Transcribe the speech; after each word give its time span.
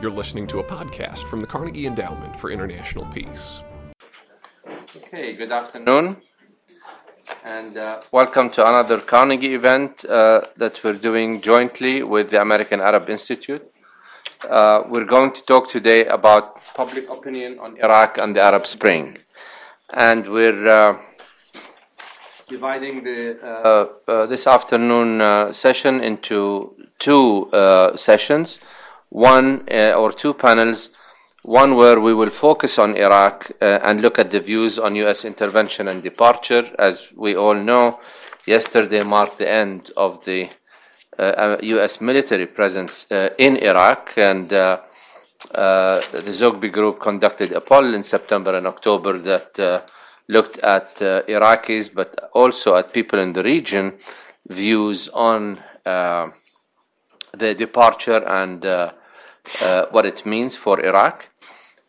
You're 0.00 0.10
listening 0.10 0.46
to 0.46 0.60
a 0.60 0.64
podcast 0.64 1.28
from 1.28 1.42
the 1.42 1.46
Carnegie 1.46 1.86
Endowment 1.86 2.40
for 2.40 2.50
International 2.50 3.04
Peace. 3.12 3.60
Okay, 4.96 5.34
good 5.34 5.52
afternoon, 5.52 6.16
and 7.44 7.76
uh, 7.76 8.00
welcome 8.10 8.48
to 8.50 8.66
another 8.66 8.98
Carnegie 8.98 9.54
event 9.54 10.06
uh, 10.06 10.40
that 10.56 10.82
we're 10.82 10.94
doing 10.94 11.42
jointly 11.42 12.02
with 12.02 12.30
the 12.30 12.40
American 12.40 12.80
Arab 12.80 13.10
Institute. 13.10 13.62
Uh, 14.48 14.84
we're 14.88 15.04
going 15.04 15.32
to 15.32 15.42
talk 15.42 15.68
today 15.68 16.06
about 16.06 16.64
public 16.74 17.10
opinion 17.10 17.58
on 17.58 17.76
Iraq 17.76 18.16
and 18.22 18.34
the 18.34 18.40
Arab 18.40 18.66
Spring, 18.66 19.18
and 19.92 20.30
we're 20.30 20.66
uh, 20.66 20.98
dividing 22.48 23.04
the 23.04 23.38
uh, 23.42 24.10
uh, 24.10 24.26
this 24.26 24.46
afternoon 24.46 25.20
uh, 25.20 25.52
session 25.52 26.02
into 26.02 26.74
two 26.98 27.50
uh, 27.52 27.94
sessions, 27.96 28.60
one 29.10 29.68
uh, 29.70 29.92
or 29.92 30.12
two 30.12 30.34
panels. 30.34 30.90
One 31.42 31.76
where 31.76 32.00
we 32.00 32.12
will 32.12 32.30
focus 32.30 32.78
on 32.78 32.96
Iraq 32.96 33.50
uh, 33.62 33.78
and 33.82 34.02
look 34.02 34.18
at 34.18 34.30
the 34.30 34.40
views 34.40 34.78
on 34.78 34.94
U.S. 34.96 35.24
intervention 35.24 35.88
and 35.88 36.02
departure. 36.02 36.64
As 36.78 37.08
we 37.16 37.34
all 37.34 37.54
know, 37.54 37.98
yesterday 38.46 39.02
marked 39.02 39.38
the 39.38 39.50
end 39.50 39.90
of 39.96 40.24
the 40.26 40.50
uh, 41.18 41.56
U.S. 41.62 42.00
military 42.00 42.46
presence 42.46 43.10
uh, 43.10 43.30
in 43.38 43.56
Iraq, 43.56 44.12
and 44.16 44.52
uh, 44.52 44.80
uh, 45.54 46.00
the 46.12 46.30
Zogby 46.30 46.70
Group 46.70 47.00
conducted 47.00 47.52
a 47.52 47.60
poll 47.60 47.94
in 47.94 48.02
September 48.02 48.54
and 48.56 48.66
October 48.66 49.18
that 49.18 49.58
uh, 49.58 49.80
looked 50.28 50.58
at 50.58 51.00
uh, 51.02 51.22
Iraqis, 51.22 51.92
but 51.92 52.30
also 52.34 52.76
at 52.76 52.92
people 52.92 53.18
in 53.18 53.32
the 53.32 53.42
region, 53.42 53.94
views 54.48 55.08
on 55.08 55.58
uh, 55.86 56.28
the 57.32 57.54
departure 57.54 58.22
and 58.26 58.64
uh, 58.64 58.68
uh, 58.68 58.92
what 59.90 60.06
it 60.06 60.24
means 60.26 60.56
for 60.56 60.84
Iraq. 60.84 61.28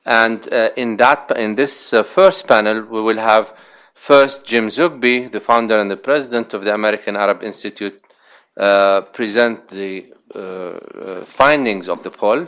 And 0.06 0.52
uh, 0.52 0.70
in 0.76 0.98
that, 0.98 1.32
in 1.38 1.56
this 1.56 1.94
uh, 1.94 2.04
first 2.04 2.48
panel, 2.48 2.82
we 2.82 3.02
will 3.02 3.20
have 3.20 3.54
first 3.94 4.46
Jim 4.46 4.68
Zogby, 4.68 5.32
the 5.32 5.40
founder 5.40 5.80
and 5.80 5.92
the 5.92 5.98
president 5.98 6.54
of 6.54 6.64
the 6.64 6.74
American 6.74 7.16
Arab 7.16 7.44
Institute, 7.44 8.02
uh, 8.58 9.02
present 9.14 9.68
the 9.68 10.12
uh, 10.34 10.40
uh, 10.40 11.26
findings 11.26 11.88
of 11.88 12.02
the 12.04 12.10
poll, 12.10 12.48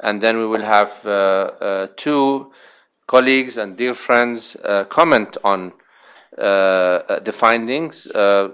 and 0.00 0.20
then 0.20 0.38
we 0.38 0.46
will 0.46 0.62
have 0.62 1.00
uh, 1.06 1.10
uh, 1.10 1.86
two 1.96 2.52
colleagues 3.06 3.56
and 3.56 3.76
dear 3.76 3.94
friends 3.94 4.56
uh, 4.56 4.84
comment 4.84 5.36
on 5.44 5.72
uh, 6.36 7.20
the 7.20 7.32
findings. 7.32 8.06
Uh, 8.08 8.50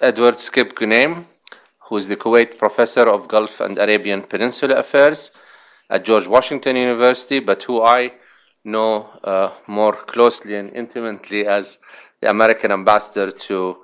Edward 0.00 0.40
Skip 0.40 0.74
Gnehm, 0.74 1.26
who 1.92 1.98
is 1.98 2.08
the 2.08 2.16
Kuwait 2.16 2.56
professor 2.56 3.06
of 3.06 3.28
Gulf 3.28 3.60
and 3.60 3.76
Arabian 3.76 4.22
Peninsula 4.22 4.76
Affairs 4.76 5.30
at 5.90 6.06
George 6.06 6.26
Washington 6.26 6.74
University, 6.74 7.38
but 7.38 7.62
who 7.64 7.82
I 7.82 8.12
know 8.64 9.10
uh, 9.22 9.50
more 9.66 9.92
closely 9.92 10.54
and 10.54 10.72
intimately 10.74 11.46
as 11.46 11.78
the 12.22 12.30
American 12.30 12.72
ambassador 12.72 13.30
to 13.30 13.76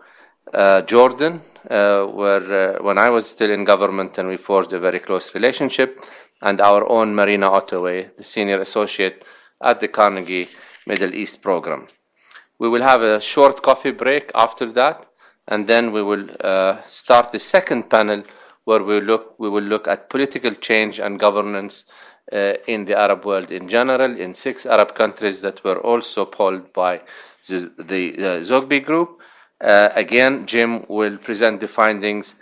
uh, 0.55 0.81
Jordan, 0.93 1.43
uh, 1.69 2.07
where 2.07 2.79
uh, 2.79 2.83
when 2.83 2.97
I 2.97 3.11
was 3.11 3.29
still 3.29 3.51
in 3.51 3.67
government 3.67 4.17
and 4.17 4.27
we 4.31 4.39
forged 4.39 4.73
a 4.73 4.79
very 4.79 5.01
close 5.01 5.35
relationship, 5.35 6.03
and 6.41 6.63
our 6.63 6.89
own 6.89 7.15
Marina 7.15 7.51
Ottaway, 7.51 8.17
the 8.17 8.25
senior 8.25 8.59
associate 8.63 9.23
at 9.61 9.81
the 9.81 9.89
Carnegie 9.89 10.49
Middle 10.87 11.15
East 11.15 11.43
program. 11.43 11.89
We 12.59 12.71
will 12.71 12.85
have 12.85 13.03
a 13.03 13.21
short 13.21 13.63
coffee 13.63 13.91
break 13.91 14.31
after 14.35 14.73
that, 14.73 15.05
and 15.49 15.67
then 15.67 15.93
we 15.93 16.03
will 16.03 16.27
uh, 16.41 16.77
start 16.87 17.33
the 17.33 17.39
second 17.39 17.91
panel 17.91 18.23
where 18.65 18.83
we 18.83 19.01
look 19.01 19.35
we 19.39 19.49
will 19.49 19.63
look 19.65 19.89
at 19.89 20.11
political 20.11 20.55
change 20.55 21.01
and 21.01 21.19
governance 21.19 21.85
uh, 22.33 22.53
in 22.67 22.85
the 22.85 22.97
Arab 22.97 23.25
world 23.25 23.51
in 23.51 23.69
general 23.69 24.15
in 24.21 24.35
six 24.35 24.67
Arab 24.67 24.95
countries 24.95 25.41
that 25.41 25.65
were 25.65 25.79
also 25.81 26.27
polled 26.27 26.73
by 26.75 27.01
the, 27.49 27.73
the 27.79 28.15
uh, 28.15 28.41
Zogby 28.41 28.85
group. 28.85 29.21
Uh, 29.61 29.89
again, 29.95 30.47
Jim 30.47 30.85
will 30.89 31.17
present 31.17 31.61
the 31.61 31.67
findings. 31.67 32.35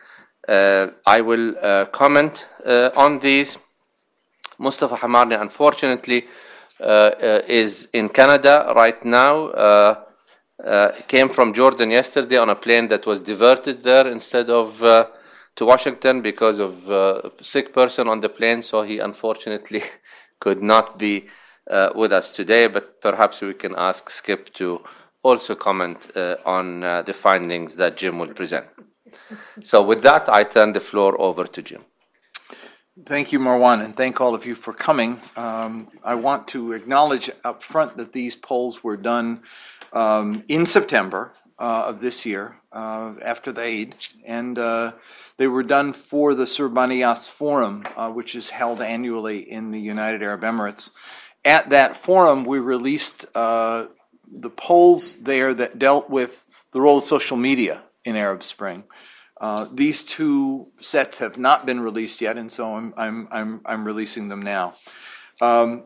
Uh, 0.49 0.89
I 1.06 1.21
will 1.21 1.55
uh, 1.62 1.87
comment 1.87 2.47
on 2.65 3.21
these. 3.21 3.56
Mustafa 4.59 4.97
Hamarneh, 4.97 5.41
unfortunately, 5.41 6.27
is 7.49 7.89
in 7.93 8.09
Canada 8.09 8.72
right 8.75 9.03
now. 9.05 10.06
Uh, 10.65 10.91
came 11.06 11.28
from 11.28 11.53
Jordan 11.53 11.91
yesterday 11.91 12.39
on 12.39 12.49
a 12.49 12.55
plane 12.55 12.89
that 12.89 13.05
was 13.05 13.21
diverted 13.21 13.81
there 13.81 14.06
instead 14.06 14.49
of 14.49 14.83
uh, 14.83 15.06
to 15.55 15.67
Washington 15.67 16.22
because 16.22 16.59
of 16.59 16.91
uh, 16.91 17.21
a 17.39 17.44
sick 17.44 17.75
person 17.75 18.09
on 18.09 18.21
the 18.21 18.28
plane. 18.28 18.62
So 18.62 18.83
he 18.83 18.99
unfortunately 18.99 19.83
could 20.41 20.62
not 20.62 20.99
be 20.99 21.27
uh, 21.71 21.91
with 21.95 22.12
us 22.12 22.31
today. 22.31 22.69
But 22.69 23.03
perhaps 23.03 23.43
we 23.43 23.53
can 23.53 23.75
ask 23.77 24.09
Skip 24.09 24.53
to 24.55 24.81
also 25.22 25.55
comment 25.55 26.11
uh, 26.16 26.37
on 26.47 26.81
the 26.81 27.12
findings 27.12 27.75
that 27.77 27.97
Jim 27.97 28.19
will 28.19 28.33
present. 28.33 28.66
So 29.62 29.83
with 29.83 30.03
that, 30.03 30.28
I 30.28 30.45
turn 30.45 30.72
the 30.72 30.81
floor 30.81 31.21
over 31.21 31.45
to 31.45 31.62
Jim. 31.62 31.84
Thank 33.05 33.31
you, 33.31 33.39
Marwan, 33.39 33.84
and 33.84 33.95
thank 33.95 34.22
all 34.22 34.34
of 34.34 34.47
you 34.47 34.55
for 34.55 34.72
coming. 34.72 35.21
Um, 35.37 35.89
I 36.03 36.15
want 36.15 36.49
to 36.49 36.72
acknowledge 36.72 37.31
up 37.45 37.62
front 37.62 37.99
that 37.99 38.15
these 38.15 38.34
polls 38.34 38.83
were 38.83 38.97
done 38.97 39.43
um, 39.97 40.45
in 40.47 40.67
September 40.67 41.33
uh, 41.59 41.84
of 41.87 42.01
this 42.01 42.27
year, 42.27 42.61
uh, 42.71 43.15
after 43.25 43.51
the 43.51 43.62
Eid, 43.62 43.95
and 44.27 44.59
uh, 44.59 44.93
they 45.39 45.47
were 45.47 45.62
done 45.62 45.95
for 45.95 46.34
the 46.34 46.47
Sir 46.47 46.69
Bani 46.69 46.99
Yas 46.99 47.27
Forum, 47.27 47.87
uh, 47.97 48.11
which 48.11 48.34
is 48.34 48.51
held 48.51 48.83
annually 48.83 49.39
in 49.39 49.71
the 49.71 49.81
United 49.81 50.23
Arab 50.23 50.43
Emirates. 50.43 50.91
At 51.45 51.71
that 51.71 51.97
forum, 51.97 52.45
we 52.45 52.59
released 52.59 53.25
uh, 53.34 53.87
the 54.31 54.51
polls 54.51 55.17
there 55.17 55.55
that 55.55 55.79
dealt 55.79 56.11
with 56.11 56.45
the 56.73 56.81
role 56.81 56.99
of 56.99 57.05
social 57.05 57.39
media 57.39 57.83
in 58.05 58.17
Arab 58.17 58.43
Spring. 58.43 58.84
Uh, 59.41 59.67
these 59.73 60.03
two 60.03 60.69
sets 60.78 61.19
have 61.19 61.39
not 61.39 61.65
been 61.65 61.81
released 61.81 62.21
yet, 62.21 62.37
and 62.37 62.53
so 62.53 62.75
I'm, 62.75 62.93
I'm, 62.97 63.28
I'm, 63.31 63.61
I'm 63.65 63.84
releasing 63.87 64.28
them 64.28 64.43
now. 64.43 64.75
Um, 65.41 65.84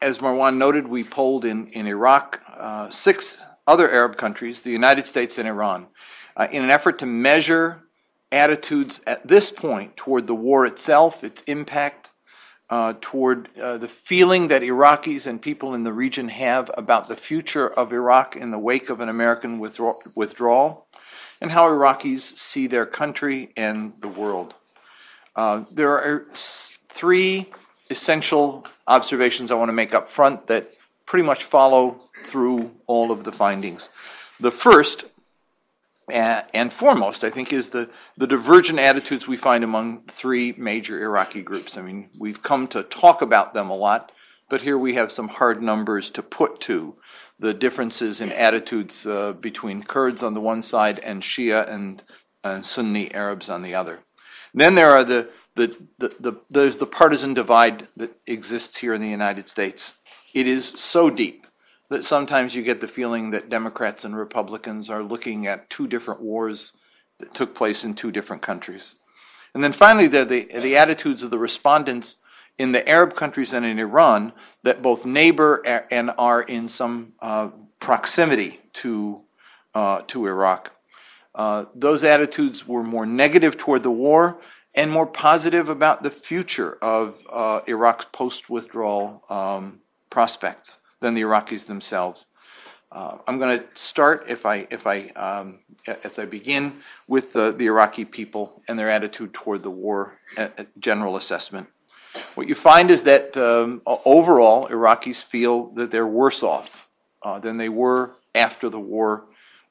as 0.00 0.18
Marwan 0.18 0.56
noted, 0.56 0.86
we 0.88 1.02
polled 1.04 1.44
in, 1.44 1.68
in 1.68 1.86
Iraq, 1.86 2.40
uh, 2.58 2.90
six 2.90 3.38
other 3.66 3.90
Arab 3.90 4.16
countries, 4.16 4.62
the 4.62 4.70
United 4.70 5.06
States 5.06 5.38
and 5.38 5.48
Iran, 5.48 5.88
uh, 6.36 6.48
in 6.50 6.62
an 6.62 6.70
effort 6.70 6.98
to 6.98 7.06
measure 7.06 7.82
attitudes 8.30 9.00
at 9.06 9.26
this 9.26 9.50
point 9.50 9.96
toward 9.96 10.26
the 10.26 10.34
war 10.34 10.66
itself, 10.66 11.22
its 11.22 11.42
impact, 11.42 12.10
uh, 12.70 12.94
toward 13.00 13.48
uh, 13.58 13.78
the 13.78 13.88
feeling 13.88 14.48
that 14.48 14.62
Iraqis 14.62 15.26
and 15.26 15.40
people 15.40 15.74
in 15.74 15.84
the 15.84 15.92
region 15.92 16.28
have 16.28 16.70
about 16.76 17.08
the 17.08 17.16
future 17.16 17.68
of 17.68 17.92
Iraq 17.92 18.34
in 18.36 18.50
the 18.50 18.58
wake 18.58 18.88
of 18.88 19.00
an 19.00 19.08
American 19.08 19.58
withdraw- 19.58 20.00
withdrawal 20.14 20.86
and 21.40 21.52
how 21.52 21.68
Iraqis 21.68 22.36
see 22.36 22.66
their 22.66 22.86
country 22.86 23.50
and 23.56 23.92
the 24.00 24.08
world. 24.08 24.54
Uh, 25.36 25.64
there 25.70 25.90
are 25.90 26.26
three 26.32 27.52
essential 27.90 28.66
observations 28.86 29.50
I 29.50 29.54
want 29.54 29.68
to 29.68 29.74
make 29.74 29.94
up 29.94 30.08
front 30.08 30.46
that 30.46 30.72
pretty 31.06 31.24
much 31.24 31.44
follow 31.44 32.00
through 32.26 32.72
all 32.86 33.10
of 33.10 33.24
the 33.24 33.32
findings. 33.32 33.88
The 34.40 34.50
first 34.50 35.04
uh, 36.12 36.42
and 36.52 36.72
foremost, 36.72 37.24
I 37.24 37.30
think, 37.30 37.52
is 37.52 37.70
the, 37.70 37.88
the 38.16 38.26
divergent 38.26 38.78
attitudes 38.78 39.26
we 39.26 39.36
find 39.36 39.64
among 39.64 40.02
three 40.02 40.54
major 40.56 41.00
Iraqi 41.02 41.42
groups. 41.42 41.76
I 41.76 41.82
mean, 41.82 42.10
we've 42.18 42.42
come 42.42 42.66
to 42.68 42.82
talk 42.82 43.22
about 43.22 43.54
them 43.54 43.70
a 43.70 43.74
lot, 43.76 44.12
but 44.48 44.62
here 44.62 44.76
we 44.76 44.94
have 44.94 45.10
some 45.10 45.28
hard 45.28 45.62
numbers 45.62 46.10
to 46.10 46.22
put 46.22 46.60
to 46.60 46.96
the 47.38 47.54
differences 47.54 48.20
in 48.20 48.30
attitudes 48.32 49.06
uh, 49.06 49.32
between 49.32 49.82
Kurds 49.82 50.22
on 50.22 50.34
the 50.34 50.40
one 50.40 50.62
side 50.62 50.98
and 51.00 51.22
Shia 51.22 51.68
and 51.68 52.02
uh, 52.42 52.60
Sunni 52.60 53.12
Arabs 53.14 53.48
on 53.48 53.62
the 53.62 53.74
other. 53.74 54.00
Then 54.52 54.74
there 54.74 54.90
are 54.90 55.04
the, 55.04 55.30
the, 55.54 55.76
the, 55.98 56.14
the, 56.20 56.32
there's 56.50 56.76
the 56.76 56.86
partisan 56.86 57.34
divide 57.34 57.88
that 57.96 58.16
exists 58.26 58.78
here 58.78 58.94
in 58.94 59.00
the 59.00 59.08
United 59.08 59.48
States. 59.48 59.94
It 60.32 60.46
is 60.46 60.68
so 60.68 61.10
deep 61.10 61.46
that 61.90 62.04
sometimes 62.04 62.54
you 62.54 62.62
get 62.62 62.80
the 62.80 62.88
feeling 62.88 63.30
that 63.30 63.50
Democrats 63.50 64.04
and 64.04 64.16
Republicans 64.16 64.88
are 64.88 65.02
looking 65.02 65.46
at 65.46 65.68
two 65.68 65.86
different 65.86 66.20
wars 66.20 66.72
that 67.18 67.34
took 67.34 67.54
place 67.54 67.84
in 67.84 67.94
two 67.94 68.10
different 68.10 68.42
countries. 68.42 68.96
And 69.54 69.62
then 69.62 69.72
finally, 69.72 70.06
the, 70.06 70.24
the 70.24 70.76
attitudes 70.76 71.22
of 71.22 71.30
the 71.30 71.38
respondents 71.38 72.16
in 72.58 72.72
the 72.72 72.88
Arab 72.88 73.14
countries 73.14 73.52
and 73.52 73.64
in 73.64 73.78
Iran 73.78 74.32
that 74.62 74.82
both 74.82 75.04
neighbor 75.04 75.62
and 75.90 76.10
are 76.18 76.42
in 76.42 76.68
some 76.68 77.12
uh, 77.20 77.50
proximity 77.80 78.60
to, 78.74 79.22
uh, 79.74 80.02
to 80.08 80.26
Iraq. 80.26 80.72
Uh, 81.34 81.66
those 81.74 82.04
attitudes 82.04 82.66
were 82.66 82.82
more 82.82 83.06
negative 83.06 83.58
toward 83.58 83.82
the 83.82 83.90
war 83.90 84.40
and 84.74 84.90
more 84.90 85.06
positive 85.06 85.68
about 85.68 86.02
the 86.02 86.10
future 86.10 86.76
of 86.80 87.24
uh, 87.30 87.60
Iraq's 87.66 88.06
post 88.12 88.48
withdrawal 88.48 89.22
um, 89.28 89.80
prospects 90.10 90.78
than 91.04 91.14
the 91.14 91.20
Iraqis 91.20 91.66
themselves. 91.66 92.26
Uh, 92.90 93.18
I'm 93.26 93.38
going 93.38 93.58
to 93.58 93.64
start, 93.74 94.24
if 94.28 94.46
I, 94.46 94.66
if 94.70 94.86
I, 94.86 95.08
um, 95.10 95.58
as 95.86 96.18
I 96.18 96.24
begin, 96.24 96.80
with 97.06 97.34
the, 97.34 97.52
the 97.52 97.66
Iraqi 97.66 98.04
people 98.06 98.62
and 98.66 98.78
their 98.78 98.88
attitude 98.88 99.34
toward 99.34 99.62
the 99.62 99.70
war, 99.70 100.18
general 100.78 101.16
assessment. 101.16 101.66
What 102.36 102.48
you 102.48 102.54
find 102.54 102.90
is 102.90 103.02
that 103.02 103.36
um, 103.36 103.82
overall, 103.86 104.68
Iraqis 104.68 105.22
feel 105.22 105.66
that 105.74 105.90
they're 105.90 106.06
worse 106.06 106.42
off 106.42 106.88
uh, 107.22 107.38
than 107.38 107.58
they 107.58 107.68
were 107.68 108.16
after 108.34 108.70
the 108.70 108.80
war 108.80 109.24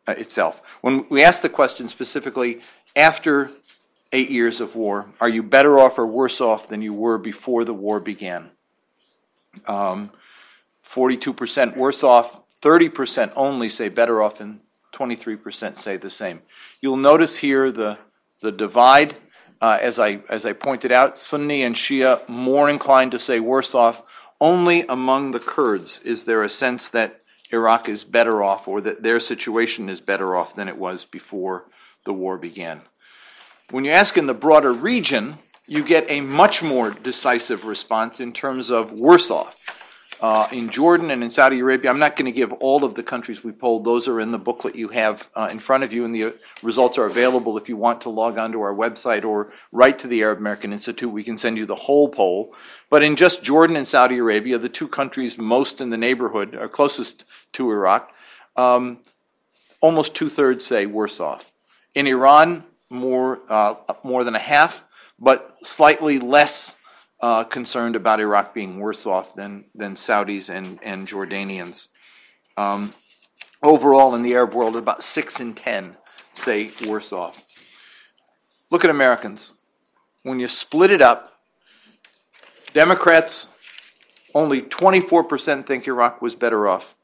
uh, 0.07 0.11
itself. 0.11 0.61
When 0.81 1.07
we 1.09 1.23
ask 1.23 1.41
the 1.41 1.49
question 1.49 1.87
specifically, 1.87 2.59
after 2.95 3.49
eight 4.11 4.29
years 4.29 4.61
of 4.61 4.75
war, 4.75 5.07
are 5.19 5.29
you 5.29 5.41
better 5.41 5.79
off 5.79 5.97
or 5.97 6.05
worse 6.05 6.39
off 6.41 6.67
than 6.67 6.81
you 6.81 6.93
were 6.93 7.17
before 7.17 7.63
the 7.63 7.73
war 7.73 7.99
began? 7.99 8.51
Um, 9.65 10.11
42% 10.93 11.75
worse 11.75 12.03
off, 12.03 12.41
30% 12.61 13.33
only 13.35 13.67
say 13.67 13.89
better 13.89 14.21
off, 14.21 14.39
and 14.39 14.59
23% 14.93 15.75
say 15.75 15.97
the 15.97 16.09
same. 16.09 16.41
You'll 16.81 16.97
notice 16.97 17.37
here 17.37 17.71
the, 17.71 17.97
the 18.41 18.51
divide. 18.51 19.15
Uh, 19.59 19.79
as, 19.81 19.97
I, 19.97 20.19
as 20.29 20.45
I 20.45 20.53
pointed 20.53 20.91
out, 20.91 21.17
Sunni 21.17 21.63
and 21.63 21.75
Shia 21.75 22.27
more 22.29 22.69
inclined 22.69 23.11
to 23.13 23.19
say 23.19 23.39
worse 23.39 23.73
off. 23.73 24.03
Only 24.39 24.81
among 24.81 25.31
the 25.31 25.39
Kurds 25.39 25.99
is 26.01 26.25
there 26.25 26.43
a 26.43 26.49
sense 26.49 26.89
that 26.89 27.21
Iraq 27.51 27.87
is 27.89 28.03
better 28.03 28.43
off 28.43 28.67
or 28.67 28.81
that 28.81 29.03
their 29.03 29.19
situation 29.19 29.89
is 29.89 30.01
better 30.01 30.35
off 30.35 30.55
than 30.55 30.67
it 30.67 30.77
was 30.77 31.05
before 31.05 31.65
the 32.03 32.13
war 32.13 32.37
began. 32.37 32.81
When 33.71 33.85
you 33.85 33.91
ask 33.91 34.17
in 34.17 34.27
the 34.27 34.33
broader 34.33 34.73
region, 34.73 35.39
you 35.65 35.83
get 35.83 36.05
a 36.09 36.21
much 36.21 36.61
more 36.61 36.91
decisive 36.91 37.65
response 37.65 38.19
in 38.19 38.33
terms 38.33 38.69
of 38.69 38.91
worse 38.91 39.31
off. 39.31 39.82
Uh, 40.23 40.47
in 40.53 40.69
Jordan 40.69 41.11
and 41.11 41.21
in 41.21 41.29
Saudi 41.29 41.59
Arabia, 41.59 41.89
I'm 41.89 41.99
not 41.99 42.15
going 42.15 42.27
to 42.27 42.31
give 42.31 42.53
all 42.53 42.85
of 42.85 42.95
the 42.95 43.03
countries 43.03 43.43
we 43.43 43.51
polled. 43.51 43.83
Those 43.83 44.07
are 44.07 44.21
in 44.21 44.31
the 44.31 44.39
booklet 44.39 44.73
you 44.73 44.87
have 44.87 45.29
uh, 45.35 45.49
in 45.51 45.59
front 45.59 45.83
of 45.83 45.91
you, 45.91 46.05
and 46.05 46.15
the 46.15 46.23
uh, 46.23 46.31
results 46.61 46.97
are 46.97 47.03
available 47.03 47.57
if 47.57 47.67
you 47.67 47.75
want 47.75 47.99
to 48.03 48.09
log 48.09 48.37
on 48.37 48.53
to 48.53 48.61
our 48.61 48.73
website 48.73 49.25
or 49.25 49.51
write 49.73 49.99
to 49.99 50.07
the 50.07 50.21
Arab 50.21 50.37
American 50.37 50.71
Institute. 50.71 51.11
We 51.11 51.25
can 51.25 51.37
send 51.37 51.57
you 51.57 51.65
the 51.65 51.75
whole 51.75 52.07
poll. 52.07 52.55
But 52.89 53.03
in 53.03 53.17
just 53.17 53.43
Jordan 53.43 53.75
and 53.75 53.85
Saudi 53.85 54.17
Arabia, 54.19 54.57
the 54.57 54.69
two 54.69 54.87
countries 54.87 55.37
most 55.37 55.81
in 55.81 55.89
the 55.89 55.97
neighborhood, 55.97 56.55
or 56.55 56.69
closest 56.69 57.25
to 57.51 57.69
Iraq, 57.69 58.13
um, 58.55 58.99
almost 59.81 60.15
two 60.15 60.29
thirds 60.29 60.65
say 60.65 60.85
worse 60.85 61.19
off. 61.19 61.51
In 61.95 62.07
Iran, 62.07 62.63
more 62.89 63.41
uh, 63.49 63.75
more 64.05 64.23
than 64.23 64.35
a 64.35 64.39
half, 64.39 64.85
but 65.19 65.57
slightly 65.63 66.17
less 66.17 66.77
concerned 67.45 67.95
about 67.95 68.19
Iraq 68.19 68.53
being 68.53 68.79
worse 68.79 69.05
off 69.05 69.33
than 69.33 69.65
than 69.73 69.95
Saudis 69.95 70.49
and 70.49 70.79
and 70.83 71.07
Jordanians. 71.07 71.87
Um, 72.57 72.93
overall, 73.61 74.13
in 74.15 74.21
the 74.21 74.33
Arab 74.33 74.53
world, 74.53 74.75
about 74.75 75.03
six 75.03 75.39
in 75.39 75.53
ten 75.53 75.95
say 76.33 76.71
worse 76.87 77.13
off. 77.13 77.45
Look 78.69 78.83
at 78.83 78.89
Americans. 78.89 79.53
When 80.23 80.39
you 80.39 80.47
split 80.47 80.91
it 80.91 81.01
up, 81.01 81.39
Democrats 82.73 83.47
only 84.33 84.61
24% 84.61 85.65
think 85.65 85.87
Iraq 85.87 86.21
was 86.21 86.35
better 86.35 86.67
off 86.67 86.95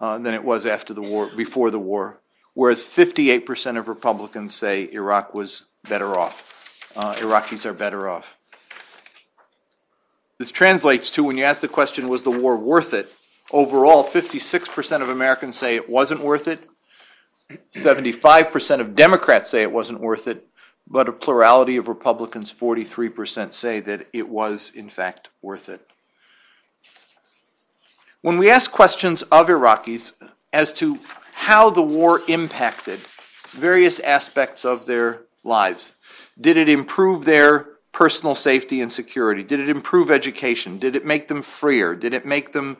uh, 0.00 0.18
than 0.18 0.34
it 0.34 0.44
was 0.44 0.64
after 0.64 0.94
the 0.94 1.02
war, 1.02 1.28
before 1.36 1.70
the 1.70 1.78
war, 1.78 2.20
whereas 2.54 2.84
58% 2.84 3.76
of 3.76 3.88
Republicans 3.88 4.54
say 4.54 4.88
Iraq 4.92 5.34
was 5.34 5.64
better 5.88 6.16
off. 6.16 6.92
Uh, 6.94 7.14
Iraqis 7.14 7.66
are 7.66 7.74
better 7.74 8.08
off. 8.08 8.37
This 10.38 10.50
translates 10.52 11.10
to 11.12 11.24
when 11.24 11.36
you 11.36 11.44
ask 11.44 11.60
the 11.60 11.68
question, 11.68 12.08
was 12.08 12.22
the 12.22 12.30
war 12.30 12.56
worth 12.56 12.94
it? 12.94 13.12
Overall, 13.50 14.04
56% 14.04 15.02
of 15.02 15.08
Americans 15.08 15.56
say 15.56 15.74
it 15.74 15.88
wasn't 15.88 16.20
worth 16.20 16.46
it. 16.46 16.60
75% 17.74 18.80
of 18.80 18.94
Democrats 18.94 19.50
say 19.50 19.62
it 19.62 19.72
wasn't 19.72 20.00
worth 20.00 20.28
it, 20.28 20.46
but 20.86 21.08
a 21.08 21.12
plurality 21.12 21.76
of 21.76 21.88
Republicans, 21.88 22.52
43%, 22.52 23.52
say 23.52 23.80
that 23.80 24.06
it 24.12 24.28
was, 24.28 24.70
in 24.74 24.88
fact, 24.88 25.30
worth 25.42 25.68
it. 25.68 25.84
When 28.20 28.38
we 28.38 28.50
ask 28.50 28.70
questions 28.70 29.22
of 29.22 29.48
Iraqis 29.48 30.12
as 30.52 30.72
to 30.74 30.98
how 31.32 31.70
the 31.70 31.82
war 31.82 32.20
impacted 32.28 32.98
various 33.48 33.98
aspects 34.00 34.64
of 34.64 34.86
their 34.86 35.22
lives, 35.42 35.94
did 36.38 36.56
it 36.56 36.68
improve 36.68 37.24
their 37.24 37.77
personal 37.92 38.34
safety 38.34 38.80
and 38.80 38.92
security? 38.92 39.42
Did 39.42 39.60
it 39.60 39.68
improve 39.68 40.10
education? 40.10 40.78
Did 40.78 40.94
it 40.96 41.04
make 41.04 41.28
them 41.28 41.42
freer? 41.42 41.94
Did 41.94 42.14
it 42.14 42.26
make 42.26 42.52
them 42.52 42.76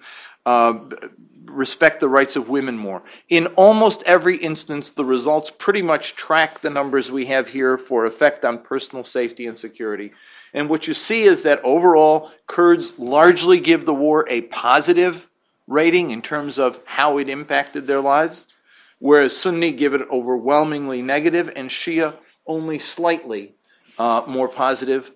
uh, 0.46 0.78
respect 1.44 2.00
the 2.00 2.08
rights 2.08 2.36
of 2.36 2.48
women 2.48 2.78
more? 2.78 3.02
In 3.28 3.46
almost 3.48 4.02
every 4.04 4.36
instance, 4.36 4.90
the 4.90 5.04
results 5.04 5.50
pretty 5.50 5.82
much 5.82 6.14
track 6.14 6.60
the 6.60 6.70
numbers 6.70 7.10
we 7.10 7.26
have 7.26 7.48
here 7.48 7.78
for 7.78 8.04
effect 8.04 8.44
on 8.44 8.58
personal 8.62 9.04
safety 9.04 9.46
and 9.46 9.58
security. 9.58 10.12
And 10.54 10.68
what 10.68 10.86
you 10.86 10.94
see 10.94 11.24
is 11.24 11.42
that 11.42 11.62
overall, 11.64 12.30
Kurds 12.46 12.98
largely 12.98 13.60
give 13.60 13.84
the 13.84 13.94
war 13.94 14.26
a 14.28 14.42
positive 14.42 15.28
rating 15.66 16.10
in 16.10 16.22
terms 16.22 16.58
of 16.58 16.80
how 16.86 17.18
it 17.18 17.28
impacted 17.28 17.86
their 17.86 18.00
lives, 18.00 18.48
whereas 18.98 19.36
Sunni 19.36 19.72
give 19.72 19.92
it 19.92 20.00
overwhelmingly 20.10 21.02
negative, 21.02 21.52
and 21.54 21.68
Shia 21.68 22.16
only 22.46 22.78
slightly 22.78 23.54
uh, 23.98 24.22
more 24.26 24.48
positive, 24.48 25.10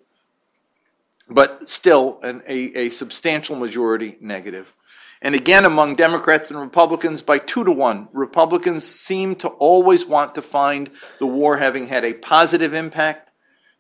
but 1.29 1.69
still 1.69 2.19
an, 2.23 2.43
a, 2.46 2.87
a 2.87 2.88
substantial 2.90 3.56
majority 3.56 4.17
negative. 4.20 4.75
And 5.23 5.37
again, 5.37 5.64
among 5.64 5.94
Democrats 5.94 6.50
and 6.50 6.58
Republicans, 6.58 7.23
by 7.23 7.38
two 7.38 7.62
to 7.62 7.70
one, 7.70 8.08
Republicans 8.12 8.84
seem 8.84 9.37
to 9.37 9.49
always 9.49 10.05
want 10.05 10.34
to 10.34 10.43
find 10.43 10.90
the 11.20 11.26
war 11.26 11.58
having 11.58 11.87
had 11.87 12.05
a 12.05 12.12
positive 12.12 12.75
impact. 12.75 13.31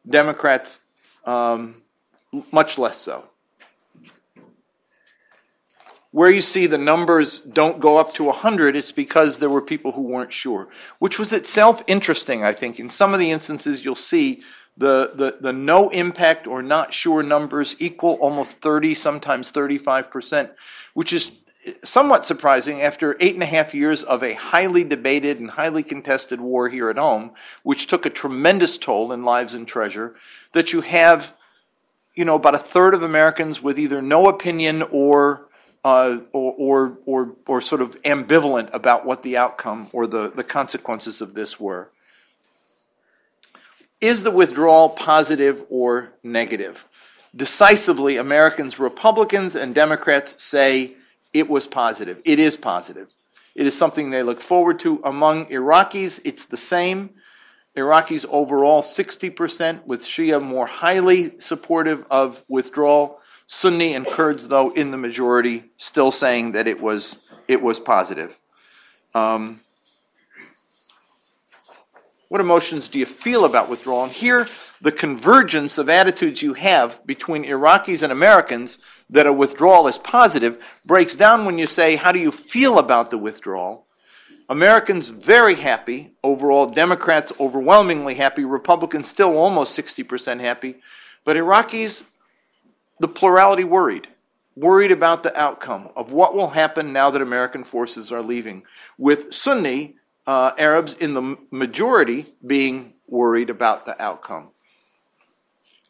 Democrats, 0.08 0.80
um, 1.24 1.82
much 2.52 2.78
less 2.78 2.96
so. 2.98 3.24
Where 6.12 6.30
you 6.30 6.42
see 6.42 6.66
the 6.66 6.78
numbers 6.78 7.40
don't 7.40 7.80
go 7.80 7.96
up 7.96 8.14
to 8.14 8.24
100, 8.24 8.76
it's 8.76 8.92
because 8.92 9.38
there 9.38 9.48
were 9.48 9.62
people 9.62 9.92
who 9.92 10.02
weren't 10.02 10.32
sure, 10.32 10.68
which 10.98 11.18
was 11.18 11.32
itself 11.32 11.82
interesting, 11.86 12.44
I 12.44 12.52
think. 12.52 12.78
In 12.78 12.90
some 12.90 13.14
of 13.14 13.18
the 13.18 13.30
instances, 13.30 13.84
you'll 13.84 13.94
see 13.94 14.42
the, 14.76 15.12
the, 15.14 15.36
the 15.40 15.52
no 15.52 15.90
impact 15.90 16.46
or 16.46 16.62
not 16.62 16.94
sure 16.94 17.22
numbers 17.22 17.76
equal 17.78 18.14
almost 18.14 18.58
30, 18.60 18.94
sometimes 18.94 19.52
35%, 19.52 20.50
which 20.94 21.12
is 21.12 21.32
somewhat 21.84 22.26
surprising 22.26 22.82
after 22.82 23.16
eight 23.20 23.34
and 23.34 23.42
a 23.42 23.46
half 23.46 23.74
years 23.74 24.02
of 24.02 24.22
a 24.22 24.32
highly 24.34 24.82
debated 24.82 25.38
and 25.38 25.50
highly 25.50 25.82
contested 25.82 26.40
war 26.40 26.68
here 26.68 26.90
at 26.90 26.98
home, 26.98 27.32
which 27.62 27.86
took 27.86 28.04
a 28.04 28.10
tremendous 28.10 28.76
toll 28.78 29.12
in 29.12 29.24
lives 29.24 29.54
and 29.54 29.68
treasure, 29.68 30.16
that 30.52 30.72
you 30.72 30.80
have, 30.80 31.34
you 32.14 32.24
know, 32.24 32.34
about 32.34 32.54
a 32.54 32.58
third 32.58 32.94
of 32.94 33.02
Americans 33.02 33.62
with 33.62 33.78
either 33.78 34.02
no 34.02 34.28
opinion 34.28 34.82
or 34.90 35.48
uh, 35.84 36.18
or, 36.32 36.54
or, 36.58 36.98
or, 37.06 37.36
or 37.46 37.60
sort 37.60 37.82
of 37.82 38.00
ambivalent 38.02 38.72
about 38.72 39.04
what 39.04 39.24
the 39.24 39.36
outcome 39.36 39.88
or 39.92 40.06
the, 40.06 40.30
the 40.30 40.44
consequences 40.44 41.20
of 41.20 41.34
this 41.34 41.58
were. 41.58 41.90
Is 44.02 44.24
the 44.24 44.32
withdrawal 44.32 44.88
positive 44.88 45.64
or 45.70 46.12
negative? 46.24 46.84
Decisively, 47.36 48.16
Americans, 48.16 48.80
Republicans, 48.80 49.54
and 49.54 49.72
Democrats 49.72 50.42
say 50.42 50.94
it 51.32 51.48
was 51.48 51.68
positive. 51.68 52.20
It 52.24 52.40
is 52.40 52.56
positive. 52.56 53.14
It 53.54 53.64
is 53.64 53.78
something 53.78 54.10
they 54.10 54.24
look 54.24 54.40
forward 54.40 54.80
to. 54.80 55.00
Among 55.04 55.46
Iraqis, 55.46 56.20
it's 56.24 56.46
the 56.46 56.56
same. 56.56 57.10
Iraqis 57.76 58.26
overall 58.28 58.82
60%, 58.82 59.86
with 59.86 60.02
Shia 60.02 60.42
more 60.42 60.66
highly 60.66 61.38
supportive 61.38 62.04
of 62.10 62.42
withdrawal. 62.48 63.20
Sunni 63.46 63.94
and 63.94 64.04
Kurds, 64.04 64.48
though, 64.48 64.72
in 64.72 64.90
the 64.90 64.98
majority, 64.98 65.70
still 65.76 66.10
saying 66.10 66.52
that 66.52 66.66
it 66.66 66.80
was 66.80 67.18
it 67.46 67.62
was 67.62 67.78
positive. 67.78 68.36
Um, 69.14 69.60
what 72.32 72.40
emotions 72.40 72.88
do 72.88 72.98
you 72.98 73.04
feel 73.04 73.44
about 73.44 73.68
withdrawal? 73.68 74.04
And 74.04 74.10
here, 74.10 74.46
the 74.80 74.90
convergence 74.90 75.76
of 75.76 75.90
attitudes 75.90 76.40
you 76.40 76.54
have 76.54 77.06
between 77.06 77.44
Iraqis 77.44 78.02
and 78.02 78.10
Americans 78.10 78.78
that 79.10 79.26
a 79.26 79.32
withdrawal 79.34 79.86
is 79.86 79.98
positive 79.98 80.56
breaks 80.82 81.14
down 81.14 81.44
when 81.44 81.58
you 81.58 81.66
say, 81.66 81.96
How 81.96 82.10
do 82.10 82.18
you 82.18 82.32
feel 82.32 82.78
about 82.78 83.10
the 83.10 83.18
withdrawal? 83.18 83.86
Americans 84.48 85.10
very 85.10 85.56
happy 85.56 86.12
overall, 86.24 86.64
Democrats 86.64 87.34
overwhelmingly 87.38 88.14
happy, 88.14 88.46
Republicans 88.46 89.10
still 89.10 89.36
almost 89.36 89.78
60% 89.78 90.40
happy, 90.40 90.76
but 91.24 91.36
Iraqis, 91.36 92.02
the 92.98 93.08
plurality 93.08 93.64
worried. 93.64 94.08
Worried 94.56 94.90
about 94.90 95.22
the 95.22 95.38
outcome 95.38 95.90
of 95.94 96.12
what 96.12 96.34
will 96.34 96.48
happen 96.48 96.94
now 96.94 97.10
that 97.10 97.20
American 97.20 97.62
forces 97.62 98.10
are 98.10 98.22
leaving. 98.22 98.62
With 98.96 99.34
Sunni 99.34 99.96
uh, 100.26 100.52
Arabs 100.58 100.94
in 100.94 101.14
the 101.14 101.36
majority 101.50 102.26
being 102.46 102.94
worried 103.06 103.50
about 103.50 103.86
the 103.86 104.00
outcome. 104.00 104.50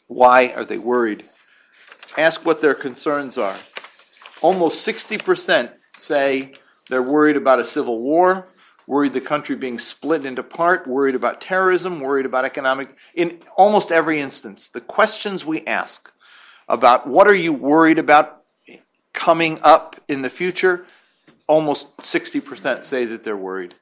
Why 0.06 0.48
are 0.48 0.64
they 0.64 0.78
worried? 0.78 1.24
Ask 2.16 2.44
what 2.44 2.60
their 2.60 2.74
concerns 2.74 3.38
are. 3.38 3.56
Almost 4.42 4.86
60% 4.86 5.70
say 5.96 6.52
they're 6.88 7.02
worried 7.02 7.36
about 7.36 7.60
a 7.60 7.64
civil 7.64 8.00
war, 8.00 8.48
worried 8.86 9.12
the 9.12 9.20
country 9.20 9.56
being 9.56 9.78
split 9.78 10.26
into 10.26 10.42
part, 10.42 10.86
worried 10.86 11.14
about 11.14 11.40
terrorism, 11.40 12.00
worried 12.00 12.26
about 12.26 12.44
economic. 12.44 12.96
In 13.14 13.40
almost 13.56 13.90
every 13.90 14.20
instance, 14.20 14.68
the 14.68 14.80
questions 14.80 15.44
we 15.44 15.64
ask 15.64 16.12
about 16.68 17.06
what 17.06 17.26
are 17.26 17.34
you 17.34 17.52
worried 17.52 17.98
about 17.98 18.42
coming 19.12 19.58
up 19.62 19.96
in 20.08 20.22
the 20.22 20.30
future, 20.30 20.84
almost 21.46 21.96
60% 21.98 22.82
say 22.82 23.04
that 23.04 23.24
they're 23.24 23.36
worried. 23.36 23.74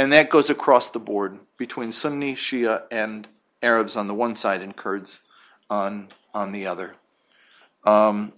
And 0.00 0.14
that 0.14 0.30
goes 0.30 0.48
across 0.48 0.88
the 0.88 0.98
board 0.98 1.40
between 1.58 1.92
Sunni, 1.92 2.32
Shia, 2.32 2.84
and 2.90 3.28
Arabs 3.62 3.96
on 3.96 4.06
the 4.06 4.14
one 4.14 4.34
side 4.34 4.62
and 4.62 4.74
Kurds 4.74 5.20
on, 5.68 6.08
on 6.32 6.52
the 6.52 6.66
other. 6.66 6.94
Um, 7.84 8.32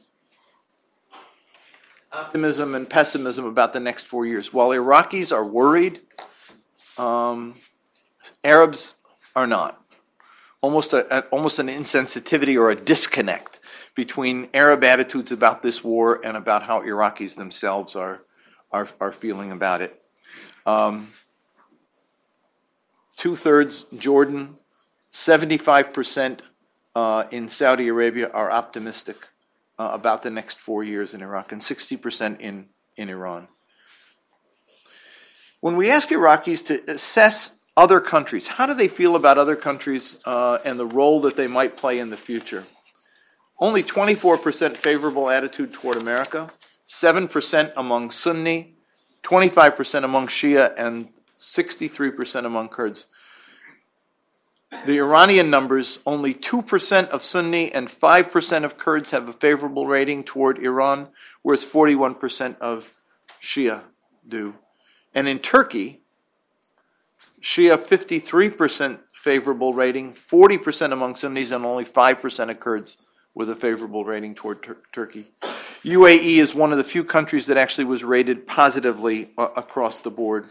optimism 2.11 2.75
and 2.75 2.91
pessimism 2.91 3.45
about 3.45 3.75
the 3.75 3.79
next 3.79 4.09
four 4.09 4.27
years. 4.27 4.53
While 4.53 4.71
Iraqis 4.71 5.33
are 5.33 5.47
worried, 5.47 6.01
um, 6.99 7.55
Arabs 8.43 8.97
are 9.37 9.47
not. 9.47 9.81
Almost, 10.63 10.93
a, 10.93 11.17
a, 11.17 11.21
almost 11.29 11.61
an 11.61 11.69
insensitivity 11.69 12.59
or 12.59 12.71
a 12.71 12.75
disconnect 12.75 13.61
between 13.95 14.49
Arab 14.53 14.83
attitudes 14.83 15.31
about 15.31 15.63
this 15.63 15.85
war 15.85 16.21
and 16.25 16.37
about 16.37 16.65
how 16.65 16.83
Iraqis 16.83 17.37
themselves 17.37 17.95
are, 17.95 18.23
are, 18.73 18.89
are 19.01 19.13
feeling 19.13 19.53
about 19.53 19.81
it. 19.81 20.03
Um, 20.67 21.13
Two 23.23 23.37
thirds 23.37 23.85
Jordan, 23.97 24.57
75% 25.13 26.41
uh, 26.97 27.25
in 27.31 27.49
Saudi 27.49 27.87
Arabia 27.87 28.29
are 28.29 28.51
optimistic 28.51 29.29
uh, 29.79 29.91
about 29.93 30.25
the 30.25 30.31
next 30.31 30.59
four 30.59 30.83
years 30.83 31.15
in 31.15 31.23
Iraq, 31.23 31.53
and 31.53 31.61
60% 31.61 32.41
in, 32.41 32.67
in 32.97 33.09
Iran. 33.09 33.47
When 35.61 35.77
we 35.77 35.89
ask 35.89 36.09
Iraqis 36.09 36.67
to 36.67 36.83
assess 36.91 37.53
other 37.77 38.01
countries, 38.01 38.49
how 38.49 38.67
do 38.67 38.75
they 38.75 38.89
feel 38.89 39.15
about 39.15 39.39
other 39.39 39.55
countries 39.55 40.21
uh, 40.25 40.59
and 40.65 40.77
the 40.77 40.87
role 40.87 41.21
that 41.21 41.37
they 41.37 41.47
might 41.47 41.77
play 41.77 42.01
in 42.01 42.11
the 42.11 42.17
future? 42.17 42.65
Only 43.61 43.85
24% 43.85 44.77
favorable 44.77 45.31
attitude 45.31 45.73
toward 45.73 45.95
America, 45.95 46.51
7% 46.89 47.73
among 47.77 48.11
Sunni, 48.11 48.75
25% 49.23 50.03
among 50.03 50.27
Shia, 50.27 50.75
and 50.77 51.09
63% 51.43 52.47
among 52.47 52.69
Kurds. 52.69 53.07
The 54.87 54.99
Iranian 54.99 55.51
numbers, 55.51 55.99
only 56.07 56.33
2% 56.33 57.09
of 57.09 57.23
Sunni 57.23 57.71
and 57.73 57.89
5% 57.89 58.65
of 58.65 58.79
Kurds 58.79 59.11
have 59.11 59.29
a 59.29 59.33
favorable 59.33 59.87
rating 59.87 60.25
toward 60.25 60.59
Iran, 60.59 61.09
whereas 61.43 61.65
41% 61.65 62.59
of 62.59 62.95
Shia 63.41 63.83
do. 64.27 64.55
And 65.15 65.29
in 65.29 65.41
Turkey, 65.41 66.01
Shia 67.41 67.77
53% 67.77 69.01
favorable 69.13 69.75
rating, 69.75 70.13
40% 70.13 70.93
among 70.93 71.17
Sunnis, 71.17 71.51
and 71.51 71.67
only 71.67 71.85
5% 71.85 72.51
of 72.51 72.61
Kurds 72.61 72.97
with 73.35 73.51
a 73.51 73.57
favorable 73.57 74.05
rating 74.05 74.35
toward 74.35 74.63
Tur- 74.63 74.79
Turkey. 74.93 75.27
UAE 75.85 76.39
is 76.39 76.55
one 76.55 76.71
of 76.71 76.79
the 76.79 76.85
few 76.85 77.05
countries 77.05 77.47
that 77.47 77.57
actually 77.57 77.85
was 77.85 78.05
rated 78.05 78.47
positively 78.47 79.31
uh, 79.37 79.49
across 79.57 80.01
the 80.01 80.11
board. 80.11 80.47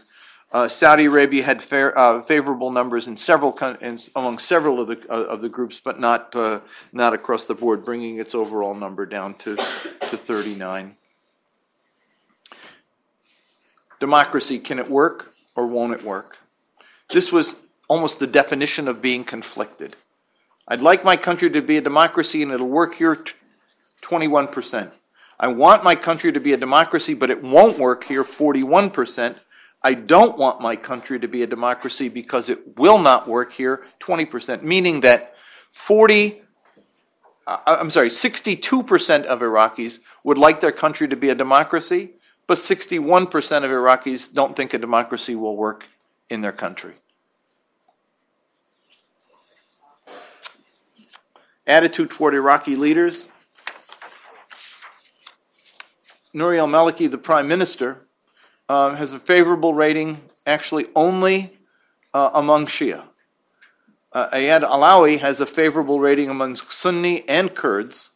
Uh, 0.52 0.68
Saudi 0.68 1.06
Arabia 1.06 1.42
had 1.42 1.62
fair, 1.62 1.96
uh, 1.98 2.20
favorable 2.20 2.70
numbers 2.70 3.06
in 3.06 3.16
several 3.16 3.56
in, 3.80 3.98
among 4.14 4.38
several 4.38 4.82
of 4.82 4.88
the 4.88 5.06
uh, 5.08 5.24
of 5.24 5.40
the 5.40 5.48
groups, 5.48 5.80
but 5.82 5.98
not 5.98 6.36
uh, 6.36 6.60
not 6.92 7.14
across 7.14 7.46
the 7.46 7.54
board, 7.54 7.84
bringing 7.86 8.18
its 8.18 8.34
overall 8.34 8.74
number 8.74 9.06
down 9.06 9.32
to 9.34 9.56
to 9.56 10.16
39. 10.16 10.96
Democracy 13.98 14.58
can 14.58 14.78
it 14.78 14.90
work 14.90 15.32
or 15.56 15.66
won't 15.66 15.94
it 15.94 16.04
work? 16.04 16.38
This 17.10 17.32
was 17.32 17.56
almost 17.88 18.18
the 18.18 18.26
definition 18.26 18.88
of 18.88 19.00
being 19.00 19.24
conflicted. 19.24 19.96
I'd 20.68 20.80
like 20.80 21.04
my 21.04 21.16
country 21.16 21.50
to 21.50 21.62
be 21.62 21.76
a 21.78 21.80
democracy 21.80 22.42
and 22.42 22.52
it'll 22.52 22.68
work 22.68 22.94
here 22.94 23.24
21%. 24.02 24.90
I 25.38 25.48
want 25.48 25.84
my 25.84 25.94
country 25.94 26.32
to 26.32 26.40
be 26.40 26.52
a 26.52 26.56
democracy, 26.56 27.14
but 27.14 27.30
it 27.30 27.42
won't 27.42 27.78
work 27.78 28.04
here 28.04 28.24
41%. 28.24 29.36
I 29.84 29.94
don't 29.94 30.38
want 30.38 30.60
my 30.60 30.76
country 30.76 31.18
to 31.18 31.28
be 31.28 31.42
a 31.42 31.46
democracy 31.46 32.08
because 32.08 32.48
it 32.48 32.78
will 32.78 32.98
not 32.98 33.26
work 33.26 33.52
here 33.52 33.84
20%, 34.00 34.62
meaning 34.62 35.00
that 35.00 35.34
40, 35.70 36.40
uh, 37.46 37.58
I'm 37.66 37.90
sorry, 37.90 38.08
62% 38.10 39.24
of 39.24 39.40
Iraqis 39.40 39.98
would 40.22 40.38
like 40.38 40.60
their 40.60 40.72
country 40.72 41.08
to 41.08 41.16
be 41.16 41.30
a 41.30 41.34
democracy, 41.34 42.10
but 42.46 42.58
61% 42.58 43.28
of 43.64 43.70
Iraqis 43.70 44.32
don't 44.32 44.54
think 44.54 44.72
a 44.72 44.78
democracy 44.78 45.34
will 45.34 45.56
work 45.56 45.88
in 46.30 46.42
their 46.42 46.52
country. 46.52 46.94
Attitude 51.66 52.10
toward 52.10 52.34
Iraqi 52.34 52.76
leaders. 52.76 53.28
Nouri 56.34 56.58
al 56.58 56.66
Maliki, 56.66 57.10
the 57.10 57.18
prime 57.18 57.46
minister, 57.46 58.06
uh, 58.72 58.94
has 58.94 59.12
a 59.12 59.18
favorable 59.18 59.74
rating 59.74 60.18
actually 60.46 60.86
only 60.96 61.52
uh, 62.14 62.30
among 62.32 62.64
Shia. 62.64 63.04
Uh, 64.10 64.30
Ayad 64.30 64.62
Allawi 64.62 65.18
has 65.18 65.42
a 65.42 65.46
favorable 65.46 66.00
rating 66.00 66.30
among 66.30 66.56
Sunni 66.56 67.28
and 67.28 67.54
Kurds, 67.54 68.12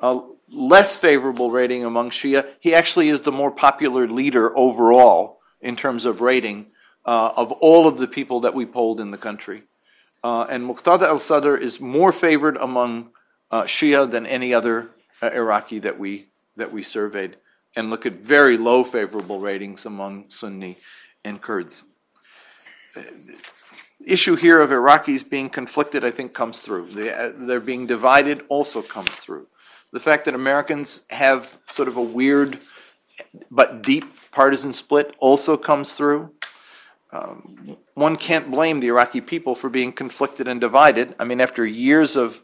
a 0.00 0.20
less 0.50 0.96
favorable 0.96 1.50
rating 1.50 1.84
among 1.84 2.08
Shia. 2.08 2.46
He 2.58 2.74
actually 2.74 3.10
is 3.10 3.20
the 3.20 3.32
more 3.32 3.50
popular 3.50 4.08
leader 4.08 4.56
overall 4.56 5.40
in 5.60 5.76
terms 5.76 6.06
of 6.06 6.22
rating 6.22 6.68
uh, 7.04 7.32
of 7.36 7.52
all 7.52 7.86
of 7.86 7.98
the 7.98 8.08
people 8.08 8.40
that 8.40 8.54
we 8.54 8.64
polled 8.64 9.00
in 9.00 9.10
the 9.10 9.18
country. 9.18 9.64
Uh, 10.24 10.46
and 10.48 10.64
Muqtada 10.64 11.02
al 11.02 11.18
Sadr 11.18 11.54
is 11.54 11.80
more 11.80 12.12
favored 12.12 12.56
among 12.56 13.10
uh, 13.50 13.64
Shia 13.64 14.10
than 14.10 14.24
any 14.26 14.54
other 14.54 14.88
Iraqi 15.22 15.78
that 15.80 15.98
we, 15.98 16.28
that 16.56 16.72
we 16.72 16.82
surveyed 16.82 17.36
and 17.76 17.90
look 17.90 18.06
at 18.06 18.14
very 18.14 18.56
low 18.56 18.84
favorable 18.84 19.38
ratings 19.38 19.86
among 19.86 20.28
Sunni 20.28 20.76
and 21.24 21.40
Kurds. 21.40 21.84
The 22.94 23.38
issue 24.04 24.36
here 24.36 24.60
of 24.60 24.70
Iraqis 24.70 25.28
being 25.28 25.50
conflicted, 25.50 26.04
I 26.04 26.10
think, 26.10 26.32
comes 26.32 26.60
through. 26.60 26.86
They're 26.86 27.60
being 27.60 27.86
divided 27.86 28.44
also 28.48 28.82
comes 28.82 29.10
through. 29.10 29.46
The 29.92 30.00
fact 30.00 30.24
that 30.26 30.34
Americans 30.34 31.02
have 31.10 31.58
sort 31.66 31.88
of 31.88 31.96
a 31.96 32.02
weird 32.02 32.58
but 33.50 33.82
deep 33.82 34.04
partisan 34.30 34.72
split 34.72 35.14
also 35.18 35.56
comes 35.56 35.94
through. 35.94 36.32
Um, 37.10 37.78
one 37.94 38.16
can't 38.16 38.50
blame 38.50 38.80
the 38.80 38.88
Iraqi 38.88 39.20
people 39.20 39.54
for 39.54 39.70
being 39.70 39.92
conflicted 39.92 40.46
and 40.46 40.60
divided. 40.60 41.14
I 41.18 41.24
mean, 41.24 41.40
after 41.40 41.64
years 41.64 42.16
of 42.16 42.42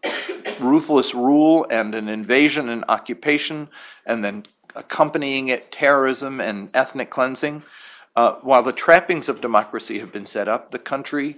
ruthless 0.59 1.15
rule 1.15 1.67
and 1.71 1.95
an 1.95 2.09
invasion 2.09 2.69
and 2.69 2.85
occupation, 2.89 3.69
and 4.07 4.25
then 4.25 4.47
accompanying 4.75 5.49
it 5.49 5.71
terrorism 5.73 6.41
and 6.41 6.71
ethnic 6.75 7.11
cleansing. 7.11 7.63
Uh, 8.17 8.35
while 8.43 8.63
the 8.63 8.73
trappings 8.73 9.29
of 9.29 9.41
democracy 9.41 9.99
have 9.99 10.13
been 10.13 10.27
set 10.27 10.49
up, 10.49 10.71
the 10.71 10.79
country 10.79 11.37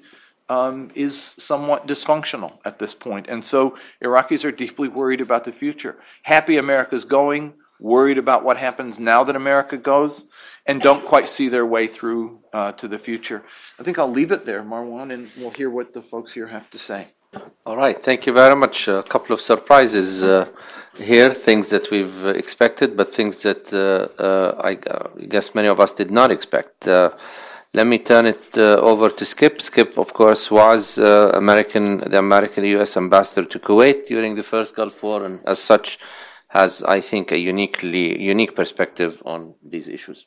um, 0.48 0.90
is 0.94 1.34
somewhat 1.38 1.86
dysfunctional 1.86 2.58
at 2.64 2.78
this 2.78 2.94
point. 2.94 3.26
And 3.28 3.44
so 3.44 3.76
Iraqis 4.02 4.44
are 4.44 4.52
deeply 4.52 4.88
worried 4.88 5.20
about 5.20 5.44
the 5.44 5.52
future. 5.52 5.96
Happy 6.22 6.56
America's 6.56 7.04
going, 7.04 7.54
worried 7.80 8.18
about 8.18 8.44
what 8.44 8.56
happens 8.56 8.98
now 8.98 9.24
that 9.24 9.36
America 9.36 9.76
goes, 9.76 10.24
and 10.64 10.80
don't 10.80 11.04
quite 11.04 11.28
see 11.28 11.48
their 11.48 11.66
way 11.66 11.86
through 11.86 12.40
uh, 12.52 12.72
to 12.72 12.88
the 12.88 12.98
future. 12.98 13.44
I 13.78 13.82
think 13.82 13.98
I'll 13.98 14.10
leave 14.10 14.30
it 14.30 14.46
there, 14.46 14.62
Marwan, 14.62 15.12
and 15.12 15.30
we'll 15.36 15.50
hear 15.50 15.70
what 15.70 15.92
the 15.92 16.02
folks 16.02 16.32
here 16.32 16.48
have 16.48 16.70
to 16.70 16.78
say. 16.78 17.08
All 17.66 17.76
right, 17.76 18.00
thank 18.00 18.26
you 18.26 18.32
very 18.32 18.54
much. 18.54 18.88
A 18.88 19.02
couple 19.02 19.34
of 19.34 19.40
surprises 19.40 20.22
uh, 20.22 20.46
here, 20.98 21.30
things 21.30 21.70
that 21.70 21.90
we've 21.90 22.26
expected, 22.26 22.96
but 22.96 23.12
things 23.12 23.42
that 23.42 23.72
uh, 23.72 24.22
uh, 24.22 24.60
I 24.62 24.74
guess 25.26 25.54
many 25.54 25.68
of 25.68 25.80
us 25.80 25.92
did 25.92 26.10
not 26.10 26.30
expect. 26.30 26.86
Uh, 26.86 27.10
let 27.74 27.86
me 27.86 27.98
turn 27.98 28.26
it 28.26 28.56
uh, 28.56 28.76
over 28.76 29.10
to 29.10 29.24
Skip. 29.24 29.60
Skip, 29.60 29.98
of 29.98 30.14
course, 30.14 30.50
was 30.50 30.98
uh, 30.98 31.32
American, 31.34 32.08
the 32.08 32.18
American 32.18 32.64
U.S. 32.76 32.96
ambassador 32.96 33.46
to 33.46 33.58
Kuwait 33.58 34.06
during 34.06 34.36
the 34.36 34.42
first 34.42 34.76
Gulf 34.76 35.02
War, 35.02 35.24
and 35.24 35.40
as 35.44 35.58
such, 35.58 35.98
has 36.48 36.82
I 36.84 37.00
think 37.00 37.32
a 37.32 37.38
uniquely 37.38 38.18
unique 38.22 38.54
perspective 38.54 39.20
on 39.26 39.54
these 39.62 39.88
issues. 39.88 40.26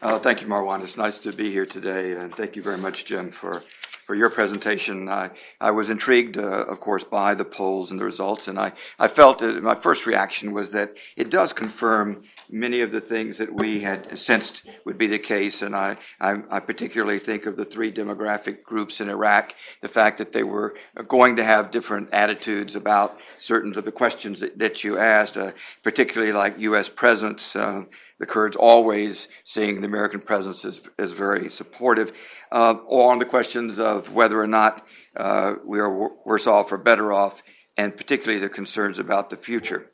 thank 0.00 0.40
you, 0.40 0.48
Marwan. 0.48 0.82
It's 0.82 0.96
nice 0.96 1.18
to 1.18 1.32
be 1.32 1.50
here 1.50 1.66
today, 1.66 2.12
and 2.12 2.34
thank 2.34 2.56
you 2.56 2.62
very 2.62 2.78
much, 2.78 3.04
Jim, 3.04 3.30
for 3.30 3.62
for 4.08 4.14
your 4.14 4.30
presentation. 4.30 5.06
I, 5.06 5.32
I 5.60 5.70
was 5.70 5.90
intrigued, 5.90 6.38
uh, 6.38 6.64
of 6.66 6.80
course, 6.80 7.04
by 7.04 7.34
the 7.34 7.44
polls 7.44 7.90
and 7.90 8.00
the 8.00 8.06
results, 8.06 8.48
and 8.48 8.58
I, 8.58 8.72
I 8.98 9.06
felt 9.06 9.40
that 9.40 9.62
my 9.62 9.74
first 9.74 10.06
reaction 10.06 10.54
was 10.54 10.70
that 10.70 10.96
it 11.14 11.28
does 11.28 11.52
confirm 11.52 12.22
many 12.48 12.80
of 12.80 12.90
the 12.90 13.02
things 13.02 13.36
that 13.36 13.52
we 13.52 13.80
had 13.80 14.18
sensed 14.18 14.62
would 14.86 14.96
be 14.96 15.08
the 15.08 15.18
case. 15.18 15.60
And 15.60 15.76
I, 15.76 15.98
I, 16.18 16.40
I, 16.48 16.60
particularly 16.60 17.18
think 17.18 17.44
of 17.44 17.56
the 17.56 17.66
three 17.66 17.92
demographic 17.92 18.62
groups 18.62 19.02
in 19.02 19.10
Iraq, 19.10 19.54
the 19.82 19.88
fact 19.88 20.16
that 20.16 20.32
they 20.32 20.42
were 20.42 20.74
going 21.06 21.36
to 21.36 21.44
have 21.44 21.70
different 21.70 22.08
attitudes 22.10 22.74
about 22.74 23.18
certain 23.36 23.76
of 23.76 23.84
the 23.84 23.92
questions 23.92 24.40
that, 24.40 24.58
that 24.58 24.84
you 24.84 24.96
asked, 24.96 25.36
uh, 25.36 25.52
particularly 25.82 26.32
like 26.32 26.58
U.S. 26.60 26.88
presence. 26.88 27.54
Uh, 27.54 27.84
the 28.18 28.26
Kurds 28.26 28.56
always 28.56 29.28
seeing 29.44 29.80
the 29.80 29.86
American 29.86 30.20
presence 30.20 30.64
as, 30.64 30.80
as 30.98 31.12
very 31.12 31.50
supportive, 31.50 32.12
uh, 32.50 32.74
on 32.88 33.18
the 33.18 33.24
questions 33.24 33.78
of 33.78 34.12
whether 34.12 34.40
or 34.40 34.46
not 34.46 34.86
uh, 35.16 35.54
we 35.64 35.78
are 35.78 36.10
worse 36.24 36.46
off 36.46 36.72
or 36.72 36.78
better 36.78 37.12
off 37.12 37.42
and 37.76 37.96
particularly 37.96 38.40
the 38.40 38.48
concerns 38.48 38.98
about 38.98 39.30
the 39.30 39.36
future. 39.36 39.86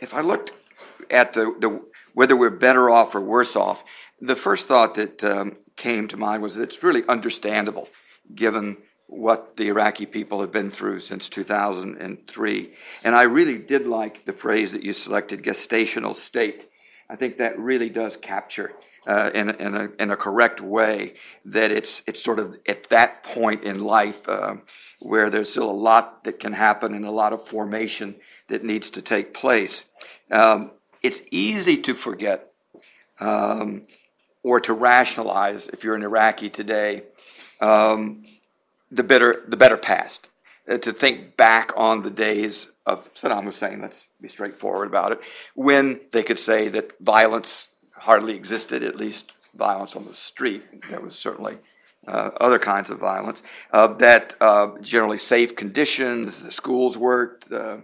If 0.00 0.14
I 0.14 0.20
looked 0.20 0.52
at 1.10 1.32
the, 1.32 1.54
the 1.58 1.80
whether 2.12 2.36
we're 2.36 2.50
better 2.50 2.90
off 2.90 3.14
or 3.14 3.20
worse 3.20 3.56
off, 3.56 3.82
the 4.20 4.36
first 4.36 4.68
thought 4.68 4.94
that 4.94 5.24
um, 5.24 5.54
came 5.76 6.06
to 6.08 6.16
mind 6.16 6.42
was 6.42 6.54
that 6.54 6.62
it's 6.64 6.82
really 6.82 7.02
understandable 7.08 7.88
given 8.34 8.76
what 9.06 9.56
the 9.56 9.68
Iraqi 9.68 10.06
people 10.06 10.40
have 10.40 10.52
been 10.52 10.70
through 10.70 11.00
since 11.00 11.28
2003. 11.28 12.74
And 13.02 13.14
I 13.14 13.22
really 13.22 13.58
did 13.58 13.86
like 13.86 14.24
the 14.24 14.32
phrase 14.32 14.72
that 14.72 14.82
you 14.82 14.92
selected, 14.92 15.42
gestational 15.42 16.14
state. 16.14 16.68
I 17.08 17.16
think 17.16 17.38
that 17.38 17.58
really 17.58 17.90
does 17.90 18.16
capture 18.16 18.72
uh, 19.06 19.30
in, 19.34 19.50
in, 19.50 19.74
a, 19.74 19.90
in 19.98 20.10
a 20.10 20.16
correct 20.16 20.60
way 20.60 21.14
that 21.44 21.70
it's, 21.70 22.02
it's 22.06 22.22
sort 22.22 22.38
of 22.38 22.56
at 22.66 22.84
that 22.84 23.22
point 23.22 23.62
in 23.62 23.80
life 23.80 24.28
uh, 24.28 24.56
where 25.00 25.28
there's 25.28 25.50
still 25.50 25.70
a 25.70 25.72
lot 25.72 26.24
that 26.24 26.40
can 26.40 26.54
happen 26.54 26.94
and 26.94 27.04
a 27.04 27.10
lot 27.10 27.32
of 27.32 27.46
formation 27.46 28.14
that 28.48 28.64
needs 28.64 28.90
to 28.90 29.02
take 29.02 29.34
place. 29.34 29.84
Um, 30.30 30.70
it's 31.02 31.20
easy 31.30 31.76
to 31.78 31.94
forget 31.94 32.52
um, 33.20 33.82
or 34.42 34.60
to 34.60 34.72
rationalize 34.72 35.68
if 35.68 35.84
you're 35.84 35.94
an 35.94 36.02
Iraqi 36.02 36.48
today 36.48 37.02
um, 37.60 38.24
the 38.90 39.02
better 39.02 39.44
the 39.48 39.56
better 39.56 39.76
past. 39.76 40.28
Uh, 40.66 40.78
to 40.78 40.92
think 40.92 41.36
back 41.36 41.72
on 41.76 42.02
the 42.02 42.10
days 42.10 42.70
of 42.86 43.12
Saddam 43.14 43.44
Hussein, 43.44 43.82
let's 43.82 44.06
be 44.20 44.28
straightforward 44.28 44.88
about 44.88 45.12
it, 45.12 45.20
when 45.54 46.00
they 46.12 46.22
could 46.22 46.38
say 46.38 46.68
that 46.70 46.92
violence 47.00 47.68
hardly 47.92 48.34
existed, 48.34 48.82
at 48.82 48.96
least 48.96 49.32
violence 49.54 49.94
on 49.94 50.06
the 50.06 50.14
street. 50.14 50.62
There 50.88 51.00
was 51.00 51.16
certainly 51.16 51.58
uh, 52.06 52.30
other 52.40 52.58
kinds 52.58 52.90
of 52.90 52.98
violence. 52.98 53.42
Uh, 53.70 53.88
that 53.88 54.34
uh, 54.40 54.68
generally 54.80 55.18
safe 55.18 55.54
conditions, 55.54 56.42
the 56.42 56.50
schools 56.50 56.96
worked, 56.96 57.50
uh, 57.52 57.78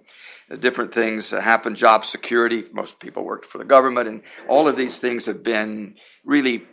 different 0.59 0.93
things 0.93 1.31
happened, 1.31 1.77
job 1.77 2.05
security. 2.05 2.65
Most 2.73 2.99
people 2.99 3.25
worked 3.25 3.47
for 3.47 3.59
the 3.59 3.65
government, 3.65 4.09
and 4.09 4.23
all 4.49 4.67
of 4.67 4.77
these 4.77 4.99
things 4.99 5.27
have 5.27 5.43
been 5.43 5.97
really 6.25 6.67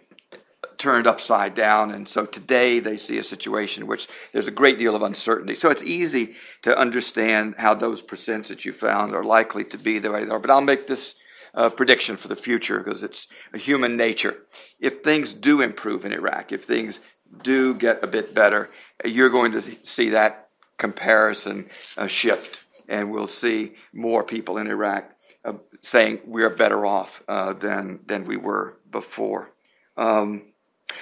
turned 0.77 1.07
upside 1.07 1.55
down. 1.55 1.91
And 1.91 2.07
so 2.07 2.25
today 2.25 2.79
they 2.79 2.97
see 2.97 3.17
a 3.17 3.23
situation 3.23 3.83
in 3.83 3.87
which 3.87 4.07
there's 4.31 4.47
a 4.47 4.51
great 4.51 4.77
deal 4.77 4.95
of 4.95 5.01
uncertainty. 5.01 5.55
So 5.55 5.69
it's 5.69 5.83
easy 5.83 6.35
to 6.61 6.77
understand 6.77 7.55
how 7.57 7.73
those 7.73 8.01
percents 8.01 8.47
that 8.47 8.65
you 8.65 8.73
found 8.73 9.13
are 9.13 9.23
likely 9.23 9.63
to 9.65 9.77
be 9.77 9.99
the 9.99 10.11
way 10.11 10.23
they 10.23 10.31
are. 10.31 10.39
But 10.39 10.51
I'll 10.51 10.61
make 10.61 10.87
this 10.87 11.15
uh, 11.53 11.69
prediction 11.69 12.17
for 12.17 12.27
the 12.27 12.35
future 12.35 12.79
because 12.79 13.03
it's 13.03 13.27
a 13.53 13.57
human 13.57 13.97
nature. 13.97 14.37
If 14.79 15.01
things 15.03 15.33
do 15.33 15.61
improve 15.61 16.05
in 16.05 16.13
Iraq, 16.13 16.51
if 16.51 16.63
things 16.63 16.99
do 17.43 17.73
get 17.73 18.03
a 18.03 18.07
bit 18.07 18.35
better, 18.35 18.69
you're 19.03 19.29
going 19.29 19.51
to 19.53 19.61
see 19.83 20.09
that 20.09 20.49
comparison 20.77 21.69
uh, 21.97 22.07
shift. 22.07 22.63
And 22.87 23.11
we'll 23.11 23.27
see 23.27 23.73
more 23.91 24.23
people 24.23 24.57
in 24.57 24.67
Iraq 24.67 25.11
uh, 25.43 25.53
saying 25.81 26.21
we're 26.25 26.49
better 26.49 26.85
off 26.85 27.23
uh, 27.27 27.53
than, 27.53 27.99
than 28.05 28.25
we 28.25 28.37
were 28.37 28.77
before. 28.91 29.51
Um, 29.97 30.43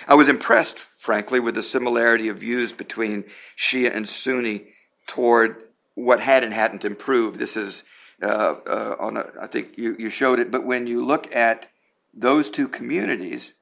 I 0.07 0.15
was 0.15 0.29
impressed, 0.29 0.79
frankly, 0.79 1.39
with 1.39 1.55
the 1.55 1.63
similarity 1.63 2.27
of 2.27 2.37
views 2.37 2.71
between 2.71 3.25
Shia 3.57 3.95
and 3.95 4.07
Sunni 4.07 4.67
toward 5.07 5.63
what 5.95 6.19
had 6.19 6.43
and 6.43 6.53
hadn't 6.53 6.85
improved. 6.85 7.39
This 7.39 7.57
is 7.57 7.83
uh, 8.21 8.55
uh, 8.65 8.95
on 8.99 9.17
a, 9.17 9.31
I 9.41 9.47
think 9.47 9.77
you, 9.77 9.95
you 9.99 10.09
showed 10.09 10.39
it, 10.39 10.51
but 10.51 10.65
when 10.65 10.87
you 10.87 11.05
look 11.05 11.33
at 11.35 11.69
those 12.13 12.49
two 12.49 12.67
communities, 12.67 13.53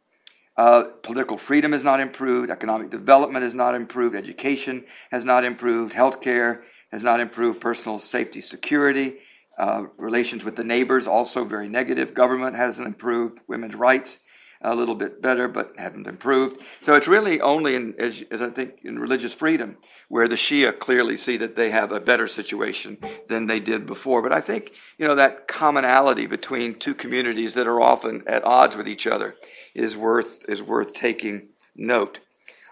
uh, 0.58 0.84
political 1.02 1.38
freedom 1.38 1.72
has 1.72 1.84
not 1.84 2.00
improved, 2.00 2.52
economic 2.52 2.92
development 2.92 3.44
has 3.44 3.56
not 3.56 3.74
improved, 3.74 4.16
education 4.16 4.86
has 5.12 5.26
not 5.26 5.44
improved, 5.44 5.94
healthcare 5.94 6.62
has 6.92 7.02
not 7.02 7.20
improved, 7.20 7.60
personal 7.60 7.98
safety, 7.98 8.42
security, 8.42 9.16
uh, 9.58 9.86
relations 9.98 10.44
with 10.44 10.56
the 10.56 10.64
neighbors 10.64 11.08
also 11.08 11.44
very 11.44 11.68
negative, 11.68 12.14
government 12.14 12.56
hasn't 12.56 12.86
improved, 12.88 13.40
women's 13.48 13.76
rights 13.76 14.20
a 14.64 14.76
little 14.76 14.96
bit 14.96 15.22
better, 15.22 15.48
but 15.48 15.74
haven't 15.78 16.08
improved. 16.08 16.62
So 16.82 16.96
it's 16.96 17.08
really 17.08 17.42
only 17.42 17.76
in, 17.76 17.96
as, 18.00 18.24
as 18.32 18.42
I 18.42 18.50
think, 18.50 18.80
in 18.84 18.98
religious 18.98 19.34
freedom 19.34 19.78
where 20.08 20.28
the 20.28 20.36
Shia 20.36 20.78
clearly 20.78 21.18
see 21.18 21.38
that 21.38 21.56
they 21.56 21.72
have 21.72 21.92
a 21.92 22.00
better 22.00 22.28
situation 22.28 22.98
than 23.28 23.48
they 23.48 23.60
did 23.60 23.86
before. 23.86 24.22
But 24.22 24.32
I 24.32 24.42
think, 24.42 24.72
you 24.98 25.08
know, 25.08 25.16
that 25.16 25.48
commonality 25.48 26.28
between 26.28 26.76
two 26.76 26.96
communities 26.96 27.54
that 27.56 27.68
are 27.68 27.82
often 27.82 28.24
at 28.26 28.46
odds 28.46 28.78
with 28.78 28.88
each 28.88 29.06
other 29.06 29.36
is 29.74 29.98
worth, 29.98 30.44
is 30.48 30.62
worth 30.62 30.94
taking 30.94 31.50
note. 31.76 32.20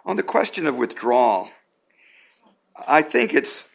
On 0.06 0.16
the 0.16 0.24
question 0.24 0.66
of 0.66 0.78
withdrawal, 0.78 1.50
I 2.88 3.02
think 3.02 3.34
it's 3.34 3.68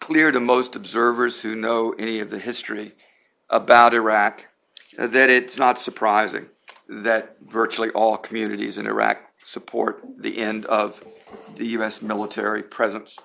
clear 0.00 0.32
to 0.32 0.40
most 0.40 0.74
observers 0.74 1.42
who 1.42 1.54
know 1.54 1.92
any 1.98 2.20
of 2.20 2.30
the 2.30 2.38
history 2.38 2.92
about 3.48 3.94
Iraq 3.94 4.46
that 4.96 5.30
it's 5.30 5.58
not 5.58 5.78
surprising 5.78 6.46
that 6.90 7.36
virtually 7.40 7.90
all 7.90 8.16
communities 8.16 8.76
in 8.76 8.86
Iraq 8.86 9.20
support 9.44 10.02
the 10.18 10.38
end 10.38 10.66
of 10.66 11.04
the 11.56 11.66
U.S. 11.68 12.02
military 12.02 12.62
presence. 12.62 13.18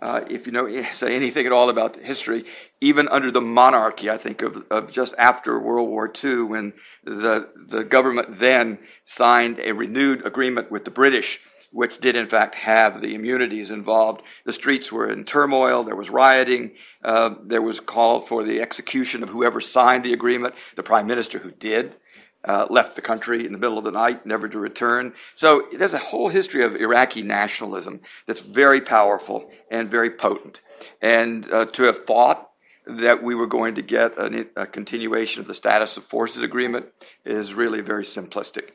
Uh, 0.00 0.20
if 0.30 0.46
you 0.46 0.52
know 0.52 0.82
say 0.92 1.16
anything 1.16 1.44
at 1.44 1.52
all 1.52 1.68
about 1.68 1.96
history, 1.96 2.44
even 2.80 3.08
under 3.08 3.30
the 3.30 3.40
monarchy, 3.40 4.08
I 4.08 4.16
think 4.16 4.42
of, 4.42 4.64
of 4.70 4.92
just 4.92 5.14
after 5.18 5.58
World 5.58 5.88
War 5.88 6.10
II, 6.24 6.42
when 6.42 6.72
the 7.04 7.48
the 7.56 7.84
government 7.84 8.38
then 8.38 8.78
signed 9.04 9.60
a 9.60 9.72
renewed 9.72 10.24
agreement 10.24 10.70
with 10.70 10.84
the 10.84 10.92
British, 10.92 11.40
which 11.72 11.98
did 11.98 12.14
in 12.14 12.28
fact 12.28 12.54
have 12.54 13.00
the 13.00 13.16
immunities 13.16 13.72
involved. 13.72 14.22
The 14.44 14.52
streets 14.52 14.92
were 14.92 15.10
in 15.10 15.24
turmoil. 15.24 15.82
There 15.82 15.96
was 15.96 16.10
rioting. 16.10 16.72
Uh, 17.02 17.34
there 17.42 17.62
was 17.62 17.80
call 17.80 18.20
for 18.20 18.44
the 18.44 18.60
execution 18.60 19.24
of 19.24 19.30
whoever 19.30 19.60
signed 19.60 20.04
the 20.04 20.12
agreement. 20.12 20.54
The 20.76 20.84
prime 20.84 21.08
minister 21.08 21.40
who 21.40 21.50
did 21.50 21.96
uh, 22.44 22.66
left 22.70 22.94
the 22.94 23.02
country 23.02 23.44
in 23.44 23.52
the 23.52 23.58
middle 23.58 23.78
of 23.78 23.84
the 23.84 23.90
night, 23.90 24.24
never 24.24 24.48
to 24.48 24.58
return. 24.58 25.12
So 25.34 25.66
there's 25.72 25.94
a 25.94 25.98
whole 25.98 26.28
history 26.28 26.62
of 26.62 26.76
Iraqi 26.76 27.22
nationalism 27.22 28.00
that's 28.26 28.40
very 28.40 28.80
powerful 28.80 29.50
and 29.70 29.88
very 29.88 30.10
potent. 30.10 30.60
And 31.02 31.50
uh, 31.52 31.66
to 31.66 31.84
have 31.84 32.04
thought 32.04 32.50
that 32.86 33.22
we 33.22 33.34
were 33.34 33.46
going 33.46 33.74
to 33.74 33.82
get 33.82 34.16
a, 34.16 34.46
a, 34.56 34.66
continuation 34.66 35.42
of 35.42 35.46
the 35.46 35.54
status 35.54 35.98
of 35.98 36.04
forces 36.04 36.42
agreement 36.42 36.86
is 37.24 37.52
really 37.52 37.82
very 37.82 38.02
simplistic. 38.02 38.70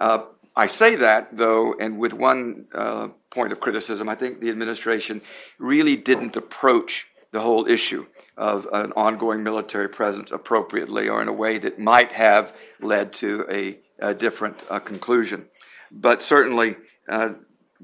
Uh, 0.00 0.24
I 0.56 0.66
say 0.66 0.96
that, 0.96 1.36
though, 1.36 1.74
and 1.78 1.98
with 1.98 2.12
one 2.12 2.66
uh, 2.74 3.08
point 3.30 3.52
of 3.52 3.60
criticism, 3.60 4.08
I 4.08 4.16
think 4.16 4.40
the 4.40 4.50
administration 4.50 5.22
really 5.58 5.96
didn't 5.96 6.36
approach 6.36 7.06
the 7.32 7.40
whole 7.40 7.66
issue 7.66 8.06
of 8.36 8.68
an 8.72 8.92
ongoing 8.92 9.42
military 9.42 9.88
presence 9.88 10.30
appropriately 10.30 11.08
or 11.08 11.20
in 11.20 11.28
a 11.28 11.32
way 11.32 11.58
that 11.58 11.78
might 11.78 12.12
have 12.12 12.54
led 12.80 13.12
to 13.14 13.44
a, 13.50 13.78
a 13.98 14.14
different 14.14 14.56
uh, 14.70 14.78
conclusion. 14.78 15.46
But 15.90 16.22
certainly, 16.22 16.76
uh, 17.08 17.34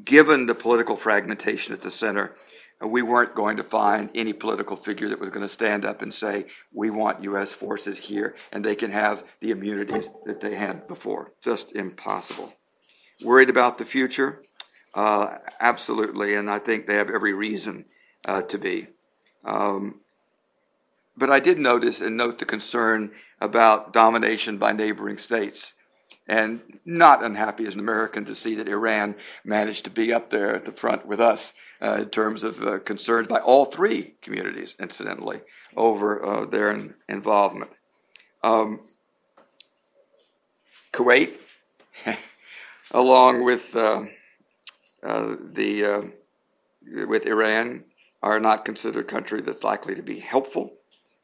given 0.04 0.46
the 0.46 0.54
political 0.54 0.96
fragmentation 0.96 1.74
at 1.74 1.82
the 1.82 1.90
center, 1.90 2.34
we 2.80 3.02
weren't 3.02 3.34
going 3.34 3.56
to 3.56 3.64
find 3.64 4.08
any 4.14 4.32
political 4.32 4.76
figure 4.76 5.08
that 5.08 5.18
was 5.18 5.30
going 5.30 5.44
to 5.44 5.48
stand 5.48 5.84
up 5.84 6.00
and 6.00 6.14
say, 6.14 6.46
we 6.72 6.90
want 6.90 7.24
U.S. 7.24 7.50
forces 7.50 7.98
here 7.98 8.36
and 8.52 8.64
they 8.64 8.76
can 8.76 8.92
have 8.92 9.24
the 9.40 9.50
immunities 9.50 10.08
that 10.26 10.40
they 10.40 10.54
had 10.54 10.86
before. 10.86 11.32
Just 11.42 11.72
impossible. 11.72 12.52
Worried 13.24 13.50
about 13.50 13.78
the 13.78 13.84
future? 13.84 14.42
Uh, 14.94 15.38
absolutely, 15.60 16.34
and 16.34 16.48
I 16.48 16.58
think 16.58 16.86
they 16.86 16.94
have 16.94 17.10
every 17.10 17.32
reason 17.32 17.86
uh, 18.24 18.42
to 18.42 18.58
be. 18.58 18.88
Um, 19.48 20.00
but 21.16 21.30
I 21.30 21.40
did 21.40 21.58
notice 21.58 22.00
and 22.00 22.16
note 22.16 22.38
the 22.38 22.44
concern 22.44 23.10
about 23.40 23.92
domination 23.92 24.58
by 24.58 24.72
neighboring 24.72 25.18
states. 25.18 25.74
And 26.28 26.78
not 26.84 27.24
unhappy 27.24 27.66
as 27.66 27.74
an 27.74 27.80
American 27.80 28.26
to 28.26 28.34
see 28.34 28.54
that 28.56 28.68
Iran 28.68 29.14
managed 29.44 29.84
to 29.84 29.90
be 29.90 30.12
up 30.12 30.28
there 30.28 30.54
at 30.54 30.66
the 30.66 30.72
front 30.72 31.06
with 31.06 31.20
us 31.20 31.54
uh, 31.80 32.00
in 32.02 32.10
terms 32.10 32.42
of 32.42 32.62
uh, 32.62 32.78
concerns 32.80 33.28
by 33.28 33.38
all 33.38 33.64
three 33.64 34.14
communities, 34.20 34.76
incidentally, 34.78 35.40
over 35.74 36.22
uh, 36.22 36.44
their 36.44 36.70
in- 36.70 36.94
involvement. 37.08 37.70
Um, 38.42 38.80
Kuwait, 40.92 41.30
along 42.90 43.42
with 43.42 43.74
uh, 43.74 44.02
uh, 45.02 45.36
the 45.40 45.84
uh, 45.84 46.02
with 47.06 47.26
Iran, 47.26 47.84
are 48.22 48.40
not 48.40 48.64
considered 48.64 49.00
a 49.00 49.04
country 49.04 49.40
that's 49.40 49.64
likely 49.64 49.94
to 49.94 50.02
be 50.02 50.18
helpful 50.18 50.74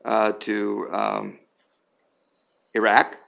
uh, 0.05 0.33
to 0.33 0.87
um, 0.91 1.39
Iraq. 2.75 3.19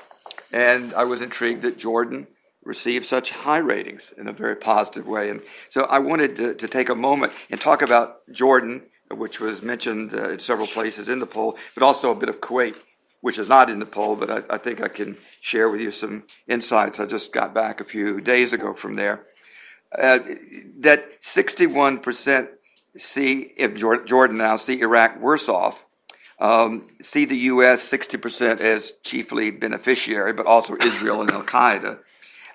And 0.52 0.92
I 0.94 1.04
was 1.04 1.22
intrigued 1.22 1.62
that 1.62 1.78
Jordan 1.78 2.26
received 2.62 3.06
such 3.06 3.30
high 3.30 3.58
ratings 3.58 4.12
in 4.16 4.26
a 4.26 4.32
very 4.32 4.56
positive 4.56 5.06
way. 5.06 5.30
And 5.30 5.40
so 5.68 5.84
I 5.84 6.00
wanted 6.00 6.36
to, 6.36 6.54
to 6.54 6.68
take 6.68 6.88
a 6.88 6.94
moment 6.94 7.32
and 7.48 7.60
talk 7.60 7.80
about 7.80 8.28
Jordan, 8.32 8.82
which 9.10 9.40
was 9.40 9.62
mentioned 9.62 10.12
uh, 10.12 10.30
in 10.30 10.38
several 10.40 10.66
places 10.66 11.08
in 11.08 11.20
the 11.20 11.26
poll, 11.26 11.56
but 11.74 11.82
also 11.82 12.10
a 12.10 12.14
bit 12.14 12.28
of 12.28 12.40
Kuwait, 12.40 12.74
which 13.20 13.38
is 13.38 13.48
not 13.48 13.70
in 13.70 13.78
the 13.78 13.86
poll, 13.86 14.16
but 14.16 14.30
I, 14.30 14.54
I 14.54 14.58
think 14.58 14.82
I 14.82 14.88
can 14.88 15.16
share 15.40 15.68
with 15.68 15.80
you 15.80 15.92
some 15.92 16.24
insights. 16.48 16.98
I 16.98 17.06
just 17.06 17.32
got 17.32 17.54
back 17.54 17.80
a 17.80 17.84
few 17.84 18.20
days 18.20 18.52
ago 18.52 18.74
from 18.74 18.96
there. 18.96 19.24
Uh, 19.96 20.18
that 20.80 21.22
61% 21.22 22.48
see 22.98 23.52
if 23.56 23.74
Jordan 23.74 24.38
now 24.38 24.56
see 24.56 24.80
Iraq 24.80 25.20
worse 25.20 25.48
off, 25.48 25.84
um, 26.38 26.88
see 27.00 27.24
the 27.24 27.36
U.S. 27.36 27.90
60% 27.90 28.60
as 28.60 28.92
chiefly 29.02 29.50
beneficiary, 29.50 30.32
but 30.32 30.46
also 30.46 30.76
Israel 30.76 31.22
and 31.22 31.30
Al 31.30 31.42
Qaeda, 31.42 32.00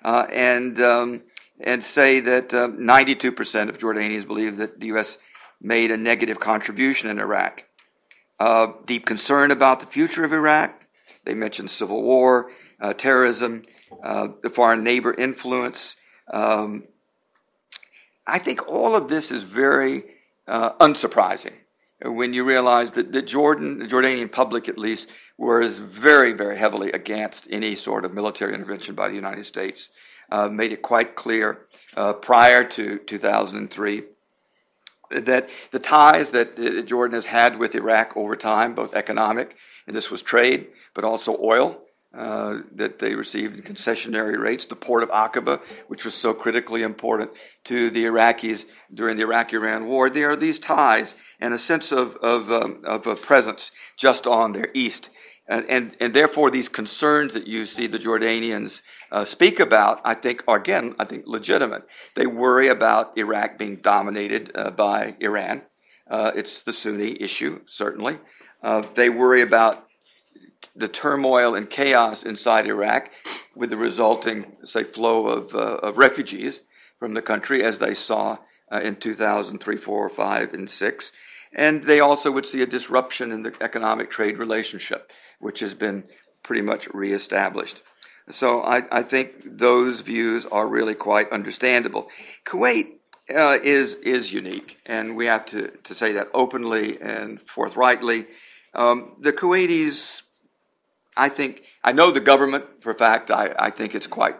uh, 0.04 0.28
and 0.32 0.80
um, 0.82 1.24
and 1.60 1.84
say 1.84 2.20
that 2.20 2.54
uh, 2.54 2.70
92% 2.70 3.70
of 3.70 3.78
Jordanians 3.78 4.26
believe 4.26 4.58
that 4.58 4.80
the 4.80 4.88
U.S. 4.88 5.18
made 5.62 5.92
a 5.92 5.98
negative 5.98 6.40
contribution 6.40 7.10
in 7.10 7.20
Iraq. 7.20 7.66
Uh, 8.40 8.74
deep 8.86 9.06
concern 9.06 9.52
about 9.52 9.80
the 9.80 9.86
future 9.86 10.24
of 10.24 10.34
Iraq. 10.34 10.88
They 11.26 11.36
mentioned 11.36 11.70
civil 11.70 12.02
war, 12.02 12.52
uh, 12.80 12.94
terrorism, 12.94 13.64
uh, 14.04 14.30
the 14.42 14.50
foreign 14.50 14.84
neighbor 14.84 15.14
influence. 15.14 15.96
Um, 16.32 16.86
I 18.26 18.40
think 18.40 18.68
all 18.68 18.96
of 18.96 19.10
this 19.10 19.32
is 19.32 19.44
very 19.44 20.04
uh, 20.52 20.74
unsurprising 20.74 21.54
when 22.04 22.34
you 22.34 22.44
realize 22.44 22.92
that 22.92 23.12
the 23.14 23.22
Jordan, 23.22 23.80
the 23.80 23.86
Jordanian 23.86 24.32
public 24.32 24.68
at 24.68 24.78
least, 24.78 25.10
was 25.38 25.78
very, 25.78 26.34
very 26.34 26.58
heavily 26.58 26.92
against 26.92 27.48
any 27.50 27.74
sort 27.74 28.06
of 28.06 28.14
military 28.14 28.54
intervention 28.54 28.94
by 28.94 29.08
the 29.08 29.16
United 29.16 29.46
States. 29.46 29.90
Uh, 30.30 30.50
made 30.50 30.72
it 30.72 30.82
quite 30.82 31.16
clear 31.16 31.66
uh, 31.96 32.14
prior 32.14 32.64
to 32.64 33.00
2003 33.00 34.04
that 35.10 35.50
the 35.72 35.80
ties 35.80 36.32
that 36.32 36.58
uh, 36.60 36.82
Jordan 36.82 37.16
has 37.16 37.26
had 37.26 37.58
with 37.58 37.76
Iraq 37.76 38.16
over 38.16 38.36
time, 38.36 38.76
both 38.76 38.94
economic, 38.94 39.56
and 39.88 39.96
this 39.96 40.12
was 40.12 40.22
trade, 40.22 40.68
but 40.94 41.04
also 41.04 41.38
oil, 41.42 41.82
uh, 42.14 42.60
that 42.76 43.00
they 43.00 43.16
received 43.16 43.56
in 43.56 43.64
concessionary 43.64 44.38
rates, 44.38 44.66
the 44.66 44.76
port 44.76 45.02
of 45.02 45.10
Aqaba, 45.10 45.62
which 45.88 46.04
was 46.04 46.14
so 46.14 46.34
critically 46.34 46.84
important 46.84 47.32
to 47.64 47.90
the 47.90 48.04
Iraqis 48.04 48.66
during 48.94 49.16
the 49.16 49.24
Iraq 49.24 49.54
Iran 49.54 49.88
war. 49.88 50.10
There 50.10 50.30
are 50.32 50.36
these 50.36 50.60
ties 50.60 51.16
and 51.40 51.54
a 51.54 51.58
sense 51.58 51.92
of, 51.92 52.18
of, 52.18 52.52
um, 52.52 52.82
of 52.84 53.08
a 53.08 53.16
presence 53.16 53.72
just 53.98 54.28
on 54.28 54.52
their 54.52 54.70
east. 54.74 55.10
And, 55.48 55.66
and, 55.70 55.96
and, 56.00 56.14
therefore, 56.14 56.52
these 56.52 56.70
concerns 56.70 57.34
that 57.34 57.48
you 57.48 57.66
see 57.66 57.88
the 57.88 57.98
Jordanians 57.98 58.82
uh, 59.12 59.26
speak 59.26 59.60
about, 59.60 60.00
I 60.06 60.14
think, 60.14 60.44
are 60.48 60.58
again, 60.58 60.96
I 61.00 61.06
think, 61.06 61.24
legitimate. 61.28 61.84
They 62.16 62.26
worry 62.26 62.68
about 62.68 63.18
Iraq 63.18 63.58
being 63.58 63.78
dominated 63.78 64.52
uh, 64.54 64.72
by 64.72 65.16
Iran. 65.20 65.64
Uh, 66.10 66.32
it's 66.36 66.62
the 66.62 66.74
Sunni 66.74 67.22
issue, 67.22 67.62
certainly. 67.66 68.20
Uh, 68.62 68.84
they 68.96 69.10
worry 69.10 69.42
about 69.42 69.88
the 70.76 70.88
turmoil 70.88 71.56
and 71.56 71.70
chaos 71.70 72.24
inside 72.24 72.68
Iraq 72.68 73.12
with 73.56 73.70
the 73.70 73.78
resulting, 73.78 74.56
say, 74.66 74.84
flow 74.84 75.28
of, 75.28 75.56
uh, 75.56 75.80
of 75.82 75.98
refugees 75.98 76.62
from 77.00 77.14
the 77.14 77.22
country 77.22 77.64
as 77.64 77.80
they 77.80 77.94
saw 77.94 78.38
uh, 78.72 78.80
in 78.82 78.96
2003, 78.96 79.78
4, 79.78 80.10
5, 80.10 80.54
and 80.54 80.70
6. 80.70 81.12
And 81.54 81.84
they 81.84 82.00
also 82.00 82.32
would 82.32 82.46
see 82.46 82.62
a 82.62 82.68
disruption 82.68 83.32
in 83.32 83.44
the 83.44 83.54
economic 83.60 84.10
trade 84.10 84.38
relationship, 84.38 85.12
which 85.40 85.60
has 85.60 85.74
been 85.74 86.06
pretty 86.44 86.62
much 86.62 86.88
reestablished. 86.94 87.82
So 88.30 88.62
I, 88.62 88.84
I 88.92 89.04
think 89.04 89.58
those 89.58 90.02
views 90.02 90.46
are 90.46 90.68
really 90.68 90.96
quite 90.96 91.32
understandable. 91.32 92.08
Kuwait 92.46 92.94
uh, 93.30 93.60
is 93.62 93.96
is 93.96 94.34
unique, 94.34 94.80
and 94.86 95.16
we 95.16 95.26
have 95.26 95.46
to, 95.48 95.70
to 95.70 95.96
say 95.96 96.14
that 96.14 96.30
openly 96.34 97.02
and 97.02 97.42
forthrightly. 97.42 98.28
Um, 98.74 99.16
the 99.20 99.34
Kuwaitis 99.34 100.22
I 101.22 101.30
think, 101.30 101.62
I 101.84 101.92
know 101.92 102.10
the 102.10 102.20
government 102.20 102.82
for 102.82 102.90
a 102.90 102.96
fact, 102.96 103.30
I, 103.30 103.54
I 103.60 103.70
think 103.70 103.94
it's 103.94 104.08
quite 104.08 104.38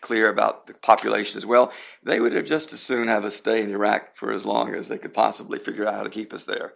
clear 0.00 0.28
about 0.28 0.68
the 0.68 0.74
population 0.74 1.38
as 1.38 1.44
well. 1.44 1.72
They 2.04 2.20
would 2.20 2.34
have 2.34 2.46
just 2.46 2.72
as 2.72 2.78
soon 2.78 3.08
have 3.08 3.24
us 3.24 3.34
stay 3.34 3.64
in 3.64 3.70
Iraq 3.70 4.14
for 4.14 4.30
as 4.32 4.46
long 4.46 4.76
as 4.76 4.86
they 4.86 4.98
could 4.98 5.12
possibly 5.12 5.58
figure 5.58 5.88
out 5.88 5.94
how 5.94 6.04
to 6.04 6.10
keep 6.10 6.32
us 6.32 6.44
there. 6.44 6.74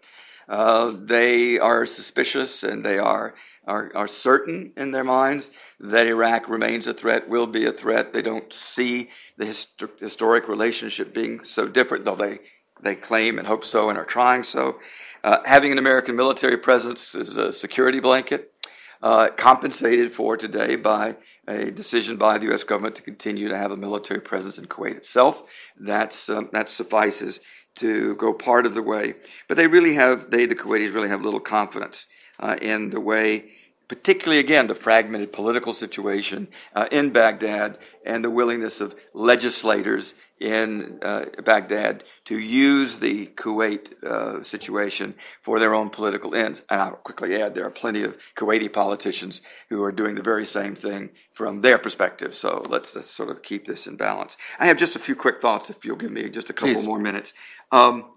Uh, 0.49 0.93
they 0.93 1.57
are 1.57 1.87
suspicious 1.87 2.65
and 2.65 2.85
they 2.85 2.99
are, 2.99 3.37
are, 3.65 3.93
are 3.95 4.09
certain 4.09 4.73
in 4.77 4.91
their 4.91 5.05
minds 5.05 5.53
that 5.79 6.09
Iraq 6.09 6.49
remains 6.49 6.89
a 6.89 6.93
threat, 6.93 7.29
will 7.29 7.47
be 7.47 7.65
a 7.65 7.71
threat. 7.71 8.13
They 8.13 8.23
don't 8.23 8.53
see 8.53 9.09
the 9.37 9.47
hist- 9.47 9.85
historic 10.01 10.49
relationship 10.49 11.15
being 11.15 11.45
so 11.45 11.69
different, 11.69 12.05
though 12.05 12.17
they, 12.17 12.41
they 12.83 12.97
claim 12.97 13.39
and 13.39 13.47
hope 13.47 13.65
so 13.65 13.89
and 13.89 13.99
are 13.99 14.05
trying 14.05 14.43
so. 14.43 14.81
Uh, 15.23 15.39
having 15.45 15.71
an 15.71 15.79
American 15.79 16.17
military 16.17 16.57
presence 16.57 17.15
is 17.15 17.37
a 17.37 17.53
security 17.53 18.01
blanket 18.01 18.53
uh, 19.03 19.29
compensated 19.37 20.13
for 20.13 20.37
today 20.37 20.77
by 20.77 21.17
a 21.47 21.71
decision 21.71 22.17
by 22.17 22.39
the 22.39 22.47
U.S. 22.47 22.65
government 22.65 22.97
to 22.97 23.03
continue 23.03 23.49
to 23.49 23.57
have 23.57 23.71
a 23.71 23.77
military 23.77 24.21
presence 24.21 24.59
in 24.59 24.67
Kuwait 24.67 24.97
itself. 24.97 25.43
That's 25.79 26.29
um, 26.29 26.49
that 26.53 26.69
suffices 26.69 27.41
to 27.77 28.17
go 28.17 28.33
part 28.33 28.67
of 28.67 28.75
the 28.75 28.83
way. 28.83 29.15
But 29.47 29.57
they 29.57 29.67
really 29.67 29.95
have 29.95 30.31
they 30.31 30.47
the 30.47 30.57
Kuwaitis 30.57 30.95
really 30.95 31.09
have 31.09 31.23
little 31.23 31.41
confidence 31.41 32.07
uh, 32.39 32.57
in 32.61 32.91
the 32.91 33.01
way 33.01 33.51
particularly 33.89 34.39
again 34.39 34.67
the 34.67 34.75
fragmented 34.75 35.33
political 35.33 35.73
situation 35.73 36.47
uh, 36.75 36.87
in 36.93 37.11
Baghdad 37.11 37.79
and 38.05 38.23
the 38.23 38.31
willingness 38.31 38.81
of 38.81 38.95
legislators 39.15 40.15
in 40.41 40.99
uh, 41.03 41.27
Baghdad 41.45 42.05
to 42.27 42.39
use 42.39 42.97
the 42.99 43.27
Kuwait 43.27 44.03
uh, 44.05 44.43
situation 44.43 45.15
for 45.43 45.59
their 45.59 45.75
own 45.75 45.91
political 45.91 46.35
ends. 46.35 46.63
And 46.71 46.81
I'll 46.81 46.93
quickly 46.93 47.41
add 47.41 47.55
there 47.55 47.67
are 47.67 47.71
plenty 47.71 48.03
of 48.03 48.19
Kuwaiti 48.37 48.73
politicians 48.73 49.43
who 49.69 49.83
are 49.83 49.93
doing 49.93 50.15
the 50.15 50.23
very 50.23 50.47
same 50.47 50.75
thing 50.75 51.11
from 51.33 51.63
their 51.63 51.79
perspective. 51.79 52.35
So 52.35 52.65
let's, 52.69 52.95
let's 52.95 53.11
sort 53.11 53.31
of 53.31 53.43
keep 53.43 53.67
this 53.67 53.87
in 53.87 53.97
balance. 53.97 54.37
I 54.59 54.67
have 54.67 54.77
just 54.77 54.97
a 54.97 55.01
few 55.01 55.17
quick 55.17 55.41
thoughts 55.41 55.71
if 55.71 55.85
you'll 55.85 55.97
give 55.97 56.13
me 56.13 56.29
just 56.31 56.51
a 56.51 56.53
couple 56.53 56.75
Please. 56.75 56.87
more 56.87 56.99
minutes. 56.99 57.33
Um, 57.73 58.13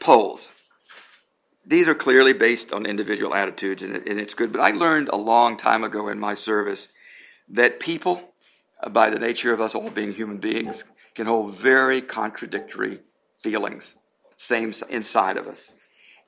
polls 0.00 0.50
these 1.66 1.88
are 1.88 1.94
clearly 1.94 2.32
based 2.32 2.72
on 2.72 2.84
individual 2.86 3.34
attitudes, 3.34 3.82
and, 3.82 3.96
it, 3.96 4.06
and 4.06 4.20
it's 4.20 4.34
good. 4.34 4.52
But 4.52 4.60
I 4.60 4.70
learned 4.70 5.08
a 5.08 5.16
long 5.16 5.56
time 5.56 5.82
ago 5.82 6.08
in 6.08 6.18
my 6.18 6.34
service 6.34 6.88
that 7.48 7.80
people, 7.80 8.34
by 8.90 9.10
the 9.10 9.18
nature 9.18 9.52
of 9.52 9.60
us 9.60 9.74
all 9.74 9.90
being 9.90 10.12
human 10.12 10.38
beings, 10.38 10.84
can 11.14 11.26
hold 11.26 11.52
very 11.52 12.00
contradictory 12.00 13.00
feelings, 13.38 13.94
same 14.36 14.72
inside 14.88 15.36
of 15.36 15.46
us. 15.46 15.74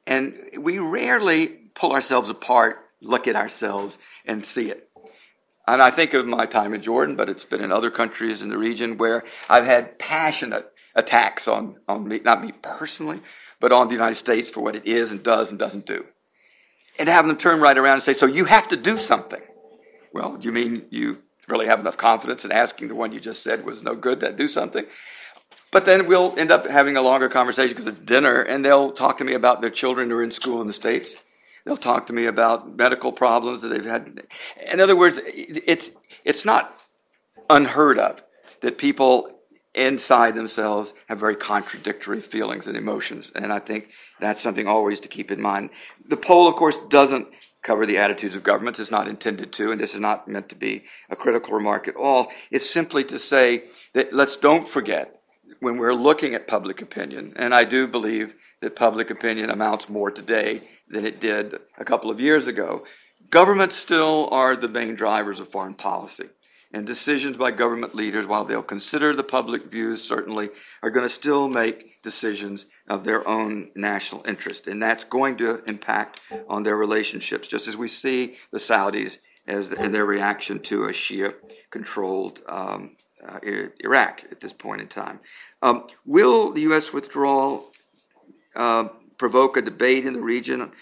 And 0.06 0.34
we 0.58 0.78
rarely 0.78 1.48
pull 1.74 1.92
ourselves 1.92 2.28
apart, 2.28 2.78
look 3.00 3.26
at 3.26 3.36
ourselves, 3.36 3.98
and 4.24 4.44
see 4.44 4.70
it. 4.70 4.88
And 5.66 5.82
I 5.82 5.90
think 5.90 6.14
of 6.14 6.26
my 6.26 6.46
time 6.46 6.74
in 6.74 6.80
Jordan, 6.80 7.16
but 7.16 7.28
it's 7.28 7.44
been 7.44 7.60
in 7.60 7.72
other 7.72 7.90
countries 7.90 8.40
in 8.40 8.50
the 8.50 8.58
region 8.58 8.98
where 8.98 9.24
I've 9.48 9.64
had 9.64 9.98
passionate 9.98 10.70
attacks 10.94 11.48
on, 11.48 11.80
on 11.88 12.06
me, 12.06 12.20
not 12.20 12.42
me 12.42 12.52
personally, 12.62 13.20
but 13.58 13.72
on 13.72 13.88
the 13.88 13.94
United 13.94 14.14
States 14.14 14.48
for 14.48 14.60
what 14.60 14.76
it 14.76 14.86
is 14.86 15.10
and 15.10 15.22
does 15.22 15.50
and 15.50 15.58
doesn't 15.58 15.86
do. 15.86 16.06
And 16.98 17.08
having 17.08 17.28
them 17.28 17.36
turn 17.36 17.60
right 17.60 17.76
around 17.76 17.94
and 17.94 18.02
say, 18.02 18.12
so 18.12 18.26
you 18.26 18.44
have 18.44 18.68
to 18.68 18.76
do 18.76 18.96
something. 18.96 19.42
Well, 20.12 20.36
do 20.36 20.46
you 20.46 20.52
mean 20.52 20.86
you 20.90 21.22
really 21.48 21.66
have 21.66 21.80
enough 21.80 21.96
confidence 21.96 22.44
in 22.44 22.52
asking 22.52 22.88
the 22.88 22.94
one 22.94 23.12
you 23.12 23.20
just 23.20 23.42
said 23.42 23.64
was 23.64 23.82
no 23.82 23.94
good 23.94 24.20
to 24.20 24.32
do 24.32 24.48
something? 24.48 24.84
But 25.70 25.84
then 25.84 26.06
we'll 26.06 26.34
end 26.38 26.50
up 26.50 26.66
having 26.66 26.96
a 26.96 27.02
longer 27.02 27.28
conversation 27.28 27.74
because 27.74 27.86
it's 27.86 28.00
dinner, 28.00 28.40
and 28.42 28.64
they'll 28.64 28.92
talk 28.92 29.18
to 29.18 29.24
me 29.24 29.34
about 29.34 29.60
their 29.60 29.70
children 29.70 30.10
who 30.10 30.16
are 30.16 30.22
in 30.22 30.30
school 30.30 30.60
in 30.60 30.66
the 30.66 30.72
States. 30.72 31.16
They'll 31.64 31.76
talk 31.76 32.06
to 32.06 32.12
me 32.12 32.26
about 32.26 32.76
medical 32.76 33.12
problems 33.12 33.62
that 33.62 33.68
they've 33.68 33.84
had. 33.84 34.22
In 34.72 34.80
other 34.80 34.96
words, 34.96 35.20
it's, 35.24 35.90
it's 36.24 36.44
not 36.44 36.82
unheard 37.50 37.98
of 37.98 38.22
that 38.60 38.78
people 38.78 39.36
inside 39.74 40.34
themselves 40.34 40.94
have 41.08 41.20
very 41.20 41.36
contradictory 41.36 42.20
feelings 42.20 42.66
and 42.66 42.76
emotions. 42.76 43.30
And 43.34 43.52
I 43.52 43.58
think 43.58 43.88
that's 44.20 44.40
something 44.40 44.66
always 44.66 45.00
to 45.00 45.08
keep 45.08 45.30
in 45.30 45.40
mind. 45.40 45.70
The 46.08 46.16
poll, 46.16 46.48
of 46.48 46.54
course, 46.54 46.78
doesn't 46.88 47.28
cover 47.66 47.84
the 47.84 47.98
attitudes 47.98 48.36
of 48.36 48.44
governments. 48.44 48.78
It's 48.78 48.92
not 48.92 49.08
intended 49.08 49.52
to, 49.54 49.72
and 49.72 49.80
this 49.80 49.92
is 49.92 50.00
not 50.00 50.28
meant 50.28 50.48
to 50.50 50.54
be 50.54 50.84
a 51.10 51.16
critical 51.16 51.52
remark 51.52 51.88
at 51.88 51.96
all. 51.96 52.28
It's 52.50 52.70
simply 52.70 53.02
to 53.04 53.18
say 53.18 53.64
that 53.92 54.12
let's 54.12 54.36
don't 54.36 54.68
forget 54.68 55.20
when 55.58 55.76
we're 55.76 55.92
looking 55.92 56.34
at 56.34 56.46
public 56.46 56.80
opinion, 56.80 57.32
and 57.34 57.52
I 57.52 57.64
do 57.64 57.88
believe 57.88 58.36
that 58.60 58.76
public 58.76 59.10
opinion 59.10 59.50
amounts 59.50 59.88
more 59.88 60.12
today 60.12 60.60
than 60.88 61.04
it 61.04 61.18
did 61.18 61.56
a 61.76 61.84
couple 61.84 62.10
of 62.10 62.20
years 62.20 62.46
ago. 62.46 62.84
Governments 63.30 63.74
still 63.74 64.28
are 64.30 64.54
the 64.54 64.68
main 64.68 64.94
drivers 64.94 65.40
of 65.40 65.48
foreign 65.48 65.74
policy 65.74 66.28
and 66.72 66.86
decisions 66.86 67.36
by 67.36 67.50
government 67.50 67.94
leaders, 67.94 68.26
while 68.26 68.44
they'll 68.44 68.62
consider 68.62 69.14
the 69.14 69.22
public 69.22 69.64
views, 69.64 70.02
certainly, 70.02 70.50
are 70.82 70.90
going 70.90 71.04
to 71.04 71.12
still 71.12 71.48
make 71.48 72.02
decisions 72.02 72.66
of 72.88 73.04
their 73.04 73.26
own 73.26 73.70
national 73.74 74.24
interest. 74.26 74.66
And 74.66 74.82
that's 74.82 75.04
going 75.04 75.36
to 75.38 75.62
impact 75.64 76.20
on 76.48 76.62
their 76.62 76.76
relationships, 76.76 77.48
just 77.48 77.68
as 77.68 77.76
we 77.76 77.88
see 77.88 78.36
the 78.50 78.58
Saudis 78.58 79.18
as 79.46 79.68
the, 79.68 79.76
their 79.76 80.04
reaction 80.04 80.58
to 80.60 80.84
a 80.84 80.88
Shia 80.88 81.34
controlled 81.70 82.42
um, 82.48 82.96
uh, 83.24 83.38
Iraq 83.80 84.24
at 84.30 84.40
this 84.40 84.52
point 84.52 84.80
in 84.80 84.88
time. 84.88 85.20
Um, 85.62 85.86
will 86.04 86.52
the 86.52 86.62
U.S. 86.62 86.92
withdrawal 86.92 87.72
uh, 88.54 88.88
provoke 89.18 89.56
a 89.56 89.62
debate 89.62 90.06
in 90.06 90.14
the 90.14 90.20
region? 90.20 90.72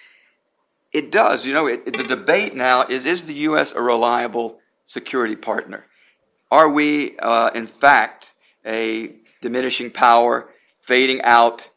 It 0.92 1.10
does. 1.10 1.44
You 1.44 1.54
know, 1.54 1.66
it, 1.66 1.82
it, 1.86 1.96
the 1.96 2.04
debate 2.04 2.54
now 2.54 2.86
is 2.86 3.04
is 3.04 3.24
the 3.24 3.34
U.S. 3.34 3.72
a 3.72 3.80
reliable 3.80 4.60
security 4.84 5.36
partner? 5.36 5.86
Are 6.50 6.68
we, 6.68 7.16
uh, 7.18 7.50
in 7.54 7.66
fact, 7.66 8.34
a 8.64 9.14
diminishing 9.40 9.90
power, 9.90 10.48
fading 10.80 11.20
out, 11.22 11.68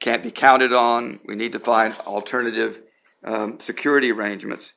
can't 0.00 0.22
be 0.22 0.30
counted 0.30 0.72
on. 0.72 1.20
We 1.24 1.34
need 1.34 1.52
to 1.52 1.58
find 1.58 1.94
alternative 2.06 2.82
um, 3.24 3.58
security 3.60 4.12
arrangements. 4.12 4.74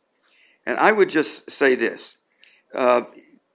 And 0.65 0.79
I 0.79 0.93
would 0.93 1.09
just 1.09 1.51
say 1.51 1.75
this 1.75 2.15
uh, 2.73 3.01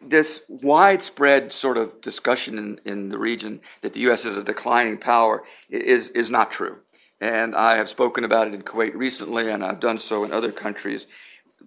this 0.00 0.42
widespread 0.48 1.52
sort 1.52 1.78
of 1.78 2.00
discussion 2.00 2.58
in, 2.58 2.80
in 2.84 3.08
the 3.08 3.18
region 3.18 3.60
that 3.80 3.94
the 3.94 4.00
U.S. 4.00 4.24
is 4.24 4.36
a 4.36 4.42
declining 4.42 4.98
power 4.98 5.44
is, 5.70 6.10
is 6.10 6.28
not 6.28 6.50
true. 6.50 6.78
And 7.20 7.54
I 7.54 7.76
have 7.76 7.88
spoken 7.88 8.24
about 8.24 8.48
it 8.48 8.54
in 8.54 8.62
Kuwait 8.62 8.94
recently, 8.94 9.48
and 9.48 9.64
I've 9.64 9.80
done 9.80 9.98
so 9.98 10.24
in 10.24 10.32
other 10.32 10.50
countries. 10.50 11.06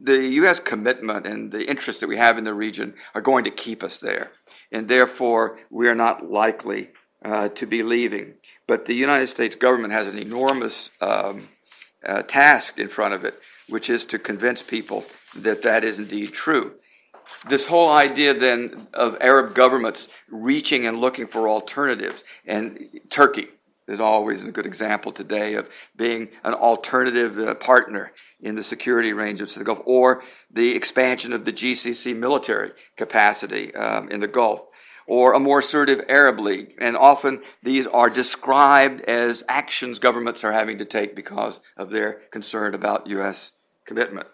The 0.01 0.27
U.S. 0.27 0.59
commitment 0.59 1.25
and 1.25 1.51
the 1.51 1.67
interest 1.69 2.01
that 2.01 2.07
we 2.07 2.17
have 2.17 2.37
in 2.37 2.43
the 2.43 2.53
region 2.53 2.93
are 3.13 3.21
going 3.21 3.43
to 3.45 3.51
keep 3.51 3.83
us 3.83 3.97
there. 3.97 4.31
And 4.71 4.87
therefore, 4.87 5.59
we 5.69 5.87
are 5.87 5.95
not 5.95 6.29
likely 6.29 6.89
uh, 7.23 7.49
to 7.49 7.65
be 7.65 7.83
leaving. 7.83 8.35
But 8.67 8.85
the 8.85 8.95
United 8.95 9.27
States 9.27 9.55
government 9.55 9.93
has 9.93 10.07
an 10.07 10.17
enormous 10.17 10.91
um, 11.01 11.49
uh, 12.05 12.21
task 12.23 12.77
in 12.77 12.87
front 12.87 13.13
of 13.13 13.25
it, 13.25 13.39
which 13.67 13.89
is 13.89 14.03
to 14.05 14.19
convince 14.19 14.61
people 14.61 15.05
that 15.35 15.61
that 15.63 15.83
is 15.83 15.97
indeed 15.97 16.33
true 16.33 16.75
this 17.47 17.65
whole 17.67 17.89
idea 17.89 18.33
then 18.33 18.87
of 18.93 19.17
Arab 19.21 19.53
governments 19.53 20.07
reaching 20.29 20.85
and 20.85 20.99
looking 20.99 21.27
for 21.27 21.49
alternatives, 21.49 22.23
and 22.45 22.89
Turkey 23.09 23.47
is 23.87 23.99
always 23.99 24.43
a 24.43 24.51
good 24.51 24.65
example 24.65 25.11
today 25.11 25.53
of 25.53 25.69
being 25.95 26.29
an 26.43 26.53
alternative 26.53 27.37
uh, 27.37 27.53
partner 27.55 28.11
in 28.39 28.55
the 28.55 28.63
security 28.63 29.11
arrangements 29.11 29.55
of 29.55 29.59
the 29.59 29.65
Gulf, 29.65 29.81
or 29.85 30.23
the 30.51 30.75
expansion 30.75 31.33
of 31.33 31.45
the 31.45 31.53
GCC 31.53 32.15
military 32.15 32.71
capacity 32.97 33.73
um, 33.75 34.09
in 34.11 34.19
the 34.19 34.27
Gulf, 34.27 34.67
or 35.07 35.33
a 35.33 35.39
more 35.39 35.59
assertive 35.59 36.03
Arab 36.09 36.39
League. 36.39 36.75
And 36.79 36.97
often 36.97 37.41
these 37.63 37.87
are 37.87 38.09
described 38.09 39.01
as 39.01 39.43
actions 39.47 39.99
governments 39.99 40.43
are 40.43 40.51
having 40.51 40.77
to 40.79 40.85
take 40.85 41.15
because 41.15 41.59
of 41.77 41.89
their 41.89 42.13
concern 42.31 42.73
about 42.73 43.07
U.S. 43.07 43.51
commitment. 43.85 44.27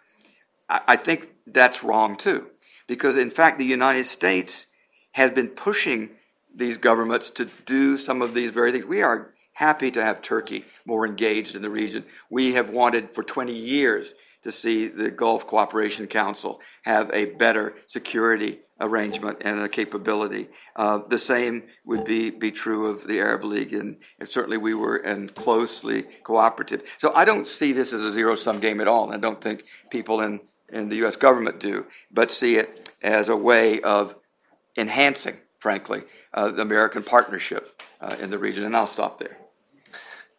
I, 0.69 0.81
I 0.89 0.95
think 0.95 1.29
that's 1.45 1.83
wrong 1.83 2.15
too 2.15 2.47
because 2.91 3.15
in 3.15 3.29
fact 3.29 3.57
the 3.57 3.63
United 3.63 4.05
States 4.05 4.65
has 5.13 5.31
been 5.31 5.47
pushing 5.47 6.09
these 6.53 6.77
governments 6.77 7.29
to 7.29 7.45
do 7.65 7.97
some 7.97 8.21
of 8.21 8.33
these 8.33 8.51
very 8.51 8.71
things. 8.71 8.85
We 8.85 9.01
are 9.01 9.33
happy 9.61 9.91
to 9.91 10.03
have 10.03 10.23
Turkey 10.23 10.65
more 10.85 11.05
engaged 11.05 11.55
in 11.55 11.61
the 11.61 11.69
region. 11.69 12.03
We 12.31 12.53
have 12.53 12.71
wanted 12.71 13.11
for 13.11 13.23
20 13.23 13.53
years 13.53 14.15
to 14.41 14.51
see 14.51 14.87
the 14.87 15.11
Gulf 15.11 15.45
Cooperation 15.45 16.07
Council 16.07 16.59
have 16.81 17.11
a 17.13 17.25
better 17.25 17.75
security 17.85 18.61
arrangement 18.79 19.37
and 19.41 19.59
a 19.59 19.69
capability. 19.69 20.49
Uh, 20.75 21.01
the 21.07 21.19
same 21.19 21.61
would 21.85 22.03
be, 22.05 22.31
be 22.31 22.51
true 22.51 22.87
of 22.87 23.05
the 23.05 23.19
Arab 23.19 23.43
League, 23.43 23.71
and, 23.71 23.97
and 24.19 24.27
certainly 24.27 24.57
we 24.57 24.73
were 24.73 24.95
and 24.95 25.35
closely 25.35 26.05
cooperative. 26.23 26.81
So 26.97 27.13
I 27.13 27.23
don't 27.23 27.47
see 27.47 27.71
this 27.71 27.93
as 27.93 28.01
a 28.01 28.09
zero 28.09 28.33
sum 28.33 28.59
game 28.59 28.81
at 28.81 28.87
all. 28.87 29.05
And 29.05 29.13
I 29.13 29.19
don't 29.19 29.39
think 29.39 29.65
people 29.91 30.21
in 30.21 30.41
and 30.73 30.91
the 30.91 30.95
U.S. 31.03 31.17
government 31.17 31.59
do, 31.59 31.85
but 32.09 32.31
see 32.31 32.55
it 32.55 32.89
as 33.03 33.29
a 33.29 33.35
way 33.35 33.79
of 33.81 34.15
enhancing, 34.75 35.37
frankly, 35.59 36.01
uh, 36.33 36.49
the 36.49 36.63
American 36.63 37.03
partnership 37.03 37.83
uh, 37.99 38.15
in 38.19 38.31
the 38.31 38.39
region. 38.39 38.63
And 38.63 38.75
I'll 38.75 38.87
stop 38.87 39.19
there. 39.19 39.37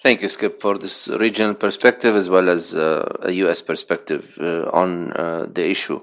Thank 0.02 0.20
you, 0.20 0.28
Skip, 0.28 0.60
for 0.60 0.78
this 0.78 1.06
regional 1.06 1.54
perspective 1.54 2.16
as 2.16 2.28
well 2.28 2.48
as 2.48 2.74
uh, 2.74 3.18
a 3.20 3.30
U.S. 3.44 3.62
perspective 3.62 4.36
uh, 4.40 4.68
on 4.72 5.12
uh, 5.12 5.46
the 5.48 5.70
issue. 5.70 6.00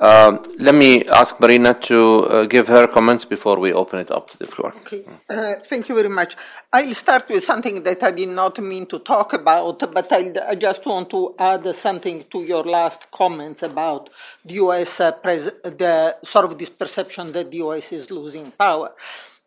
Um, 0.00 0.42
let 0.58 0.74
me 0.74 1.04
ask 1.04 1.38
Marina 1.38 1.74
to 1.74 2.24
uh, 2.24 2.44
give 2.44 2.68
her 2.68 2.86
comments 2.86 3.26
before 3.26 3.58
we 3.58 3.74
open 3.74 3.98
it 3.98 4.10
up 4.10 4.30
to 4.30 4.38
the 4.38 4.46
floor. 4.46 4.72
Okay, 4.76 5.04
uh, 5.28 5.54
thank 5.62 5.90
you 5.90 5.94
very 5.94 6.08
much. 6.08 6.34
I'll 6.72 6.94
start 6.94 7.28
with 7.28 7.44
something 7.44 7.82
that 7.82 8.02
I 8.02 8.10
did 8.10 8.30
not 8.30 8.58
mean 8.58 8.86
to 8.86 9.00
talk 9.00 9.34
about, 9.34 9.80
but 9.92 10.10
I, 10.10 10.32
I 10.48 10.54
just 10.54 10.86
want 10.86 11.10
to 11.10 11.34
add 11.38 11.74
something 11.74 12.24
to 12.30 12.42
your 12.42 12.64
last 12.64 13.10
comments 13.10 13.62
about 13.62 14.08
the 14.46 14.54
U.S. 14.54 14.98
Uh, 14.98 15.10
the 15.20 16.16
sort 16.24 16.46
of 16.46 16.58
this 16.58 16.70
perception 16.70 17.32
that 17.32 17.50
the 17.50 17.58
U.S. 17.58 17.92
is 17.92 18.10
losing 18.10 18.50
power. 18.50 18.92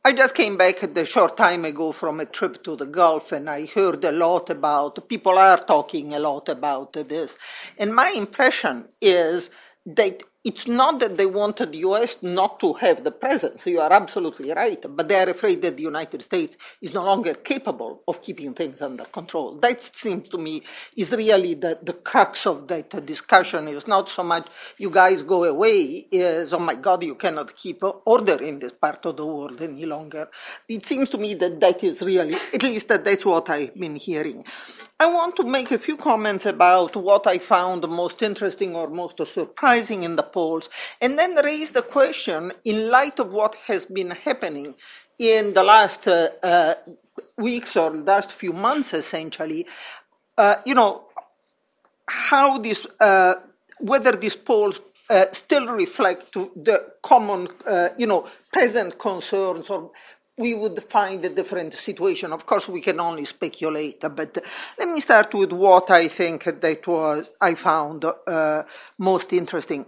I 0.06 0.14
just 0.14 0.34
came 0.34 0.56
back 0.56 0.82
a 0.82 1.06
short 1.06 1.36
time 1.36 1.66
ago 1.66 1.92
from 1.92 2.22
a 2.22 2.26
trip 2.26 2.64
to 2.64 2.78
the 2.78 2.86
Gulf 2.86 3.34
and 3.34 3.50
I 3.50 3.66
heard 3.66 4.06
a 4.06 4.14
lot 4.14 4.50
about, 4.50 5.10
people 5.10 5.38
are 5.38 5.58
talking 5.58 6.14
a 6.14 6.20
lot 6.20 6.48
about 6.48 6.94
this. 6.94 7.38
And 7.78 7.94
my 7.94 8.10
impression 8.16 8.88
is 9.02 9.50
that 9.86 10.24
it's 10.46 10.68
not 10.68 11.02
that 11.02 11.18
they 11.18 11.26
wanted 11.26 11.74
the 11.74 11.80
US 11.80 12.16
not 12.22 12.62
to 12.62 12.74
have 12.76 13.04
the 13.04 13.12
presence. 13.12 13.66
You 13.68 13.82
are 13.82 13.92
absolutely 13.92 14.54
right. 14.54 14.84
But 14.88 15.10
they 15.10 15.22
are 15.22 15.30
afraid 15.30 15.62
that 15.64 15.76
the 15.76 15.84
United 15.84 16.22
States 16.22 16.56
is 16.82 16.94
no 16.94 17.04
longer 17.04 17.34
capable 17.34 18.04
of 18.08 18.22
keeping 18.22 18.54
things 18.54 18.82
under 18.82 19.04
control. 19.04 19.56
That 19.56 19.82
seems 19.82 20.30
to 20.30 20.38
me 20.38 20.64
is 20.96 21.12
really 21.12 21.56
the, 21.56 21.78
the 21.84 21.92
crux 21.92 22.48
of 22.48 22.70
that 22.70 23.06
discussion 23.06 23.68
is 23.68 23.86
not 23.86 24.10
so 24.10 24.24
much 24.24 24.48
you 24.78 24.90
guys 24.90 25.24
go 25.24 25.44
away, 25.44 26.08
is 26.10 26.54
oh 26.54 26.60
my 26.60 26.76
God, 26.76 27.04
you 27.04 27.16
cannot 27.16 27.54
keep 27.56 27.84
order 28.06 28.42
in 28.42 28.60
this 28.60 28.72
part 28.72 29.06
of 29.06 29.18
the 29.18 29.26
world 29.26 29.62
any 29.62 29.86
longer. 29.86 30.30
It 30.70 30.86
seems 30.86 31.10
to 31.10 31.18
me 31.18 31.34
that 31.34 31.60
that 31.60 31.84
is 31.84 32.02
really, 32.02 32.36
at 32.54 32.64
least 32.64 32.88
that 32.88 33.04
that's 33.04 33.26
what 33.26 33.50
I've 33.50 33.76
been 33.76 33.98
hearing. 33.98 34.46
I 35.02 35.06
want 35.06 35.36
to 35.38 35.44
make 35.44 35.72
a 35.72 35.78
few 35.78 35.98
comments 35.98 36.46
about 36.46 36.96
what 36.96 37.28
I 37.28 37.40
found 37.40 37.88
most 37.88 38.22
interesting 38.22 38.76
or 38.76 38.90
most 38.90 39.26
surprising 39.26 40.04
in 40.04 40.16
the 40.16 40.29
polls, 40.32 40.70
and 41.02 41.18
then 41.18 41.36
raise 41.44 41.72
the 41.72 41.82
question 41.82 42.52
in 42.66 42.90
light 42.90 43.20
of 43.20 43.34
what 43.34 43.56
has 43.68 43.86
been 43.86 44.12
happening 44.12 44.76
in 45.18 45.54
the 45.54 45.64
last 45.64 46.08
uh, 46.08 46.30
uh, 46.44 46.76
weeks 47.38 47.76
or 47.76 47.92
last 47.92 48.32
few 48.32 48.54
months, 48.54 48.94
essentially. 48.94 49.66
Uh, 50.38 50.56
you 50.66 50.74
know, 50.74 51.04
how 52.08 52.58
this, 52.58 52.88
uh, 53.00 53.36
whether 53.80 54.14
these 54.16 54.36
polls 54.36 54.82
uh, 55.10 55.26
still 55.32 55.68
reflect 55.68 56.34
the 56.34 56.94
common, 57.02 57.48
uh, 57.68 57.90
you 57.98 58.08
know, 58.08 58.28
present 58.52 58.98
concerns 58.98 59.70
or 59.70 59.92
we 60.38 60.54
would 60.54 60.82
find 60.84 61.24
a 61.26 61.30
different 61.30 61.74
situation. 61.74 62.32
Of 62.32 62.46
course, 62.46 62.70
we 62.70 62.80
can 62.80 63.00
only 63.00 63.26
speculate, 63.26 64.00
but 64.00 64.38
let 64.80 64.88
me 64.88 65.02
start 65.02 65.34
with 65.34 65.52
what 65.52 65.92
I 65.92 66.08
think 66.08 66.46
that 66.46 66.88
was 66.88 67.30
I 67.42 67.56
found 67.56 68.06
uh, 68.06 68.64
most 68.98 69.34
interesting. 69.34 69.86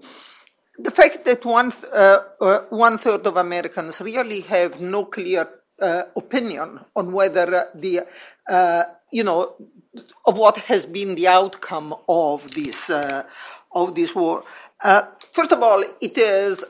The 0.84 0.90
fact 0.90 1.26
that 1.26 1.46
one, 1.46 1.72
uh, 1.94 2.20
uh, 2.40 2.60
one 2.70 2.98
third 2.98 3.28
of 3.28 3.38
Americans 3.38 4.02
really 4.02 4.42
have 4.42 4.82
no 4.82 5.06
clear 5.06 5.48
uh, 5.80 6.04
opinion 6.16 6.80
on 6.96 7.12
whether 7.12 7.68
the, 7.76 8.02
you 9.12 9.24
know, 9.24 9.54
of 10.26 10.38
what 10.40 10.58
has 10.58 10.88
been 10.88 11.14
the 11.14 11.28
outcome 11.28 11.94
of 12.10 12.50
this, 12.52 12.90
of 13.74 13.94
this 13.94 14.16
war. 14.16 14.44
first 15.32 15.52
of 15.52 15.62
all, 15.62 15.84
it 16.02 16.18
is 16.18 16.64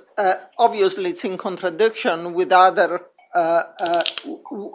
obviously 0.58 1.12
it's 1.12 1.24
in 1.24 1.38
contradiction 1.38 2.34
with 2.34 2.52
other 2.52 3.06
uh, 3.34 3.64
uh, 3.80 4.04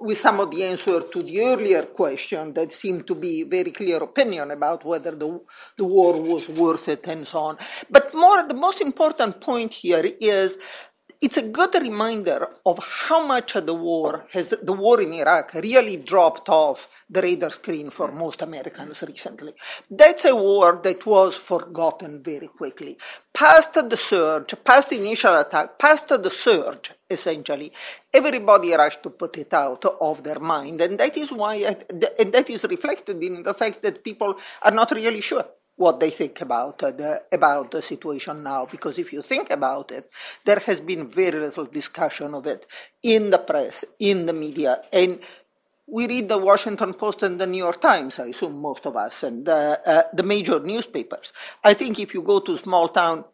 with 0.01 0.19
some 0.19 0.41
of 0.41 0.51
the 0.51 0.65
answer 0.65 1.01
to 1.01 1.23
the 1.23 1.41
earlier 1.43 1.83
question 1.83 2.53
that 2.55 2.73
seemed 2.73 3.07
to 3.07 3.15
be 3.15 3.43
very 3.43 3.71
clear 3.71 4.03
opinion 4.03 4.51
about 4.51 4.85
whether 4.85 5.11
the, 5.11 5.41
the 5.77 5.85
war 5.85 6.21
was 6.21 6.49
worth 6.49 6.89
it 6.89 7.07
and 7.07 7.27
so 7.29 7.39
on. 7.39 7.59
But 7.91 8.15
more, 8.15 8.43
the 8.43 8.55
most 8.55 8.81
important 8.81 9.41
point 9.41 9.73
here 9.73 10.05
is 10.21 10.59
it's 11.21 11.37
a 11.37 11.43
good 11.43 11.75
reminder 11.81 12.49
of 12.65 12.79
how 13.09 13.27
much 13.27 13.55
the 13.55 13.75
war 13.75 14.27
has 14.33 14.55
the 14.63 14.73
war 14.73 15.01
in 15.01 15.13
Iraq 15.15 15.55
really 15.55 15.97
dropped 15.97 16.49
off 16.49 16.89
the 17.09 17.23
radar 17.23 17.51
screen 17.51 17.91
for 17.91 18.13
most 18.13 18.43
Americans 18.43 19.03
recently. 19.03 19.55
That's 19.91 20.25
a 20.25 20.35
war 20.35 20.81
that 20.83 21.07
was 21.07 21.35
forgotten 21.35 22.23
very 22.23 22.49
quickly. 22.49 22.99
Past 23.33 23.75
the 23.75 23.97
surge, 23.97 24.55
past 24.65 24.91
the 24.91 24.99
initial 24.99 25.35
attack, 25.37 25.79
past 25.79 26.09
the 26.09 26.31
surge, 26.31 26.93
essentially, 27.09 27.73
everybody 28.13 28.73
rushed 28.73 29.03
to 29.03 29.11
put 29.11 29.39
it 29.39 29.53
out 29.55 29.85
of 29.85 30.23
their 30.23 30.41
mind, 30.41 30.81
and 30.81 30.99
that 30.99 31.17
is 31.17 31.33
why, 31.33 31.57
and 31.57 32.33
that 32.33 32.51
is 32.51 32.65
reflected 32.65 33.23
in 33.23 33.43
the 33.43 33.55
fact 33.55 33.83
that 33.83 34.05
people 34.05 34.37
are 34.63 34.73
not 34.73 34.91
really 34.91 35.21
sure 35.21 35.47
what 35.77 36.01
they 36.01 36.11
think 36.11 36.41
about 36.41 36.83
uh, 36.83 36.91
the 36.91 37.23
about 37.33 37.71
the 37.71 37.83
situation 37.83 38.43
now 38.43 38.67
because 38.67 38.99
if 38.99 39.13
you 39.13 39.23
think 39.23 39.51
about 39.51 39.93
it 39.93 40.11
there 40.45 40.61
has 40.67 40.81
been 40.81 41.09
very 41.09 41.39
little 41.39 41.67
discussion 41.67 42.35
of 42.35 42.47
it 42.47 42.67
in 43.03 43.31
the 43.31 43.39
press 43.39 43.85
in 43.99 44.27
the 44.27 44.33
media 44.33 44.83
and 44.93 45.21
we 45.89 46.09
read 46.09 46.29
the 46.29 46.39
Washington 46.39 46.95
Post 46.95 47.23
and 47.23 47.41
the 47.41 47.47
New 47.47 47.59
York 47.59 47.81
Times, 47.81 48.19
I 48.19 48.27
assume 48.27 48.59
most 48.59 48.87
of 48.87 48.97
us, 48.97 49.23
and 49.23 49.49
uh, 49.49 50.03
the 50.13 50.25
major 50.25 50.59
newspapers. 50.59 51.33
I 51.63 51.75
think 51.75 52.01
if 52.01 52.13
you 52.13 52.23
go 52.23 52.41
to 52.41 52.57
small 52.57 52.89
town, 52.89 53.25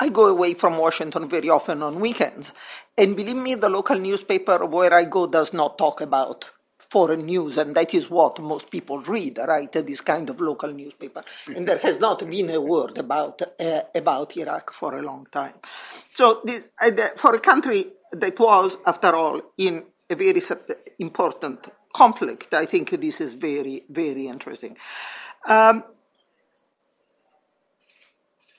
I 0.00 0.08
go 0.08 0.26
away 0.26 0.54
from 0.54 0.76
Washington 0.76 1.28
very 1.28 1.48
often 1.48 1.82
on 1.82 2.00
weekends, 2.00 2.52
and 2.98 3.14
believe 3.16 3.36
me, 3.36 3.54
the 3.54 3.68
local 3.68 3.96
newspaper 3.96 4.66
where 4.66 4.92
I 4.92 5.04
go 5.04 5.26
does 5.26 5.52
not 5.52 5.78
talk 5.78 6.00
about 6.00 6.50
foreign 6.92 7.24
news, 7.24 7.56
and 7.56 7.74
that 7.74 7.94
is 7.94 8.10
what 8.10 8.38
most 8.52 8.70
people 8.70 8.98
read, 9.00 9.38
right? 9.38 9.72
This 9.72 10.02
kind 10.02 10.28
of 10.28 10.40
local 10.40 10.70
newspaper, 10.72 11.22
and 11.56 11.66
there 11.66 11.78
has 11.78 11.98
not 11.98 12.18
been 12.34 12.50
a 12.50 12.60
word 12.60 12.98
about 12.98 13.40
uh, 13.42 13.80
about 13.94 14.36
Iraq 14.36 14.72
for 14.72 14.98
a 14.98 15.02
long 15.02 15.26
time. 15.40 15.56
So, 16.10 16.42
this, 16.44 16.68
uh, 16.84 16.90
the, 16.90 17.06
for 17.16 17.34
a 17.34 17.40
country 17.40 17.80
that 18.12 18.38
was, 18.38 18.76
after 18.86 19.10
all, 19.14 19.40
in 19.56 19.84
a 20.10 20.14
very 20.14 20.42
important 20.98 21.60
conflict, 21.92 22.52
I 22.52 22.66
think 22.66 22.90
this 22.90 23.20
is 23.20 23.34
very, 23.34 23.84
very 23.88 24.26
interesting. 24.26 24.76
Um, 25.48 25.84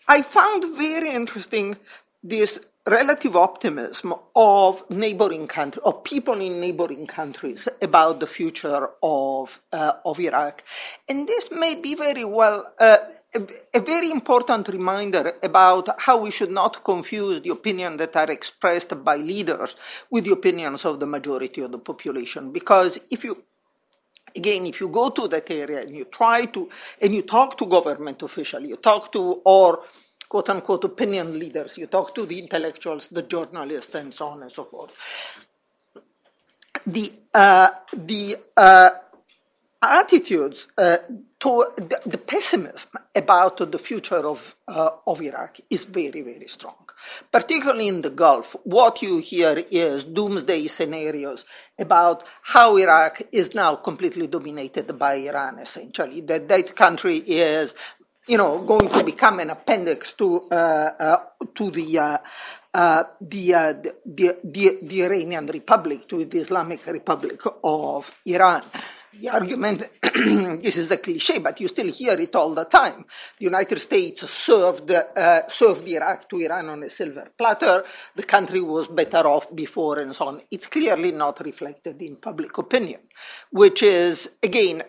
I 0.07 0.21
found 0.21 0.63
very 0.75 1.11
interesting 1.11 1.77
this 2.23 2.59
relative 2.85 3.35
optimism 3.35 4.13
of 4.35 4.83
neighboring 4.89 5.47
countries, 5.47 5.81
of 5.85 6.03
people 6.03 6.39
in 6.41 6.59
neighboring 6.59 7.07
countries 7.07 7.69
about 7.81 8.19
the 8.19 8.27
future 8.27 8.89
of, 9.01 9.61
uh, 9.71 9.93
of 10.05 10.19
Iraq. 10.19 10.63
And 11.07 11.27
this 11.27 11.49
may 11.49 11.75
be 11.75 11.95
very 11.95 12.25
well 12.25 12.73
uh, 12.79 12.97
a, 13.35 13.41
a, 13.73 13.79
very 13.79 14.11
important 14.11 14.67
reminder 14.67 15.33
about 15.41 16.01
how 16.01 16.17
we 16.17 16.29
should 16.29 16.51
not 16.51 16.83
confuse 16.83 17.41
the 17.41 17.49
opinions 17.51 17.97
that 17.99 18.15
are 18.15 18.29
expressed 18.29 19.03
by 19.03 19.15
leaders 19.15 19.75
with 20.11 20.25
the 20.25 20.31
opinions 20.31 20.83
of 20.85 20.99
the 20.99 21.05
majority 21.05 21.61
of 21.61 21.71
the 21.71 21.79
population. 21.79 22.51
Because 22.51 22.99
if 23.09 23.23
you 23.23 23.43
again, 24.35 24.65
if 24.65 24.81
you 24.81 24.87
go 24.89 25.09
to 25.09 25.27
that 25.27 25.49
area 25.51 25.81
and 25.81 25.95
you 25.95 26.05
try 26.05 26.45
to, 26.45 26.69
and 27.01 27.13
you 27.13 27.21
talk 27.21 27.57
to 27.57 27.65
government 27.65 28.21
officials, 28.23 28.67
you 28.67 28.75
talk 28.77 29.11
to, 29.11 29.41
or 29.45 29.83
quote 30.33 30.49
unquote 30.49 30.83
opinion 30.85 31.37
leaders, 31.37 31.77
you 31.77 31.85
talk 31.85 32.15
to 32.15 32.25
the 32.25 32.39
intellectuals, 32.39 33.07
the 33.09 33.21
journalists, 33.21 33.93
and 33.93 34.11
so 34.11 34.29
on 34.29 34.41
and 34.41 34.51
so 34.51 34.63
forth. 34.63 34.91
The, 36.87 37.13
uh, 37.35 37.69
the 37.95 38.37
uh, 38.57 38.89
attitudes 39.83 40.67
uh, 40.75 40.97
to 41.39 41.65
the, 41.77 41.99
the, 42.07 42.17
pessimism 42.17 42.89
about 43.15 43.57
the 43.57 43.77
future 43.77 44.25
of, 44.25 44.55
uh, 44.67 44.89
of 45.05 45.21
Iraq 45.21 45.59
is 45.69 45.85
very, 45.85 46.23
very 46.23 46.47
strong. 46.47 46.83
Particularly 47.31 47.87
in 47.89 48.01
the 48.01 48.09
Gulf, 48.09 48.55
what 48.63 49.03
you 49.03 49.19
hear 49.19 49.63
is 49.69 50.03
doomsday 50.03 50.65
scenarios 50.65 51.45
about 51.77 52.25
how 52.41 52.77
Iraq 52.77 53.21
is 53.31 53.53
now 53.53 53.75
completely 53.75 54.25
dominated 54.25 54.97
by 54.97 55.13
Iran, 55.13 55.59
essentially. 55.59 56.21
That 56.21 56.47
that 56.47 56.75
country 56.75 57.17
is 57.17 57.75
you 58.27 58.37
know, 58.37 58.63
going 58.65 58.89
to 58.89 59.03
become 59.03 59.39
an 59.39 59.49
appendix 59.49 60.13
to 60.13 60.41
uh, 60.51 60.91
uh, 60.99 61.17
to 61.53 61.71
the, 61.71 61.99
uh, 61.99 62.17
uh 62.73 63.03
the, 63.19 63.53
uh, 63.53 63.73
the, 64.05 64.37
the 64.43 64.79
the 64.81 65.03
Iranian 65.03 65.45
Republic, 65.47 66.07
to 66.07 66.25
the 66.25 66.39
Islamic 66.39 66.85
Republic 66.87 67.41
of 67.63 68.15
Iran. 68.25 68.61
The 69.19 69.29
argument, 69.29 69.83
this 70.01 70.75
is 70.75 70.89
a 70.89 70.97
cliche, 70.97 71.37
but 71.37 71.61
you 71.61 71.67
still 71.67 71.91
hear 71.91 72.19
it 72.19 72.35
all 72.35 72.51
the 72.55 72.65
time. 72.65 73.05
The 73.37 73.45
United 73.45 73.79
States 73.79 74.27
served, 74.27 74.89
uh, 74.89 75.47
served 75.47 75.87
Iraq 75.87 76.27
to 76.29 76.39
Iran 76.39 76.69
on 76.69 76.81
a 76.81 76.89
silver 76.89 77.29
platter. 77.37 77.83
The 78.15 78.23
country 78.23 78.59
was 78.61 78.87
better 78.87 79.27
off 79.27 79.55
before 79.55 79.99
and 79.99 80.15
so 80.15 80.29
on. 80.29 80.41
It's 80.49 80.65
clearly 80.65 81.11
not 81.11 81.45
reflected 81.45 82.01
in 82.01 82.15
public 82.15 82.57
opinion, 82.57 83.01
which 83.51 83.83
is, 83.83 84.31
again, 84.41 84.81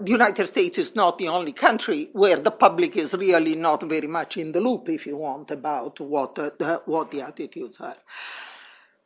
the 0.00 0.12
United 0.12 0.46
States 0.46 0.78
is 0.78 0.94
not 0.94 1.18
the 1.18 1.28
only 1.28 1.52
country 1.52 2.08
where 2.12 2.36
the 2.36 2.50
public 2.50 2.96
is 2.96 3.14
really 3.14 3.54
not 3.54 3.82
very 3.82 4.06
much 4.06 4.36
in 4.36 4.52
the 4.52 4.60
loop, 4.60 4.88
if 4.88 5.06
you 5.06 5.16
want, 5.16 5.50
about 5.50 6.00
what, 6.00 6.38
uh, 6.38 6.50
the, 6.58 6.82
what 6.86 7.10
the 7.10 7.20
attitudes 7.20 7.80
are. 7.80 7.96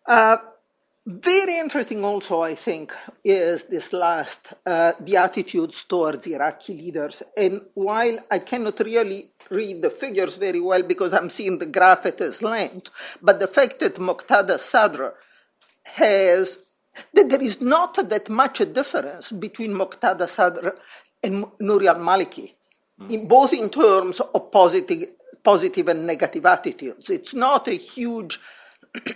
Uh, 0.06 0.36
very 1.06 1.58
interesting, 1.58 2.02
also, 2.02 2.40
I 2.40 2.54
think, 2.54 2.94
is 3.22 3.64
this 3.64 3.92
last 3.92 4.54
uh, 4.64 4.92
the 4.98 5.18
attitudes 5.18 5.84
towards 5.86 6.26
Iraqi 6.26 6.74
leaders. 6.74 7.22
And 7.36 7.60
while 7.74 8.18
I 8.30 8.38
cannot 8.38 8.80
really 8.80 9.30
read 9.50 9.82
the 9.82 9.90
figures 9.90 10.38
very 10.38 10.60
well 10.60 10.82
because 10.82 11.12
I'm 11.12 11.28
seeing 11.28 11.58
the 11.58 11.66
graph 11.66 12.06
at 12.06 12.22
a 12.22 12.32
slant, 12.32 12.88
but 13.20 13.38
the 13.38 13.46
fact 13.46 13.80
that 13.80 13.96
Muqtada 13.96 14.58
Sadr 14.58 15.10
has 15.82 16.58
that 17.12 17.28
there 17.28 17.42
is 17.42 17.60
not 17.60 18.08
that 18.08 18.28
much 18.28 18.60
a 18.60 18.66
difference 18.66 19.32
between 19.32 19.72
Muqtada 19.72 20.28
Sadr 20.28 20.70
and 21.22 21.44
Nouri 21.60 21.86
al-Maliki, 21.86 22.52
mm. 23.00 23.10
in, 23.10 23.26
both 23.26 23.52
in 23.52 23.70
terms 23.70 24.20
of 24.20 24.50
positive, 24.50 25.08
positive 25.42 25.88
and 25.88 26.06
negative 26.06 26.46
attitudes. 26.46 27.10
It's 27.10 27.34
not 27.34 27.68
a 27.68 27.72
huge, 27.72 28.40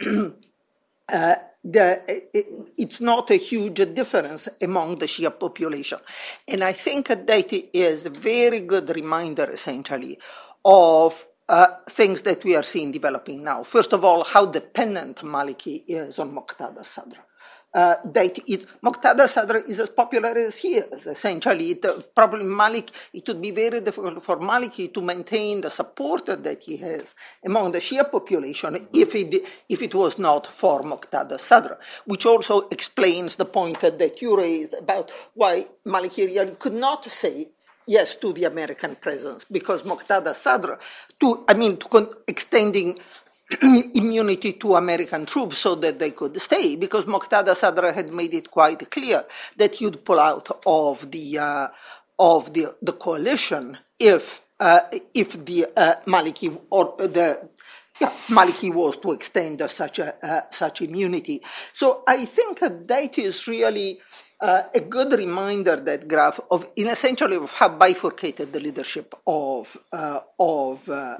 uh, 1.08 1.34
the, 1.64 2.02
it, 2.32 2.46
it's 2.76 3.00
not 3.00 3.30
a 3.30 3.36
huge 3.36 3.76
difference 3.94 4.48
among 4.60 4.98
the 4.98 5.06
Shia 5.06 5.38
population. 5.38 5.98
And 6.46 6.64
I 6.64 6.72
think 6.72 7.08
that 7.08 7.52
is 7.52 8.06
a 8.06 8.10
very 8.10 8.60
good 8.60 8.94
reminder, 8.94 9.44
essentially, 9.50 10.18
of 10.64 11.26
uh, 11.48 11.68
things 11.88 12.22
that 12.22 12.44
we 12.44 12.54
are 12.56 12.62
seeing 12.62 12.92
developing 12.92 13.42
now. 13.42 13.62
First 13.62 13.92
of 13.92 14.04
all, 14.04 14.24
how 14.24 14.46
dependent 14.46 15.18
Maliki 15.18 15.82
is 15.86 16.18
on 16.18 16.34
Muqtada 16.34 16.84
Sadr 16.84 17.18
uh, 17.74 17.96
that 18.04 18.38
it's 18.46 18.66
Muqtada 18.84 19.28
Sadr 19.28 19.58
is 19.58 19.80
as 19.80 19.90
popular 19.90 20.30
as 20.30 20.58
he 20.58 20.76
is. 20.76 21.06
Essentially, 21.06 21.72
it, 21.72 21.84
uh, 21.84 22.00
probably 22.14 22.44
Malik, 22.44 22.90
it 23.12 23.26
would 23.28 23.40
be 23.40 23.50
very 23.50 23.80
difficult 23.80 24.22
for 24.22 24.38
Maliki 24.38 24.92
to 24.92 25.00
maintain 25.02 25.60
the 25.60 25.70
support 25.70 26.26
that 26.26 26.62
he 26.62 26.76
has 26.78 27.14
among 27.44 27.72
the 27.72 27.78
Shia 27.78 28.10
population 28.10 28.88
if 28.92 29.14
it, 29.14 29.44
if 29.68 29.82
it 29.82 29.94
was 29.94 30.18
not 30.18 30.46
for 30.46 30.82
Muqtada 30.82 31.38
Sadr, 31.38 31.78
which 32.06 32.24
also 32.26 32.68
explains 32.68 33.36
the 33.36 33.44
point 33.44 33.80
that 33.80 34.22
you 34.22 34.36
raised 34.36 34.74
about 34.74 35.12
why 35.34 35.66
Maliki 35.86 36.26
really 36.26 36.52
could 36.52 36.74
not 36.74 37.10
say 37.10 37.48
yes 37.86 38.16
to 38.16 38.32
the 38.32 38.44
American 38.44 38.94
presence 38.96 39.44
because 39.44 39.82
Muqtada 39.82 40.34
Sadr, 40.34 40.74
to 41.20 41.44
I 41.48 41.54
mean, 41.54 41.76
to 41.78 42.16
extending 42.26 42.98
immunity 43.94 44.52
to 44.54 44.76
American 44.76 45.24
troops 45.24 45.58
so 45.58 45.74
that 45.76 45.98
they 45.98 46.10
could 46.10 46.38
stay, 46.40 46.76
because 46.76 47.06
Muqtada 47.06 47.56
Sadr 47.56 47.92
had 47.92 48.12
made 48.12 48.34
it 48.34 48.50
quite 48.50 48.90
clear 48.90 49.24
that 49.56 49.76
he'd 49.76 50.04
pull 50.04 50.20
out 50.20 50.60
of 50.66 51.10
the 51.10 51.38
uh, 51.38 51.68
of 52.18 52.52
the, 52.52 52.74
the 52.82 52.92
coalition 52.92 53.78
if 53.98 54.42
uh, 54.60 54.80
if 55.14 55.44
the 55.44 55.66
uh, 55.76 55.94
Maliki 56.06 56.58
or 56.70 56.94
the 56.98 57.48
yeah, 58.00 58.12
Maliki 58.28 58.72
was 58.72 58.96
to 58.98 59.12
extend 59.12 59.62
such 59.70 59.98
a 60.00 60.14
uh, 60.24 60.42
such 60.50 60.82
immunity. 60.82 61.40
So 61.72 62.02
I 62.06 62.24
think 62.26 62.60
that 62.60 63.18
is 63.18 63.46
really. 63.46 64.00
Uh, 64.40 64.62
a 64.72 64.78
good 64.78 65.12
reminder 65.14 65.74
that 65.74 66.06
graph 66.06 66.38
of 66.52 66.64
in 66.76 66.86
essentially 66.86 67.34
of 67.34 67.50
how 67.50 67.68
bifurcated 67.68 68.52
the 68.52 68.60
leadership 68.60 69.12
of 69.26 69.76
uh, 69.92 70.20
of 70.38 70.88
uh, 70.88 71.16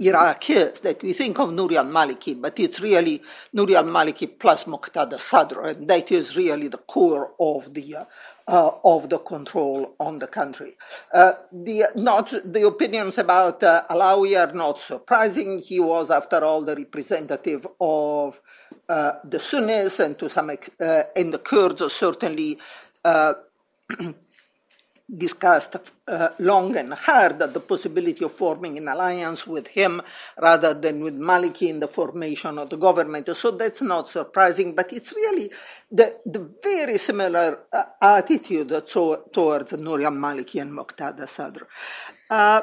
Iraq 0.00 0.50
is 0.50 0.80
that 0.80 1.02
we 1.02 1.12
think 1.12 1.38
of 1.38 1.50
Nouri 1.50 1.76
al-Maliki, 1.76 2.40
but 2.40 2.58
it's 2.60 2.80
really 2.80 3.22
Nouri 3.54 3.74
al-Maliki 3.74 4.38
plus 4.38 4.64
Muqtada 4.64 5.18
Sadr, 5.18 5.60
and 5.62 5.88
that 5.88 6.12
is 6.12 6.36
really 6.36 6.68
the 6.68 6.78
core 6.78 7.32
of 7.40 7.72
the 7.74 7.96
uh, 7.96 8.04
uh, 8.48 8.70
of 8.84 9.08
the 9.08 9.18
control 9.18 9.94
on 9.98 10.18
the 10.18 10.26
country. 10.26 10.76
Uh, 11.12 11.32
the 11.52 11.84
not 11.96 12.32
the 12.44 12.66
opinions 12.66 13.18
about 13.18 13.62
uh, 13.62 13.82
Allawi 13.90 14.38
are 14.38 14.52
not 14.52 14.80
surprising. 14.80 15.60
He 15.60 15.80
was, 15.80 16.10
after 16.10 16.44
all, 16.44 16.62
the 16.62 16.76
representative 16.76 17.66
of 17.80 18.40
uh, 18.88 19.12
the 19.24 19.40
Sunnis 19.40 19.98
and 20.00 20.18
to 20.18 20.28
some 20.28 20.50
ex- 20.50 20.70
and 20.78 21.32
the 21.34 21.38
Kurds 21.38 21.92
certainly. 21.92 22.58
discussed 25.14 25.76
uh, 26.08 26.30
long 26.40 26.76
and 26.76 26.92
hard 26.94 27.38
the 27.38 27.60
possibility 27.60 28.24
of 28.24 28.32
forming 28.32 28.76
an 28.76 28.88
alliance 28.88 29.46
with 29.46 29.68
him 29.68 30.02
rather 30.40 30.74
than 30.74 31.00
with 31.00 31.16
Maliki 31.16 31.68
in 31.68 31.78
the 31.78 31.86
formation 31.86 32.58
of 32.58 32.70
the 32.70 32.76
government. 32.76 33.28
So 33.36 33.52
that's 33.52 33.82
not 33.82 34.10
surprising, 34.10 34.74
but 34.74 34.92
it's 34.92 35.12
really 35.12 35.50
the, 35.90 36.18
the 36.26 36.50
very 36.62 36.98
similar 36.98 37.60
uh, 37.72 37.84
attitude 38.02 38.68
to, 38.68 39.22
towards 39.32 39.72
Nouri 39.72 40.04
al-Maliki 40.04 40.60
and 40.60 40.72
Muqtada 40.72 41.28
Sadr. 41.28 41.66
Uh, 42.28 42.62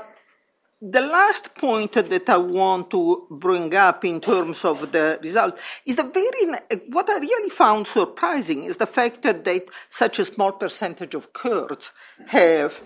the 0.86 1.00
last 1.00 1.56
point 1.56 1.94
that 1.94 2.30
I 2.30 2.38
want 2.38 2.92
to 2.92 3.26
bring 3.30 3.74
up 3.74 4.04
in 4.04 4.20
terms 4.20 4.66
of 4.66 4.92
the 4.92 5.18
result 5.24 5.58
is 5.86 5.96
the 5.96 6.04
very, 6.04 6.60
what 6.90 7.10
I 7.10 7.20
really 7.20 7.50
found 7.50 7.88
surprising 7.88 8.66
is 8.66 8.78
the 8.78 8.86
fact 8.86 9.22
that 9.22 9.48
such 9.88 10.20
a 10.20 10.26
small 10.26 10.52
percentage 10.52 11.16
of 11.16 11.32
Kurds 11.32 11.92
have 12.28 12.82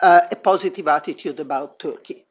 uh, 0.00 0.20
a 0.30 0.36
positive 0.36 0.88
attitude 0.88 1.40
about 1.40 1.78
Turkey. 1.78 2.24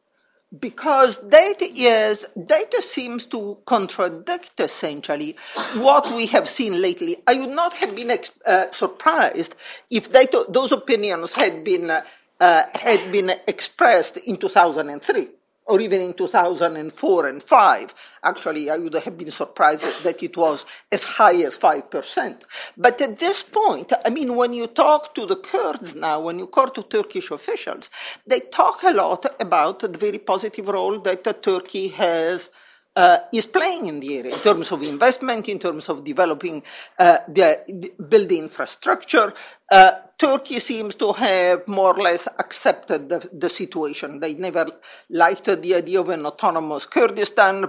Because 0.59 1.19
that 1.19 1.61
is, 1.61 2.25
data 2.47 2.81
seems 2.81 3.27
to 3.27 3.59
contradict 3.65 4.59
essentially 4.59 5.35
what 5.75 6.11
we 6.11 6.25
have 6.25 6.49
seen 6.49 6.81
lately. 6.81 7.17
I 7.27 7.35
would 7.35 7.51
not 7.51 7.75
have 7.75 7.95
been 7.95 8.17
uh, 8.47 8.71
surprised 8.71 9.53
if 9.91 10.11
data, 10.11 10.45
those 10.49 10.71
opinions 10.71 11.35
had 11.35 11.63
been 11.63 11.91
uh, 11.91 12.01
uh, 12.39 12.63
had 12.73 13.11
been 13.11 13.31
expressed 13.47 14.17
in 14.17 14.37
2003 14.37 15.27
or 15.69 15.79
even 15.79 16.01
in 16.01 16.13
2004 16.13 17.27
and 17.27 17.43
5. 17.43 17.93
Actually, 18.23 18.69
I 18.71 18.77
would 18.77 18.95
have 18.95 19.17
been 19.17 19.29
surprised 19.29 20.03
that 20.03 20.23
it 20.23 20.35
was 20.35 20.65
as 20.91 21.03
high 21.03 21.35
as 21.43 21.57
5%. 21.57 22.41
But 22.75 22.99
at 23.01 23.19
this 23.19 23.43
point, 23.43 23.93
I 24.03 24.09
mean, 24.09 24.35
when 24.35 24.53
you 24.53 24.65
talk 24.65 25.13
to 25.15 25.27
the 25.27 25.35
Kurds 25.35 25.93
now, 25.93 26.21
when 26.21 26.39
you 26.39 26.47
talk 26.47 26.73
to 26.73 26.83
Turkish 26.83 27.29
officials, 27.29 27.91
they 28.25 28.39
talk 28.39 28.81
a 28.83 28.91
lot 28.91 29.25
about 29.39 29.81
the 29.81 29.87
very 29.89 30.17
positive 30.17 30.67
role 30.67 30.99
that 31.01 31.43
Turkey 31.43 31.89
has 31.89 32.49
uh, 32.95 33.19
is 33.31 33.45
playing 33.45 33.87
in 33.87 33.99
the 33.99 34.17
area 34.17 34.33
in 34.33 34.41
terms 34.41 34.71
of 34.71 34.81
investment, 34.81 35.47
in 35.47 35.59
terms 35.59 35.87
of 35.87 36.03
developing 36.03 36.63
uh, 36.97 37.19
the, 37.27 37.63
the 37.67 38.03
building 38.03 38.43
infrastructure. 38.43 39.33
Turkey 40.19 40.59
seems 40.59 40.95
to 40.95 41.13
have 41.13 41.65
more 41.65 41.95
or 41.95 42.01
less 42.03 42.27
accepted 42.39 43.07
the, 43.07 43.29
the 43.31 43.47
situation. 43.47 44.19
They 44.19 44.33
never 44.33 44.67
liked 45.09 45.45
the 45.45 45.75
idea 45.75 46.01
of 46.01 46.09
an 46.09 46.25
autonomous 46.25 46.85
Kurdistan 46.85 47.65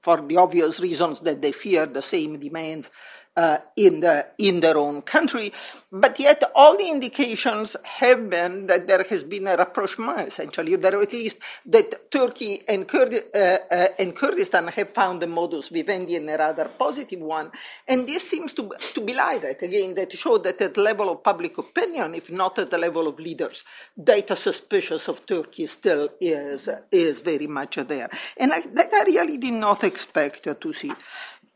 for 0.00 0.20
the 0.20 0.36
obvious 0.36 0.78
reasons 0.78 1.20
that 1.20 1.42
they 1.42 1.50
fear 1.50 1.86
the 1.86 2.02
same 2.02 2.38
demands 2.38 2.90
uh, 3.36 3.58
in, 3.76 4.00
the, 4.00 4.26
in 4.38 4.60
their 4.60 4.76
own 4.76 5.02
country. 5.02 5.52
But 5.90 6.18
yet, 6.18 6.42
all 6.54 6.76
the 6.76 6.88
indications 6.88 7.76
have 7.84 8.28
been 8.30 8.66
that 8.66 8.86
there 8.88 9.04
has 9.08 9.22
been 9.22 9.46
a 9.46 9.56
rapprochement, 9.56 10.28
essentially, 10.28 10.76
that 10.76 10.94
at 10.94 11.12
least 11.12 11.38
that 11.66 12.10
Turkey 12.10 12.60
and, 12.68 12.88
uh, 12.92 13.58
uh, 13.70 13.86
and 13.98 14.14
Kurdistan 14.14 14.68
have 14.68 14.90
found 14.90 15.22
a 15.22 15.26
modus 15.26 15.68
vivendi 15.68 16.16
and 16.16 16.28
a 16.30 16.36
rather 16.36 16.66
positive 16.66 17.20
one. 17.20 17.50
And 17.88 18.06
this 18.06 18.28
seems 18.28 18.52
to, 18.54 18.70
to 18.94 19.00
belie 19.00 19.38
that, 19.38 19.62
again, 19.62 19.94
that 19.94 20.12
show 20.12 20.38
that 20.38 20.60
at 20.60 20.74
the 20.74 20.82
level 20.82 21.10
of 21.10 21.22
public 21.22 21.58
opinion, 21.58 22.14
if 22.14 22.30
not 22.30 22.58
at 22.58 22.70
the 22.70 22.78
level 22.78 23.06
of 23.06 23.18
leaders, 23.18 23.64
data 24.02 24.36
suspicious 24.36 25.08
of 25.08 25.26
Turkey 25.26 25.66
still 25.66 26.08
is, 26.20 26.68
is 26.90 27.20
very 27.20 27.46
much 27.46 27.76
there. 27.76 28.08
And 28.36 28.52
I, 28.52 28.60
that 28.60 28.92
I 28.92 29.04
really 29.04 29.38
did 29.38 29.54
not 29.54 29.84
expect 29.84 30.44
to 30.60 30.72
see. 30.72 30.92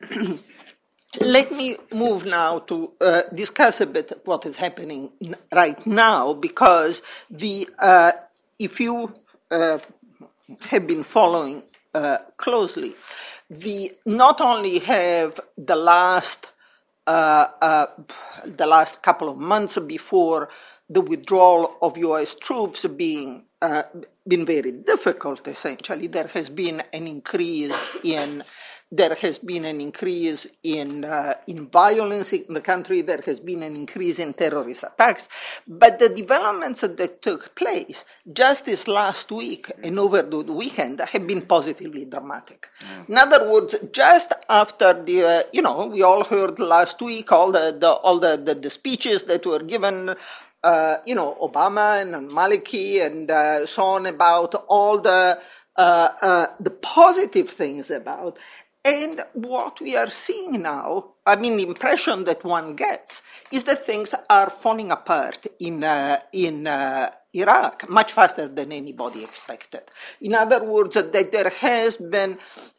Let 1.17 1.53
me 1.53 1.77
move 1.95 2.27
now 2.27 2.61
to 2.61 2.93
uh, 3.01 3.23
discuss 3.35 3.81
a 3.81 3.87
bit 3.87 4.13
what 4.25 4.45
is 4.45 4.57
happening 4.57 5.11
right 5.53 5.87
now, 5.87 6.35
because 6.35 7.03
the 7.31 7.67
uh, 7.79 8.13
if 8.59 8.79
you 8.79 9.15
uh, 9.51 9.79
have 10.61 10.87
been 10.87 11.03
following 11.03 11.63
uh, 11.95 12.19
closely, 12.37 12.93
the 13.49 13.93
not 14.05 14.41
only 14.43 14.81
have 14.81 15.41
the 15.57 15.77
last 15.77 16.51
uh, 17.07 17.49
uh, 17.63 17.87
the 18.45 18.67
last 18.67 19.03
couple 19.03 19.31
of 19.31 19.39
months 19.39 19.79
before 19.79 20.51
the 20.91 21.01
withdrawal 21.01 21.77
of 21.83 21.97
U.S. 21.97 22.35
troops 22.35 22.85
being 22.87 23.45
been 24.27 24.47
very 24.47 24.73
difficult. 24.73 25.49
Essentially, 25.49 26.07
there 26.07 26.29
has 26.29 26.51
been 26.51 26.83
an 26.93 27.09
increase 27.09 27.75
in 28.05 28.45
there 28.91 29.15
has 29.17 29.39
been 29.39 29.65
an 29.65 29.81
increase 29.81 30.47
in, 30.63 31.05
uh, 31.05 31.35
in 31.47 31.69
violence 31.69 32.33
in 32.33 32.55
the 32.55 32.61
country, 32.61 33.03
there 33.03 33.21
has 33.27 33.39
been 33.39 33.63
an 33.63 33.77
increase 33.77 34.19
in 34.19 34.33
terrorist 34.33 34.85
attacks. 34.85 35.29
But 35.67 35.99
the 35.99 36.09
developments 36.09 36.81
that 36.81 37.21
took 37.21 37.55
place 37.55 38.05
just 38.33 38.65
this 38.65 38.89
last 38.89 39.31
week 39.31 39.71
and 39.83 39.99
over 39.99 40.23
the 40.23 40.43
weekend 40.43 41.01
have 41.01 41.27
been 41.27 41.43
positively 41.43 42.07
dramatic. 42.07 42.69
Mm. 42.81 43.09
In 43.11 43.19
other 43.19 43.51
words, 43.51 43.75
just 43.93 44.33
after 44.49 44.95
the, 44.95 45.25
uh, 45.25 45.43
you 45.53 45.61
know, 45.61 45.87
we 45.87 46.03
all 46.03 46.25
heard 46.25 46.59
last 46.59 47.01
week 47.03 47.31
all 47.31 47.53
the, 47.53 47.77
the 47.79 47.89
all 47.89 48.19
the, 48.19 48.37
the, 48.37 48.55
the 48.55 48.71
speeches 48.71 49.25
that 49.25 49.45
were 49.45 49.63
given 49.63 50.15
uh, 50.65 50.97
you 51.07 51.15
know, 51.15 51.37
Obama 51.41 52.03
and 52.03 52.31
Maliki 52.31 53.05
and 53.05 53.31
uh, 53.31 53.65
so 53.65 53.83
on 53.83 54.07
about 54.07 54.55
all 54.69 54.99
the 54.99 55.41
uh, 55.77 56.09
uh, 56.21 56.47
the 56.59 56.71
positive 56.71 57.49
things 57.49 57.91
about. 57.91 58.39
And 58.89 59.21
what 59.35 59.83
we 59.83 59.97
are 59.97 60.09
seeing 60.09 60.63
now, 60.63 61.13
I 61.27 61.37
mean, 61.37 61.59
the 61.59 61.65
impression 61.65 62.25
that 62.25 62.43
one 62.43 62.75
gets 62.75 63.21
is 63.53 63.65
that 63.65 63.85
things 63.85 64.15
are 64.31 64.49
falling 64.49 64.91
apart 64.91 65.47
in, 65.61 65.85
uh, 65.85 66.21
in 66.33 66.67
uh, 66.67 67.11
Iraq 67.35 67.87
much 67.91 68.13
faster 68.13 68.49
than 68.49 68.73
anybody 68.73 69.25
expected. 69.25 69.83
In 70.23 70.35
other 70.35 70.65
words, 70.65 70.95
that 70.95 71.13
there 71.33 71.51
has 71.51 71.99
been, 71.99 72.39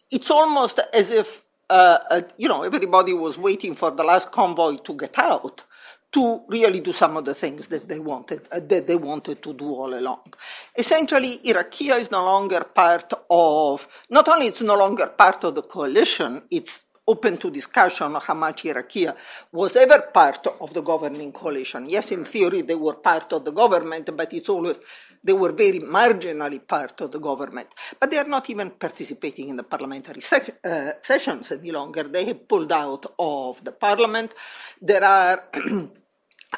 it's 0.09 0.31
almost 0.31 0.79
as 0.95 1.11
if, 1.11 1.43
uh, 1.69 1.99
uh 2.09 2.21
you 2.37 2.47
know, 2.47 2.63
everybody 2.63 3.13
was 3.13 3.37
waiting 3.37 3.75
for 3.75 3.91
the 3.91 4.03
last 4.03 4.31
convoy 4.31 4.77
to 4.77 4.93
get 4.95 5.19
out 5.19 5.63
to 6.11 6.41
really 6.47 6.79
do 6.79 6.91
some 6.91 7.17
of 7.17 7.25
the 7.25 7.33
things 7.33 7.67
that 7.67 7.87
they 7.87 7.99
wanted 7.99 8.41
uh, 8.51 8.59
that 8.59 8.87
they 8.87 8.95
wanted 8.95 9.41
to 9.43 9.53
do 9.53 9.65
all 9.65 9.93
along. 9.93 10.33
Essentially, 10.77 11.39
Iraqia 11.45 11.99
is 11.99 12.09
no 12.11 12.23
longer 12.23 12.63
part 12.63 13.13
of 13.29 13.87
not 14.09 14.27
only 14.27 14.47
it's 14.47 14.61
no 14.61 14.75
longer 14.75 15.07
part 15.07 15.43
of 15.43 15.55
the 15.55 15.61
coalition, 15.61 16.41
it's 16.49 16.85
open 17.09 17.37
to 17.37 17.49
discussion 17.49 18.15
how 18.21 18.33
much 18.35 18.63
Iraqia 18.63 19.15
was 19.51 19.75
ever 19.75 19.99
part 20.13 20.45
of 20.61 20.73
the 20.73 20.81
governing 20.81 21.31
coalition. 21.31 21.89
Yes, 21.89 22.11
in 22.11 22.23
theory 22.23 22.61
they 22.61 22.75
were 22.75 22.95
part 22.95 23.33
of 23.33 23.43
the 23.45 23.51
government, 23.51 24.09
but 24.15 24.31
it's 24.33 24.49
always 24.49 24.79
they 25.23 25.33
were 25.33 25.51
very 25.51 25.79
marginally 25.79 26.65
part 26.65 27.01
of 27.01 27.11
the 27.11 27.19
government. 27.19 27.69
But 27.99 28.11
they 28.11 28.17
are 28.17 28.27
not 28.27 28.49
even 28.49 28.71
participating 28.71 29.49
in 29.49 29.57
the 29.57 29.63
parliamentary 29.63 30.21
uh, 30.63 30.91
sessions 31.01 31.51
any 31.51 31.71
longer. 31.71 32.03
They 32.03 32.25
have 32.25 32.47
pulled 32.47 32.71
out 32.71 33.05
of 33.17 33.63
the 33.63 33.71
parliament. 33.71 34.33
There 34.81 35.03
are 35.03 35.43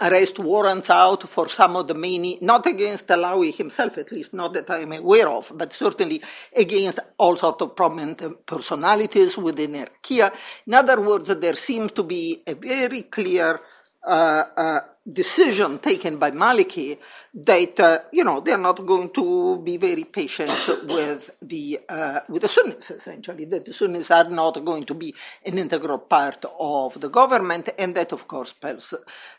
arrest 0.02 0.40
warrants 0.40 0.90
out 0.90 1.24
for 1.30 1.48
some 1.48 1.76
of 1.76 1.88
the 1.88 1.94
many, 1.94 2.38
not 2.42 2.66
against 2.66 3.08
Allawi 3.08 3.56
himself, 3.56 3.98
at 3.98 4.12
least 4.12 4.34
not 4.34 4.54
that 4.54 4.70
I 4.70 4.80
am 4.80 4.92
aware 4.94 5.30
of, 5.30 5.52
but 5.56 5.74
certainly 5.74 6.22
against 6.56 7.00
all 7.18 7.38
sorts 7.38 7.62
of 7.62 7.76
prominent 7.76 8.46
personalities 8.46 9.38
within 9.38 9.74
Iraqia. 9.74 10.34
In 10.68 10.74
other 10.74 11.00
words, 11.02 11.34
there 11.36 11.56
seems 11.56 11.92
to 11.94 12.04
be 12.04 12.42
a 12.48 12.54
very 12.56 13.04
clear 13.04 13.60
uh, 14.04 14.44
uh, 14.58 14.80
decision 15.12 15.80
taken 15.80 16.18
by 16.18 16.30
Maliki 16.32 16.98
that 17.34 17.80
uh, 17.80 18.00
you 18.12 18.24
know 18.24 18.40
they're 18.40 18.58
not 18.58 18.86
going 18.86 19.10
to 19.10 19.58
be 19.64 19.78
very 19.78 20.04
patient 20.04 20.52
with 20.84 21.32
the 21.42 21.80
uh, 21.90 22.20
with 22.30 22.44
the 22.44 22.48
Sunnis 22.48 22.92
essentially 22.92 23.46
that 23.46 23.66
the 23.66 23.74
Sunnis 23.74 24.12
are 24.12 24.30
not 24.30 24.64
going 24.64 24.86
to 24.86 24.94
be 24.94 25.14
an 25.46 25.58
integral 25.58 25.98
part 25.98 26.46
of 26.60 27.00
the 27.02 27.10
government 27.10 27.70
and 27.80 27.96
that 27.96 28.12
of 28.12 28.28
course 28.28 28.52
spells 28.52 28.94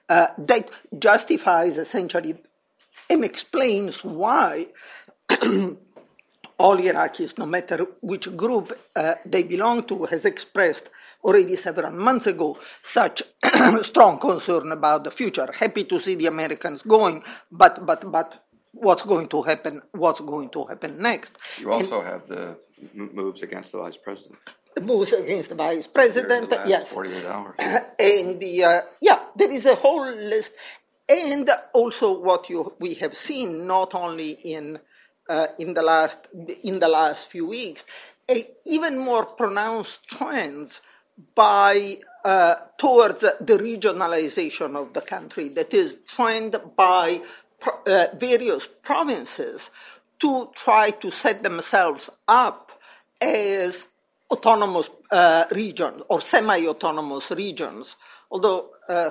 uh, 0.08 0.26
that 0.36 0.70
justifies 0.98 1.78
essentially 1.78 2.36
and 3.08 3.24
explains 3.24 4.02
why 4.02 4.66
all 6.58 6.76
Iraqis, 6.76 7.38
no 7.38 7.46
matter 7.46 7.86
which 8.00 8.34
group 8.36 8.78
uh, 8.96 9.14
they 9.26 9.42
belong 9.42 9.82
to, 9.84 10.04
has 10.06 10.24
expressed 10.24 10.90
already 11.24 11.56
several 11.56 11.92
months 11.92 12.26
ago 12.26 12.58
such 12.80 13.22
strong 13.82 14.18
concern 14.18 14.72
about 14.72 15.04
the 15.04 15.10
future. 15.10 15.50
Happy 15.52 15.84
to 15.84 15.98
see 15.98 16.14
the 16.14 16.26
Americans 16.26 16.82
going, 16.82 17.22
but 17.50 17.84
but 17.86 18.10
but 18.10 18.44
what's 18.72 19.06
going 19.06 19.28
to 19.28 19.42
happen? 19.42 19.82
What's 19.92 20.20
going 20.20 20.50
to 20.50 20.64
happen 20.64 20.98
next? 20.98 21.38
You 21.60 21.72
also 21.72 22.00
and, 22.00 22.08
have 22.08 22.26
the 22.26 22.56
moves 22.94 23.42
against 23.42 23.72
the 23.72 23.78
vice 23.78 23.96
president. 23.96 24.38
Moves 24.80 25.12
against 25.12 25.50
the 25.50 25.54
vice 25.54 25.86
president, 25.86 26.50
the 26.50 26.62
yes. 26.66 26.92
Forty-eight 26.92 27.26
hours. 27.26 27.56
and 27.98 28.40
the 28.40 28.64
uh, 28.64 28.80
yeah, 29.00 29.20
there 29.36 29.50
is 29.52 29.66
a 29.66 29.74
whole 29.74 30.10
list, 30.10 30.52
and 31.08 31.48
also 31.72 32.18
what 32.18 32.48
you 32.48 32.74
we 32.80 32.94
have 32.94 33.14
seen 33.14 33.66
not 33.66 33.94
only 33.94 34.32
in. 34.32 34.78
Uh, 35.28 35.46
in 35.56 35.72
the 35.74 35.82
last 35.82 36.26
in 36.64 36.80
the 36.80 36.88
last 36.88 37.30
few 37.30 37.46
weeks, 37.46 37.86
a 38.28 38.44
even 38.66 38.98
more 38.98 39.24
pronounced 39.24 40.04
trends 40.08 40.82
by 41.34 41.98
uh, 42.24 42.54
towards 42.78 43.20
the 43.20 43.58
regionalization 43.58 44.76
of 44.76 44.92
the 44.92 45.00
country 45.00 45.48
that 45.50 45.74
is 45.74 45.96
trained 46.06 46.56
by 46.76 47.20
pro- 47.58 47.82
uh, 47.86 48.06
various 48.16 48.68
provinces 48.82 49.70
to 50.20 50.50
try 50.54 50.90
to 50.90 51.10
set 51.10 51.42
themselves 51.42 52.10
up 52.28 52.72
as 53.20 53.88
autonomous 54.30 54.88
uh, 55.10 55.44
regions 55.50 56.02
or 56.08 56.20
semi-autonomous 56.20 57.30
regions. 57.32 57.96
Although 58.30 58.70
uh, 58.88 59.10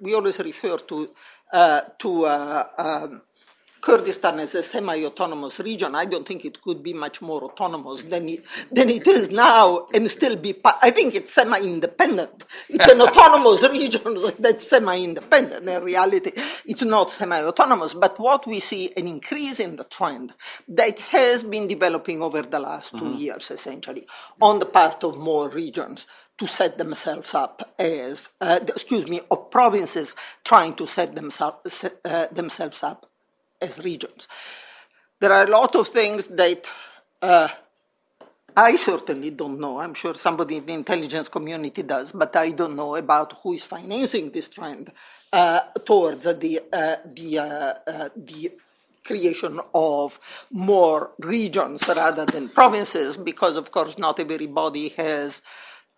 we 0.00 0.14
always 0.14 0.38
refer 0.38 0.78
to 0.78 1.10
uh, 1.52 1.80
to 1.98 2.26
uh, 2.26 2.64
um, 2.78 3.22
Kurdistan 3.80 4.40
is 4.40 4.54
a 4.54 4.62
semi-autonomous 4.62 5.58
region, 5.60 5.94
I 5.94 6.04
don't 6.04 6.26
think 6.26 6.44
it 6.44 6.60
could 6.60 6.82
be 6.82 6.92
much 6.92 7.22
more 7.22 7.42
autonomous 7.44 8.02
than 8.02 8.28
it, 8.28 8.44
than 8.70 8.90
it 8.90 9.06
is 9.06 9.30
now 9.30 9.86
and 9.94 10.10
still 10.10 10.36
be, 10.36 10.54
I 10.64 10.90
think 10.90 11.14
it's 11.14 11.32
semi-independent. 11.32 12.44
It's 12.68 12.88
an 12.88 13.00
autonomous 13.06 13.62
region 13.62 14.16
that's 14.38 14.68
semi-independent. 14.68 15.68
In 15.68 15.82
reality, 15.82 16.32
it's 16.66 16.82
not 16.82 17.10
semi-autonomous, 17.10 17.94
but 17.94 18.18
what 18.18 18.46
we 18.46 18.60
see 18.60 18.92
an 18.96 19.08
increase 19.08 19.60
in 19.60 19.76
the 19.76 19.84
trend 19.84 20.34
that 20.68 20.98
has 20.98 21.42
been 21.42 21.66
developing 21.66 22.22
over 22.22 22.42
the 22.42 22.58
last 22.58 22.92
mm-hmm. 22.92 23.12
two 23.12 23.18
years, 23.18 23.50
essentially, 23.50 24.06
on 24.40 24.58
the 24.58 24.66
part 24.66 25.02
of 25.04 25.18
more 25.18 25.48
regions 25.48 26.06
to 26.38 26.46
set 26.46 26.78
themselves 26.78 27.34
up 27.34 27.74
as, 27.78 28.30
uh, 28.40 28.60
excuse 28.66 29.06
me, 29.08 29.20
of 29.30 29.50
provinces 29.50 30.16
trying 30.44 30.74
to 30.74 30.86
set 30.86 31.14
themselves, 31.14 31.84
uh, 32.04 32.26
themselves 32.32 32.82
up 32.82 33.09
as 33.60 33.78
regions. 33.78 34.28
There 35.20 35.32
are 35.32 35.44
a 35.44 35.50
lot 35.50 35.74
of 35.76 35.88
things 35.88 36.28
that 36.28 36.66
uh, 37.22 37.48
I 38.56 38.74
certainly 38.76 39.30
don't 39.30 39.60
know. 39.60 39.80
I'm 39.80 39.94
sure 39.94 40.14
somebody 40.14 40.56
in 40.56 40.66
the 40.66 40.72
intelligence 40.72 41.28
community 41.28 41.82
does, 41.82 42.12
but 42.12 42.34
I 42.36 42.50
don't 42.50 42.74
know 42.76 42.96
about 42.96 43.34
who 43.42 43.52
is 43.52 43.62
financing 43.64 44.30
this 44.30 44.48
trend 44.48 44.90
uh, 45.32 45.60
towards 45.84 46.24
the 46.24 46.60
uh, 46.72 46.96
the 47.04 47.38
uh, 47.38 47.74
uh, 47.86 48.08
the 48.16 48.52
creation 49.04 49.60
of 49.74 50.18
more 50.50 51.12
regions 51.18 51.86
rather 51.88 52.26
than 52.26 52.48
provinces, 52.48 53.16
because 53.16 53.56
of 53.56 53.70
course 53.70 53.98
not 53.98 54.18
everybody 54.20 54.88
has. 54.90 55.42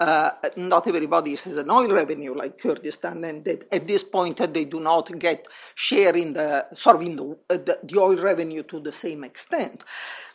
Uh, 0.03 0.33
not 0.57 0.89
everybody 0.89 1.31
has 1.31 1.47
an 1.47 1.71
oil 1.71 1.93
revenue 1.93 2.35
like 2.35 2.59
Kurdistan, 2.59 3.23
and 3.23 3.47
at 3.47 3.87
this 3.87 4.03
point 4.03 4.41
uh, 4.41 4.47
they 4.47 4.65
do 4.65 4.81
not 4.81 5.17
get 5.17 5.47
share 5.77 6.17
in 6.17 6.33
the 6.33 6.67
sort 6.73 6.97
of 6.97 7.03
in 7.03 7.15
the, 7.15 7.39
uh, 7.49 7.57
the, 7.57 7.79
the 7.85 8.01
oil 8.01 8.17
revenue 8.17 8.65
to 8.65 8.81
the 8.81 8.91
same 8.91 9.23
extent. 9.23 9.85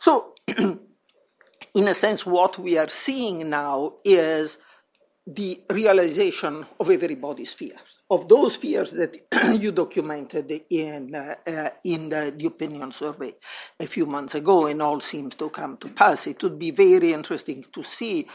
So, 0.00 0.32
in 1.74 1.86
a 1.86 1.92
sense, 1.92 2.24
what 2.24 2.58
we 2.58 2.78
are 2.78 2.88
seeing 2.88 3.50
now 3.50 3.96
is 4.06 4.56
the 5.30 5.60
realization 5.70 6.64
of 6.80 6.90
everybody's 6.90 7.52
fears, 7.52 8.00
of 8.10 8.26
those 8.26 8.56
fears 8.56 8.92
that 8.92 9.14
you 9.60 9.70
documented 9.70 10.62
in, 10.70 11.14
uh, 11.14 11.34
uh, 11.46 11.68
in 11.84 12.08
the, 12.08 12.32
the, 12.34 12.46
opinion 12.46 12.90
survey 12.90 13.34
a 13.78 13.86
few 13.86 14.06
months 14.06 14.34
ago, 14.34 14.66
and 14.66 14.80
all 14.80 15.00
seems 15.00 15.36
to 15.36 15.50
come 15.50 15.76
to 15.76 15.88
pass. 15.88 16.26
It 16.26 16.42
would 16.42 16.58
be 16.58 16.70
very 16.70 17.12
interesting 17.12 17.62
to 17.74 17.82
see, 17.82 18.26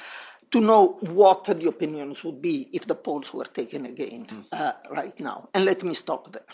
to 0.53 0.59
know 0.61 0.83
what 1.21 1.43
the 1.45 1.67
opinions 1.67 2.23
would 2.23 2.41
be 2.41 2.55
if 2.71 2.83
the 2.85 2.95
polls 2.95 3.33
were 3.33 3.49
taken 3.59 3.85
again 3.93 4.21
uh, 4.51 4.73
right 4.99 5.17
now. 5.19 5.37
And 5.53 5.65
let 5.65 5.83
me 5.83 5.93
stop 5.93 6.31
there. 6.31 6.49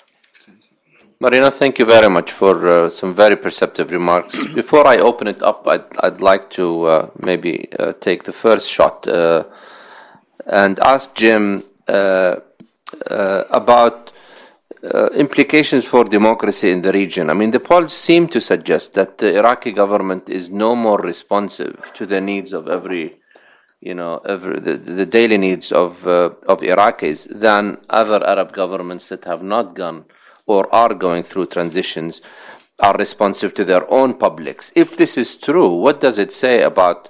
Marina, 1.22 1.52
thank 1.52 1.80
you 1.80 1.86
very 1.86 2.10
much 2.10 2.32
for 2.32 2.56
uh, 2.68 2.90
some 2.90 3.14
very 3.14 3.36
perceptive 3.36 3.92
remarks. 3.92 4.34
Before 4.62 4.88
I 4.88 4.98
open 5.10 5.28
it 5.28 5.42
up, 5.44 5.68
I'd, 5.68 5.90
I'd 6.06 6.22
like 6.22 6.50
to 6.52 6.66
uh, 6.86 7.10
maybe 7.30 7.54
uh, 7.78 7.94
take 8.00 8.24
the 8.24 8.32
first 8.32 8.70
shot 8.70 9.06
and 10.50 10.80
ask 10.80 11.16
Jim 11.16 11.62
uh, 11.88 12.38
uh, 13.10 13.44
about 13.52 14.12
uh, 14.84 15.08
implications 15.16 15.86
for 15.86 16.04
democracy 16.06 16.72
in 16.72 16.82
the 16.82 16.92
region. 16.92 17.30
I 17.30 17.34
mean, 17.34 17.52
the 17.52 17.60
polls 17.60 17.94
seem 17.94 18.28
to 18.30 18.42
suggest 18.42 18.94
that 18.96 19.18
the 19.18 19.38
Iraqi 19.38 19.72
government 19.72 20.30
is 20.30 20.50
no 20.50 20.76
more 20.76 21.00
responsive 21.00 21.92
to 21.96 22.06
the 22.06 22.22
needs 22.22 22.54
of 22.54 22.68
every, 22.68 23.16
you 23.82 23.94
know, 23.94 24.18
every, 24.26 24.60
the, 24.60 24.78
the 24.78 25.06
daily 25.06 25.38
needs 25.38 25.72
of 25.72 26.06
of 26.06 26.60
Iraqis 26.62 27.28
than 27.30 27.78
other 27.90 28.26
Arab 28.26 28.52
governments 28.52 29.10
that 29.10 29.26
have 29.26 29.44
not 29.44 29.74
gone 29.74 30.06
or 30.46 30.74
are 30.74 30.94
going 30.94 31.24
through 31.24 31.46
transitions 31.46 32.22
are 32.82 32.96
responsive 32.98 33.54
to 33.54 33.66
their 33.66 33.90
own 33.92 34.14
publics. 34.14 34.72
If 34.76 34.98
this 34.98 35.18
is 35.18 35.36
true, 35.36 35.70
what 35.70 36.02
does 36.02 36.18
it 36.18 36.32
say 36.32 36.62
about 36.64 37.10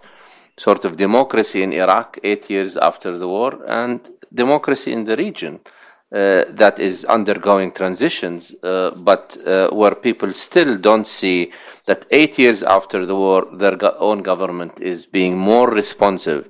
sort 0.57 0.85
of 0.85 0.97
democracy 0.97 1.63
in 1.63 1.71
Iraq 1.71 2.19
eight 2.23 2.49
years 2.49 2.75
after 2.77 3.17
the 3.17 3.27
war 3.27 3.51
and 3.67 4.09
democracy 4.33 4.91
in 4.91 5.05
the 5.05 5.15
region 5.15 5.59
uh, 5.63 5.69
that 6.11 6.79
is 6.79 7.05
undergoing 7.05 7.71
transitions, 7.71 8.55
uh, 8.63 8.91
but 8.91 9.37
uh, 9.45 9.69
where 9.69 9.95
people 9.95 10.33
still 10.33 10.77
don't 10.77 11.07
see 11.07 11.51
that 11.85 12.05
eight 12.11 12.39
years 12.39 12.63
after 12.63 13.05
the 13.05 13.15
war, 13.15 13.45
their 13.53 13.75
go- 13.75 13.95
own 13.99 14.23
government 14.23 14.79
is 14.79 15.05
being 15.05 15.37
more 15.37 15.69
responsive 15.69 16.47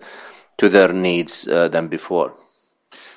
to 0.58 0.70
their 0.70 0.94
needs 0.94 1.48
uh, 1.48 1.68
than 1.68 1.88
before. 1.88 2.34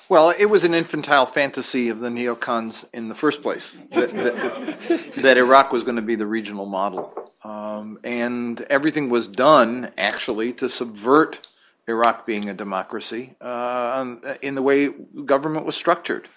Well, 0.08 0.34
it 0.38 0.46
was 0.46 0.64
an 0.64 0.74
infantile 0.74 1.26
fantasy 1.26 1.88
of 1.88 2.00
the 2.00 2.10
neocons 2.10 2.84
in 2.92 3.08
the 3.08 3.14
first 3.14 3.40
place 3.40 3.72
that, 3.92 4.14
that, 4.14 5.12
that 5.16 5.36
Iraq 5.38 5.72
was 5.72 5.84
going 5.84 5.96
to 5.96 6.02
be 6.02 6.16
the 6.16 6.26
regional 6.26 6.66
model. 6.66 7.14
Um, 7.44 7.98
and 8.04 8.60
everything 8.62 9.08
was 9.08 9.26
done, 9.26 9.90
actually, 9.96 10.52
to 10.54 10.68
subvert 10.68 11.40
Iraq 11.88 12.26
being 12.26 12.48
a 12.48 12.54
democracy 12.54 13.34
uh, 13.40 14.16
in 14.40 14.54
the 14.54 14.62
way 14.62 14.88
government 14.88 15.66
was 15.66 15.76
structured. 15.76 16.28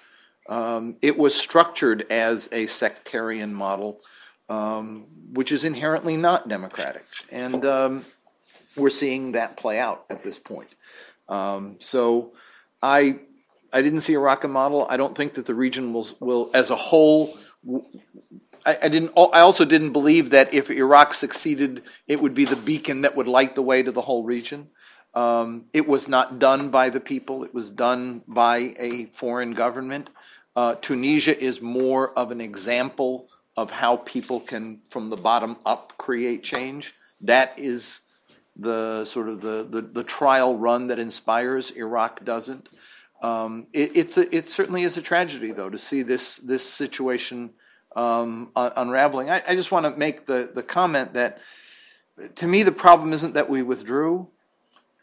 Um, 0.47 0.97
it 1.01 1.17
was 1.17 1.35
structured 1.35 2.05
as 2.11 2.49
a 2.51 2.67
sectarian 2.67 3.53
model, 3.53 4.01
um, 4.49 5.05
which 5.31 5.51
is 5.51 5.63
inherently 5.63 6.17
not 6.17 6.47
democratic. 6.47 7.05
And 7.31 7.65
um, 7.65 8.05
we're 8.75 8.89
seeing 8.89 9.33
that 9.33 9.57
play 9.57 9.79
out 9.79 10.05
at 10.09 10.23
this 10.23 10.37
point. 10.37 10.73
Um, 11.27 11.77
so 11.79 12.33
I 12.81 13.19
I 13.73 13.81
didn't 13.81 14.01
see 14.01 14.13
a 14.13 14.19
rocket 14.19 14.47
model. 14.47 14.87
I 14.89 14.97
don't 14.97 15.17
think 15.17 15.33
that 15.33 15.45
the 15.45 15.53
region 15.53 15.93
will, 15.93 16.07
will 16.19 16.49
as 16.53 16.69
a 16.69 16.75
whole. 16.75 17.37
I 18.65 18.87
didn't. 18.87 19.11
I 19.15 19.41
also 19.41 19.65
didn't 19.65 19.91
believe 19.91 20.31
that 20.31 20.53
if 20.53 20.71
Iraq 20.71 21.13
succeeded, 21.13 21.83
it 22.07 22.19
would 22.19 22.33
be 22.33 22.45
the 22.45 22.55
beacon 22.55 23.01
that 23.01 23.15
would 23.15 23.27
light 23.27 23.53
the 23.53 23.61
way 23.61 23.83
to 23.83 23.91
the 23.91 24.01
whole 24.01 24.23
region. 24.23 24.69
Um, 25.15 25.65
it 25.73 25.87
was 25.87 26.07
not 26.09 26.39
done 26.39 26.69
by 26.69 26.89
the 26.89 26.99
people. 26.99 27.43
It 27.43 27.53
was 27.53 27.69
done 27.69 28.21
by 28.27 28.75
a 28.77 29.05
foreign 29.05 29.53
government. 29.53 30.09
Uh, 30.55 30.75
Tunisia 30.75 31.41
is 31.41 31.61
more 31.61 32.11
of 32.17 32.31
an 32.31 32.41
example 32.41 33.29
of 33.57 33.71
how 33.71 33.97
people 33.97 34.41
can, 34.41 34.81
from 34.89 35.09
the 35.09 35.15
bottom 35.15 35.55
up, 35.65 35.97
create 35.97 36.43
change. 36.43 36.93
That 37.21 37.57
is 37.57 38.01
the 38.57 39.05
sort 39.05 39.29
of 39.29 39.41
the, 39.41 39.65
the, 39.69 39.81
the 39.81 40.03
trial 40.03 40.57
run 40.57 40.87
that 40.87 40.99
inspires. 40.99 41.71
Iraq 41.71 42.23
doesn't. 42.25 42.69
Um, 43.21 43.67
it, 43.73 43.95
it's 43.95 44.17
a, 44.17 44.35
it 44.35 44.47
certainly 44.47 44.83
is 44.83 44.97
a 44.97 45.01
tragedy, 45.01 45.51
though, 45.51 45.69
to 45.69 45.77
see 45.77 46.03
this 46.03 46.37
this 46.37 46.67
situation 46.69 47.51
um, 47.95 48.51
un- 48.55 48.73
unraveling. 48.75 49.29
I, 49.29 49.41
I 49.47 49.55
just 49.55 49.71
want 49.71 49.85
to 49.85 49.97
make 49.97 50.25
the 50.25 50.51
the 50.53 50.63
comment 50.63 51.13
that 51.13 51.39
to 52.35 52.47
me 52.47 52.63
the 52.63 52.71
problem 52.71 53.13
isn't 53.13 53.33
that 53.33 53.49
we 53.49 53.63
withdrew. 53.63 54.27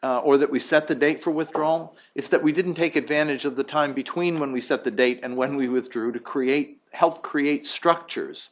Uh, 0.05 0.19
or 0.19 0.37
that 0.37 0.51
we 0.51 0.59
set 0.59 0.89
the 0.89 0.97
date 0.97 1.23
for 1.23 1.31
withdrawal. 1.31 1.97
It's 2.17 2.29
that 2.31 2.43
we 2.43 2.51
didn't 2.51 2.75
take 2.75 2.97
advantage 2.97 3.45
of 3.45 3.55
the 3.55 3.63
time 3.63 3.93
between 3.93 4.37
when 4.37 4.51
we 4.51 4.61
set 4.61 4.83
the 4.83 4.91
date 4.91 5.21
and 5.23 5.37
when 5.37 5.55
we 5.55 5.69
withdrew 5.69 6.11
to 6.11 6.19
create, 6.19 6.81
help 6.93 7.23
create 7.23 7.69
structures 7.69 8.51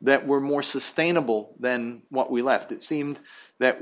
that 0.00 0.26
were 0.26 0.40
more 0.40 0.62
sustainable 0.62 1.54
than 1.58 2.02
what 2.08 2.30
we 2.30 2.42
left. 2.42 2.72
It 2.72 2.82
seemed 2.82 3.20
that 3.58 3.80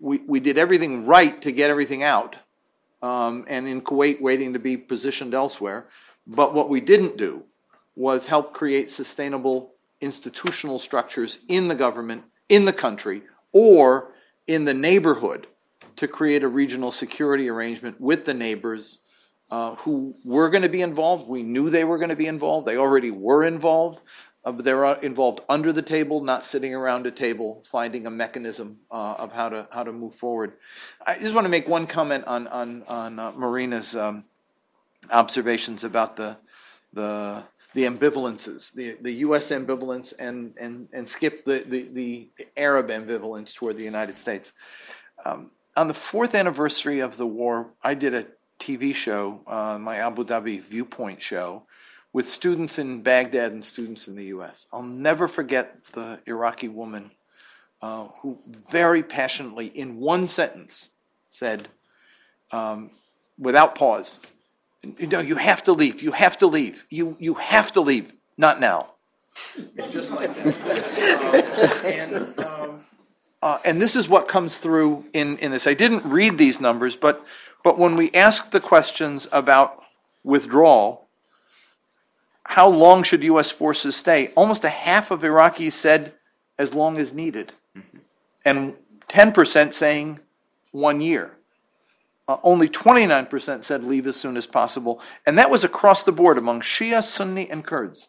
we, 0.00 0.18
we 0.26 0.40
did 0.40 0.58
everything 0.58 1.06
right 1.06 1.40
to 1.42 1.52
get 1.52 1.70
everything 1.70 2.02
out, 2.02 2.36
um, 3.02 3.44
and 3.48 3.66
in 3.66 3.80
Kuwait 3.82 4.20
waiting 4.20 4.52
to 4.52 4.58
be 4.58 4.76
positioned 4.76 5.34
elsewhere. 5.34 5.86
But 6.26 6.54
what 6.54 6.68
we 6.68 6.80
didn't 6.80 7.16
do 7.16 7.44
was 7.94 8.26
help 8.26 8.52
create 8.52 8.90
sustainable 8.90 9.72
institutional 10.00 10.78
structures 10.78 11.38
in 11.48 11.68
the 11.68 11.74
government, 11.74 12.24
in 12.48 12.64
the 12.64 12.72
country, 12.72 13.22
or 13.52 14.12
in 14.46 14.64
the 14.64 14.74
neighborhood 14.74 15.46
to 15.96 16.08
create 16.08 16.42
a 16.42 16.48
regional 16.48 16.92
security 16.92 17.48
arrangement 17.48 18.00
with 18.00 18.24
the 18.24 18.34
neighbors 18.34 18.98
uh, 19.50 19.74
who 19.76 20.16
were 20.24 20.50
going 20.50 20.62
to 20.62 20.68
be 20.68 20.82
involved. 20.82 21.28
We 21.28 21.42
knew 21.42 21.70
they 21.70 21.84
were 21.84 21.98
going 21.98 22.10
to 22.10 22.16
be 22.16 22.26
involved. 22.26 22.66
They 22.66 22.76
already 22.76 23.10
were 23.10 23.44
involved. 23.44 24.00
Uh, 24.44 24.52
but 24.52 24.64
they're 24.64 24.84
uh, 24.84 24.98
involved 25.00 25.40
under 25.48 25.72
the 25.72 25.82
table, 25.82 26.22
not 26.22 26.44
sitting 26.44 26.72
around 26.72 27.04
a 27.04 27.10
table, 27.10 27.60
finding 27.64 28.06
a 28.06 28.10
mechanism 28.10 28.78
uh, 28.92 29.14
of 29.18 29.32
how 29.32 29.48
to 29.48 29.66
how 29.72 29.82
to 29.82 29.90
move 29.90 30.14
forward. 30.14 30.52
I 31.04 31.18
just 31.18 31.34
want 31.34 31.46
to 31.46 31.48
make 31.48 31.68
one 31.68 31.88
comment 31.88 32.24
on 32.26 32.46
on 32.46 32.84
on 32.84 33.18
uh, 33.18 33.32
Marina's 33.32 33.96
um, 33.96 34.24
observations 35.10 35.82
about 35.82 36.14
the 36.14 36.36
the 36.92 37.42
the 37.74 37.82
ambivalences, 37.82 38.72
the, 38.72 38.96
the 39.00 39.12
U.S. 39.26 39.50
ambivalence, 39.50 40.14
and 40.16 40.54
and 40.58 40.88
and 40.92 41.08
skip 41.08 41.44
the, 41.44 41.58
the, 41.66 41.82
the 41.82 42.28
Arab 42.56 42.88
ambivalence 42.88 43.52
toward 43.52 43.76
the 43.76 43.84
United 43.84 44.16
States. 44.16 44.52
Um, 45.24 45.50
on 45.76 45.88
the 45.88 45.94
fourth 45.94 46.34
anniversary 46.34 47.00
of 47.00 47.16
the 47.16 47.26
war, 47.26 47.70
I 47.82 47.94
did 47.94 48.14
a 48.14 48.26
TV 48.58 48.94
show, 48.94 49.40
uh, 49.46 49.78
my 49.78 49.96
Abu 49.96 50.24
Dhabi 50.24 50.60
Viewpoint 50.60 51.22
show, 51.22 51.64
with 52.12 52.26
students 52.28 52.78
in 52.78 53.02
Baghdad 53.02 53.52
and 53.52 53.64
students 53.64 54.08
in 54.08 54.16
the 54.16 54.26
U.S. 54.26 54.66
I'll 54.72 54.82
never 54.82 55.28
forget 55.28 55.84
the 55.92 56.20
Iraqi 56.26 56.68
woman 56.68 57.10
uh, 57.82 58.06
who 58.20 58.38
very 58.70 59.02
passionately, 59.02 59.66
in 59.66 59.98
one 59.98 60.28
sentence, 60.28 60.90
said, 61.28 61.68
um, 62.50 62.90
without 63.38 63.74
pause, 63.74 64.20
know, 65.00 65.20
you 65.20 65.36
have 65.36 65.62
to 65.64 65.72
leave. 65.72 66.02
You 66.02 66.12
have 66.12 66.38
to 66.38 66.46
leave. 66.46 66.86
You 66.90 67.16
you 67.18 67.34
have 67.34 67.72
to 67.72 67.80
leave. 67.80 68.12
Not 68.36 68.60
now. 68.60 68.92
Just 69.90 70.12
like 70.12 70.32
that. 70.34 71.02
Uh, 71.26 71.88
and 71.88 72.38
um, 72.40 72.55
uh, 73.42 73.58
and 73.64 73.80
this 73.80 73.96
is 73.96 74.08
what 74.08 74.28
comes 74.28 74.58
through 74.58 75.04
in 75.12 75.38
in 75.38 75.50
this. 75.50 75.66
I 75.66 75.74
didn't 75.74 76.04
read 76.04 76.38
these 76.38 76.60
numbers, 76.60 76.96
but 76.96 77.24
but 77.62 77.78
when 77.78 77.96
we 77.96 78.10
ask 78.12 78.50
the 78.50 78.60
questions 78.60 79.28
about 79.32 79.84
withdrawal, 80.24 81.06
how 82.44 82.68
long 82.68 83.02
should 83.02 83.22
U.S. 83.24 83.50
forces 83.50 83.96
stay? 83.96 84.30
Almost 84.36 84.64
a 84.64 84.68
half 84.68 85.10
of 85.10 85.22
Iraqis 85.22 85.72
said 85.72 86.14
as 86.58 86.74
long 86.74 86.96
as 86.98 87.12
needed, 87.12 87.52
mm-hmm. 87.76 87.98
and 88.44 88.74
10% 89.08 89.72
saying 89.72 90.20
one 90.72 91.00
year. 91.00 91.32
Uh, 92.28 92.38
only 92.42 92.68
29% 92.68 93.62
said 93.62 93.84
leave 93.84 94.06
as 94.06 94.16
soon 94.16 94.36
as 94.36 94.46
possible, 94.46 95.00
and 95.24 95.38
that 95.38 95.50
was 95.50 95.62
across 95.62 96.02
the 96.02 96.12
board 96.12 96.38
among 96.38 96.60
Shia, 96.60 97.02
Sunni, 97.02 97.48
and 97.48 97.64
Kurds. 97.64 98.08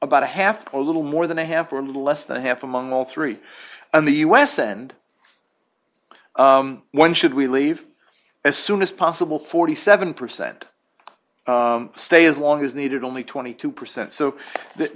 About 0.00 0.22
a 0.22 0.26
half, 0.26 0.72
or 0.72 0.80
a 0.80 0.84
little 0.84 1.02
more 1.02 1.26
than 1.26 1.38
a 1.38 1.44
half, 1.44 1.72
or 1.72 1.80
a 1.80 1.82
little 1.82 2.02
less 2.02 2.24
than 2.24 2.36
a 2.36 2.40
half 2.40 2.62
among 2.62 2.92
all 2.92 3.04
three. 3.04 3.38
On 3.92 4.04
the 4.04 4.12
U.S. 4.12 4.58
end, 4.58 4.94
um, 6.36 6.82
when 6.92 7.14
should 7.14 7.34
we 7.34 7.46
leave? 7.46 7.84
As 8.44 8.56
soon 8.56 8.82
as 8.82 8.92
possible, 8.92 9.40
47%. 9.40 10.62
Um, 11.46 11.90
stay 11.96 12.26
as 12.26 12.36
long 12.36 12.62
as 12.62 12.74
needed, 12.74 13.02
only 13.02 13.24
22%. 13.24 14.12
So 14.12 14.36
the, 14.76 14.88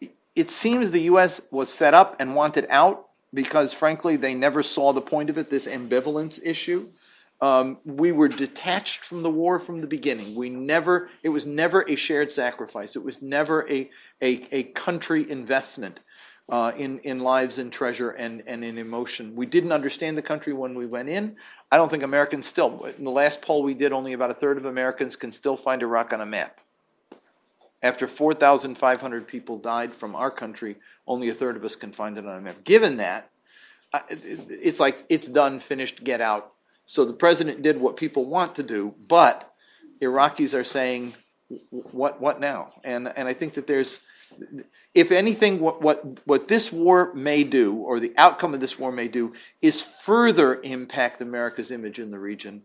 the, 0.00 0.08
it 0.34 0.50
seems 0.50 0.90
the 0.90 1.02
U.S. 1.02 1.40
was 1.50 1.72
fed 1.72 1.94
up 1.94 2.16
and 2.18 2.34
wanted 2.34 2.66
out 2.70 3.08
because, 3.32 3.72
frankly, 3.74 4.16
they 4.16 4.34
never 4.34 4.62
saw 4.62 4.92
the 4.92 5.02
point 5.02 5.30
of 5.30 5.38
it. 5.38 5.50
This 5.50 5.66
ambivalence 5.66 6.40
issue. 6.42 6.88
Um, 7.40 7.78
we 7.84 8.12
were 8.12 8.28
detached 8.28 9.04
from 9.04 9.22
the 9.22 9.30
war 9.30 9.58
from 9.58 9.80
the 9.82 9.86
beginning. 9.86 10.34
We 10.34 10.48
never. 10.48 11.10
It 11.22 11.28
was 11.28 11.44
never 11.44 11.84
a 11.86 11.96
shared 11.96 12.32
sacrifice. 12.32 12.96
It 12.96 13.04
was 13.04 13.20
never 13.20 13.70
a 13.70 13.90
a, 14.22 14.46
a 14.50 14.62
country 14.62 15.28
investment 15.30 16.00
uh, 16.50 16.72
in 16.76 16.98
in 17.00 17.20
lives 17.20 17.58
and 17.58 17.72
treasure 17.72 18.10
and 18.10 18.42
and 18.46 18.64
in 18.64 18.78
emotion. 18.78 19.34
We 19.34 19.46
didn't 19.46 19.72
understand 19.72 20.16
the 20.16 20.22
country 20.22 20.52
when 20.52 20.74
we 20.74 20.86
went 20.86 21.08
in. 21.08 21.36
I 21.70 21.76
don't 21.76 21.90
think 21.90 22.02
Americans 22.02 22.46
still. 22.46 22.84
In 22.98 23.04
the 23.04 23.10
last 23.10 23.42
poll 23.42 23.62
we 23.62 23.74
did, 23.74 23.92
only 23.92 24.12
about 24.12 24.30
a 24.30 24.34
third 24.34 24.58
of 24.58 24.64
Americans 24.64 25.16
can 25.16 25.32
still 25.32 25.56
find 25.56 25.82
Iraq 25.82 26.12
on 26.12 26.20
a 26.20 26.26
map. 26.26 26.60
After 27.82 28.06
4,500 28.06 29.28
people 29.28 29.58
died 29.58 29.92
from 29.92 30.16
our 30.16 30.30
country, 30.30 30.76
only 31.06 31.28
a 31.28 31.34
third 31.34 31.56
of 31.56 31.64
us 31.64 31.76
can 31.76 31.92
find 31.92 32.16
it 32.16 32.24
on 32.24 32.38
a 32.38 32.40
map. 32.40 32.64
Given 32.64 32.96
that, 32.96 33.30
it's 34.10 34.80
like 34.80 35.04
it's 35.08 35.28
done, 35.28 35.60
finished, 35.60 36.02
get 36.02 36.20
out. 36.20 36.52
So 36.86 37.04
the 37.04 37.12
president 37.12 37.62
did 37.62 37.80
what 37.80 37.96
people 37.96 38.24
want 38.24 38.54
to 38.56 38.62
do, 38.62 38.94
but 39.06 39.52
Iraqis 40.02 40.58
are 40.58 40.64
saying, 40.64 41.14
"What? 41.70 42.20
What 42.20 42.40
now?" 42.40 42.68
And 42.84 43.08
and 43.16 43.28
I 43.28 43.32
think 43.34 43.54
that 43.54 43.66
there's, 43.66 44.00
if 44.94 45.10
anything, 45.10 45.60
what 45.60 45.82
what 45.82 46.26
what 46.26 46.48
this 46.48 46.72
war 46.72 47.12
may 47.14 47.44
do, 47.44 47.74
or 47.74 48.00
the 48.00 48.14
outcome 48.16 48.54
of 48.54 48.60
this 48.60 48.78
war 48.78 48.92
may 48.92 49.08
do, 49.08 49.32
is 49.60 49.82
further 49.82 50.60
impact 50.62 51.20
America's 51.20 51.70
image 51.70 51.98
in 51.98 52.10
the 52.10 52.18
region 52.18 52.62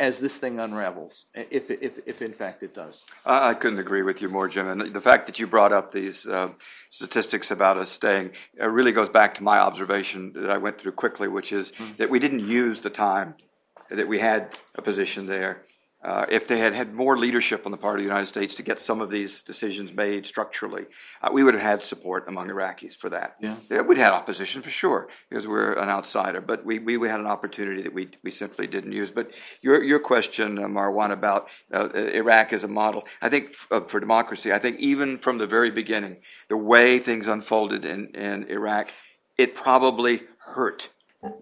as 0.00 0.18
this 0.18 0.38
thing 0.38 0.58
unravels, 0.58 1.26
if, 1.34 1.70
if, 1.70 2.00
if 2.04 2.20
in 2.20 2.32
fact 2.32 2.64
it 2.64 2.74
does. 2.74 3.06
I, 3.24 3.54
couldn't 3.54 3.78
agree 3.78 4.02
with 4.02 4.20
you 4.20 4.28
more, 4.28 4.48
Jim. 4.48 4.66
And 4.68 4.92
the 4.92 5.00
fact 5.00 5.26
that 5.26 5.38
you 5.38 5.46
brought 5.46 5.72
up 5.72 5.92
these 5.92 6.26
uh, 6.26 6.50
statistics 6.90 7.52
about 7.52 7.78
us 7.78 7.90
staying 7.90 8.32
really 8.58 8.90
goes 8.90 9.08
back 9.08 9.34
to 9.34 9.44
my 9.44 9.58
observation 9.58 10.32
that 10.32 10.50
I 10.50 10.58
went 10.58 10.78
through 10.78 10.92
quickly, 10.92 11.28
which 11.28 11.52
is 11.52 11.70
mm-hmm. 11.72 11.92
that 11.98 12.10
we 12.10 12.18
didn't 12.18 12.40
use 12.40 12.80
the 12.80 12.90
time 12.90 13.36
that 13.88 14.08
we 14.08 14.18
had 14.18 14.48
a 14.74 14.82
position 14.82 15.26
there 15.26 15.62
if 16.28 16.46
they 16.48 16.58
had 16.58 16.74
had 16.74 16.94
more 16.94 17.16
leadership 17.16 17.64
on 17.64 17.72
the 17.72 17.78
part 17.78 17.94
of 17.94 18.00
the 18.00 18.04
United 18.04 18.26
States 18.26 18.54
to 18.54 18.62
get 18.62 18.80
some 18.80 19.00
of 19.00 19.10
these 19.10 19.42
decisions 19.42 19.92
made 19.92 20.26
structurally, 20.26 20.86
uh, 21.22 21.30
we 21.32 21.42
would 21.42 21.54
have 21.54 21.62
had 21.62 21.82
support 21.82 22.28
among 22.28 22.48
Iraqis 22.48 22.94
for 22.94 23.08
that. 23.10 23.36
Yeah. 23.40 23.82
We'd 23.82 23.98
had 23.98 24.12
opposition 24.12 24.62
for 24.62 24.70
sure 24.70 25.08
because 25.28 25.46
we're 25.46 25.72
an 25.72 25.88
outsider, 25.88 26.40
but 26.40 26.64
we, 26.64 26.78
we 26.78 27.08
had 27.08 27.20
an 27.20 27.26
opportunity 27.26 27.82
that 27.82 27.94
we, 27.94 28.08
we 28.22 28.30
simply 28.30 28.66
didn't 28.66 28.92
use. 28.92 29.10
But 29.10 29.32
your, 29.60 29.82
your 29.82 29.98
question, 29.98 30.58
uh, 30.58 30.62
Marwan, 30.62 31.10
about 31.10 31.48
uh, 31.72 31.88
Iraq 31.94 32.52
as 32.52 32.64
a 32.64 32.68
model, 32.68 33.04
I 33.22 33.28
think 33.28 33.50
f- 33.50 33.68
uh, 33.70 33.80
for 33.80 34.00
democracy, 34.00 34.52
I 34.52 34.58
think 34.58 34.78
even 34.80 35.18
from 35.18 35.38
the 35.38 35.46
very 35.46 35.70
beginning, 35.70 36.18
the 36.48 36.56
way 36.56 36.98
things 36.98 37.26
unfolded 37.26 37.84
in, 37.84 38.08
in 38.08 38.44
Iraq, 38.48 38.92
it 39.36 39.54
probably 39.54 40.22
hurt 40.54 40.90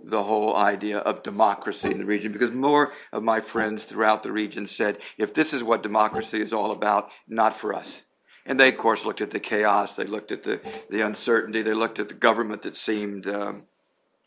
the 0.05 0.23
whole 0.23 0.57
idea 0.57 0.99
of 0.99 1.23
democracy 1.23 1.91
in 1.91 1.99
the 1.99 2.05
region 2.05 2.33
because 2.33 2.53
more 2.53 2.93
of 3.13 3.23
my 3.23 3.41
friends 3.41 3.85
throughout 3.85 4.23
the 4.23 4.33
region 4.33 4.67
said, 4.67 4.99
if 5.19 5.35
this 5.35 5.53
is 5.53 5.63
what 5.63 5.83
democracy 5.83 6.41
is 6.41 6.53
all 6.53 6.71
about, 6.71 7.11
not 7.27 7.57
for 7.57 7.75
us. 7.75 8.05
And 8.45 8.59
they, 8.59 8.69
of 8.69 8.77
course, 8.77 9.05
looked 9.05 9.21
at 9.21 9.31
the 9.31 9.41
chaos, 9.41 9.95
they 9.95 10.05
looked 10.05 10.33
at 10.33 10.43
the, 10.43 10.61
the 10.91 11.01
uncertainty, 11.01 11.63
they 11.63 11.75
looked 11.75 12.01
at 12.01 12.09
the 12.09 12.15
government 12.15 12.63
that 12.63 12.77
seemed 12.77 13.27
um, 13.29 13.63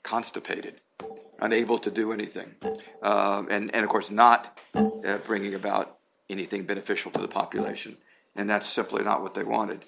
constipated, 0.03 0.79
unable 1.39 1.77
to 1.79 1.91
do 1.91 2.13
anything, 2.13 2.55
um, 3.01 3.47
and, 3.49 3.73
and, 3.75 3.83
of 3.83 3.89
course, 3.89 4.09
not 4.09 4.57
uh, 4.73 5.17
bringing 5.27 5.53
about 5.53 5.97
anything 6.29 6.63
beneficial 6.63 7.11
to 7.11 7.21
the 7.21 7.27
population. 7.27 7.97
And 8.37 8.49
that's 8.49 8.67
simply 8.67 9.03
not 9.03 9.21
what 9.21 9.33
they 9.33 9.43
wanted. 9.43 9.83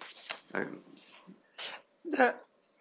Um, 0.54 0.80
the, 2.04 2.36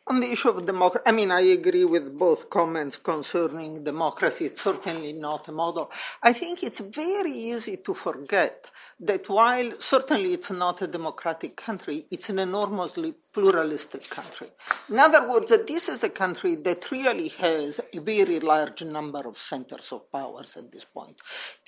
on 0.09 0.21
the 0.21 0.31
issue 0.31 0.51
of 0.51 0.65
democracy, 0.65 1.03
I 1.07 1.13
mean, 1.13 1.31
I 1.33 1.41
agree 1.41 1.85
with 1.85 2.17
both 2.17 2.49
comments 2.49 2.97
concerning 2.97 3.83
democracy. 3.83 4.47
It's 4.47 4.63
certainly 4.63 5.13
not 5.13 5.49
a 5.49 5.53
model. 5.53 5.91
I 6.23 6.33
think 6.33 6.63
it's 6.63 6.81
very 6.81 7.33
easy 7.33 7.77
to 7.79 7.93
forget 7.93 8.71
that 8.99 9.29
while 9.29 9.73
certainly 9.79 10.33
it's 10.33 10.51
not 10.51 10.81
a 10.81 10.87
democratic 10.87 11.55
country, 11.55 12.07
it's 12.11 12.31
an 12.31 12.39
enormously 12.39 13.15
pluralistic 13.35 14.09
country. 14.09 14.47
In 14.89 14.99
other 14.99 15.29
words, 15.29 15.51
that 15.51 15.67
this 15.67 15.91
is 15.91 16.03
a 16.03 16.09
country 16.09 16.55
that 16.55 16.91
really 16.91 17.29
has 17.29 17.79
a 17.95 18.01
very 18.01 18.41
large 18.41 18.83
number 18.83 19.19
of 19.29 19.37
centers 19.37 19.93
of 19.93 20.11
powers 20.11 20.57
at 20.57 20.73
this 20.73 20.85
point. 20.85 21.21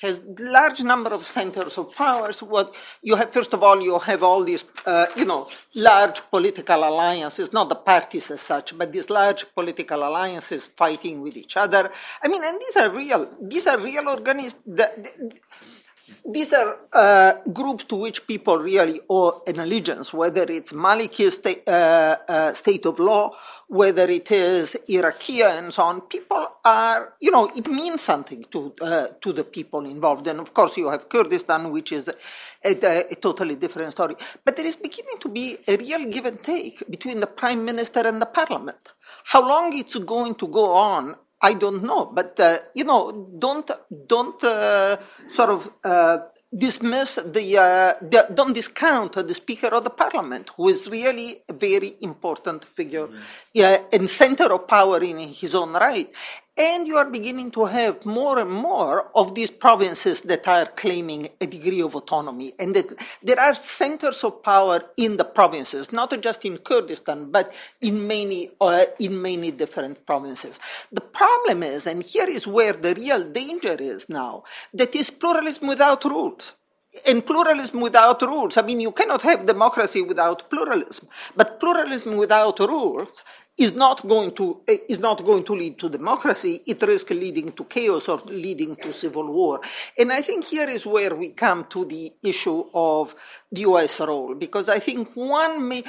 It 0.02 0.06
has 0.06 0.22
large 0.38 0.80
number 0.80 1.10
of 1.10 1.22
centers 1.24 1.76
of 1.76 1.94
powers. 1.94 2.42
What 2.42 2.74
you 3.02 3.16
have, 3.16 3.30
first 3.30 3.52
of 3.52 3.62
all, 3.62 3.82
you 3.82 3.98
have 3.98 4.22
all 4.22 4.42
these, 4.42 4.64
uh, 4.86 5.08
you 5.14 5.26
know, 5.26 5.50
large 5.74 6.22
political 6.30 6.78
alliances, 6.82 7.52
not 7.52 7.68
the 7.68 7.74
parties 7.74 8.30
as 8.30 8.40
such, 8.40 8.76
but 8.78 8.90
these 8.90 9.10
large 9.10 9.44
political 9.54 9.98
alliances 10.08 10.66
fighting 10.66 11.20
with 11.20 11.36
each 11.36 11.58
other. 11.58 11.90
I 12.22 12.28
mean, 12.28 12.42
and 12.42 12.58
these 12.58 12.76
are 12.78 12.90
real, 12.90 13.28
these 13.42 13.66
are 13.66 13.78
real 13.78 14.08
organizations 14.08 14.56
these 16.30 16.52
are 16.52 16.78
uh, 16.92 17.34
groups 17.52 17.84
to 17.84 17.96
which 17.96 18.26
people 18.26 18.58
really 18.58 19.00
owe 19.08 19.42
an 19.46 19.58
allegiance, 19.60 20.12
whether 20.12 20.42
it's 20.42 20.72
Maliki 20.72 21.30
state, 21.30 21.66
uh, 21.66 22.16
uh, 22.28 22.52
state 22.52 22.86
of 22.86 22.98
law, 22.98 23.32
whether 23.68 24.08
it 24.08 24.30
is 24.30 24.76
Iraqi 24.88 25.42
and 25.42 25.72
so 25.72 25.82
on. 25.82 26.00
People 26.02 26.46
are, 26.64 27.14
you 27.20 27.30
know, 27.30 27.50
it 27.54 27.68
means 27.68 28.02
something 28.02 28.44
to 28.50 28.74
uh, 28.80 29.08
to 29.20 29.32
the 29.32 29.44
people 29.44 29.84
involved. 29.84 30.26
And 30.26 30.40
of 30.40 30.52
course, 30.54 30.76
you 30.76 30.90
have 30.90 31.08
Kurdistan, 31.08 31.70
which 31.70 31.92
is 31.92 32.08
a, 32.08 32.14
a, 32.64 33.04
a, 33.10 33.14
totally 33.14 33.56
different 33.56 33.92
story. 33.92 34.16
But 34.44 34.56
there 34.56 34.66
is 34.66 34.76
beginning 34.76 35.18
to 35.20 35.28
be 35.28 35.58
a 35.66 35.76
real 35.76 36.04
give 36.10 36.26
and 36.26 36.42
take 36.42 36.82
between 36.90 37.20
the 37.20 37.26
prime 37.26 37.64
minister 37.64 38.00
and 38.00 38.20
the 38.20 38.26
parliament. 38.26 38.92
How 39.24 39.46
long 39.46 39.76
it's 39.76 39.98
going 39.98 40.34
to 40.36 40.46
go 40.46 40.72
on 40.74 41.16
I 41.40 41.54
don't 41.54 41.82
know, 41.84 42.06
but 42.06 42.38
uh, 42.40 42.58
you 42.74 42.84
know, 42.84 43.28
don't 43.38 43.70
don't 44.06 44.42
uh, 44.42 44.96
sort 45.28 45.50
of 45.50 45.70
uh, 45.84 46.18
dismiss 46.56 47.16
the, 47.16 47.58
uh, 47.58 47.94
the, 48.00 48.26
don't 48.32 48.54
discount 48.54 49.12
the 49.12 49.34
Speaker 49.34 49.68
of 49.68 49.84
the 49.84 49.90
Parliament, 49.90 50.50
who 50.56 50.68
is 50.68 50.88
really 50.88 51.42
a 51.48 51.52
very 51.52 51.96
important 52.00 52.64
figure 52.64 53.06
mm-hmm. 53.06 53.84
and 53.92 54.08
center 54.08 54.52
of 54.52 54.66
power 54.66 55.02
in 55.02 55.18
his 55.18 55.54
own 55.54 55.74
right. 55.74 56.12
And 56.58 56.88
you 56.88 56.96
are 56.96 57.08
beginning 57.08 57.52
to 57.52 57.66
have 57.66 58.04
more 58.04 58.40
and 58.40 58.50
more 58.50 59.16
of 59.16 59.36
these 59.36 59.48
provinces 59.48 60.22
that 60.22 60.48
are 60.48 60.66
claiming 60.66 61.28
a 61.40 61.46
degree 61.46 61.80
of 61.80 61.94
autonomy, 61.94 62.52
and 62.58 62.74
that 62.74 62.92
there 63.22 63.38
are 63.38 63.54
centers 63.54 64.24
of 64.24 64.42
power 64.42 64.80
in 64.96 65.18
the 65.18 65.24
provinces, 65.24 65.92
not 65.92 66.20
just 66.20 66.44
in 66.44 66.58
Kurdistan, 66.58 67.30
but 67.30 67.54
in 67.80 68.04
many 68.04 68.50
uh, 68.60 68.86
in 68.98 69.22
many 69.22 69.52
different 69.52 70.04
provinces. 70.04 70.58
The 70.90 71.00
problem 71.00 71.62
is, 71.62 71.86
and 71.86 72.02
here 72.02 72.28
is 72.28 72.44
where 72.44 72.72
the 72.72 72.92
real 72.96 73.22
danger 73.22 73.76
is 73.78 74.08
now, 74.08 74.42
that 74.74 74.96
is 74.96 75.10
pluralism 75.10 75.68
without 75.68 76.04
rules 76.04 76.54
and 77.06 77.24
pluralism 77.24 77.80
without 77.80 78.20
rules. 78.22 78.56
I 78.56 78.62
mean, 78.62 78.80
you 78.80 78.90
cannot 78.90 79.22
have 79.22 79.46
democracy 79.46 80.02
without 80.02 80.50
pluralism, 80.50 81.06
but 81.36 81.60
pluralism 81.60 82.16
without 82.16 82.58
rules 82.58 83.22
is 83.58 83.72
not 83.74 84.06
going 84.06 84.32
to 84.32 84.60
eh, 84.68 84.78
is 84.88 85.00
not 85.00 85.24
going 85.24 85.44
to 85.44 85.54
lead 85.54 85.78
to 85.78 85.88
democracy. 85.88 86.62
It 86.66 86.80
risks 86.82 87.10
leading 87.10 87.52
to 87.52 87.64
chaos 87.64 88.08
or 88.08 88.20
leading 88.26 88.76
to 88.76 88.92
civil 88.92 89.30
war. 89.30 89.60
And 89.98 90.12
I 90.12 90.22
think 90.22 90.44
here 90.44 90.68
is 90.68 90.86
where 90.86 91.14
we 91.14 91.30
come 91.30 91.64
to 91.66 91.84
the 91.84 92.12
issue 92.22 92.64
of 92.72 93.14
the 93.50 93.62
U.S. 93.62 94.00
role, 94.00 94.34
because 94.34 94.68
I 94.68 94.78
think 94.78 95.10
one 95.14 95.68
may 95.68 95.82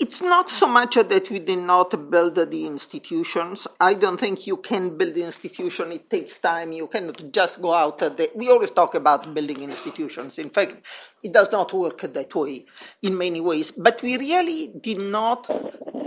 it's 0.00 0.20
not 0.20 0.50
so 0.50 0.66
much 0.66 0.96
that 0.96 1.30
we 1.30 1.38
did 1.38 1.60
not 1.60 2.10
build 2.10 2.34
the 2.34 2.66
institutions. 2.66 3.68
I 3.80 3.94
don't 3.94 4.18
think 4.18 4.44
you 4.44 4.56
can 4.56 4.98
build 4.98 5.14
the 5.14 5.22
institution. 5.22 5.92
It 5.92 6.10
takes 6.10 6.36
time. 6.38 6.72
You 6.72 6.88
cannot 6.88 7.32
just 7.32 7.62
go 7.62 7.72
out. 7.72 8.00
The, 8.00 8.28
we 8.34 8.48
always 8.48 8.72
talk 8.72 8.96
about 8.96 9.32
building 9.32 9.62
institutions. 9.62 10.38
In 10.38 10.50
fact, 10.50 10.84
it 11.22 11.32
does 11.32 11.52
not 11.52 11.72
work 11.72 12.00
that 12.00 12.34
way 12.34 12.66
in 13.02 13.16
many 13.16 13.40
ways. 13.40 13.70
But 13.70 14.02
we 14.02 14.18
really 14.18 14.72
did 14.80 14.98
not, 14.98 15.48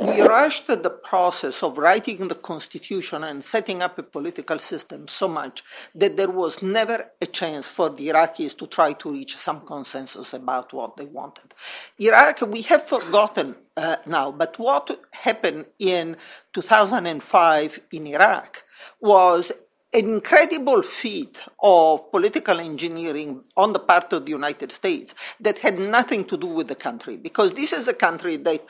we 0.02 0.22
rushed 0.22 0.68
the 0.68 0.90
process 0.90 1.64
of 1.64 1.78
writing 1.78 2.28
the 2.28 2.36
constitution 2.36 3.24
and 3.24 3.44
setting 3.44 3.82
up 3.82 3.98
a 3.98 4.04
political 4.04 4.60
system 4.60 5.08
so 5.08 5.30
much 5.30 5.64
that 5.96 6.18
there 6.18 6.30
was 6.30 6.62
never 6.62 7.12
a 7.22 7.26
chance 7.26 7.70
for 7.70 7.90
the 7.90 8.10
Iraqis 8.10 8.58
to 8.58 8.68
try 8.68 8.92
to 8.94 9.14
reach 9.14 9.38
some 9.38 9.62
consensus 9.62 10.34
about 10.34 10.74
what 10.74 10.98
they 10.98 11.06
wanted. 11.06 11.54
Iraq, 11.98 12.42
we 12.42 12.64
have 12.64 12.86
forgotten 12.86 13.56
uh, 13.78 13.98
now. 14.06 14.32
But 14.32 14.60
what 14.60 15.00
happened 15.12 15.68
in 15.80 16.18
2005 16.54 17.80
in 17.92 18.08
Iraq 18.08 18.64
was 19.00 19.52
an 19.94 20.10
incredible 20.10 20.82
feat 20.82 21.42
of 21.64 22.12
political 22.12 22.60
engineering 22.60 23.44
on 23.56 23.72
the 23.72 23.80
part 23.80 24.12
of 24.12 24.26
the 24.26 24.32
United 24.32 24.72
States 24.72 25.16
that 25.40 25.60
had 25.60 25.80
nothing 25.80 26.26
to 26.26 26.36
do 26.36 26.48
with 26.48 26.68
the 26.68 26.76
country, 26.76 27.16
because 27.16 27.54
this 27.54 27.72
is 27.72 27.88
a 27.88 27.94
country 27.94 28.36
that, 28.36 28.66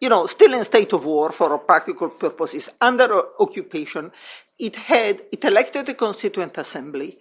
you 0.00 0.08
know, 0.08 0.26
still 0.26 0.52
in 0.52 0.64
state 0.64 0.92
of 0.92 1.06
war 1.06 1.32
for 1.32 1.56
practical 1.58 2.10
purposes, 2.10 2.68
under 2.80 3.08
occupation. 3.40 4.12
It 4.58 4.76
had, 4.76 5.22
it 5.32 5.44
elected 5.44 5.88
a 5.88 5.94
constituent 5.94 6.58
assembly, 6.58 7.18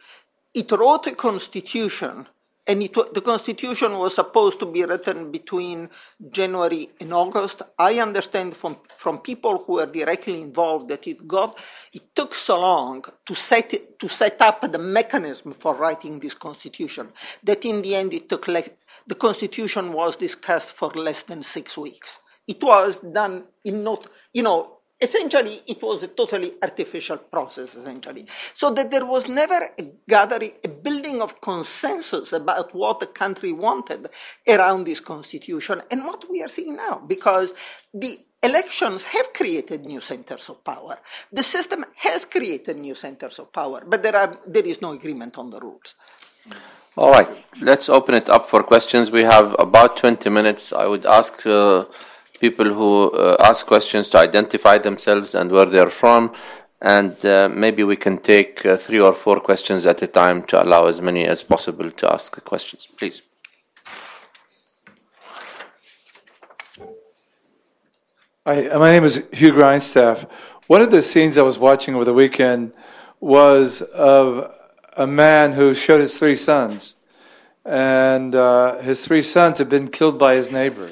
it 0.54 0.72
wrote 0.72 1.08
a 1.08 1.16
constitution 1.16 2.28
and 2.66 2.82
the 2.82 3.22
Constitution 3.22 3.98
was 4.00 4.16
supposed 4.16 4.60
to 4.60 4.66
be 4.66 4.86
written 4.86 5.32
between 5.32 5.90
January 6.30 6.90
and 7.02 7.14
August. 7.14 7.62
I 7.78 8.00
understand 8.00 8.56
from, 8.56 8.78
from 8.96 9.20
people 9.20 9.64
who 9.66 9.80
are 9.80 9.86
directly 9.86 10.42
involved 10.42 10.88
that 10.88 11.06
it 11.06 11.28
got 11.28 11.60
it 11.92 12.16
took 12.16 12.34
so 12.34 12.62
long 12.62 13.04
to 13.26 13.36
set 13.36 14.00
to 14.00 14.08
set 14.08 14.42
up 14.42 14.72
the 14.72 14.78
mechanism 14.78 15.52
for 15.54 15.76
writing 15.76 16.20
this 16.20 16.34
Constitution 16.34 17.10
that 17.44 17.66
in 17.66 17.82
the 17.82 17.96
end 17.96 18.14
it 18.14 18.30
took 18.30 18.46
the 18.46 19.16
Constitution 19.16 19.92
was 19.92 20.16
discussed 20.16 20.72
for 20.72 20.90
less 20.92 21.24
than 21.24 21.44
six 21.44 21.78
weeks. 21.78 22.20
It 22.48 22.64
was 22.64 23.00
done 23.00 23.44
in 23.66 23.84
not 23.84 24.08
you 24.32 24.44
know 24.44 24.73
essentially 25.04 25.60
it 25.68 25.82
was 25.82 26.02
a 26.04 26.08
totally 26.08 26.52
artificial 26.62 27.18
process 27.18 27.76
essentially 27.76 28.26
so 28.54 28.72
that 28.72 28.90
there 28.90 29.06
was 29.06 29.28
never 29.28 29.60
a 29.78 29.84
gathering 30.08 30.54
a 30.64 30.70
building 30.86 31.22
of 31.22 31.40
consensus 31.42 32.32
about 32.42 32.74
what 32.74 33.00
the 33.00 33.12
country 33.24 33.52
wanted 33.52 34.08
around 34.48 34.86
this 34.86 35.02
constitution 35.14 35.82
and 35.92 36.06
what 36.06 36.22
we 36.32 36.42
are 36.42 36.48
seeing 36.48 36.76
now 36.76 36.96
because 37.14 37.54
the 37.94 38.18
elections 38.42 39.04
have 39.16 39.28
created 39.34 39.86
new 39.86 40.02
centers 40.12 40.50
of 40.50 40.64
power 40.64 40.96
the 41.32 41.44
system 41.44 41.86
has 41.96 42.26
created 42.26 42.78
new 42.78 42.96
centers 42.96 43.40
of 43.40 43.52
power 43.52 43.84
but 43.86 44.02
there 44.04 44.16
are 44.16 44.32
there 44.48 44.68
is 44.74 44.82
no 44.82 44.92
agreement 45.00 45.38
on 45.38 45.50
the 45.50 45.60
rules 45.60 45.96
All 46.96 47.12
right, 47.18 47.30
let's 47.60 47.88
open 47.90 48.14
it 48.14 48.28
up 48.30 48.46
for 48.46 48.62
questions. 48.62 49.10
We 49.20 49.24
have 49.24 49.48
about 49.58 49.98
20 49.98 50.30
minutes. 50.30 50.72
I 50.72 50.86
would 50.86 51.06
ask 51.08 51.34
uh, 51.48 51.86
people 52.46 52.70
who 52.80 53.10
uh, 53.12 53.38
ask 53.40 53.66
questions 53.66 54.10
to 54.10 54.18
identify 54.20 54.78
themselves 54.78 55.34
and 55.34 55.50
where 55.50 55.70
they're 55.74 55.96
from, 56.04 56.22
and 56.82 57.26
uh, 57.26 57.48
maybe 57.64 57.84
we 57.86 57.96
can 57.96 58.18
take 58.18 58.66
uh, 58.66 58.76
three 58.76 59.00
or 59.00 59.14
four 59.14 59.40
questions 59.40 59.86
at 59.86 60.02
a 60.02 60.08
time 60.08 60.42
to 60.50 60.62
allow 60.62 60.86
as 60.88 61.00
many 61.00 61.24
as 61.26 61.42
possible 61.42 61.90
to 61.90 62.12
ask 62.12 62.44
questions. 62.44 62.86
Please. 62.98 63.22
Hi, 68.46 68.68
uh, 68.68 68.78
my 68.78 68.92
name 68.92 69.06
is 69.06 69.24
Hugh 69.32 69.54
Grindstaff. 69.54 70.26
One 70.68 70.82
of 70.82 70.92
the 70.92 71.02
scenes 71.02 71.38
I 71.38 71.44
was 71.44 71.58
watching 71.58 71.96
over 71.96 72.04
the 72.04 72.14
weekend 72.24 72.74
was 73.22 73.82
of 73.82 74.54
a 74.98 75.08
man 75.08 75.54
who 75.54 75.74
showed 75.74 76.02
his 76.02 76.18
three 76.20 76.36
sons, 76.36 76.96
and 77.64 78.36
uh, 78.36 78.82
his 78.82 79.06
three 79.06 79.22
sons 79.22 79.60
had 79.60 79.70
been 79.70 79.88
killed 79.88 80.20
by 80.20 80.36
his 80.36 80.52
neighbor. 80.52 80.90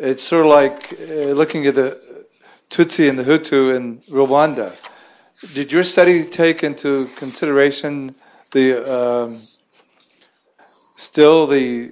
It's 0.00 0.22
sort 0.22 0.46
of 0.46 0.50
like 0.52 0.92
uh, 0.92 1.32
looking 1.34 1.66
at 1.66 1.74
the 1.74 1.98
Tutsi 2.70 3.10
and 3.10 3.18
the 3.18 3.24
Hutu 3.24 3.74
in 3.74 3.98
Rwanda. 4.02 4.72
Did 5.54 5.72
your 5.72 5.82
study 5.82 6.22
take 6.22 6.62
into 6.62 7.08
consideration 7.16 8.14
the 8.52 8.76
um, 8.88 9.40
still 10.96 11.48
the 11.48 11.90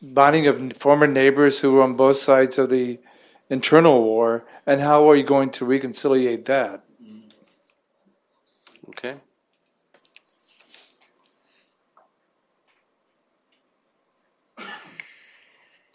bonding 0.00 0.46
of 0.46 0.74
former 0.74 1.08
neighbors 1.08 1.58
who 1.58 1.72
were 1.72 1.82
on 1.82 1.94
both 1.94 2.18
sides 2.18 2.56
of 2.56 2.70
the 2.70 3.00
internal 3.50 4.04
war, 4.04 4.44
and 4.64 4.80
how 4.80 5.10
are 5.10 5.16
you 5.16 5.24
going 5.24 5.50
to 5.50 5.64
reconciliate 5.64 6.44
that? 6.44 6.84
Okay. 8.90 9.16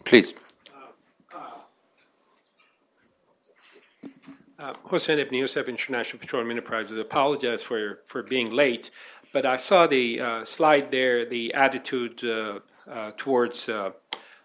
Please. 0.04 0.34
Uh, 4.60 4.74
Hossein 4.84 5.18
Ibn 5.18 5.34
Youssef, 5.34 5.68
International 5.70 6.20
Petroleum 6.20 6.50
Enterprises. 6.50 6.98
Apologize 6.98 7.62
for, 7.62 8.00
for 8.04 8.22
being 8.22 8.50
late, 8.50 8.90
but 9.32 9.46
I 9.46 9.56
saw 9.56 9.86
the 9.86 10.20
uh, 10.20 10.44
slide 10.44 10.90
there, 10.90 11.24
the 11.24 11.54
attitude 11.54 12.22
uh, 12.22 12.58
uh 12.86 13.12
towards 13.16 13.70
uh, 13.70 13.92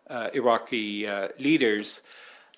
uh, 0.09 0.29
Iraqi 0.33 1.05
leaders. 1.37 2.01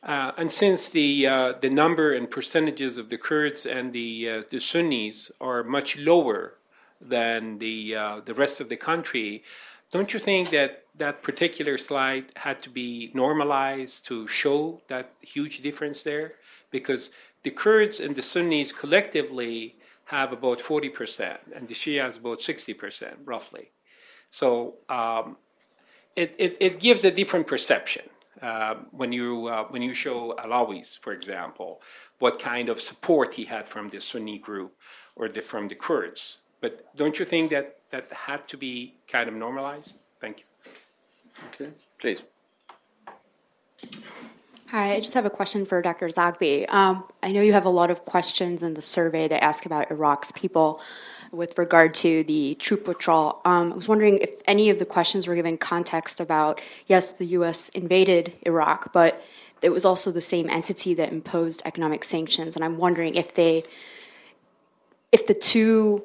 and 0.04 0.52
since 0.52 0.92
the, 0.92 1.56
the 1.62 1.70
number 1.70 2.14
and 2.14 2.30
percentages 2.30 3.00
of 3.00 3.10
the 3.10 3.18
Kurds 3.18 3.66
and 3.66 3.92
the, 3.92 4.46
the 4.52 4.60
Sunnis 4.60 5.32
are 5.42 5.64
much 5.64 5.98
lower 5.98 6.54
than 7.02 7.58
the, 7.58 7.94
the 8.26 8.36
rest 8.36 8.62
of 8.62 8.70
the 8.70 8.78
country, 8.78 9.44
don't 9.90 10.14
you 10.14 10.20
think 10.20 10.50
that 10.50 10.84
that 10.96 11.24
particular 11.24 11.78
slide 11.78 12.26
had 12.36 12.60
to 12.60 12.70
be 12.70 13.10
normalized 13.14 14.06
to 14.08 14.28
show 14.28 14.82
that 14.90 15.14
huge 15.22 15.62
difference 15.62 16.04
there? 16.04 16.34
Because 16.72 17.12
the 17.48 17.52
Kurds 17.52 18.02
and 18.02 18.14
the 18.14 18.22
Sunnis 18.22 18.74
collectively 18.74 19.78
have 20.16 20.34
about 20.34 20.60
40%, 20.60 21.38
and 21.56 21.66
the 21.66 21.74
Shias 21.74 22.20
about 22.20 22.40
60%, 22.40 23.14
roughly. 23.24 23.72
So 24.30 24.48
um, 24.90 25.38
it, 26.18 26.36
it, 26.38 26.58
it, 26.60 26.74
gives 26.82 27.06
a 27.06 27.12
different 27.20 27.48
perception 27.48 28.06
uh, 28.42 28.76
when, 28.92 29.14
you, 29.14 29.48
uh, 29.48 29.64
when 29.70 29.82
you 29.82 29.94
show 29.94 30.36
Allawis, 30.44 31.00
for 31.00 31.14
example, 31.14 31.82
what 32.20 32.38
kind 32.38 32.68
of 32.68 32.82
support 32.82 33.34
he 33.34 33.46
had 33.46 33.66
from 33.66 33.88
the 33.88 34.02
Sunni 34.02 34.40
group 34.40 34.74
or 35.16 35.30
the, 35.30 35.40
from 35.40 35.70
the 35.70 35.76
Kurds. 35.76 36.40
But 36.60 36.74
don't 36.98 37.18
you 37.18 37.24
think 37.24 37.52
that 37.52 37.78
that 37.92 38.12
had 38.12 38.46
to 38.50 38.58
be 38.58 38.96
kind 39.08 39.30
of 39.30 39.36
normalized? 39.36 40.00
Thank 40.20 40.36
you. 40.42 40.46
Okay, 41.54 41.72
please. 41.98 42.24
Hi, 44.72 44.96
I 44.96 45.00
just 45.00 45.14
have 45.14 45.26
a 45.26 45.30
question 45.30 45.66
for 45.66 45.82
Dr. 45.82 46.10
Zogby. 46.10 46.70
Um, 46.70 47.06
I 47.24 47.32
know 47.32 47.40
you 47.40 47.54
have 47.54 47.64
a 47.64 47.70
lot 47.70 47.90
of 47.90 48.04
questions 48.04 48.64
in 48.64 48.74
the 48.74 48.82
survey 48.82 49.30
that 49.30 49.42
ask 49.42 49.66
about 49.66 49.92
Iraq's 49.92 50.34
people 50.34 50.82
with 51.32 51.58
regard 51.58 51.94
to 51.94 52.26
the 52.26 52.54
troop 52.56 52.86
withdrawal. 52.86 53.40
Um, 53.46 53.72
I 53.72 53.76
was 53.78 53.88
wondering 53.88 54.18
if 54.18 54.30
any 54.46 54.70
of 54.70 54.78
the 54.78 54.84
questions 54.84 55.26
were 55.26 55.36
given 55.36 55.58
context 55.58 56.20
about 56.20 56.60
yes, 56.88 57.14
the 57.14 57.24
U.S. 57.28 57.70
invaded 57.70 58.34
Iraq, 58.42 58.92
but 58.92 59.24
it 59.62 59.70
was 59.70 59.86
also 59.86 60.12
the 60.12 60.20
same 60.20 60.50
entity 60.50 60.94
that 60.96 61.14
imposed 61.14 61.62
economic 61.64 62.04
sanctions, 62.04 62.58
and 62.58 62.66
I'm 62.66 62.78
wondering 62.78 63.16
if 63.16 63.36
they, 63.36 63.64
if 65.14 65.28
the 65.28 65.34
two 65.34 66.04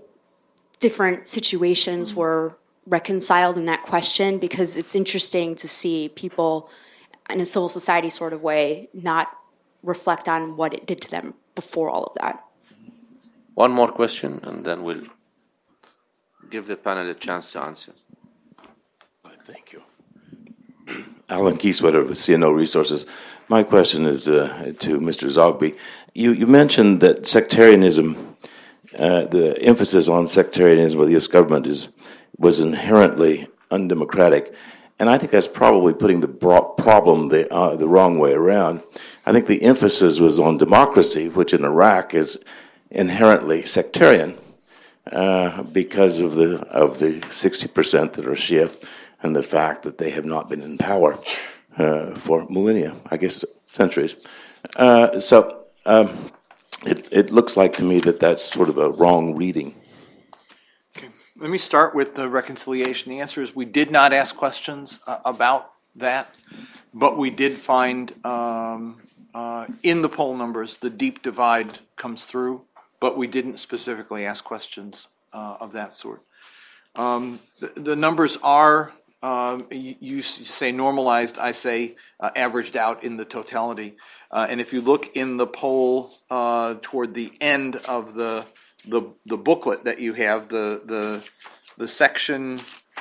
different 0.79 1.27
situations 1.27 2.15
were 2.15 2.55
reconciled 2.87 3.59
in 3.59 3.65
that 3.65 3.83
question, 3.83 4.39
because 4.39 4.77
it's 4.77 4.95
interesting 4.95 5.57
to 5.57 5.67
see 5.67 6.11
people 6.11 6.71
in 7.31 7.41
a 7.41 7.47
civil 7.47 7.69
society 7.69 8.11
sort 8.11 8.33
of 8.33 8.43
way, 8.43 8.89
not 8.93 9.37
reflect 9.83 10.29
on 10.29 10.57
what 10.57 10.73
it 10.75 10.87
did 10.87 11.01
to 11.03 11.11
them 11.11 11.35
before 11.55 11.91
all 11.91 12.05
of 12.05 12.15
that. 12.21 12.45
One 13.55 13.73
more 13.73 13.91
question, 13.91 14.41
and 14.43 14.65
then 14.65 14.83
we'll 14.83 15.05
give 16.51 16.67
the 16.67 16.77
panel 16.77 17.09
a 17.11 17.15
chance 17.15 17.53
to 17.53 17.61
answer. 17.61 17.93
Thank 19.45 19.73
you. 19.73 19.83
Alan 21.29 21.57
Kieswetter 21.57 22.07
with 22.07 22.17
CNO 22.17 22.55
Resources. 22.55 23.07
My 23.49 23.63
question 23.63 24.07
is 24.07 24.29
uh, 24.29 24.73
to 24.79 25.01
Mr. 25.01 25.29
Zogby. 25.29 25.77
You, 26.15 26.33
you 26.33 26.47
mentioned 26.47 27.01
that 27.01 27.27
sectarianism, 27.27 28.37
uh, 28.99 29.27
the 29.27 29.61
emphasis 29.61 30.09
on 30.09 30.27
sectarianism 30.27 30.99
by 30.99 31.07
the 31.07 31.13
U.S. 31.13 31.27
government 31.27 31.67
is 31.67 31.89
was 32.39 32.61
inherently 32.61 33.47
undemocratic. 33.71 34.55
And 34.99 35.11
I 35.11 35.19
think 35.19 35.33
that's 35.33 35.49
probably 35.49 35.95
putting 35.95 36.21
the 36.21 36.29
problem 36.29 37.29
the, 37.29 37.53
uh, 37.53 37.77
the 37.77 37.89
wrong 37.89 38.19
way 38.19 38.33
around. 38.33 38.83
I 39.27 39.33
think 39.33 39.47
the 39.47 39.63
emphasis 39.63 40.21
was 40.21 40.39
on 40.39 40.59
democracy, 40.59 41.29
which 41.29 41.53
in 41.53 41.65
Iraq 41.65 42.15
is 42.15 42.39
inherently 42.91 43.65
sectarian 43.65 44.39
uh, 45.11 45.63
because 45.65 46.21
of 46.21 46.35
the, 46.35 46.61
of 46.69 46.99
the 46.99 47.21
60% 47.21 48.13
that 48.13 48.27
are 48.27 48.33
Shia 48.33 48.71
and 49.23 49.35
the 49.35 49.43
fact 49.43 49.83
that 49.83 49.99
they 49.99 50.11
have 50.11 50.25
not 50.25 50.49
been 50.49 50.63
in 50.63 50.79
power 50.79 51.19
uh, 51.77 52.15
for 52.15 52.47
millennia, 52.49 52.95
I 53.11 53.17
guess 53.17 53.45
centuries. 53.65 54.15
Uh, 54.77 55.19
so 55.19 55.65
um, 55.87 56.31
it, 56.85 57.09
it 57.11 57.31
looks 57.31 57.57
like 57.57 57.77
to 57.77 57.85
me 57.85 58.01
that 58.01 58.21
that's 58.21 58.45
sort 58.45 58.69
of 58.69 58.79
a 58.79 58.91
wrong 58.91 59.35
reading 59.35 59.75
let 61.43 61.51
me 61.51 61.59
start 61.59 61.93
with 61.93 62.15
the 62.15 62.29
reconciliation. 62.29 63.11
The 63.11 63.19
answer 63.19 63.43
is 63.43 63.53
we 63.53 63.65
did 63.65 63.91
not 63.91 64.13
ask 64.13 64.37
questions 64.37 65.01
uh, 65.09 65.19
about 65.25 65.73
that, 65.97 66.33
but 66.95 67.19
we 67.19 67.31
did 67.31 67.55
find 67.55 68.15
um, 68.25 69.03
uh, 69.35 69.67
in 69.83 70.03
the 70.03 70.09
poll 70.09 70.37
numbers 70.37 70.77
the 70.77 70.89
deep 70.89 71.21
divide 71.21 71.81
comes 71.97 72.27
through, 72.27 72.63
but 73.01 73.17
we 73.17 73.27
didn't 73.27 73.59
specifically 73.59 74.25
ask 74.25 74.45
questions 74.45 75.09
uh, 75.33 75.57
of 75.59 75.73
that 75.73 75.93
sort. 75.93 76.23
Um, 76.95 77.41
the, 77.59 77.73
the, 77.75 77.97
numbers 77.97 78.39
are, 78.45 78.93
um, 79.21 79.67
you, 79.73 79.97
you, 79.99 80.23
say 80.23 80.71
normalized, 80.71 81.39
I 81.39 81.51
say 81.51 81.97
uh, 82.21 82.31
averaged 82.37 82.77
out 82.77 83.03
in 83.03 83.17
the 83.17 83.25
totality. 83.25 83.97
Uh, 84.31 84.47
and 84.49 84.61
if 84.61 84.73
you 84.73 84.81
look 84.81 85.17
in 85.17 85.39
the 85.39 85.49
poll 85.49 86.13
uh, 86.31 86.77
toward 86.83 87.15
the 87.15 87.33
end 87.41 87.77
of 87.89 88.15
the 88.15 88.47
the 88.87 89.03
the 89.27 89.37
booklet 89.37 89.85
that 89.85 90.01
you 90.01 90.15
have, 90.15 90.49
the 90.49 90.83
the 90.85 91.25
the 91.79 91.89
section 91.89 92.59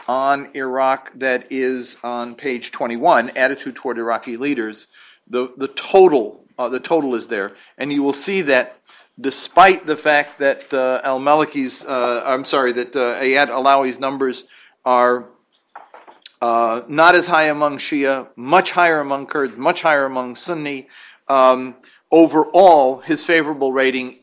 on 0.07 0.49
Iraq 0.55 1.11
that 1.13 1.45
is 1.51 1.97
on 2.03 2.35
page 2.35 2.71
21, 2.71 3.29
attitude 3.31 3.75
toward 3.75 3.97
Iraqi 3.97 4.37
leaders. 4.37 4.87
The 5.27 5.53
the 5.57 5.67
total 5.67 6.45
uh, 6.57 6.69
the 6.69 6.79
total 6.79 7.15
is 7.15 7.27
there, 7.27 7.53
and 7.77 7.91
you 7.91 8.03
will 8.03 8.13
see 8.13 8.41
that 8.41 8.79
despite 9.19 9.85
the 9.85 9.97
fact 9.97 10.39
that 10.39 10.73
uh, 10.73 11.01
Al 11.03 11.19
Maliki's 11.19 11.83
uh, 11.83 12.23
I'm 12.25 12.45
sorry 12.45 12.71
that 12.73 12.95
uh, 12.95 13.19
Ayad 13.19 13.47
Allawi's 13.47 13.99
numbers 13.99 14.45
are 14.85 15.29
uh, 16.41 16.81
not 16.87 17.15
as 17.15 17.27
high 17.27 17.45
among 17.45 17.77
Shia, 17.77 18.29
much 18.35 18.71
higher 18.71 18.99
among 18.99 19.27
Kurds, 19.27 19.57
much 19.57 19.83
higher 19.83 20.05
among 20.05 20.35
Sunni. 20.35 20.87
Um, 21.27 21.75
overall, 22.11 22.97
his 22.99 23.23
favorable 23.23 23.71
rating 23.71 24.20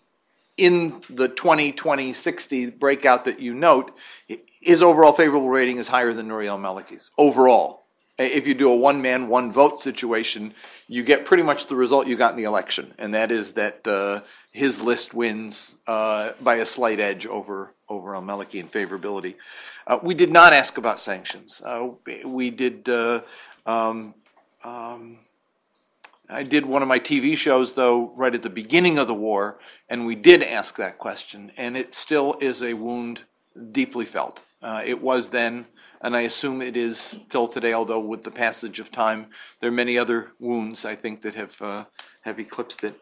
in 0.59 1.01
the 1.09 1.29
20, 1.29 1.73
20, 1.73 2.13
60 2.13 2.71
breakout 2.71 3.25
that 3.25 3.41
you 3.41 3.55
note, 3.55 3.97
his 4.61 4.83
overall 4.83 5.13
favorable 5.13 5.49
rating 5.49 5.79
is 5.79 5.89
higher 5.89 6.13
than 6.13 6.29
Nouri 6.29 6.49
al-Maliki's, 6.49 7.11
overall. 7.17 7.85
If 8.19 8.49
you 8.49 8.55
do 8.55 8.73
a 8.73 8.77
one-man, 8.77 9.29
one-vote 9.29 9.81
situation, 9.81 10.53
you 10.89 11.05
get 11.05 11.25
pretty 11.25 11.45
much 11.45 11.69
the 11.69 11.77
result 11.77 12.09
you 12.09 12.17
got 12.17 12.33
in 12.33 12.37
the 12.37 12.45
election, 12.45 12.93
and 12.99 13.15
that 13.15 13.31
is 13.31 13.53
that 13.53 13.87
uh, 13.87 14.23
his 14.51 14.81
list 14.81 15.15
wins 15.15 15.77
uh, 15.87 16.33
by 16.41 16.57
a 16.57 16.67
slight 16.67 16.99
edge 16.99 17.27
over, 17.27 17.73
over 17.89 18.17
al-Maliki 18.17 18.59
in 18.59 18.67
favorability. 18.67 19.37
Uh, 19.87 20.01
we 20.03 20.15
did 20.15 20.33
not 20.33 20.53
ask 20.53 20.77
about 20.77 20.99
sanctions. 20.99 21.63
Uh, 21.65 21.91
we 22.25 22.51
did. 22.51 22.89
Uh, 22.89 23.21
um, 23.65 24.15
um, 24.65 25.19
I 26.31 26.43
did 26.43 26.67
one 26.67 26.83
of 26.83 26.89
my 26.89 26.99
TV 26.99 27.37
shows, 27.37 27.73
though, 27.73 28.13
right 28.15 28.35
at 28.35 28.43
the 28.43 28.51
beginning 28.51 28.99
of 28.99 29.07
the 29.07 29.15
war, 29.15 29.59
and 29.89 30.05
we 30.05 30.15
did 30.15 30.43
ask 30.43 30.77
that 30.77 30.99
question, 30.99 31.53
and 31.57 31.75
it 31.75 31.95
still 31.95 32.37
is 32.41 32.63
a 32.63 32.75
wound 32.75 33.23
deeply 33.73 34.05
felt. 34.05 34.43
Uh, 34.63 34.83
it 34.85 35.01
was 35.01 35.31
then, 35.31 35.67
and 36.03 36.15
I 36.15 36.23
assume 36.23 36.61
it 36.61 36.77
is 36.77 36.99
still 36.99 37.49
today, 37.49 37.73
although 37.73 38.01
with 38.01 38.23
the 38.23 38.31
passage 38.31 38.79
of 38.79 38.93
time, 38.93 39.29
there 39.61 39.71
are 39.71 39.73
many 39.73 39.97
other 39.97 40.33
wounds, 40.39 40.85
I 40.85 40.95
think, 40.97 41.23
that 41.23 41.35
have, 41.35 41.63
uh, 41.63 41.85
have 42.23 42.39
eclipsed 42.39 42.85
it. 42.85 43.01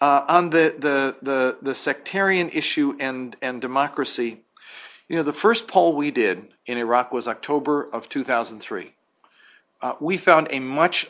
Uh, 0.00 0.24
on 0.28 0.50
the, 0.50 0.76
the, 0.78 1.16
the, 1.20 1.58
the 1.60 1.74
sectarian 1.74 2.48
issue 2.50 2.96
and, 3.00 3.34
and 3.42 3.60
democracy, 3.60 4.42
you 5.08 5.16
know, 5.16 5.24
the 5.24 5.32
first 5.32 5.66
poll 5.66 5.96
we 5.96 6.12
did 6.12 6.46
in 6.66 6.78
Iraq 6.78 7.10
was 7.10 7.26
October 7.26 7.88
of 7.92 8.08
2003. 8.08 8.92
Uh, 9.80 9.94
we 10.00 10.16
found 10.16 10.46
a 10.50 10.60
much 10.60 11.08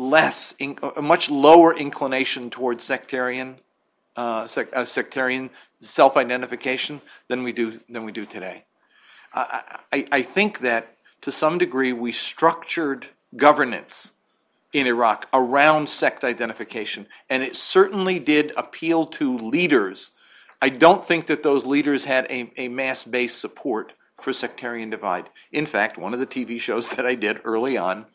less, 0.00 0.54
a 0.96 1.02
much 1.02 1.28
lower 1.30 1.76
inclination 1.76 2.48
towards 2.48 2.82
sectarian, 2.82 3.56
uh, 4.16 4.46
sec, 4.46 4.74
uh, 4.74 4.84
sectarian 4.84 5.50
self-identification 5.80 7.02
than 7.28 7.42
we 7.42 7.52
do 7.52 7.80
than 7.88 8.04
we 8.04 8.12
do 8.12 8.24
today. 8.24 8.64
I, 9.34 9.78
I, 9.92 10.06
I 10.10 10.22
think 10.22 10.60
that 10.60 10.96
to 11.20 11.30
some 11.30 11.58
degree 11.58 11.92
we 11.92 12.12
structured 12.12 13.08
governance 13.36 14.12
in 14.72 14.86
Iraq 14.86 15.28
around 15.34 15.90
sect 15.90 16.24
identification, 16.24 17.06
and 17.28 17.42
it 17.42 17.54
certainly 17.54 18.18
did 18.18 18.52
appeal 18.56 19.04
to 19.04 19.36
leaders. 19.36 20.12
I 20.62 20.70
don't 20.70 21.04
think 21.04 21.26
that 21.26 21.42
those 21.42 21.66
leaders 21.66 22.06
had 22.06 22.26
a, 22.30 22.50
a 22.56 22.68
mass 22.68 23.04
based 23.04 23.38
support 23.38 23.92
for 24.16 24.32
sectarian 24.32 24.88
divide. 24.88 25.28
In 25.52 25.66
fact, 25.66 25.98
one 25.98 26.14
of 26.14 26.20
the 26.20 26.26
TV 26.26 26.58
shows 26.58 26.90
that 26.96 27.04
I 27.04 27.16
did 27.16 27.40
early 27.44 27.76
on 27.76 28.06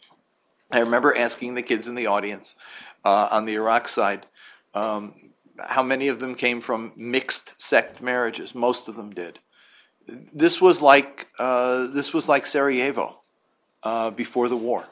I 0.72 0.80
remember 0.80 1.16
asking 1.16 1.56
the 1.56 1.62
kids 1.62 1.88
in 1.88 1.96
the 1.96 2.08
audience 2.08 2.56
uh, 3.04 3.30
on 3.32 3.46
the 3.46 3.54
Iraq 3.54 3.88
side 3.88 4.26
um, 4.74 5.14
how 5.60 5.84
many 5.84 6.08
of 6.08 6.20
them 6.20 6.36
came 6.36 6.62
from 6.62 6.92
mixed 6.96 7.60
sect 7.62 8.02
marriages. 8.02 8.54
Most 8.54 8.88
of 8.88 8.96
them 8.96 9.12
did. 9.12 9.40
This 10.08 10.62
was 10.62 10.82
like 10.82 11.28
uh, 11.40 11.88
this 11.88 12.14
was 12.14 12.30
like 12.30 12.46
Sarajevo 12.46 13.22
uh, 13.84 14.12
before 14.12 14.50
the 14.50 14.58
war. 14.58 14.86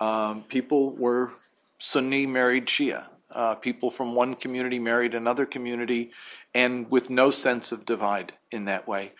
Um, 0.00 0.42
people 0.44 0.90
were 0.90 1.32
Sunni 1.78 2.26
married 2.26 2.66
Shia. 2.66 3.06
Uh, 3.30 3.54
people 3.54 3.92
from 3.92 4.16
one 4.16 4.34
community 4.34 4.80
married 4.80 5.14
another 5.14 5.46
community, 5.46 6.10
and 6.52 6.90
with 6.90 7.10
no 7.10 7.30
sense 7.30 7.70
of 7.70 7.86
divide 7.86 8.32
in 8.50 8.64
that 8.64 8.88
way. 8.88 9.12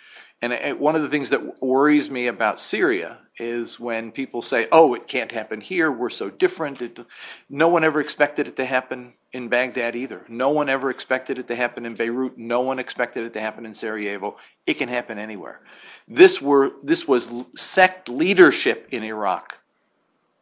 And 0.42 0.80
one 0.80 0.96
of 0.96 1.02
the 1.02 1.08
things 1.08 1.30
that 1.30 1.62
worries 1.62 2.10
me 2.10 2.26
about 2.26 2.60
Syria 2.60 3.18
is 3.38 3.78
when 3.78 4.10
people 4.10 4.40
say, 4.40 4.68
"Oh, 4.72 4.94
it 4.94 5.06
can't 5.06 5.32
happen 5.32 5.60
here. 5.60 5.92
We're 5.92 6.08
so 6.08 6.30
different." 6.30 6.80
It, 6.80 6.98
no 7.48 7.68
one 7.68 7.84
ever 7.84 8.00
expected 8.00 8.48
it 8.48 8.56
to 8.56 8.64
happen 8.64 9.14
in 9.32 9.48
Baghdad 9.48 9.94
either. 9.94 10.24
No 10.28 10.48
one 10.48 10.68
ever 10.68 10.90
expected 10.90 11.38
it 11.38 11.46
to 11.48 11.54
happen 11.54 11.84
in 11.84 11.94
Beirut. 11.94 12.38
No 12.38 12.62
one 12.62 12.78
expected 12.78 13.24
it 13.24 13.34
to 13.34 13.40
happen 13.40 13.66
in 13.66 13.74
Sarajevo. 13.74 14.36
It 14.66 14.74
can 14.74 14.88
happen 14.88 15.18
anywhere. 15.18 15.60
This 16.08 16.40
were 16.40 16.72
this 16.82 17.06
was 17.06 17.28
sect 17.54 18.08
leadership 18.08 18.88
in 18.90 19.02
Iraq 19.02 19.59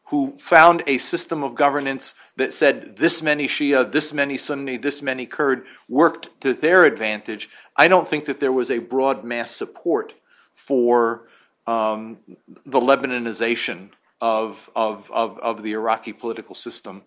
who 0.08 0.34
found 0.36 0.82
a 0.86 0.96
system 0.98 1.42
of 1.42 1.54
governance 1.54 2.14
that 2.36 2.54
said 2.54 2.96
this 2.96 3.22
many 3.22 3.46
Shia, 3.46 3.90
this 3.90 4.12
many 4.12 4.38
Sunni, 4.38 4.78
this 4.78 5.02
many 5.02 5.26
Kurd 5.26 5.66
worked 5.88 6.40
to 6.40 6.54
their 6.54 6.84
advantage. 6.84 7.50
I 7.76 7.88
don't 7.88 8.08
think 8.08 8.24
that 8.24 8.40
there 8.40 8.52
was 8.52 8.70
a 8.70 8.78
broad 8.78 9.22
mass 9.22 9.50
support 9.50 10.14
for 10.50 11.28
um, 11.66 12.18
the 12.64 12.80
Lebanonization 12.80 13.90
of, 14.20 14.70
of, 14.74 15.10
of, 15.12 15.38
of, 15.40 15.62
the 15.62 15.72
Iraqi 15.72 16.14
political 16.14 16.54
system, 16.54 17.02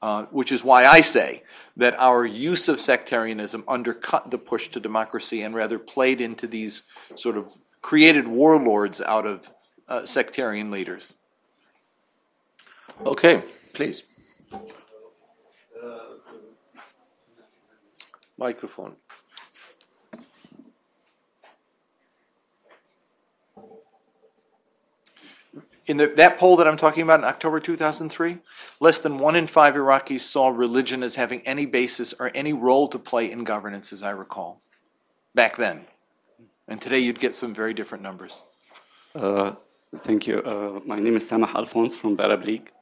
uh, 0.00 0.24
which 0.30 0.50
is 0.50 0.64
why 0.64 0.86
I 0.86 1.02
say 1.02 1.42
that 1.76 1.94
our 1.98 2.24
use 2.24 2.68
of 2.68 2.80
sectarianism 2.80 3.64
undercut 3.68 4.30
the 4.30 4.38
push 4.38 4.68
to 4.68 4.80
democracy 4.80 5.42
and 5.42 5.54
rather 5.54 5.78
played 5.78 6.22
into 6.22 6.46
these 6.46 6.84
sort 7.14 7.36
of 7.36 7.58
created 7.82 8.26
warlords 8.26 9.02
out 9.02 9.26
of 9.26 9.50
uh, 9.88 10.06
sectarian 10.06 10.70
leaders. 10.70 11.16
Okay, 13.04 13.42
please. 13.72 14.04
Microphone. 18.38 18.96
In 25.86 25.98
the, 25.98 26.08
that 26.08 26.36
poll 26.36 26.56
that 26.56 26.66
I'm 26.66 26.76
talking 26.76 27.04
about 27.04 27.20
in 27.20 27.24
October 27.24 27.60
2003, 27.60 28.38
less 28.80 29.00
than 29.00 29.18
one 29.18 29.36
in 29.36 29.46
five 29.46 29.74
Iraqis 29.74 30.20
saw 30.20 30.48
religion 30.48 31.04
as 31.04 31.14
having 31.14 31.42
any 31.42 31.64
basis 31.64 32.12
or 32.18 32.32
any 32.34 32.52
role 32.52 32.88
to 32.88 32.98
play 32.98 33.30
in 33.30 33.44
governance, 33.44 33.92
as 33.92 34.02
I 34.02 34.10
recall, 34.10 34.60
back 35.32 35.56
then. 35.56 35.86
And 36.66 36.80
today 36.80 36.98
you'd 36.98 37.20
get 37.20 37.36
some 37.36 37.54
very 37.54 37.72
different 37.72 38.02
numbers. 38.02 38.42
Uh, 39.14 39.54
thank 39.98 40.26
you. 40.26 40.40
Uh, 40.40 40.80
my 40.84 40.98
name 40.98 41.14
is 41.14 41.30
Samah 41.30 41.54
Alphonse 41.54 41.94
from 41.94 42.16
the 42.16 42.24
Arab 42.24 42.44
League. 42.44 42.72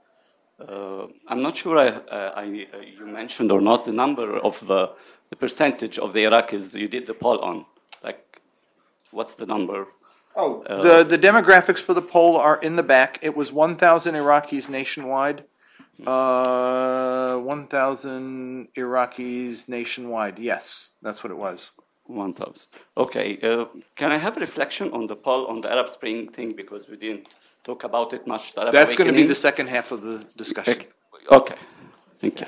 Uh, 0.60 1.06
I'm 1.26 1.42
not 1.42 1.56
sure 1.56 1.76
I, 1.78 1.88
uh, 1.88 2.32
I, 2.36 2.42
uh, 2.42 2.78
you 2.80 3.06
mentioned 3.06 3.50
or 3.50 3.60
not 3.60 3.84
the 3.84 3.92
number 3.92 4.38
of 4.38 4.64
the, 4.66 4.92
the 5.30 5.36
percentage 5.36 5.98
of 5.98 6.12
the 6.12 6.24
Iraqis 6.24 6.78
you 6.78 6.88
did 6.88 7.06
the 7.06 7.14
poll 7.14 7.40
on. 7.40 7.66
Like, 8.02 8.40
what's 9.10 9.34
the 9.34 9.46
number? 9.46 9.88
Oh, 10.36 10.64
the, 10.68 11.04
the 11.04 11.18
demographics 11.18 11.78
for 11.78 11.94
the 11.94 12.02
poll 12.02 12.36
are 12.36 12.58
in 12.58 12.76
the 12.76 12.82
back. 12.82 13.18
It 13.22 13.36
was 13.36 13.52
1,000 13.52 14.14
Iraqis 14.14 14.68
nationwide. 14.68 15.44
Uh, 16.04 17.36
1,000 17.38 18.68
Iraqis 18.76 19.68
nationwide. 19.68 20.38
Yes, 20.38 20.90
that's 21.02 21.22
what 21.22 21.30
it 21.30 21.36
was. 21.36 21.72
1,000. 22.06 22.66
Okay. 22.96 23.38
Uh, 23.42 23.66
can 23.94 24.10
I 24.10 24.18
have 24.18 24.36
a 24.36 24.40
reflection 24.40 24.92
on 24.92 25.06
the 25.06 25.16
poll 25.16 25.46
on 25.46 25.60
the 25.60 25.70
Arab 25.70 25.88
Spring 25.88 26.28
thing 26.28 26.52
because 26.52 26.88
we 26.88 26.96
didn't 26.96 27.28
talk 27.64 27.84
about 27.84 28.12
it 28.12 28.26
much. 28.26 28.54
That's 28.54 28.94
going 28.94 29.08
to 29.08 29.16
be 29.16 29.24
the 29.24 29.34
second 29.34 29.68
half 29.68 29.90
of 29.90 30.02
the 30.02 30.26
discussion. 30.36 30.84
Okay, 31.30 31.56
thank 32.20 32.40
you. 32.40 32.46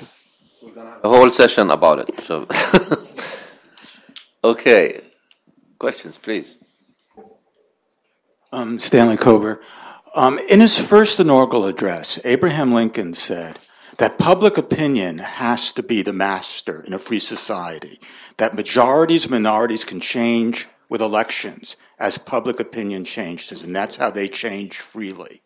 A 1.03 1.09
whole 1.09 1.29
session 1.29 1.69
about 1.71 1.99
it, 1.99 2.19
so. 2.21 2.47
Okay, 4.43 5.01
questions, 5.79 6.17
please. 6.17 6.57
Um, 8.53 8.79
Stanley 8.79 9.17
Kober. 9.17 9.61
Um, 10.15 10.39
in 10.47 10.61
his 10.61 10.77
first 10.77 11.19
inaugural 11.19 11.65
address, 11.65 12.17
Abraham 12.23 12.71
Lincoln 12.71 13.13
said 13.13 13.59
that 13.97 14.17
public 14.19 14.57
opinion 14.57 15.17
has 15.17 15.73
to 15.73 15.83
be 15.83 16.01
the 16.01 16.13
master 16.13 16.81
in 16.81 16.93
a 16.93 16.99
free 16.99 17.19
society, 17.19 17.99
that 18.37 18.55
majorities, 18.55 19.27
minorities 19.27 19.83
can 19.83 19.99
change 19.99 20.67
with 20.89 21.01
elections 21.01 21.75
as 21.99 22.17
public 22.17 22.59
opinion 22.59 23.03
changes, 23.03 23.63
and 23.63 23.75
that's 23.75 23.97
how 23.97 24.09
they 24.09 24.27
change 24.27 24.79
freely. 24.79 25.41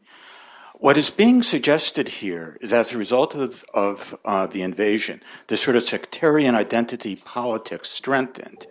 What 0.81 0.97
is 0.97 1.11
being 1.11 1.43
suggested 1.43 2.09
here 2.09 2.57
is 2.59 2.73
as 2.73 2.91
a 2.91 2.97
result 2.97 3.35
of, 3.35 3.63
of 3.73 4.17
uh, 4.25 4.47
the 4.47 4.63
invasion, 4.63 5.21
this 5.45 5.61
sort 5.61 5.75
of 5.75 5.83
sectarian 5.83 6.55
identity 6.55 7.15
politics 7.15 7.89
strengthened. 7.89 8.65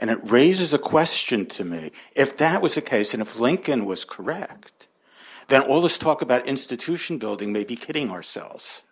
And 0.00 0.08
it 0.08 0.20
raises 0.22 0.72
a 0.72 0.78
question 0.78 1.46
to 1.46 1.64
me 1.64 1.90
if 2.14 2.36
that 2.36 2.62
was 2.62 2.76
the 2.76 2.80
case, 2.80 3.12
and 3.12 3.20
if 3.20 3.40
Lincoln 3.40 3.84
was 3.86 4.04
correct, 4.04 4.86
then 5.48 5.62
all 5.62 5.80
this 5.82 5.98
talk 5.98 6.22
about 6.22 6.46
institution 6.46 7.18
building 7.18 7.52
may 7.52 7.64
be 7.64 7.74
kidding 7.74 8.10
ourselves. 8.10 8.82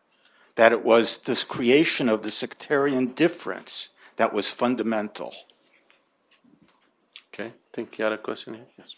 That 0.56 0.72
it 0.72 0.84
was 0.84 1.18
this 1.18 1.44
creation 1.44 2.08
of 2.08 2.22
the 2.22 2.32
sectarian 2.32 3.12
difference 3.12 3.90
that 4.16 4.32
was 4.32 4.50
fundamental. 4.50 5.32
Think 7.76 7.98
you 7.98 8.04
had 8.04 8.14
a 8.14 8.16
question 8.16 8.54
here. 8.54 8.64
Yes. 8.78 8.94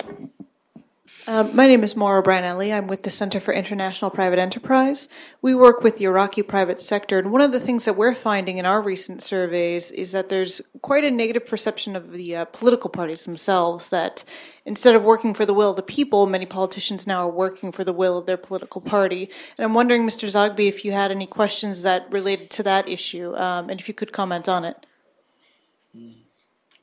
Um, 1.26 1.57
my 1.57 1.66
name 1.66 1.83
is 1.83 1.97
Maura 1.97 2.22
Branelli. 2.22 2.72
I'm 2.72 2.87
with 2.87 3.03
the 3.03 3.11
Center 3.11 3.41
for 3.41 3.53
International 3.53 4.09
Private 4.09 4.39
Enterprise. 4.39 5.09
We 5.43 5.53
work 5.53 5.83
with 5.83 5.99
the 5.99 6.05
Iraqi 6.05 6.45
private 6.45 6.79
sector, 6.79 7.18
and 7.18 7.33
one 7.33 7.41
of 7.41 7.51
the 7.51 7.59
things 7.59 7.87
that 7.87 7.97
we're 7.97 8.14
finding 8.14 8.57
in 8.57 8.64
our 8.64 8.81
recent 8.81 9.20
surveys 9.20 9.91
is 9.91 10.12
that 10.12 10.29
there's 10.29 10.62
quite 10.81 11.03
a 11.03 11.11
negative 11.11 11.45
perception 11.45 11.97
of 11.97 12.12
the 12.12 12.37
uh, 12.37 12.45
political 12.45 12.89
parties 12.89 13.24
themselves. 13.24 13.89
That 13.89 14.24
instead 14.64 14.95
of 14.95 15.03
working 15.03 15.35
for 15.35 15.45
the 15.45 15.55
will 15.55 15.70
of 15.70 15.76
the 15.76 15.83
people, 15.83 16.29
many 16.29 16.47
politicians 16.47 17.05
now 17.05 17.26
are 17.26 17.33
working 17.33 17.72
for 17.72 17.83
the 17.83 17.93
will 17.93 18.16
of 18.16 18.26
their 18.26 18.37
political 18.37 18.81
party. 18.81 19.29
And 19.59 19.64
I'm 19.64 19.74
wondering, 19.74 20.07
Mr. 20.07 20.29
Zogby, 20.29 20.68
if 20.68 20.85
you 20.85 20.93
had 20.93 21.11
any 21.11 21.26
questions 21.26 21.83
that 21.83 22.07
related 22.12 22.49
to 22.51 22.62
that 22.62 22.89
issue, 22.89 23.35
um, 23.35 23.70
and 23.70 23.81
if 23.81 23.89
you 23.89 23.95
could 23.95 24.12
comment 24.12 24.49
on 24.49 24.64
it. 24.64 24.87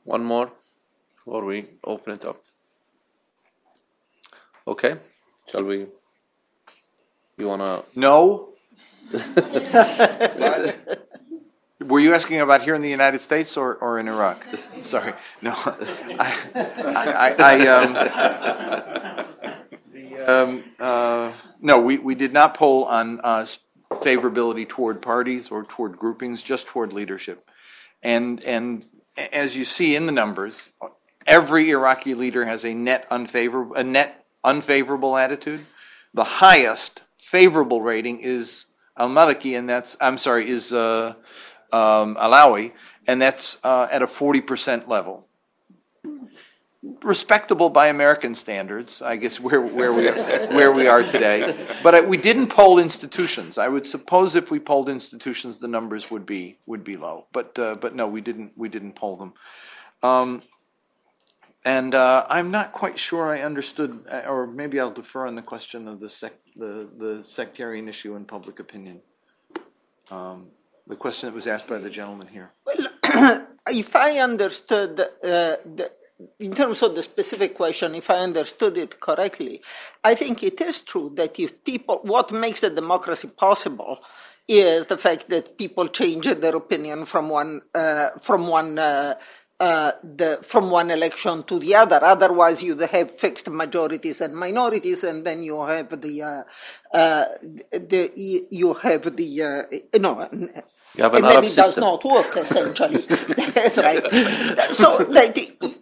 One 0.04 0.24
more 0.24 0.52
before 1.26 1.44
we 1.44 1.66
open 1.82 2.14
it 2.14 2.24
up. 2.24 2.40
Okay, 4.68 4.96
shall 5.48 5.64
we? 5.64 5.86
You 7.36 7.48
wanna? 7.48 7.82
No. 7.96 8.50
Were 11.80 12.00
you 12.00 12.14
asking 12.14 12.40
about 12.40 12.62
here 12.62 12.76
in 12.76 12.80
the 12.80 12.88
United 12.88 13.20
States 13.20 13.56
or, 13.56 13.74
or 13.74 13.98
in 13.98 14.06
Iraq? 14.06 14.44
Sorry, 14.80 15.14
no. 15.42 15.52
I, 15.56 16.32
I, 16.54 17.34
I, 17.38 17.66
um, 17.66 17.92
the, 19.92 20.32
um, 20.32 20.64
uh, 20.78 21.32
no, 21.60 21.80
we, 21.80 21.98
we 21.98 22.14
did 22.14 22.32
not 22.32 22.54
poll 22.54 22.84
on 22.84 23.20
uh, 23.24 23.44
favorability 23.94 24.68
toward 24.68 25.02
parties 25.02 25.50
or 25.50 25.64
toward 25.64 25.98
groupings, 25.98 26.44
just 26.44 26.68
toward 26.68 26.92
leadership. 26.92 27.50
And, 28.02 28.42
and 28.44 28.86
as 29.32 29.56
you 29.56 29.64
see 29.64 29.96
in 29.96 30.06
the 30.06 30.12
numbers, 30.12 30.70
every 31.26 31.70
Iraqi 31.70 32.14
leader 32.14 32.44
has 32.44 32.64
a 32.64 32.74
net 32.74 33.06
unfavorable, 33.10 33.74
a 33.74 33.84
net 33.84 34.24
unfavorable 34.44 35.16
attitude. 35.16 35.66
The 36.14 36.24
highest 36.24 37.02
favorable 37.18 37.82
rating 37.82 38.20
is 38.20 38.66
Al 38.96 39.10
Maliki, 39.10 39.58
and 39.58 39.68
that's, 39.68 39.96
I'm 40.00 40.18
sorry, 40.18 40.48
is 40.48 40.72
uh, 40.72 41.14
um, 41.72 42.16
Allawi, 42.16 42.72
and 43.06 43.20
that's 43.20 43.58
uh, 43.64 43.88
at 43.90 44.02
a 44.02 44.06
40% 44.06 44.88
level. 44.88 45.26
Respectable 47.02 47.68
by 47.68 47.88
American 47.88 48.34
standards, 48.34 49.02
I 49.02 49.16
guess, 49.16 49.40
where, 49.40 49.60
where, 49.60 49.92
we, 49.92 50.06
where 50.54 50.72
we 50.72 50.86
are 50.86 51.02
today. 51.02 51.66
But 51.82 52.08
we 52.08 52.16
didn't 52.16 52.46
poll 52.46 52.78
institutions. 52.78 53.58
I 53.58 53.66
would 53.66 53.86
suppose 53.86 54.36
if 54.36 54.52
we 54.52 54.60
polled 54.60 54.88
institutions, 54.88 55.58
the 55.58 55.66
numbers 55.66 56.10
would 56.12 56.24
be, 56.24 56.58
would 56.66 56.84
be 56.84 56.96
low. 56.96 57.26
But, 57.32 57.58
uh, 57.58 57.74
but 57.80 57.96
no, 57.96 58.06
we 58.06 58.20
didn't, 58.20 58.52
we 58.56 58.68
didn't 58.68 58.92
poll 58.92 59.16
them. 59.16 59.34
Um, 60.02 60.42
and 61.66 61.96
uh, 61.96 62.24
I'm 62.30 62.52
not 62.52 62.72
quite 62.72 62.96
sure 62.96 63.28
I 63.28 63.40
understood, 63.40 64.04
uh, 64.08 64.22
or 64.28 64.46
maybe 64.46 64.78
I'll 64.78 64.92
defer 64.92 65.26
on 65.26 65.34
the 65.34 65.42
question 65.42 65.88
of 65.88 65.98
the 65.98 66.08
sec, 66.08 66.32
the, 66.54 66.88
the 66.96 67.24
sectarian 67.24 67.88
issue 67.88 68.14
in 68.14 68.24
public 68.24 68.60
opinion. 68.60 69.00
Um, 70.10 70.46
the 70.86 70.94
question 70.94 71.28
that 71.28 71.34
was 71.34 71.48
asked 71.48 71.66
by 71.66 71.78
the 71.78 71.90
gentleman 71.90 72.28
here. 72.28 72.52
Well, 72.64 73.46
if 73.68 73.96
I 73.96 74.20
understood, 74.20 75.00
uh, 75.00 75.04
the, 75.24 75.90
in 76.38 76.54
terms 76.54 76.84
of 76.84 76.94
the 76.94 77.02
specific 77.02 77.56
question, 77.56 77.96
if 77.96 78.10
I 78.10 78.18
understood 78.18 78.78
it 78.78 79.00
correctly, 79.00 79.60
I 80.04 80.14
think 80.14 80.44
it 80.44 80.60
is 80.60 80.80
true 80.80 81.10
that 81.16 81.40
if 81.40 81.64
people, 81.64 81.98
what 82.02 82.30
makes 82.30 82.62
a 82.62 82.70
democracy 82.70 83.26
possible 83.26 84.04
is 84.46 84.86
the 84.86 84.96
fact 84.96 85.28
that 85.30 85.58
people 85.58 85.88
change 85.88 86.26
their 86.26 86.54
opinion 86.54 87.06
from 87.06 87.28
one, 87.28 87.62
uh, 87.74 88.10
from 88.20 88.46
one 88.46 88.78
uh, 89.60 89.92
the, 90.02 90.38
from 90.42 90.70
one 90.70 90.90
election 90.90 91.42
to 91.44 91.58
the 91.58 91.74
other. 91.74 91.98
Otherwise, 92.02 92.62
you 92.62 92.76
have 92.76 93.10
fixed 93.10 93.48
majorities 93.50 94.20
and 94.20 94.34
minorities, 94.34 95.04
and 95.04 95.24
then 95.24 95.42
you 95.42 95.64
have 95.64 96.00
the, 96.00 96.22
uh, 96.22 96.42
uh, 96.96 97.24
the 97.72 98.46
you 98.50 98.74
have 98.74 99.16
the 99.16 99.42
uh, 99.42 99.98
no. 99.98 100.28
You 100.96 101.04
have 101.04 101.14
and 101.14 101.24
an 101.24 101.28
then 101.28 101.38
Arab 101.38 101.44
it 101.44 101.56
does 101.56 101.76
not 101.76 102.04
work 102.04 102.36
essentially. 102.36 102.98
That's 103.54 103.78
right. 103.78 104.04
So, 104.80 104.98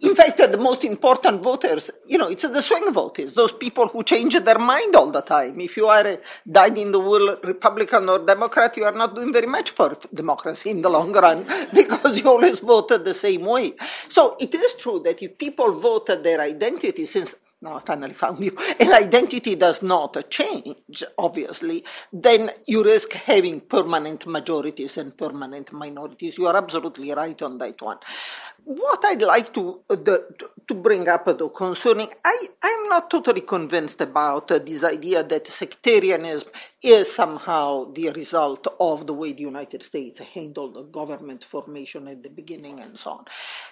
in 0.09 0.15
fact, 0.15 0.37
the 0.37 0.57
most 0.59 0.83
important 0.83 1.41
voters, 1.41 1.89
you 2.05 2.17
know, 2.17 2.27
it's 2.27 2.43
the 2.43 2.61
swing 2.61 2.91
voters, 2.91 3.33
those 3.33 3.53
people 3.53 3.87
who 3.87 4.03
change 4.03 4.37
their 4.39 4.59
mind 4.59 4.95
all 4.95 5.11
the 5.11 5.21
time. 5.21 5.59
If 5.61 5.77
you 5.77 5.87
are 5.87 6.05
a 6.05 6.19
dyed 6.49 6.77
in 6.77 6.91
the 6.91 6.99
wool 6.99 7.37
Republican 7.43 8.09
or 8.09 8.19
Democrat, 8.19 8.75
you 8.75 8.83
are 8.83 8.91
not 8.91 9.15
doing 9.15 9.31
very 9.31 9.47
much 9.47 9.69
for 9.71 9.97
democracy 10.13 10.71
in 10.71 10.81
the 10.81 10.89
long 10.89 11.13
run 11.13 11.45
because 11.73 12.19
you 12.19 12.27
always 12.29 12.59
voted 12.59 13.05
the 13.05 13.13
same 13.13 13.45
way. 13.45 13.73
So 14.09 14.35
it 14.39 14.53
is 14.53 14.75
true 14.75 14.99
that 15.05 15.23
if 15.23 15.37
people 15.37 15.71
voted 15.71 16.23
their 16.23 16.41
identity, 16.41 17.05
since 17.05 17.35
now 17.65 17.77
I 17.77 17.81
finally 17.81 18.15
found 18.15 18.43
you, 18.45 18.55
and 18.81 18.93
identity 18.93 19.55
does 19.55 19.83
not 19.83 20.17
change, 20.31 21.03
obviously, 21.19 21.85
then 22.13 22.51
you 22.67 22.85
risk 22.85 23.13
having 23.13 23.61
permanent 23.61 24.27
majorities 24.27 24.97
and 24.97 25.17
permanent 25.17 25.73
minorities. 25.73 26.37
You 26.39 26.47
are 26.47 26.57
absolutely 26.57 27.11
right 27.13 27.41
on 27.43 27.59
that 27.59 27.81
one. 27.81 27.99
What 28.65 29.05
I'd 29.05 29.21
like 29.21 29.53
to 29.53 29.81
uh, 29.91 29.95
the, 29.95 30.25
to 30.67 30.73
bring 30.73 31.07
up 31.07 31.25
though 31.25 31.49
concerning, 31.49 32.09
I 32.25 32.47
I'm 32.63 32.89
not 32.89 33.11
totally 33.11 33.41
convinced 33.41 34.01
about 34.01 34.49
uh, 34.51 34.57
this 34.57 34.83
idea 34.83 35.21
that 35.21 35.47
sectarianism 35.47 36.49
is 36.81 37.11
somehow 37.13 37.91
the 37.93 38.09
result 38.09 38.65
of 38.79 39.05
the 39.05 39.13
way 39.13 39.33
the 39.33 39.43
United 39.43 39.83
States 39.83 40.17
handled 40.17 40.73
the 40.73 40.81
government 40.81 41.43
formation 41.43 42.07
at 42.07 42.23
the 42.23 42.29
beginning 42.29 42.79
and 42.79 42.97
so 42.97 43.11
on. 43.11 43.25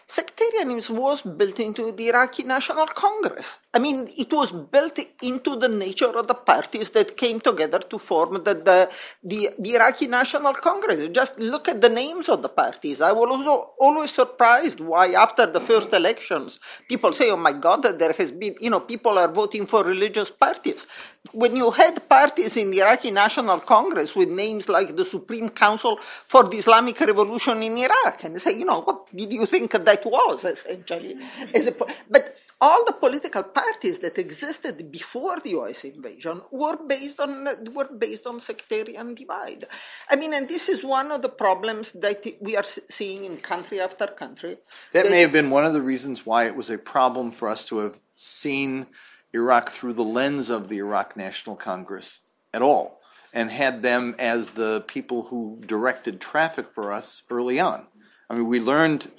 Sectarianism 0.06 0.96
was 0.96 1.24
built 1.24 1.60
into 1.60 1.92
the 1.92 2.10
Iraqi 2.10 2.44
National 2.44 2.86
Congress. 2.86 3.60
I 3.74 3.80
mean, 3.80 4.10
it 4.16 4.32
was 4.32 4.52
built 4.52 5.00
into 5.24 5.56
the 5.56 5.70
nature 5.70 6.16
of 6.20 6.28
the 6.28 6.36
parties 6.36 6.92
that 6.92 7.18
came 7.18 7.40
together 7.40 7.80
to 7.80 7.98
form 7.98 8.44
the, 8.44 8.54
the, 8.54 8.92
the, 9.24 9.50
the 9.58 9.76
Iraqi 9.76 10.06
National 10.08 10.54
Congress. 10.54 11.08
Just 11.10 11.40
look 11.40 11.68
at 11.68 11.82
the 11.82 11.90
names 11.90 12.30
of 12.30 12.44
the 12.44 12.50
parties. 12.50 13.02
I 13.02 13.12
was 13.12 13.30
also 13.30 13.72
always 13.80 14.12
surprised 14.12 14.80
why, 14.88 15.14
after 15.14 15.46
the 15.46 15.60
first 15.60 15.94
elections, 15.94 16.60
people 16.88 17.14
say, 17.14 17.32
oh 17.32 17.38
my 17.38 17.54
God, 17.54 17.84
there 17.84 18.14
has 18.14 18.32
been, 18.32 18.56
you 18.60 18.70
know, 18.70 18.80
people 18.80 19.18
are 19.18 19.32
voting 19.32 19.66
for 19.66 19.84
religious 19.84 20.30
parties. 20.30 20.88
When 21.32 21.56
you 21.56 21.72
had 21.72 22.08
parties 22.08 22.58
in 22.58 22.72
the 22.72 22.80
Iraqi 22.80 23.12
National 23.12 23.60
Congress 23.60 24.16
with 24.16 24.30
names 24.30 24.70
like 24.70 24.96
the 24.96 25.06
Supreme 25.06 25.50
Council 25.50 25.98
for 25.98 26.44
the 26.44 26.58
Islamic 26.58 27.00
Revolution 27.00 27.64
in 27.64 27.78
Iraq, 27.78 28.24
and 28.24 28.42
say, 28.42 28.58
you 28.58 28.66
know, 28.66 28.82
what 28.82 29.08
did 29.16 29.32
you 29.32 29.46
think 29.46 29.72
that 29.72 30.06
was, 30.06 30.44
essentially? 30.46 31.16
As 31.56 31.68
a, 31.68 31.72
but 32.10 32.38
all 32.62 32.86
the 32.86 32.94
political 32.94 33.44
parties 33.44 34.00
that 34.00 34.18
existed 34.18 34.92
before 34.92 35.40
the 35.40 35.52
US 35.52 35.84
invasion 35.84 36.42
were 36.52 36.78
based 36.78 37.20
on 37.20 37.48
were 37.74 37.90
based 38.06 38.26
on 38.26 38.40
sectarian 38.40 39.14
divide. 39.14 39.66
I 40.10 40.16
mean, 40.16 40.34
and 40.34 40.48
this 40.48 40.70
is 40.70 40.84
one 40.84 41.12
of 41.12 41.22
the 41.22 41.30
problems 41.30 41.92
that 41.94 42.26
we 42.40 42.56
are 42.56 42.64
seeing 42.64 43.26
in 43.26 43.38
country 43.38 43.80
after 43.80 44.08
country. 44.08 44.58
That 44.94 45.10
may 45.10 45.22
have 45.22 45.32
been 45.32 45.50
one 45.50 45.66
of 45.66 45.74
the 45.74 45.82
reasons 45.82 46.26
why 46.26 46.46
it 46.46 46.56
was 46.56 46.70
a 46.70 46.78
problem 46.78 47.32
for 47.32 47.50
us 47.50 47.66
to 47.66 47.80
have 47.80 48.00
seen 48.16 48.88
Iraq 49.34 49.70
through 49.70 49.94
the 49.94 50.04
lens 50.04 50.50
of 50.50 50.70
the 50.70 50.78
Iraq 50.78 51.18
National 51.18 51.56
Congress 51.56 52.22
at 52.54 52.62
all 52.62 53.02
and 53.34 53.50
had 53.50 53.82
them 53.82 54.16
as 54.20 54.52
the 54.52 54.82
people 54.82 55.24
who 55.24 55.60
directed 55.66 56.22
traffic 56.22 56.70
for 56.70 56.92
us 56.92 57.24
early 57.30 57.60
on. 57.60 57.88
I 58.30 58.36
mean, 58.36 58.48
we 58.48 58.60
learned 58.60 59.12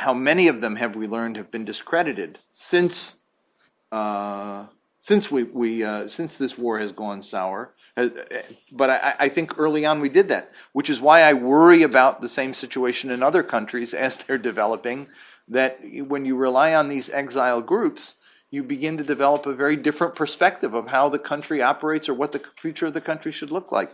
how 0.00 0.14
many 0.14 0.48
of 0.48 0.62
them 0.62 0.76
have 0.76 0.96
we 0.96 1.06
learned 1.06 1.36
have 1.36 1.50
been 1.50 1.64
discredited 1.64 2.38
since 2.50 3.16
uh, 3.92 4.66
since 4.98 5.30
we, 5.30 5.42
we 5.42 5.84
uh, 5.84 6.08
since 6.08 6.38
this 6.38 6.56
war 6.56 6.78
has 6.78 6.92
gone 6.92 7.22
sour. 7.22 7.74
Uh, 7.96 8.08
But 8.72 8.88
I, 8.90 9.14
I 9.26 9.28
think 9.28 9.58
early 9.58 9.84
on 9.84 10.00
we 10.00 10.08
did 10.08 10.28
that, 10.28 10.52
which 10.72 10.88
is 10.88 11.00
why 11.00 11.20
I 11.22 11.34
worry 11.34 11.82
about 11.82 12.20
the 12.20 12.28
same 12.28 12.54
situation 12.54 13.10
in 13.10 13.22
other 13.22 13.42
countries 13.42 13.92
as 13.92 14.16
they're 14.16 14.38
developing. 14.38 15.08
That 15.48 15.80
when 16.12 16.24
you 16.24 16.36
rely 16.36 16.74
on 16.74 16.88
these 16.88 17.10
exile 17.10 17.60
groups, 17.60 18.14
you 18.50 18.62
begin 18.62 18.96
to 18.96 19.04
develop 19.04 19.46
a 19.46 19.52
very 19.52 19.76
different 19.76 20.14
perspective 20.14 20.72
of 20.74 20.88
how 20.88 21.08
the 21.08 21.18
country 21.18 21.60
operates 21.60 22.08
or 22.08 22.14
what 22.14 22.32
the 22.32 22.42
future 22.56 22.86
of 22.86 22.94
the 22.94 23.00
country 23.00 23.32
should 23.32 23.50
look 23.50 23.70
like. 23.70 23.90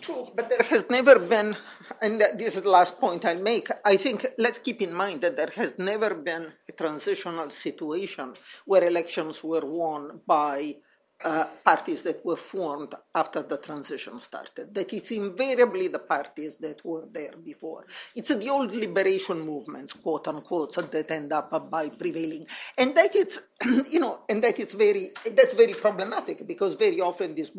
True, 0.00 0.28
but 0.34 0.48
there 0.48 0.66
has 0.70 0.88
never 0.88 1.18
been, 1.18 1.56
and 2.00 2.20
this 2.38 2.56
is 2.56 2.62
the 2.62 2.70
last 2.70 2.98
point 2.98 3.24
I'll 3.24 3.40
make. 3.40 3.68
I 3.84 3.96
think 3.96 4.26
let's 4.38 4.58
keep 4.58 4.80
in 4.80 4.94
mind 4.94 5.20
that 5.20 5.36
there 5.36 5.52
has 5.56 5.78
never 5.78 6.14
been 6.14 6.52
a 6.68 6.72
transitional 6.72 7.50
situation 7.50 8.32
where 8.64 8.84
elections 8.84 9.44
were 9.44 9.64
won 9.64 10.20
by 10.26 10.76
uh, 11.24 11.44
parties 11.64 12.02
that 12.02 12.24
were 12.24 12.36
formed 12.36 12.94
after 13.14 13.42
the 13.42 13.56
transition 13.58 14.18
started. 14.20 14.74
That 14.74 14.92
it's 14.92 15.10
invariably 15.10 15.88
the 15.88 15.98
parties 15.98 16.56
that 16.56 16.84
were 16.84 17.06
there 17.10 17.34
before. 17.44 17.84
It's 18.14 18.34
the 18.34 18.48
old 18.48 18.72
liberation 18.72 19.40
movements, 19.40 19.92
quote 19.92 20.28
unquote, 20.28 20.74
that 20.90 21.10
end 21.10 21.32
up 21.32 21.70
by 21.70 21.90
prevailing, 21.90 22.46
and 22.78 22.94
that 22.96 23.14
it's 23.14 23.42
you 23.90 24.00
know, 24.00 24.20
and 24.28 24.42
that 24.42 24.58
is 24.58 24.72
very 24.72 25.10
that's 25.36 25.54
very 25.54 25.74
problematic 25.74 26.46
because 26.46 26.74
very 26.74 27.00
often 27.00 27.34
these 27.34 27.50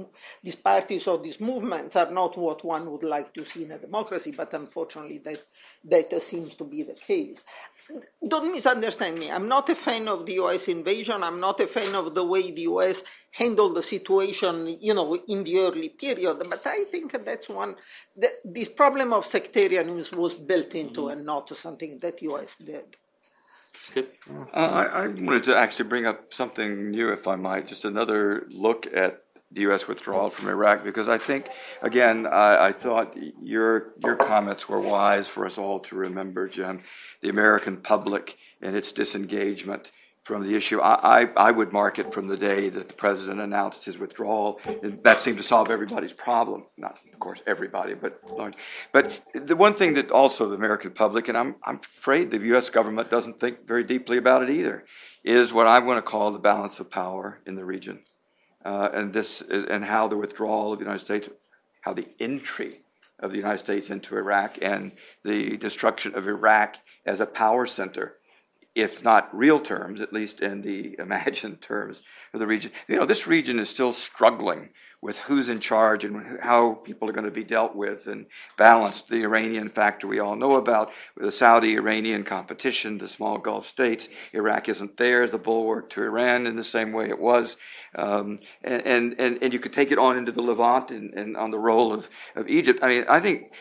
these 0.43 0.55
parties 0.55 1.05
or 1.07 1.19
these 1.19 1.39
movements 1.39 1.95
are 1.95 2.11
not 2.11 2.37
what 2.37 2.65
one 2.65 2.89
would 2.91 3.03
like 3.03 3.33
to 3.33 3.45
see 3.45 3.63
in 3.63 3.71
a 3.71 3.77
democracy, 3.77 4.33
but 4.35 4.53
unfortunately 4.53 5.19
that 5.19 5.45
that 5.83 6.21
seems 6.21 6.55
to 6.55 6.63
be 6.63 6.83
the 6.83 6.93
case. 6.93 7.43
don't 8.27 8.51
misunderstand 8.51 9.19
me. 9.19 9.29
I'm 9.31 9.47
not 9.47 9.69
a 9.69 9.75
fan 9.75 10.07
of 10.07 10.25
the 10.25 10.33
U.S. 10.33 10.67
invasion. 10.67 11.23
I'm 11.23 11.39
not 11.39 11.59
a 11.59 11.67
fan 11.67 11.95
of 11.95 12.15
the 12.15 12.23
way 12.23 12.51
the 12.51 12.61
U.S. 12.61 13.03
the 13.55 13.81
situation, 13.81 14.77
you 14.81 14.93
know, 14.93 15.15
in 15.27 15.43
the 15.43 15.57
early 15.59 15.89
period. 15.89 16.37
But 16.49 16.65
I 16.65 16.83
think 16.85 17.11
that's 17.25 17.49
one. 17.49 17.75
The, 18.15 18.29
this 18.43 18.67
problem 18.67 19.13
of 19.13 19.25
sectarianism 19.25 20.17
was 20.17 20.33
built 20.33 20.75
into, 20.75 21.09
and 21.09 21.25
not 21.25 21.49
something 21.49 21.99
that 21.99 22.21
U.S. 22.21 22.55
did. 22.55 22.97
Skip. 23.79 24.15
Uh, 24.29 24.43
I, 24.53 24.83
I 24.83 25.07
wanted 25.07 25.43
to 25.45 25.57
actually 25.57 25.89
bring 25.89 26.05
up 26.05 26.33
something 26.33 26.91
new, 26.91 27.11
if 27.11 27.27
I 27.27 27.35
might, 27.35 27.67
just 27.67 27.85
another 27.85 28.45
look 28.49 28.87
at 28.93 29.23
the 29.51 29.61
U.S. 29.61 29.87
withdrawal 29.87 30.29
from 30.29 30.47
Iraq, 30.47 30.83
because 30.83 31.09
I 31.09 31.17
think, 31.17 31.49
again, 31.81 32.25
I, 32.25 32.67
I 32.67 32.71
thought 32.71 33.17
your 33.41 33.93
your 34.01 34.15
comments 34.15 34.69
were 34.69 34.79
wise 34.79 35.27
for 35.27 35.45
us 35.45 35.57
all 35.57 35.79
to 35.81 35.95
remember, 35.95 36.47
Jim, 36.47 36.83
the 37.21 37.29
American 37.29 37.77
public 37.77 38.37
and 38.61 38.75
its 38.75 38.91
disengagement 38.91 39.91
from 40.23 40.43
the 40.43 40.55
issue. 40.55 40.79
I, 40.79 41.21
I, 41.21 41.29
I 41.35 41.51
would 41.51 41.73
mark 41.73 41.97
it 41.97 42.13
from 42.13 42.27
the 42.27 42.37
day 42.37 42.69
that 42.69 42.87
the 42.87 42.93
president 42.93 43.39
announced 43.39 43.85
his 43.85 43.97
withdrawal. 43.97 44.59
And 44.83 45.03
that 45.03 45.19
seemed 45.19 45.37
to 45.37 45.43
solve 45.43 45.71
everybody's 45.71 46.13
problem. 46.13 46.65
Not, 46.77 46.99
of 47.11 47.19
course, 47.19 47.41
everybody, 47.47 47.95
but. 47.95 48.21
But 48.91 49.19
the 49.33 49.55
one 49.55 49.73
thing 49.73 49.95
that 49.95 50.11
also 50.11 50.47
the 50.47 50.55
American 50.55 50.91
public, 50.91 51.27
and 51.27 51.37
I'm, 51.37 51.55
I'm 51.63 51.77
afraid 51.77 52.29
the 52.29 52.39
U.S. 52.47 52.69
government 52.69 53.09
doesn't 53.09 53.39
think 53.39 53.65
very 53.65 53.83
deeply 53.83 54.17
about 54.17 54.43
it 54.43 54.49
either, 54.49 54.85
is 55.23 55.51
what 55.51 55.67
I'm 55.67 55.85
going 55.85 55.97
to 55.97 56.01
call 56.01 56.31
the 56.31 56.39
balance 56.39 56.79
of 56.79 56.91
power 56.91 57.39
in 57.45 57.55
the 57.55 57.65
region. 57.65 58.03
Uh, 58.63 58.89
and 58.93 59.11
this 59.11 59.41
and 59.41 59.85
how 59.85 60.07
the 60.07 60.17
withdrawal 60.17 60.73
of 60.73 60.79
the 60.79 60.85
United 60.85 61.03
States, 61.03 61.29
how 61.81 61.93
the 61.93 62.07
entry 62.19 62.81
of 63.19 63.31
the 63.31 63.37
United 63.37 63.59
States 63.59 63.89
into 63.89 64.15
Iraq 64.17 64.57
and 64.61 64.91
the 65.23 65.57
destruction 65.57 66.13
of 66.15 66.27
Iraq 66.27 66.77
as 67.05 67.21
a 67.21 67.25
power 67.25 67.65
center 67.65 68.17
if 68.75 69.03
not 69.03 69.35
real 69.35 69.59
terms, 69.59 70.01
at 70.01 70.13
least 70.13 70.41
in 70.41 70.61
the 70.61 70.95
imagined 70.99 71.61
terms 71.61 72.03
of 72.33 72.39
the 72.39 72.47
region. 72.47 72.71
You 72.87 72.97
know, 72.97 73.05
this 73.05 73.27
region 73.27 73.59
is 73.59 73.69
still 73.69 73.91
struggling 73.91 74.69
with 75.01 75.17
who's 75.21 75.49
in 75.49 75.59
charge 75.59 76.05
and 76.05 76.39
how 76.41 76.73
people 76.73 77.09
are 77.09 77.11
going 77.11 77.25
to 77.25 77.31
be 77.31 77.43
dealt 77.43 77.75
with 77.75 78.05
and 78.05 78.27
balanced. 78.55 79.09
The 79.09 79.23
Iranian 79.23 79.67
factor 79.67 80.05
we 80.05 80.19
all 80.19 80.35
know 80.35 80.53
about, 80.53 80.91
the 81.17 81.31
Saudi 81.31 81.75
Iranian 81.75 82.23
competition, 82.23 82.99
the 82.99 83.07
small 83.07 83.39
Gulf 83.39 83.65
states. 83.65 84.09
Iraq 84.31 84.69
isn't 84.69 84.97
there, 84.97 85.23
as 85.23 85.31
the 85.31 85.39
bulwark 85.39 85.89
to 85.91 86.03
Iran 86.03 86.45
in 86.45 86.55
the 86.55 86.63
same 86.63 86.91
way 86.91 87.09
it 87.09 87.19
was. 87.19 87.57
Um, 87.95 88.39
and, 88.63 89.15
and, 89.19 89.41
and 89.41 89.51
you 89.53 89.59
could 89.59 89.73
take 89.73 89.91
it 89.91 89.97
on 89.97 90.17
into 90.17 90.31
the 90.31 90.43
Levant 90.43 90.91
and, 90.91 91.13
and 91.15 91.35
on 91.35 91.49
the 91.49 91.59
role 91.59 91.91
of, 91.91 92.07
of 92.35 92.47
Egypt. 92.47 92.79
I 92.83 92.87
mean, 92.87 93.05
I 93.09 93.19
think 93.19 93.51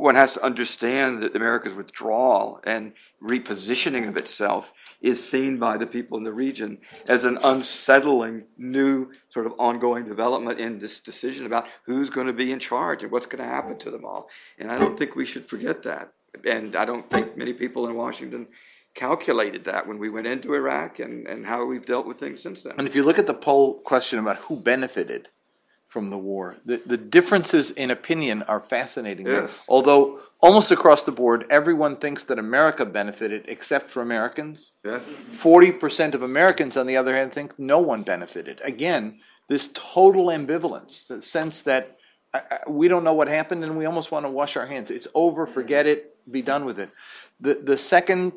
one 0.00 0.14
has 0.14 0.34
to 0.34 0.42
understand 0.42 1.22
that 1.22 1.36
America's 1.36 1.74
withdrawal 1.74 2.60
and 2.64 2.92
repositioning 3.22 4.08
of 4.08 4.16
itself 4.16 4.72
is 5.00 5.26
seen 5.26 5.58
by 5.58 5.76
the 5.76 5.86
people 5.86 6.16
in 6.16 6.24
the 6.24 6.32
region 6.32 6.78
as 7.08 7.24
an 7.24 7.38
unsettling 7.44 8.44
new 8.56 9.10
sort 9.28 9.46
of 9.46 9.52
ongoing 9.58 10.04
development 10.04 10.58
in 10.58 10.78
this 10.78 11.00
decision 11.00 11.46
about 11.46 11.68
who's 11.84 12.10
going 12.10 12.26
to 12.26 12.32
be 12.32 12.50
in 12.50 12.58
charge 12.58 13.02
and 13.02 13.12
what's 13.12 13.26
going 13.26 13.42
to 13.42 13.48
happen 13.48 13.78
to 13.78 13.90
them 13.90 14.04
all. 14.04 14.28
And 14.58 14.72
I 14.72 14.78
don't 14.78 14.98
think 14.98 15.14
we 15.14 15.26
should 15.26 15.44
forget 15.44 15.82
that. 15.82 16.12
And 16.44 16.76
I 16.76 16.84
don't 16.84 17.08
think 17.10 17.36
many 17.36 17.52
people 17.52 17.86
in 17.86 17.94
Washington 17.94 18.48
calculated 18.94 19.64
that 19.64 19.86
when 19.86 19.98
we 19.98 20.08
went 20.08 20.26
into 20.26 20.54
Iraq 20.54 20.98
and, 20.98 21.26
and 21.26 21.46
how 21.46 21.64
we've 21.64 21.86
dealt 21.86 22.06
with 22.06 22.18
things 22.18 22.42
since 22.42 22.62
then. 22.62 22.74
And 22.78 22.86
if 22.86 22.94
you 22.94 23.02
look 23.02 23.18
at 23.18 23.26
the 23.26 23.34
poll 23.34 23.80
question 23.80 24.18
about 24.18 24.38
who 24.44 24.56
benefited 24.56 25.28
from 25.90 26.08
the 26.08 26.16
war, 26.16 26.54
the, 26.64 26.80
the 26.86 26.96
differences 26.96 27.72
in 27.72 27.90
opinion 27.90 28.44
are 28.44 28.60
fascinating. 28.60 29.26
Yes. 29.26 29.64
Although 29.68 30.20
almost 30.38 30.70
across 30.70 31.02
the 31.02 31.10
board, 31.10 31.44
everyone 31.50 31.96
thinks 31.96 32.22
that 32.24 32.38
America 32.38 32.86
benefited 32.86 33.46
except 33.48 33.90
for 33.90 34.00
Americans. 34.00 34.70
Yes. 34.84 35.04
40% 35.30 36.14
of 36.14 36.22
Americans, 36.22 36.76
on 36.76 36.86
the 36.86 36.96
other 36.96 37.12
hand, 37.12 37.32
think 37.32 37.58
no 37.58 37.80
one 37.80 38.04
benefited. 38.04 38.60
Again, 38.62 39.18
this 39.48 39.68
total 39.74 40.26
ambivalence, 40.26 41.08
the 41.08 41.20
sense 41.20 41.62
that 41.62 41.98
uh, 42.32 42.38
uh, 42.48 42.58
we 42.68 42.86
don't 42.86 43.02
know 43.02 43.14
what 43.14 43.26
happened 43.26 43.64
and 43.64 43.76
we 43.76 43.84
almost 43.84 44.12
want 44.12 44.24
to 44.24 44.30
wash 44.30 44.56
our 44.56 44.66
hands. 44.66 44.92
It's 44.92 45.08
over, 45.12 45.44
forget 45.44 45.88
it, 45.88 46.16
be 46.30 46.40
done 46.40 46.64
with 46.64 46.78
it. 46.78 46.90
The, 47.40 47.54
the 47.54 47.76
second 47.76 48.32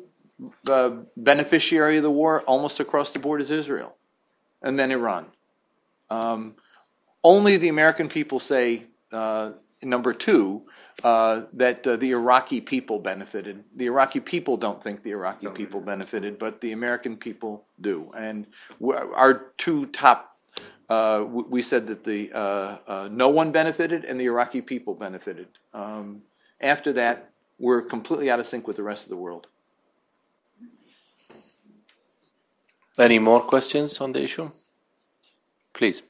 uh, 0.68 0.90
beneficiary 1.16 1.98
of 1.98 2.02
the 2.02 2.10
war, 2.10 2.40
almost 2.48 2.80
across 2.80 3.12
the 3.12 3.20
board, 3.20 3.40
is 3.40 3.52
Israel, 3.52 3.94
and 4.60 4.76
then 4.76 4.90
Iran. 4.90 5.26
Um, 6.10 6.56
only 7.24 7.56
the 7.56 7.68
American 7.68 8.08
people 8.08 8.38
say, 8.38 8.84
uh, 9.10 9.52
number 9.82 10.12
two, 10.12 10.62
uh, 11.02 11.42
that 11.52 11.86
uh, 11.86 11.96
the 11.96 12.12
Iraqi 12.12 12.60
people 12.60 12.98
benefited. 12.98 13.64
The 13.74 13.86
Iraqi 13.86 14.20
people 14.20 14.56
don't 14.56 14.82
think 14.82 15.02
the 15.02 15.10
Iraqi 15.10 15.48
people 15.48 15.80
benefited, 15.80 16.38
but 16.38 16.60
the 16.60 16.72
American 16.72 17.16
people 17.16 17.64
do. 17.80 18.12
And 18.16 18.46
our 18.80 19.52
two 19.56 19.86
top, 19.86 20.38
uh, 20.88 21.24
we 21.26 21.62
said 21.62 21.86
that 21.88 22.04
the 22.04 22.30
uh, 22.32 22.78
uh, 22.86 23.08
no 23.10 23.28
one 23.28 23.50
benefited 23.50 24.04
and 24.04 24.20
the 24.20 24.26
Iraqi 24.26 24.60
people 24.60 24.94
benefited. 24.94 25.48
Um, 25.72 26.22
after 26.60 26.92
that, 26.92 27.30
we're 27.58 27.82
completely 27.82 28.30
out 28.30 28.40
of 28.40 28.46
sync 28.46 28.66
with 28.66 28.76
the 28.76 28.82
rest 28.82 29.04
of 29.04 29.10
the 29.10 29.16
world. 29.16 29.46
Any 32.98 33.18
more 33.18 33.40
questions 33.40 34.00
on 34.00 34.12
the 34.12 34.22
issue? 34.22 34.50
Please. 35.72 36.02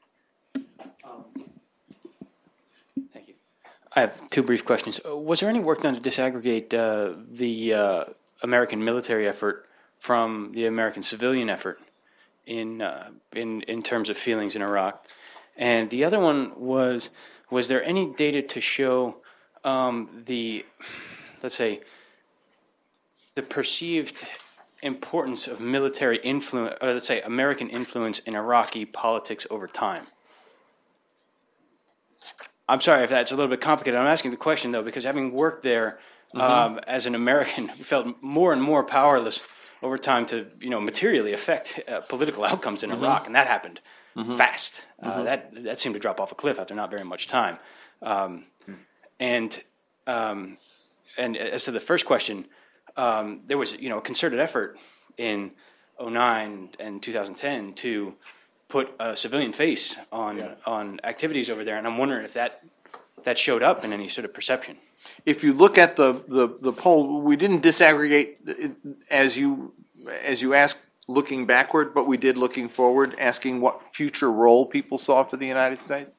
I 3.97 4.01
have 4.01 4.28
two 4.30 4.42
brief 4.42 4.64
questions. 4.64 5.01
Was 5.05 5.40
there 5.40 5.49
any 5.49 5.61
work 5.61 5.82
done 5.82 5.95
to 5.95 6.01
disaggregate 6.01 6.74
uh, 6.74 7.16
the 7.30 7.74
uh, 7.74 8.05
American 8.42 8.84
military 8.84 9.28
effort 9.28 9.66
from 10.01 10.51
the 10.53 10.66
American 10.66 11.03
civilian 11.03 11.49
effort 11.49 11.78
in 12.45 12.82
uh, 12.82 13.11
in 13.34 13.62
in 13.62 13.82
terms 13.82 14.09
of 14.09 14.18
feelings 14.18 14.57
in 14.57 14.62
Iraq? 14.62 15.07
And 15.57 15.90
the 15.90 16.03
other 16.03 16.18
one 16.18 16.59
was 16.59 17.11
was 17.51 17.68
there 17.68 17.84
any 17.84 18.12
data 18.12 18.42
to 18.42 18.61
show 18.61 19.18
um, 19.62 20.24
the 20.26 20.66
let's 21.40 21.55
say 21.55 21.80
the 23.36 23.42
perceived 23.42 24.26
importance 24.82 25.47
of 25.47 25.61
military 25.61 26.18
influence, 26.18 26.76
or 26.80 26.95
let's 26.95 27.07
say 27.07 27.20
American 27.20 27.70
influence 27.70 28.18
in 28.18 28.34
Iraqi 28.34 28.84
politics 28.84 29.47
over 29.51 29.68
time? 29.68 30.09
I'm 32.68 32.80
sorry 32.80 33.04
if 33.04 33.10
that's 33.10 33.32
a 33.32 33.36
little 33.36 33.50
bit 33.50 33.60
complicated. 33.60 33.98
I'm 33.98 34.06
asking 34.06 34.30
the 34.30 34.36
question 34.36 34.72
though 34.72 34.82
because 34.82 35.04
having 35.04 35.32
worked 35.32 35.62
there 35.62 35.98
um, 36.34 36.80
as 36.86 37.06
an 37.06 37.14
American, 37.14 37.66
we 37.78 37.84
felt 37.84 38.16
more 38.22 38.52
and 38.52 38.62
more 38.62 38.82
powerless 38.84 39.42
over 39.82 39.98
time 39.98 40.24
to 40.26 40.46
you 40.60 40.70
know 40.70 40.80
materially 40.80 41.32
affect 41.32 41.80
uh, 41.88 42.00
political 42.00 42.44
outcomes 42.50 42.82
in 42.82 42.90
Iraq, 42.90 43.26
and 43.26 43.34
that 43.34 43.46
happened 43.46 43.80
fast. 44.36 44.84
Uh, 45.02 45.24
that 45.24 45.64
that 45.64 45.78
seemed 45.78 45.94
to 45.94 46.00
drop 46.00 46.20
off 46.20 46.32
a 46.32 46.34
cliff 46.34 46.58
after 46.58 46.74
not 46.74 46.90
very 46.90 47.04
much 47.04 47.26
time. 47.26 47.58
Um, 48.02 48.44
and 49.20 49.62
um, 50.06 50.58
and 51.18 51.36
as 51.36 51.64
to 51.64 51.70
the 51.70 51.80
first 51.80 52.06
question, 52.06 52.46
um, 52.96 53.40
there 53.46 53.58
was 53.58 53.72
you 53.74 53.88
know 53.88 53.98
a 53.98 54.02
concerted 54.02 54.38
effort 54.40 54.78
in 55.16 55.52
09 56.00 56.70
and 56.80 57.02
2010 57.02 57.74
to 57.74 58.14
put 58.68 58.94
a 58.98 59.16
civilian 59.16 59.52
face 59.52 59.96
on 60.10 60.56
on 60.66 61.00
activities 61.04 61.50
over 61.50 61.64
there, 61.64 61.76
and 61.76 61.86
I'm 61.86 61.98
wondering 61.98 62.24
if 62.24 62.34
that 62.34 62.60
that 63.24 63.38
showed 63.38 63.62
up 63.62 63.84
in 63.84 63.92
any 63.92 64.08
sort 64.08 64.24
of 64.24 64.34
perception. 64.34 64.76
If 65.26 65.44
you 65.44 65.52
look 65.52 65.76
at 65.78 65.96
the, 65.96 66.12
the, 66.28 66.56
the 66.60 66.72
poll, 66.72 67.20
we 67.20 67.36
didn't 67.36 67.62
disaggregate 67.62 68.36
it 68.46 68.72
as 69.10 69.36
you 69.36 69.74
as 70.22 70.42
you 70.42 70.54
asked 70.54 70.78
looking 71.08 71.46
backward, 71.46 71.95
but 71.95 72.07
we 72.07 72.16
did 72.16 72.36
looking 72.36 72.68
forward, 72.68 73.14
asking 73.18 73.61
what 73.61 73.82
future 73.95 74.30
role 74.30 74.66
people 74.66 74.99
saw 74.99 75.22
for 75.22 75.36
the 75.36 75.46
United 75.46 75.84
States. 75.84 76.18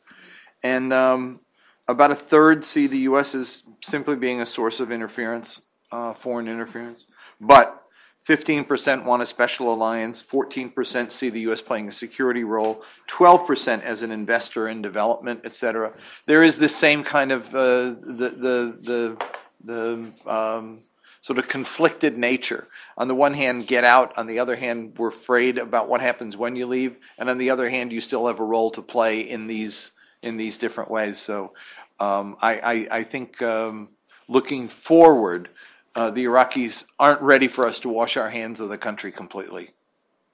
And 0.63 0.93
um, 0.93 1.41
about 1.88 2.11
a 2.11 2.15
third 2.15 2.63
see 2.63 2.88
the 2.88 2.99
U.S. 2.99 3.35
as 3.35 3.63
simply 3.81 4.15
being 4.15 4.41
a 4.41 4.45
source 4.45 4.80
of 4.80 4.91
interference, 4.91 5.61
uh, 5.91 6.13
foreign 6.13 6.47
interference. 6.47 7.07
But 7.39 7.84
15% 8.27 9.03
want 9.03 9.22
a 9.22 9.26
special 9.26 9.72
alliance, 9.72 10.23
14% 10.23 11.11
see 11.11 11.30
the 11.30 11.41
U.S. 11.41 11.61
playing 11.61 11.89
a 11.89 11.91
security 11.91 12.43
role, 12.43 12.84
12% 13.07 13.84
as 13.84 14.02
an 14.02 14.11
investor 14.11 14.68
in 14.68 14.81
development, 14.81 15.41
et 15.43 15.53
cetera. 15.53 15.93
There 16.26 16.41
is 16.41 16.57
this 16.57 16.76
same 16.76 17.03
kind 17.03 17.31
of 17.31 17.53
uh, 17.53 17.95
the 18.02 18.34
the 18.35 18.77
the 18.81 19.26
the 19.64 20.31
um, 20.31 20.80
sort 21.22 21.38
of 21.38 21.47
conflicted 21.47 22.18
nature. 22.18 22.68
On 22.97 23.07
the 23.07 23.15
one 23.15 23.35
hand, 23.35 23.68
get 23.68 23.84
out. 23.84 24.18
On 24.18 24.26
the 24.26 24.39
other 24.39 24.56
hand, 24.56 24.93
we're 24.97 25.10
afraid 25.10 25.60
about 25.60 25.88
what 25.88 26.02
happens 26.02 26.35
when 26.35 26.56
you 26.56 26.65
leave. 26.65 26.97
And 27.19 27.30
on 27.30 27.38
the 27.38 27.52
other 27.52 27.69
hand, 27.69 27.91
you 27.91 28.02
still 28.02 28.26
have 28.26 28.39
a 28.39 28.43
role 28.43 28.72
to 28.72 28.81
play 28.81 29.22
in 29.22 29.45
these 29.45 29.91
in 30.23 30.38
these 30.38 30.57
different 30.57 30.89
ways. 30.89 31.19
So 31.19 31.53
um, 31.99 32.38
I, 32.41 32.60
I 32.60 32.88
I 32.99 33.03
think 33.03 33.39
um, 33.43 33.89
looking 34.27 34.68
forward 34.68 35.49
uh, 35.95 36.11
the 36.11 36.26
Iraqis 36.26 36.85
aren't 36.99 37.22
ready 37.22 37.47
for 37.47 37.67
us 37.67 37.80
to 37.80 37.89
wash 37.89 38.17
our 38.17 38.30
hands 38.30 38.59
of 38.59 38.69
the 38.69 38.77
country 38.77 39.11
completely 39.11 39.72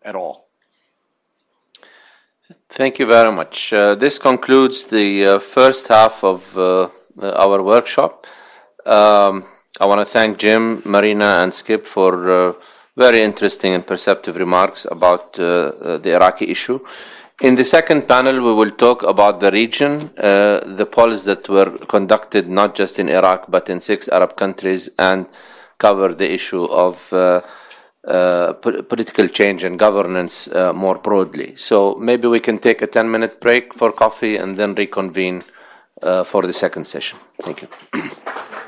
at 0.01 0.15
all. 0.15 0.47
Thank 2.69 2.99
you 2.99 3.05
very 3.05 3.31
much. 3.31 3.71
Uh, 3.71 3.95
this 3.95 4.17
concludes 4.19 4.85
the 4.85 5.25
uh, 5.25 5.39
first 5.39 5.88
half 5.88 6.23
of 6.23 6.57
uh, 6.57 6.89
our 7.21 7.61
workshop. 7.63 8.25
Um, 8.85 9.45
I 9.79 9.85
want 9.85 9.99
to 9.99 10.05
thank 10.05 10.38
Jim, 10.38 10.81
Marina, 10.85 11.41
and 11.43 11.53
Skip 11.53 11.88
for 11.88 12.29
uh, 12.29 12.53
very 12.97 13.21
interesting 13.21 13.73
and 13.73 13.85
perceptive 13.85 14.35
remarks 14.35 14.85
about 14.89 15.39
uh, 15.39 15.43
uh, 15.43 15.97
the 15.97 16.13
Iraqi 16.15 16.49
issue. 16.49 16.79
In 17.41 17.55
the 17.55 17.63
second 17.63 18.07
panel, 18.07 18.35
we 18.35 18.53
will 18.53 18.71
talk 18.71 19.01
about 19.03 19.39
the 19.39 19.49
region, 19.51 20.11
uh, 20.17 20.75
the 20.75 20.85
polls 20.85 21.23
that 21.25 21.47
were 21.49 21.71
conducted 21.88 22.49
not 22.49 22.75
just 22.75 22.99
in 22.99 23.09
Iraq 23.09 23.49
but 23.49 23.69
in 23.69 23.79
six 23.79 24.07
Arab 24.09 24.35
countries, 24.35 24.89
and 24.99 25.25
cover 25.85 26.13
the 26.13 26.29
issue 26.39 26.65
of 26.85 27.11
uh, 27.13 27.41
uh, 28.07 28.53
po- 28.53 28.81
political 28.83 29.27
change 29.27 29.63
and 29.63 29.77
governance 29.77 30.47
uh, 30.47 30.73
more 30.73 30.97
broadly. 31.07 31.55
So 31.55 31.95
maybe 31.95 32.27
we 32.27 32.39
can 32.39 32.57
take 32.59 32.81
a 32.81 32.87
10 32.87 33.11
minute 33.11 33.39
break 33.39 33.73
for 33.73 33.91
coffee 33.91 34.37
and 34.37 34.57
then 34.57 34.75
reconvene 34.75 35.41
uh, 36.01 36.23
for 36.23 36.41
the 36.43 36.53
second 36.53 36.85
session. 36.85 37.19
Thank 37.41 37.61
you. 37.61 37.67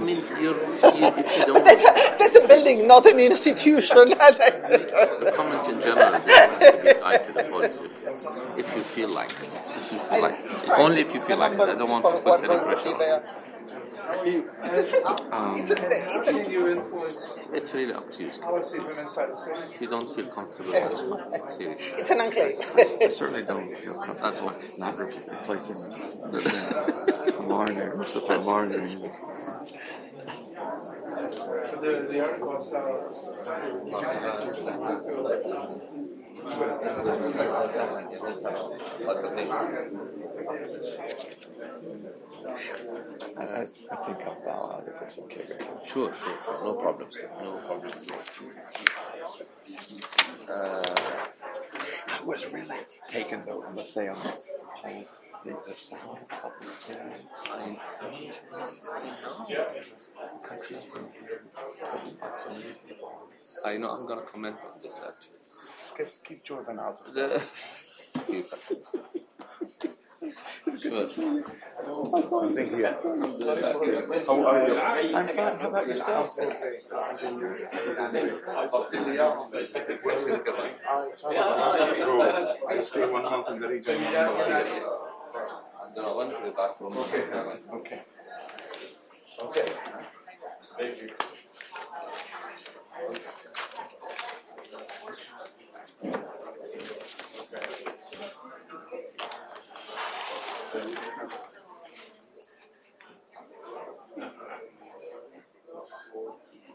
I 0.00 0.04
mean, 0.04 0.24
you're, 0.40 0.40
you, 0.40 1.06
if 1.18 1.38
you 1.38 1.46
don't. 1.52 1.64
That's 1.64 1.84
a, 1.84 2.16
that's 2.18 2.36
a 2.36 2.48
building, 2.48 2.86
not 2.86 3.04
an 3.06 3.20
institution. 3.20 3.96
the 4.08 5.32
comments 5.36 5.68
in 5.68 5.80
general 5.80 6.12
they 6.20 6.72
to 6.72 6.80
be 6.82 7.00
tied 7.00 7.26
to 7.26 7.32
the 7.32 7.44
points 7.44 7.80
if, 7.80 8.58
if 8.58 8.76
you 8.76 8.82
feel 8.82 9.10
like 9.10 9.30
it. 9.30 9.50
If 9.76 9.92
you 9.92 9.98
feel 9.98 10.22
like. 10.22 10.78
Only 10.78 11.00
if 11.02 11.14
you 11.14 11.20
feel 11.20 11.36
like 11.38 11.52
it. 11.52 11.60
I 11.60 11.74
don't 11.74 11.90
want 11.90 12.04
to 12.04 12.20
put 12.22 12.44
any 12.44 13.49
pressure 13.90 14.20
on 14.20 14.26
you. 14.26 14.50
It's 14.64 14.78
a 14.78 14.82
city. 14.82 15.04
Um, 15.04 15.56
It's 15.56 15.70
a, 15.70 15.74
it's 15.74 16.28
a, 16.30 16.36
it's 17.52 17.74
really 17.74 17.92
up 17.92 18.12
to 18.12 18.22
you. 18.22 18.30
If 18.30 19.80
you 19.80 19.88
don't 19.88 20.14
feel 20.14 20.26
comfortable, 20.26 20.72
that's 20.72 21.00
fine. 21.00 21.48
Seriously. 21.48 21.92
it's 21.98 22.10
an 22.10 22.20
enclave. 22.20 22.54
I 23.02 23.08
certainly 23.08 23.42
don't 23.42 23.76
feel 23.78 23.94
comfortable. 23.94 24.22
That's 24.22 24.40
why 24.40 24.54
not 24.78 24.98
replacing 24.98 25.76
Hamarneh, 27.40 27.96
Mustafa 27.96 28.38
Hamarneh. 28.38 28.80
I, 41.82 42.19
I 42.46 43.66
I 43.92 43.96
think 44.04 44.18
I'll 44.26 44.40
bow 44.44 44.70
out 44.74 44.84
if 44.86 45.02
it's 45.02 45.18
okay. 45.18 45.44
Sure, 45.84 46.12
sure, 46.14 46.38
sure. 46.44 46.64
No 46.64 46.72
problem. 46.74 47.08
No 47.42 47.56
problem. 47.66 47.92
Uh, 50.48 50.82
I 52.08 52.22
was 52.24 52.46
really 52.46 52.76
taken 53.08 53.42
though, 53.46 53.64
I 53.64 53.70
must 53.72 53.92
say, 53.92 54.08
on 54.08 54.14
the 54.16 54.32
whole, 54.74 55.04
the, 55.44 55.56
the 55.68 55.76
sound 55.76 56.18
of 56.44 56.52
the 56.60 56.66
Countries 60.42 60.82
so 60.82 60.88
many 62.50 62.72
people. 62.86 63.28
I 63.64 63.76
know. 63.76 63.90
I'm 63.90 64.06
gonna 64.06 64.22
comment 64.22 64.56
on 64.64 64.80
this 64.82 65.00
actually. 65.06 65.36
Keep, 65.96 66.08
keep 66.24 66.44
Jordan 66.44 66.78
out. 66.78 66.98
The, 70.20 70.32
Something 72.28 72.68
here. 72.68 72.98
How 73.02 74.44
are 74.44 74.68
you? 74.68 74.78
I'm 75.16 75.28
fine. 75.28 75.58
How 75.58 75.68
about 75.68 75.86
yourself? 75.86 76.38
I 76.38 76.42
stay 82.80 83.08
one 83.08 83.22
month 83.22 83.48
in 83.48 83.60
the 83.60 83.68
region. 83.68 83.96
I'm 84.04 84.34
gonna 85.94 86.14
the 86.44 86.50
back 86.50 86.78
room. 86.80 86.92
Okay. 87.72 88.00
Okay. 89.40 89.72
Thank 90.78 91.02
you. 91.02 91.08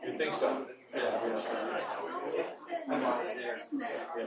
You 0.03 0.17
think 0.17 0.33
so? 0.33 0.65
I 4.17 4.21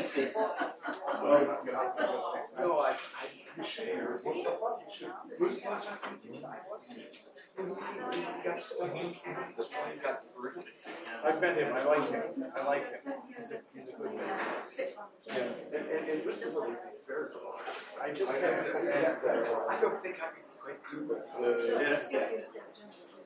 see. 0.00 0.26
No, 2.58 2.78
I, 2.80 2.90
I 2.90 2.92
appreciate 3.52 3.94
your. 3.94 4.12
I've 11.24 11.40
met 11.40 11.56
him, 11.58 11.72
I 11.74 11.84
like 11.84 12.10
him, 12.10 12.22
I 12.56 12.64
like 12.66 12.86
him, 12.86 12.94
he's 13.36 13.50
a, 13.50 13.54
he's 13.74 13.94
a 13.94 13.96
good 13.98 14.14
man. 14.14 14.38
Yeah, 15.26 15.34
and, 15.74 15.74
and, 15.74 16.08
and 16.08 16.20
this 16.24 16.42
is 16.42 16.54
a 16.54 16.56
very, 17.06 17.26
I 18.00 18.02
just 18.12 18.32
haven't, 18.32 18.76
I 18.76 18.78
don't 19.80 20.00
think 20.02 20.16
I 20.22 20.28
could 20.28 20.44
quite 20.60 20.80
do 20.90 20.98
it. 21.14 21.22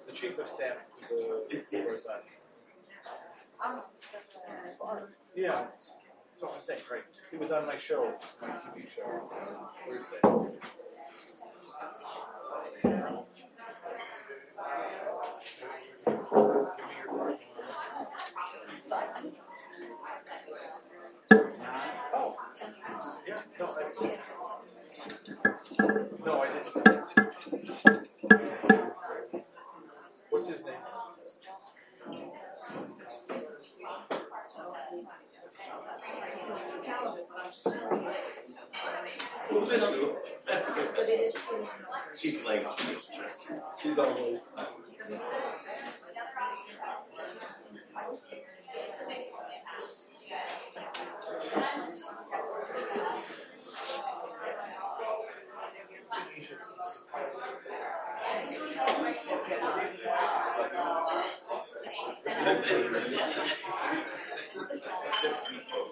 The, 0.06 0.10
the 0.10 0.16
chief 0.16 0.38
of 0.38 0.48
staff 0.48 0.76
to 1.08 1.14
the, 1.50 1.62
yes. 1.70 2.06
Yeah, 5.34 5.50
that's 5.50 5.92
what 6.40 6.54
I'm 6.54 6.60
saying, 6.60 6.80
right, 6.90 7.02
he 7.30 7.36
was 7.36 7.52
on 7.52 7.66
my 7.66 7.76
show, 7.76 8.12
my 8.40 8.48
TV 8.48 8.88
show, 8.88 9.02
on 9.02 9.68
Thursday. 9.86 10.18
Oh, 22.14 22.36
yeah, 23.26 23.40
no, 23.58 23.66
I 23.66 23.82
No, 26.24 26.42
I 26.42 26.48
didn't. 26.52 26.92
What's 30.30 30.48
his 30.48 30.64
name? 30.64 30.74
Who's 39.50 39.68
this 39.68 39.86
who? 39.90 40.16
She's 42.16 42.42
like. 42.44 42.66
She's 43.82 43.98
always. 43.98 44.38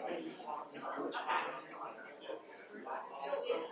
Thank 0.07 0.25
you. 3.49 3.66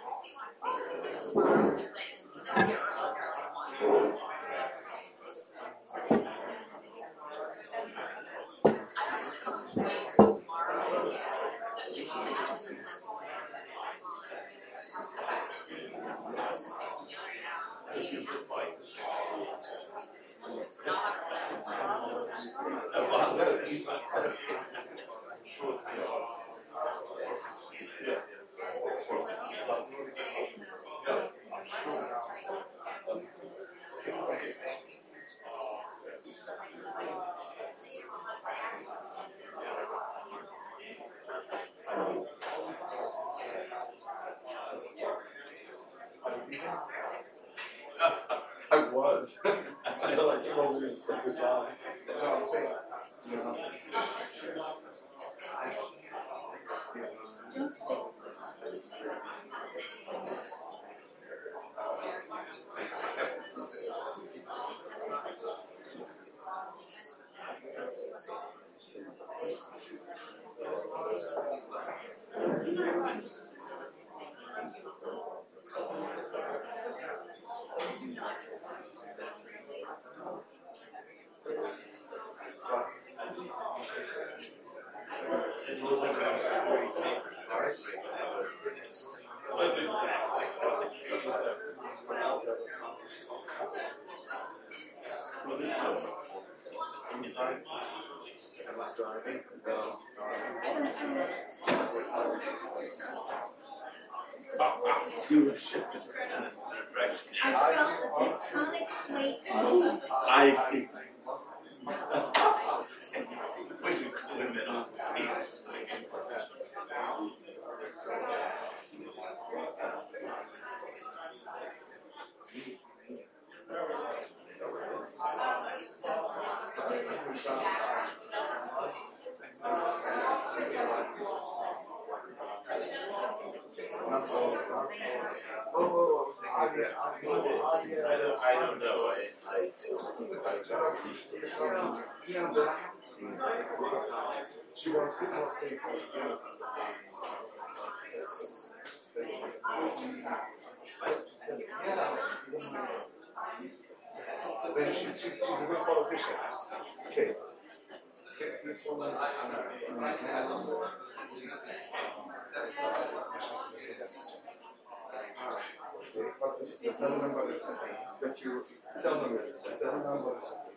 other 169.95 170.09
number 170.09 170.31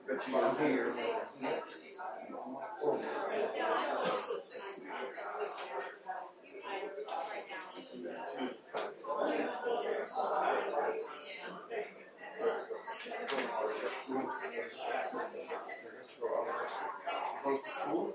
that 0.07 0.29
you 0.29 0.37
are 0.37 0.55
here. 0.59 0.93
Both 17.45 17.61
school? 17.73 18.15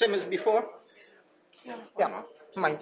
same 0.00 0.14
as 0.14 0.24
before? 0.24 0.64
Yeah, 1.98 2.22
might, 2.56 2.80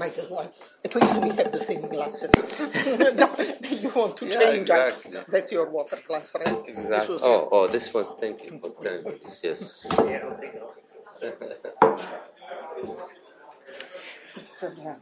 might 0.00 0.18
as 0.18 0.28
well. 0.28 0.50
At 0.84 0.94
least 0.94 1.14
we 1.24 1.30
have 1.40 1.50
the 1.58 1.64
same 1.70 1.82
glasses. 1.92 2.30
You 3.84 3.90
want 4.00 4.16
to 4.20 4.24
Yeah, 4.26 4.38
change 4.38 4.68
that? 4.68 4.88
exactly. 4.92 5.20
That's 5.34 5.50
your 5.56 5.66
water 5.76 5.98
glass, 6.06 6.28
right? 6.40 6.58
This 6.66 6.78
Exactly. 6.78 7.14
was- 7.14 7.24
Oh, 7.24 7.48
oh, 7.56 7.66
this 7.74 7.86
was 7.96 8.08
thinking, 8.22 8.54
but 8.62 8.74
then, 8.84 9.00
it's 9.24 9.38
yes. 9.48 9.64
It's 14.36 14.62
a, 14.62 14.66
uh, 14.68 14.96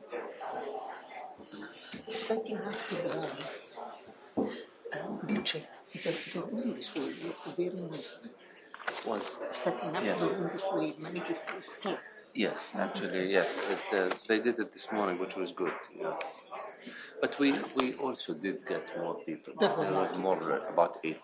Setting 2.08 2.58
up 2.68 2.72
the, 2.90 2.96
Dulce, 4.92 5.56
the, 6.04 6.10
the 6.34 6.40
room 6.52 6.68
this 6.76 6.90
way, 6.94 7.12
very 7.56 7.80
nice. 7.90 8.10
Was, 9.06 9.32
Setting 9.50 9.96
up 9.96 10.04
Yes. 10.04 10.20
the 10.20 10.28
room 10.28 10.50
this 10.52 10.64
way 10.72 10.94
manages 10.98 11.38
to 11.46 11.56
excel. 11.58 11.98
yes, 12.34 12.70
actually, 12.74 13.30
yes, 13.32 13.48
it, 13.70 13.84
uh, 13.98 14.14
they 14.28 14.38
did 14.40 14.58
it 14.58 14.72
this 14.72 14.90
morning, 14.92 15.18
which 15.18 15.36
was 15.36 15.52
good, 15.52 15.72
yeah. 15.98 16.14
But 17.20 17.38
we, 17.38 17.52
we 17.76 17.94
also 17.94 18.34
did 18.34 18.66
get 18.66 18.84
more 18.98 19.14
people, 19.26 19.54
there 19.60 19.70
were 19.70 20.10
more, 20.18 20.52
uh, 20.52 20.72
about 20.72 20.98
eight. 21.04 21.22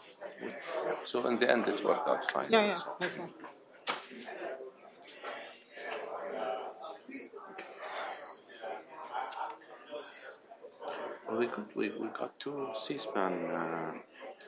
So 1.04 1.26
in 1.26 1.38
the 1.38 1.50
end, 1.50 1.66
it 1.68 1.84
worked 1.84 2.06
out 2.08 2.30
fine. 2.30 2.46
Yeah, 2.50 2.66
yeah, 2.66 2.78
that's 3.00 3.16
right. 3.18 3.30
Well, 11.28 11.38
we 11.38 11.46
got, 11.46 11.76
we, 11.76 11.90
we 11.90 12.08
got 12.08 12.38
two 12.40 12.68
C-SPAN, 12.74 13.32
uh, 13.50 13.92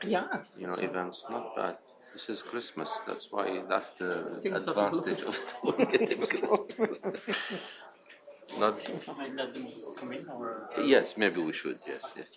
Yeah. 0.05 0.27
you 0.57 0.67
know, 0.67 0.75
events, 0.75 1.25
not 1.31 1.55
bad. 1.57 1.77
This 2.13 2.29
is 2.29 2.43
Christmas, 2.43 3.01
that's 3.07 3.31
why, 3.31 3.63
that's 3.69 3.91
the 3.91 4.41
Things 4.43 4.65
advantage 4.65 5.23
of 5.23 5.39
it, 5.79 5.89
getting 5.93 6.23
Christmas. 6.23 6.99
Not, 8.59 8.81
yes, 10.85 11.17
maybe 11.17 11.41
we 11.41 11.53
should, 11.53 11.79
yes, 11.87 12.13
yes. 12.17 12.31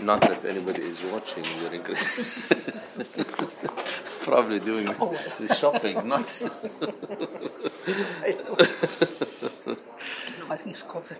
Not 0.00 0.20
that 0.22 0.44
anybody 0.44 0.82
is 0.82 1.02
watching 1.04 1.42
during 1.60 1.82
Christmas. 1.82 2.48
Probably 4.22 4.60
doing 4.60 4.88
oh, 5.00 5.16
the 5.38 5.54
shopping, 5.54 5.96
not. 6.08 6.32
No, 9.66 9.76
I 10.50 10.56
discovered. 10.56 11.18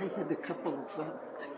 I 0.00 0.04
had 0.16 0.30
a 0.30 0.36
couple 0.36 0.74
of 0.74 1.00
uh, 1.00 1.04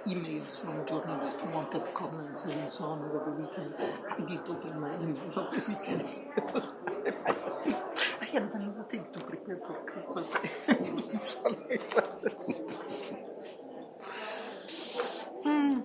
emails 0.06 0.60
from 0.60 0.86
journalists 0.86 1.40
who 1.42 1.50
wanted 1.50 1.82
comments 1.94 2.44
and 2.44 2.72
so 2.72 2.84
on 2.84 3.02
over 3.04 3.24
the 3.26 3.32
weekend. 3.42 3.74
I 4.10 4.16
did 4.18 4.40
open 4.48 4.80
my 4.80 4.94
email 5.00 5.32
over 5.36 5.50
the 5.50 5.64
weekend. 5.68 6.06
I 8.20 8.24
had 8.26 8.54
nothing 8.76 9.04
to 9.12 9.18
prepare 9.20 9.56
for 9.58 9.74
Christmas. 9.84 10.28
Something 11.42 11.68
like 11.68 11.90
that. 11.94 12.34
Hmm. 15.42 15.80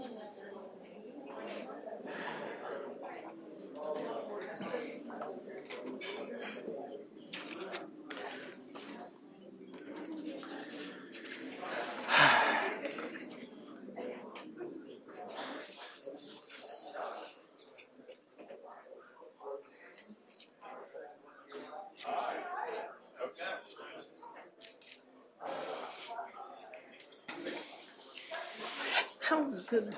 How 29.22 29.43
good 29.69 29.95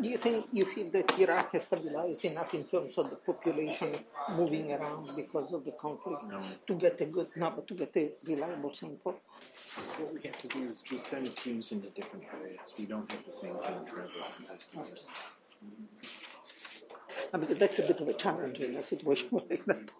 do 0.00 0.08
you 0.08 0.18
think 0.88 1.06
that 1.06 1.18
Iraq 1.18 1.52
has 1.52 1.62
stabilized 1.62 2.24
enough 2.24 2.54
in 2.54 2.64
terms 2.64 2.98
of 2.98 3.10
the 3.10 3.16
population 3.16 3.92
moving 4.36 4.72
around 4.72 5.14
because 5.16 5.52
of 5.52 5.64
the 5.64 5.72
conflict 5.72 6.22
to 6.66 6.74
get 6.74 7.00
a 7.00 7.06
good 7.06 7.28
number, 7.36 7.62
to 7.62 7.74
get 7.74 7.96
a 7.96 8.10
reliable 8.26 8.72
sample? 8.72 9.16
What 9.98 10.14
we 10.14 10.20
have 10.24 10.38
to 10.38 10.48
do 10.48 10.68
is 10.70 10.82
we 10.90 10.98
send 10.98 11.34
teams 11.36 11.72
into 11.72 11.88
different 11.90 12.24
areas. 12.40 12.72
We 12.78 12.86
don't 12.86 13.10
have 13.10 13.24
the 13.24 13.30
same 13.30 13.54
team 13.54 13.84
travel 13.86 14.08
from 14.08 14.46
customers. 14.46 15.08
I 17.32 17.36
mean, 17.36 17.58
that's 17.58 17.78
a 17.78 17.82
bit 17.82 18.00
of 18.00 18.08
a 18.08 18.14
challenge 18.14 18.60
in 18.60 18.76
a 18.76 18.82
situation 18.82 19.28
like 19.32 19.64
that. 19.66 19.90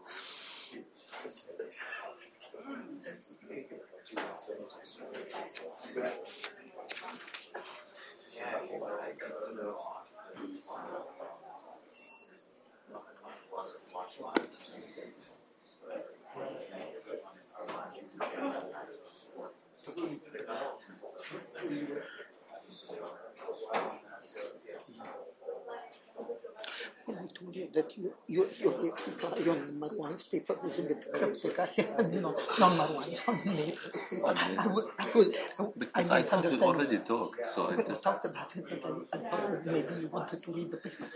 I 27.08 27.26
told 27.34 27.56
you 27.56 27.68
that 27.72 27.96
you, 27.96 28.12
you, 28.26 28.46
you 28.60 28.70
reply 28.70 29.30
on 29.52 29.80
Marwan's 29.80 30.22
paper 30.24 30.56
was 30.62 30.78
a 30.78 30.82
bit 30.82 31.04
cryptic. 31.12 31.58
I 31.58 31.68
no, 32.02 32.36
not 32.60 32.72
Marwan's, 32.78 33.22
on 33.26 33.40
Naples 33.44 34.02
paper. 34.10 34.34
I 34.58 34.66
would, 34.66 34.84
I 34.98 35.06
would, 35.14 35.34
Because 35.78 36.10
I 36.10 36.18
I 36.18 36.22
thought 36.22 36.44
we 36.52 36.60
already 36.60 36.98
talked, 36.98 37.46
so 37.46 37.68
I 37.70 37.76
just. 37.82 38.02
talked 38.04 38.24
about 38.26 38.54
it, 38.56 38.64
but 38.70 38.82
I, 39.12 39.16
I 39.16 39.18
thought 39.30 39.66
maybe 39.66 39.94
you 40.02 40.08
wanted 40.08 40.42
to 40.44 40.52
read 40.52 40.70
the 40.70 40.76
paper. 40.76 41.06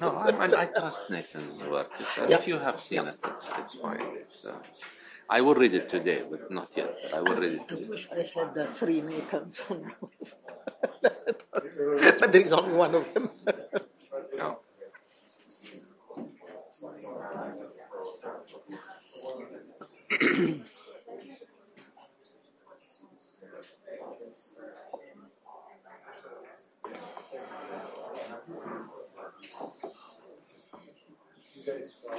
No, 0.00 0.08
I, 0.10 0.30
I, 0.46 0.62
I 0.62 0.66
trust 0.66 1.10
Nathan's 1.10 1.64
work. 1.64 1.90
It's, 1.98 2.18
uh, 2.18 2.26
Yeah. 2.28 2.36
If 2.36 2.46
you 2.46 2.58
have 2.58 2.78
seen 2.78 3.06
it, 3.06 3.16
it's 3.24 3.50
it's 3.58 3.74
fine. 3.74 4.02
It's. 4.20 4.44
Uh, 4.44 4.58
I 5.28 5.40
will 5.40 5.54
read 5.54 5.74
it 5.74 5.88
today, 5.88 6.22
but 6.30 6.50
not 6.50 6.76
yet. 6.76 6.94
But 7.02 7.14
I 7.14 7.20
will 7.22 7.36
read 7.36 7.54
it. 7.54 7.68
Today. 7.68 7.86
I 7.86 7.88
wish 7.88 8.36
I 8.36 8.40
had 8.40 8.54
the 8.54 8.66
three 8.66 9.00
Nikons 9.00 9.70
on 9.70 9.90
but 12.20 12.32
there 12.32 12.42
is 12.42 12.52
only 12.52 12.74
one 12.74 12.94
of 12.94 13.12
them. 13.14 13.30
no. 14.36 14.58
Uh, 31.66 32.18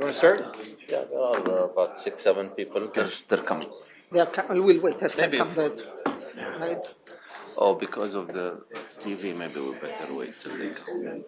to 0.00 0.12
start? 0.12 0.56
Yeah, 0.88 1.04
there 1.10 1.20
are 1.20 1.36
uh, 1.50 1.64
about 1.64 1.98
six, 1.98 2.22
seven 2.22 2.48
people. 2.50 2.88
They're, 2.94 3.10
they're 3.28 3.38
coming. 3.42 3.68
They're 4.10 4.26
co- 4.26 4.60
we'll 4.62 4.80
wait 4.80 5.02
a 5.02 5.08
second, 5.10 5.38
Maybe- 5.38 5.50
but, 5.54 6.04
right? 6.60 6.78
Oh, 7.58 7.74
because 7.74 8.14
of 8.14 8.28
the 8.28 8.62
TV, 9.00 9.36
maybe 9.36 9.60
we 9.60 9.74
better 9.74 10.14
wait 10.14 10.32
till 10.40 10.56
they 10.56 10.70
come. 10.70 11.24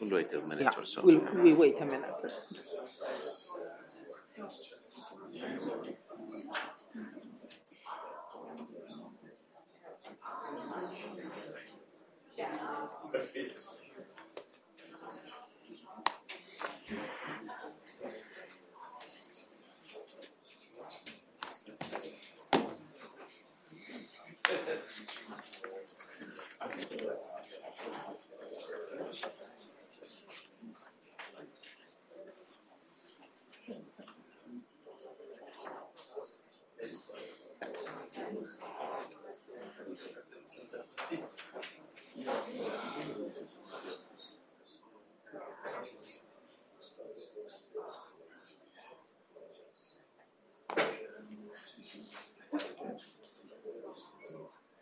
We'll 0.00 0.10
wait 0.10 0.32
a 0.34 0.40
minute 0.42 0.62
Yeah, 0.62 0.70
or 0.78 0.84
so. 0.86 1.02
we'll, 1.02 1.20
we 1.42 1.52
wait 1.52 1.80
a 1.80 1.86
minute. 1.86 2.04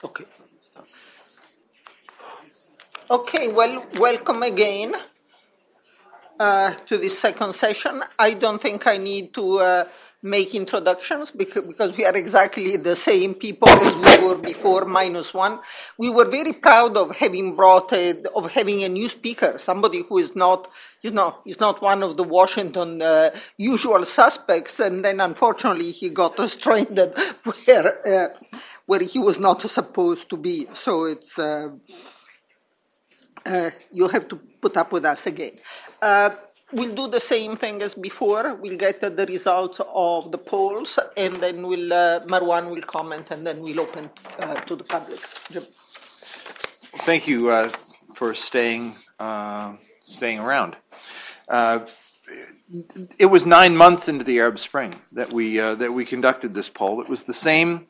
Okay. 0.04 0.24
Okay, 3.12 3.52
well, 3.52 3.84
welcome 3.98 4.42
again 4.42 4.94
uh, 6.40 6.72
to 6.86 6.96
this 6.96 7.18
second 7.18 7.54
session. 7.54 8.02
I 8.18 8.32
don't 8.32 8.62
think 8.62 8.86
I 8.86 8.96
need 8.96 9.34
to 9.34 9.58
uh, 9.58 9.84
make 10.22 10.54
introductions 10.54 11.30
because, 11.30 11.62
because 11.64 11.94
we 11.94 12.06
are 12.06 12.16
exactly 12.16 12.78
the 12.78 12.96
same 12.96 13.34
people 13.34 13.68
as 13.68 13.94
we 13.96 14.26
were 14.26 14.38
before, 14.38 14.86
minus 14.86 15.34
one. 15.34 15.58
We 15.98 16.08
were 16.08 16.24
very 16.24 16.54
proud 16.54 16.96
of 16.96 17.14
having 17.14 17.54
brought 17.54 17.92
a, 17.92 18.22
of 18.34 18.50
having 18.52 18.82
a 18.82 18.88
new 18.88 19.10
speaker, 19.10 19.58
somebody 19.58 20.04
who 20.08 20.16
is 20.16 20.34
not, 20.34 20.70
you 21.02 21.10
know, 21.10 21.36
is 21.44 21.60
not 21.60 21.82
one 21.82 22.02
of 22.02 22.16
the 22.16 22.24
Washington 22.24 23.02
uh, 23.02 23.28
usual 23.58 24.06
suspects, 24.06 24.80
and 24.80 25.04
then 25.04 25.20
unfortunately 25.20 25.92
he 25.92 26.08
got 26.08 26.40
stranded 26.48 27.14
where 27.44 28.08
uh, 28.08 28.28
where 28.86 29.00
he 29.00 29.18
was 29.18 29.38
not 29.38 29.60
supposed 29.60 30.30
to 30.30 30.38
be. 30.38 30.66
So 30.72 31.04
it's. 31.04 31.38
Uh, 33.44 33.70
you 33.90 34.08
have 34.08 34.28
to 34.28 34.36
put 34.36 34.76
up 34.76 34.92
with 34.92 35.04
us 35.04 35.26
again. 35.26 35.52
Uh, 36.00 36.30
we'll 36.72 36.94
do 36.94 37.08
the 37.08 37.20
same 37.20 37.56
thing 37.56 37.82
as 37.82 37.94
before. 37.94 38.54
We'll 38.54 38.76
get 38.76 39.00
the 39.00 39.26
results 39.26 39.80
of 39.80 40.30
the 40.30 40.38
polls, 40.38 40.98
and 41.16 41.34
then 41.36 41.66
we'll 41.66 41.92
uh, 41.92 42.20
Marwan 42.26 42.70
will 42.70 42.82
comment, 42.82 43.30
and 43.30 43.46
then 43.46 43.62
we'll 43.62 43.80
open 43.80 44.10
uh, 44.40 44.54
to 44.54 44.76
the 44.76 44.84
public. 44.84 45.20
Jim. 45.50 45.64
Thank 47.06 47.26
you 47.26 47.70
for 48.14 48.34
staying 48.34 48.96
staying 50.00 50.38
around. 50.38 50.76
It 53.18 53.26
was 53.26 53.44
nine 53.44 53.76
months 53.76 54.08
into 54.08 54.24
the 54.24 54.38
Arab 54.38 54.58
Spring 54.58 54.94
that 55.12 55.32
we 55.32 55.60
uh, 55.60 55.74
that 55.74 55.92
we 55.92 56.04
conducted 56.06 56.54
this 56.54 56.70
poll. 56.70 57.02
It 57.02 57.08
was 57.08 57.24
the 57.24 57.34
same 57.34 57.86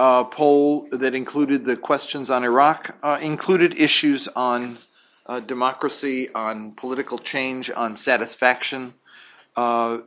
uh, 0.00 0.24
poll 0.24 0.88
that 0.90 1.14
included 1.14 1.66
the 1.66 1.76
questions 1.76 2.30
on 2.30 2.42
Iraq, 2.42 2.96
uh, 3.02 3.18
included 3.20 3.78
issues 3.78 4.28
on 4.28 4.78
uh, 5.26 5.40
democracy, 5.40 6.30
on 6.34 6.72
political 6.72 7.18
change, 7.18 7.70
on 7.70 7.96
satisfaction, 7.96 8.94
uh, 9.58 9.98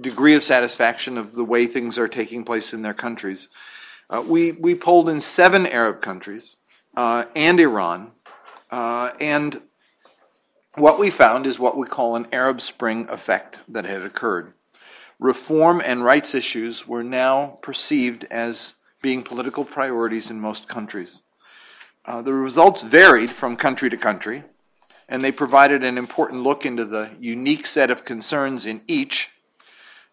degree 0.00 0.36
of 0.36 0.44
satisfaction 0.44 1.18
of 1.18 1.32
the 1.32 1.42
way 1.42 1.66
things 1.66 1.98
are 1.98 2.06
taking 2.06 2.44
place 2.44 2.72
in 2.72 2.82
their 2.82 2.94
countries. 2.94 3.48
Uh, 4.08 4.22
we 4.24 4.52
we 4.52 4.72
polled 4.72 5.08
in 5.08 5.20
seven 5.20 5.66
Arab 5.66 6.00
countries 6.00 6.56
uh, 6.96 7.24
and 7.34 7.58
Iran, 7.58 8.12
and 8.70 9.62
what 10.76 10.96
we 10.96 11.10
found 11.10 11.44
is 11.44 11.58
what 11.58 11.76
we 11.76 11.88
call 11.88 12.14
an 12.14 12.28
Arab 12.30 12.60
Spring 12.60 13.04
effect 13.08 13.62
that 13.68 13.84
had 13.84 14.02
occurred. 14.02 14.52
Reform 15.18 15.82
and 15.84 16.04
rights 16.04 16.36
issues 16.36 16.86
were 16.86 17.02
now 17.02 17.58
perceived 17.62 18.24
as 18.30 18.74
being 19.02 19.22
political 19.22 19.64
priorities 19.64 20.30
in 20.30 20.40
most 20.40 20.68
countries. 20.68 21.22
Uh, 22.04 22.22
the 22.22 22.32
results 22.32 22.82
varied 22.82 23.30
from 23.30 23.56
country 23.56 23.90
to 23.90 23.96
country, 23.96 24.44
and 25.08 25.22
they 25.22 25.32
provided 25.32 25.84
an 25.84 25.98
important 25.98 26.42
look 26.42 26.64
into 26.64 26.84
the 26.84 27.10
unique 27.18 27.66
set 27.66 27.90
of 27.90 28.04
concerns 28.04 28.64
in 28.66 28.80
each. 28.86 29.30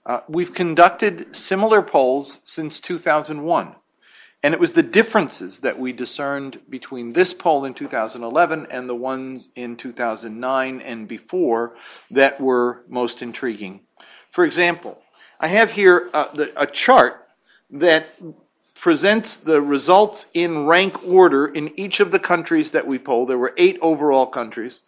Uh, 0.06 0.22
we've 0.28 0.54
conducted 0.54 1.36
similar 1.36 1.82
polls 1.82 2.40
since 2.44 2.80
2001, 2.80 3.76
and 4.44 4.54
it 4.54 4.60
was 4.60 4.74
the 4.74 4.84
differences 4.84 5.60
that 5.60 5.80
we 5.80 5.92
discerned 5.92 6.60
between 6.70 7.14
this 7.14 7.34
poll 7.34 7.66
in 7.66 7.74
2011 7.74 8.68
and 8.70 8.90
the 8.90 8.96
ones 8.96 9.52
in 9.56 9.76
2009 9.76 10.82
and 10.82 11.08
before 11.08 11.76
that 12.10 12.40
were 12.40 12.84
most 12.88 13.22
intriguing. 13.22 13.82
For 14.30 14.46
example, 14.46 15.02
I 15.40 15.48
have 15.48 15.74
here 15.74 16.10
uh, 16.14 16.32
the, 16.32 16.54
a 16.60 16.66
chart 16.66 17.28
that 17.70 18.08
presents 18.80 19.38
the 19.38 19.62
results 19.62 20.28
in 20.34 20.66
rank 20.66 21.06
order 21.08 21.48
in 21.48 21.78
each 21.80 22.00
of 22.00 22.12
the 22.12 22.20
countries 22.20 22.72
that 22.72 22.86
we 22.86 22.98
polled. 23.00 23.30
There 23.30 23.38
were 23.38 23.54
eight 23.58 23.78
overall 23.82 24.26
countries. 24.26 24.84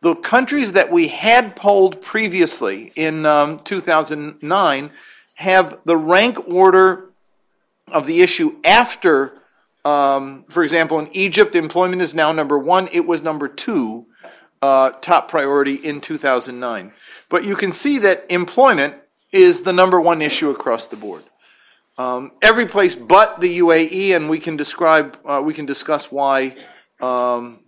The 0.00 0.14
countries 0.14 0.72
that 0.72 0.90
we 0.90 1.08
had 1.08 1.56
polled 1.56 2.02
previously 2.02 2.92
in 2.96 3.26
um, 3.26 3.60
2009 3.60 4.90
have 5.36 5.78
the 5.84 5.96
rank 5.96 6.48
order 6.48 7.10
of 7.88 8.06
the 8.06 8.22
issue 8.22 8.58
after, 8.64 9.40
um, 9.84 10.44
for 10.48 10.62
example, 10.62 10.98
in 10.98 11.08
Egypt, 11.12 11.54
employment 11.54 12.02
is 12.02 12.14
now 12.14 12.32
number 12.32 12.58
one. 12.58 12.88
It 12.92 13.06
was 13.06 13.22
number 13.22 13.48
two, 13.48 14.06
uh, 14.62 14.90
top 15.00 15.28
priority 15.28 15.74
in 15.74 16.00
2009. 16.00 16.92
But 17.28 17.44
you 17.44 17.56
can 17.56 17.72
see 17.72 17.98
that 17.98 18.26
employment 18.30 18.94
is 19.32 19.62
the 19.62 19.72
number 19.72 20.00
one 20.00 20.22
issue 20.22 20.50
across 20.50 20.86
the 20.86 20.96
board. 20.96 21.24
Um, 21.96 22.32
every 22.42 22.66
place 22.66 22.94
but 22.94 23.40
the 23.40 23.58
UAE, 23.58 24.16
and 24.16 24.28
we 24.28 24.40
can 24.40 24.56
describe, 24.56 25.16
uh, 25.24 25.40
we 25.44 25.54
can 25.54 25.64
discuss 25.64 26.10
why 26.10 26.56
um, 27.00 27.60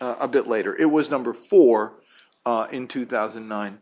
uh, 0.00 0.16
a 0.20 0.28
bit 0.28 0.46
later. 0.46 0.74
It 0.74 0.86
was 0.86 1.10
number 1.10 1.34
four 1.34 2.00
uh, 2.46 2.66
in 2.72 2.88
2009. 2.88 3.78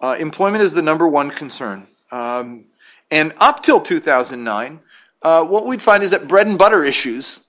Uh, 0.00 0.16
employment 0.18 0.62
is 0.62 0.74
the 0.74 0.82
number 0.82 1.08
one 1.08 1.30
concern. 1.30 1.86
Um, 2.12 2.66
and 3.10 3.32
up 3.38 3.62
till 3.62 3.80
2009, 3.80 4.80
uh, 5.22 5.44
what 5.44 5.66
we'd 5.66 5.82
find 5.82 6.02
is 6.02 6.10
that 6.10 6.28
bread 6.28 6.46
and 6.46 6.58
butter 6.58 6.84
issues, 6.84 7.40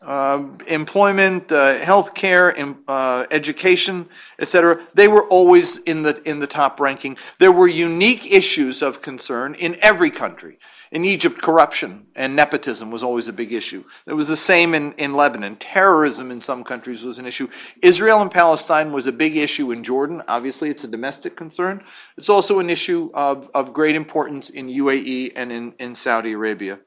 um, 0.00 0.58
employment, 0.68 1.50
uh, 1.50 1.74
health 1.78 2.14
care, 2.14 2.54
uh, 2.86 3.26
education, 3.32 4.08
etc., 4.38 4.80
they 4.94 5.08
were 5.08 5.26
always 5.26 5.78
in 5.78 6.02
the, 6.02 6.22
in 6.28 6.38
the 6.38 6.46
top 6.46 6.78
ranking. 6.78 7.18
There 7.38 7.52
were 7.52 7.66
unique 7.66 8.30
issues 8.30 8.80
of 8.80 9.02
concern 9.02 9.54
in 9.56 9.76
every 9.82 10.10
country. 10.10 10.58
In 10.90 11.04
Egypt, 11.04 11.42
corruption 11.42 12.06
and 12.16 12.34
nepotism 12.34 12.90
was 12.90 13.02
always 13.02 13.28
a 13.28 13.32
big 13.32 13.52
issue. 13.52 13.84
It 14.06 14.14
was 14.14 14.28
the 14.28 14.36
same 14.36 14.74
in, 14.74 14.92
in 14.94 15.12
Lebanon. 15.14 15.56
Terrorism 15.56 16.30
in 16.30 16.40
some 16.40 16.64
countries 16.64 17.04
was 17.04 17.18
an 17.18 17.26
issue. 17.26 17.48
Israel 17.82 18.22
and 18.22 18.30
Palestine 18.30 18.90
was 18.90 19.06
a 19.06 19.12
big 19.12 19.36
issue 19.36 19.70
in 19.70 19.84
Jordan. 19.84 20.22
Obviously, 20.28 20.70
it's 20.70 20.84
a 20.84 20.88
domestic 20.88 21.36
concern. 21.36 21.84
It's 22.16 22.30
also 22.30 22.58
an 22.58 22.70
issue 22.70 23.10
of, 23.12 23.50
of 23.52 23.74
great 23.74 23.96
importance 23.96 24.48
in 24.48 24.68
UAE 24.68 25.32
and 25.36 25.52
in, 25.52 25.74
in 25.78 25.94
Saudi 25.94 26.32
Arabia. 26.32 26.78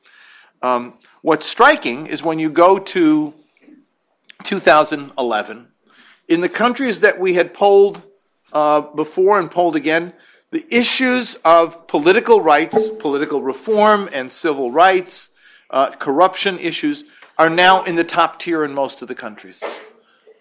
Um, 0.64 0.96
what's 1.22 1.46
striking 1.46 2.08
is 2.08 2.24
when 2.24 2.40
you 2.40 2.50
go 2.50 2.80
to 2.80 3.34
2011, 4.44 5.68
in 6.28 6.42
the 6.42 6.50
countries 6.50 7.02
that 7.02 7.20
we 7.20 7.34
had 7.34 7.54
polled 7.54 8.04
uh, 8.54 8.82
before 8.82 9.40
and 9.40 9.50
polled 9.50 9.76
again, 9.76 10.14
the 10.52 10.66
issues 10.70 11.36
of 11.46 11.88
political 11.88 12.42
rights, 12.42 12.90
political 12.90 13.42
reform, 13.42 14.10
and 14.14 14.32
civil 14.32 14.70
rights, 14.70 15.30
uh, 15.70 15.92
corruption 15.92 16.60
issues 16.60 17.06
are 17.38 17.50
now 17.50 17.84
in 17.84 17.96
the 17.96 18.04
top 18.04 18.40
tier 18.40 18.64
in 18.64 18.74
most 18.74 19.02
of 19.02 19.08
the 19.08 19.16
countries. 19.16 19.64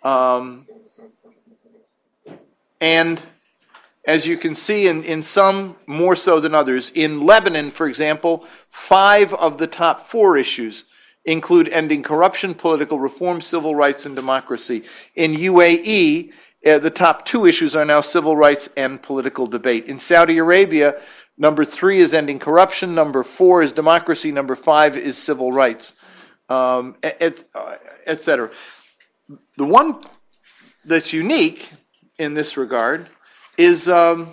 Um, 0.02 0.66
and 2.80 3.22
as 4.04 4.26
you 4.26 4.36
can 4.36 4.54
see, 4.54 4.88
in, 4.88 5.04
in 5.04 5.22
some 5.22 5.76
more 5.86 6.16
so 6.16 6.40
than 6.40 6.54
others, 6.54 6.90
in 6.90 7.20
Lebanon, 7.20 7.70
for 7.70 7.86
example, 7.86 8.44
five 8.68 9.32
of 9.34 9.58
the 9.58 9.66
top 9.66 10.00
four 10.00 10.36
issues 10.36 10.86
include 11.24 11.68
ending 11.68 12.02
corruption, 12.02 12.54
political 12.54 12.98
reform, 12.98 13.40
civil 13.40 13.76
rights, 13.76 14.06
and 14.06 14.16
democracy. 14.16 14.82
In 15.14 15.34
UAE, 15.34 16.32
uh, 16.66 16.78
the 16.78 16.90
top 16.90 17.24
two 17.24 17.46
issues 17.46 17.74
are 17.74 17.84
now 17.84 18.00
civil 18.00 18.36
rights 18.36 18.68
and 18.76 19.02
political 19.02 19.46
debate. 19.46 19.88
In 19.88 19.98
Saudi 19.98 20.38
Arabia, 20.38 21.00
number 21.38 21.64
three 21.64 22.00
is 22.00 22.12
ending 22.12 22.38
corruption, 22.38 22.94
number 22.94 23.22
four 23.22 23.62
is 23.62 23.72
democracy, 23.72 24.30
number 24.30 24.54
five 24.54 24.96
is 24.96 25.16
civil 25.16 25.52
rights, 25.52 25.94
um, 26.48 26.96
et, 27.02 27.44
et 28.06 28.20
cetera. 28.20 28.50
The 29.56 29.64
one 29.64 30.00
that's 30.84 31.12
unique 31.12 31.70
in 32.18 32.34
this 32.34 32.56
regard 32.56 33.08
is, 33.56 33.88
um, 33.88 34.28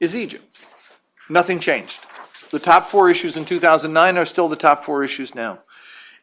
is 0.00 0.14
Egypt. 0.14 0.44
Nothing 1.30 1.60
changed. 1.60 2.06
The 2.50 2.58
top 2.58 2.86
four 2.86 3.08
issues 3.08 3.38
in 3.38 3.46
2009 3.46 4.18
are 4.18 4.26
still 4.26 4.48
the 4.48 4.56
top 4.56 4.84
four 4.84 5.02
issues 5.02 5.34
now. 5.34 5.60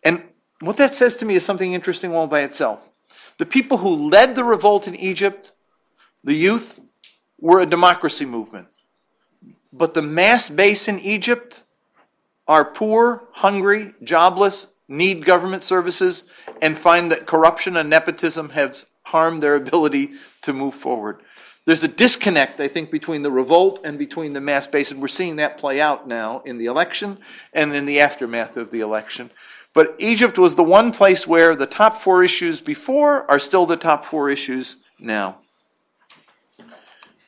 And 0.04 0.24
what 0.60 0.78
that 0.78 0.94
says 0.94 1.16
to 1.18 1.26
me 1.26 1.36
is 1.36 1.44
something 1.44 1.74
interesting 1.74 2.14
all 2.14 2.28
by 2.28 2.42
itself. 2.42 2.89
The 3.40 3.46
people 3.46 3.78
who 3.78 4.10
led 4.10 4.36
the 4.36 4.44
revolt 4.44 4.88
in 4.88 4.96
Egypt, 4.96 5.54
the 6.24 6.34
youth, 6.34 6.80
were 7.40 7.62
a 7.62 7.66
democracy 7.66 8.26
movement. 8.26 8.68
But 9.72 9.94
the 9.94 10.02
mass 10.02 10.50
base 10.50 10.88
in 10.88 11.00
Egypt 11.00 11.64
are 12.48 12.66
poor, 12.66 13.30
hungry, 13.32 13.94
jobless, 14.04 14.68
need 14.90 15.24
government 15.24 15.64
services, 15.64 16.24
and 16.62 16.78
find 16.78 17.12
that 17.12 17.26
corruption 17.26 17.78
and 17.78 17.90
nepotism 17.90 18.50
have 18.50 18.84
harmed 19.04 19.42
their 19.42 19.56
ability 19.56 20.12
to 20.42 20.52
move 20.52 20.76
forward. 20.76 21.22
There's 21.66 21.84
a 21.84 21.88
disconnect, 21.88 22.60
I 22.60 22.68
think, 22.68 22.90
between 22.92 23.22
the 23.22 23.32
revolt 23.32 23.80
and 23.84 23.98
between 23.98 24.34
the 24.34 24.42
mass 24.42 24.66
base, 24.68 24.92
and 24.92 25.00
we're 25.02 25.08
seeing 25.08 25.36
that 25.38 25.58
play 25.58 25.80
out 25.80 26.08
now 26.08 26.42
in 26.42 26.58
the 26.58 26.66
election 26.66 27.20
and 27.54 27.74
in 27.76 27.86
the 27.86 28.00
aftermath 28.00 28.58
of 28.58 28.72
the 28.72 28.80
election. 28.80 29.30
But 29.74 29.90
Egypt 30.00 30.38
was 30.38 30.56
the 30.56 30.64
one 30.64 30.92
place 30.92 31.28
where 31.28 31.56
the 31.56 31.66
top 31.66 31.98
four 31.98 32.24
issues 32.24 32.60
before 32.60 33.30
are 33.30 33.40
still 33.40 33.66
the 33.66 33.78
top 33.78 34.04
four 34.04 34.30
issues 34.30 34.78
now. 35.00 35.38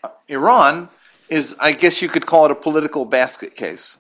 Uh, 0.04 0.10
Iran 0.28 0.90
is, 1.30 1.56
I 1.60 1.72
guess 1.72 2.02
you 2.02 2.10
could 2.10 2.26
call 2.26 2.46
it 2.46 2.52
a 2.52 2.56
political 2.56 3.06
basket 3.06 3.56
case. 3.56 4.00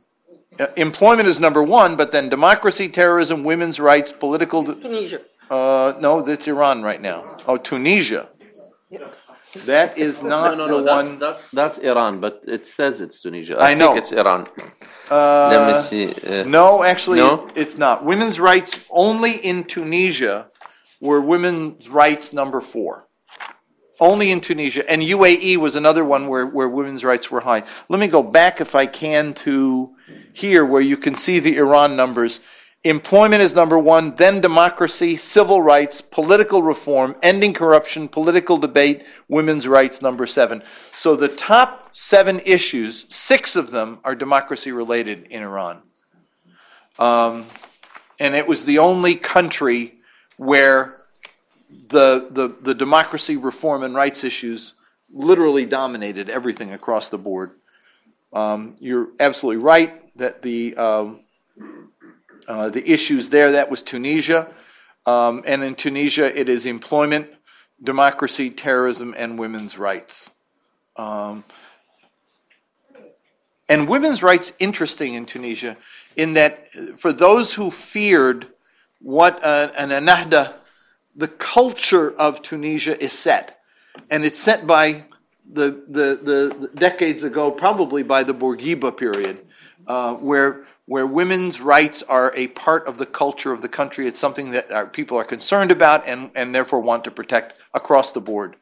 Uh, 0.60 0.68
employment 0.76 1.30
is 1.30 1.40
number 1.40 1.64
one, 1.64 1.96
but 1.96 2.12
then 2.12 2.30
democracy, 2.30 2.90
terrorism, 2.90 3.44
women's 3.44 3.80
rights, 3.80 4.12
political. 4.12 4.66
Tunisia. 4.66 5.22
Uh, 5.50 5.94
no, 6.00 6.22
that's 6.22 6.48
Iran 6.48 6.82
right 6.82 7.02
now. 7.02 7.38
Oh, 7.48 7.58
Tunisia. 7.58 8.30
That 9.66 9.98
is 9.98 10.24
not 10.24 10.58
no, 10.58 10.68
no, 10.68 10.78
the 10.78 10.82
no, 10.82 10.84
that's, 10.84 11.10
one. 11.10 11.20
that's 11.20 11.50
that's 11.52 11.78
Iran, 11.80 12.20
but 12.20 12.44
it 12.48 12.66
says 12.66 13.02
it's 13.02 13.22
Tunisia. 13.22 13.58
I 13.58 13.72
I, 13.72 13.74
know. 13.74 13.88
think 13.94 13.98
it's 14.00 14.12
Iran. 14.12 14.48
Uh, 15.10 15.50
Let 15.50 15.68
me 15.68 15.78
see. 15.78 16.14
Uh, 16.42 16.44
No, 16.46 16.84
actually, 16.84 17.20
No? 17.20 17.50
it's 17.56 17.78
not. 17.78 18.06
Women's 18.06 18.40
rights 18.40 18.80
only 18.90 19.34
in 19.34 19.66
Tunisia 19.66 20.48
were 21.02 21.20
women's 21.20 21.90
rights 21.90 22.32
number 22.34 22.62
four. 22.62 23.08
Only 24.00 24.32
in 24.32 24.42
Tunisia. 24.42 24.90
And 24.90 25.02
UAE 25.02 25.58
was 25.58 25.76
another 25.76 26.04
one 26.04 26.28
where, 26.28 26.48
where 26.48 26.68
women's 26.68 27.04
rights 27.04 27.30
were 27.30 27.42
high. 27.42 27.64
Let 27.88 28.00
me 28.00 28.08
go 28.08 28.24
back, 28.24 28.60
if 28.62 28.74
I 28.74 28.86
can, 28.88 29.34
to 29.46 29.92
here 30.34 30.66
where 30.66 30.82
you 30.82 30.98
can 30.98 31.14
see 31.16 31.40
the 31.40 31.58
Iran 31.58 31.96
numbers. 31.96 32.40
Employment 32.84 33.44
is 33.44 33.54
number 33.54 33.78
one, 33.78 34.16
then 34.16 34.42
democracy, 34.42 35.16
civil 35.16 35.62
rights, 35.62 36.02
political 36.02 36.64
reform, 36.64 37.16
ending 37.22 37.54
corruption, 37.54 38.08
political 38.08 38.58
debate, 38.58 39.06
women's 39.28 39.68
rights, 39.68 40.02
number 40.02 40.26
seven. 40.26 40.64
So 40.92 41.16
the 41.16 41.28
top 41.28 41.96
seven 41.96 42.40
issues, 42.44 43.06
six 43.14 43.56
of 43.56 43.70
them 43.70 44.00
are 44.04 44.16
democracy 44.16 44.72
related 44.72 45.28
in 45.28 45.44
Iran. 45.44 45.84
Um, 46.98 47.46
and 48.20 48.34
it 48.34 48.48
was 48.48 48.66
the 48.66 48.80
only 48.80 49.14
country 49.14 50.00
where 50.38 50.98
the, 51.90 52.30
the, 52.32 52.56
the 52.62 52.74
democracy, 52.74 53.38
reform, 53.38 53.84
and 53.84 53.94
rights 53.94 54.24
issues 54.24 54.74
literally 55.14 55.68
dominated 55.68 56.32
everything 56.32 56.74
across 56.74 57.10
the 57.10 57.18
board. 57.20 57.52
Um, 58.34 58.76
you're 58.80 59.10
absolutely 59.20 59.62
right 59.62 60.18
that 60.18 60.42
the, 60.42 60.76
um, 60.78 61.20
uh, 62.52 62.70
the 62.70 62.92
issues 62.92 63.30
there, 63.30 63.54
that 63.54 63.72
was 63.72 63.82
Tunisia. 63.82 64.46
Um, 65.06 65.42
and 65.48 65.64
in 65.64 65.74
Tunisia, 65.74 66.38
it 66.38 66.50
is 66.50 66.66
employment, 66.66 67.30
democracy, 67.82 68.50
terrorism, 68.50 69.16
and 69.18 69.40
women's 69.40 69.78
rights. 69.78 70.32
Um, 70.98 71.46
and 73.70 73.88
women's 73.88 74.22
rights 74.22 74.52
interesting 74.60 75.14
in 75.14 75.26
Tunisia 75.26 75.78
in 76.18 76.34
that 76.34 76.68
uh, 76.78 76.98
for 76.98 77.14
those 77.14 77.54
who 77.54 77.72
feared 77.72 78.48
what 79.00 79.42
uh, 79.44 79.72
an 79.78 79.90
Ennahda, 79.90 80.54
the 81.16 81.30
culture 81.30 82.12
of 82.12 82.42
Tunisia 82.42 83.02
is 83.02 83.14
set, 83.14 83.62
and 84.10 84.26
it's 84.26 84.40
set 84.40 84.68
by 84.68 85.06
the, 85.50 85.84
the, 85.88 86.20
the, 86.22 86.68
the 86.68 86.72
decades 86.76 87.24
ago, 87.24 87.50
probably 87.50 88.04
by 88.04 88.24
the 88.24 88.34
Bourguiba 88.34 88.96
period, 88.96 89.40
uh, 89.88 90.16
where 90.16 90.66
where 90.86 91.06
women's 91.06 91.62
rights 91.62 92.04
are 92.04 92.34
a 92.36 92.48
part 92.48 92.88
of 92.88 92.98
the 92.98 93.06
culture 93.06 93.52
of 93.52 93.62
the 93.62 93.70
country. 93.70 94.08
It's 94.08 94.20
something 94.20 94.52
that 94.52 94.72
our 94.72 94.86
people 94.86 95.18
are 95.18 95.24
concerned 95.24 95.72
about 95.72 96.08
and, 96.08 96.32
and 96.36 96.54
therefore 96.54 96.80
want 96.80 97.04
to 97.06 97.12
protect 97.12 97.54
across 97.74 98.12
the 98.12 98.22
board. 98.22 98.56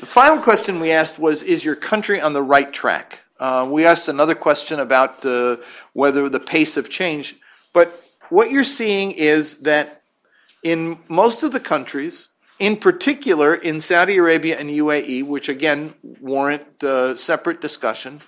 The 0.00 0.06
final 0.06 0.38
question 0.38 0.80
we 0.80 0.92
asked 0.92 1.18
was 1.18 1.42
Is 1.42 1.64
your 1.64 1.76
country 1.76 2.20
on 2.20 2.32
the 2.32 2.42
right 2.42 2.72
track? 2.72 3.20
Uh, 3.40 3.66
we 3.68 3.84
asked 3.84 4.08
another 4.08 4.34
question 4.34 4.78
about 4.78 5.24
uh, 5.26 5.56
whether 5.92 6.28
the 6.28 6.40
pace 6.40 6.76
of 6.76 6.88
change, 6.88 7.36
but 7.72 8.04
what 8.28 8.50
you're 8.50 8.64
seeing 8.64 9.10
is 9.12 9.58
that 9.58 10.02
in 10.62 10.98
most 11.08 11.42
of 11.42 11.52
the 11.52 11.60
countries, 11.60 12.30
in 12.58 12.76
particular 12.76 13.54
in 13.54 13.80
Saudi 13.80 14.16
Arabia 14.16 14.58
and 14.58 14.70
UAE, 14.70 15.26
which 15.26 15.48
again 15.48 15.94
warrant 16.20 16.82
uh, 16.82 17.16
separate 17.16 17.60
discussion, 17.60 18.20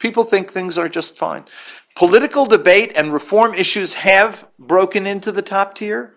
people 0.00 0.24
think 0.24 0.50
things 0.50 0.76
are 0.78 0.88
just 0.88 1.16
fine. 1.16 1.44
Political 1.94 2.46
debate 2.46 2.92
and 2.96 3.12
reform 3.12 3.54
issues 3.54 3.94
have 3.94 4.48
broken 4.58 5.06
into 5.06 5.30
the 5.30 5.42
top 5.42 5.76
tier, 5.76 6.14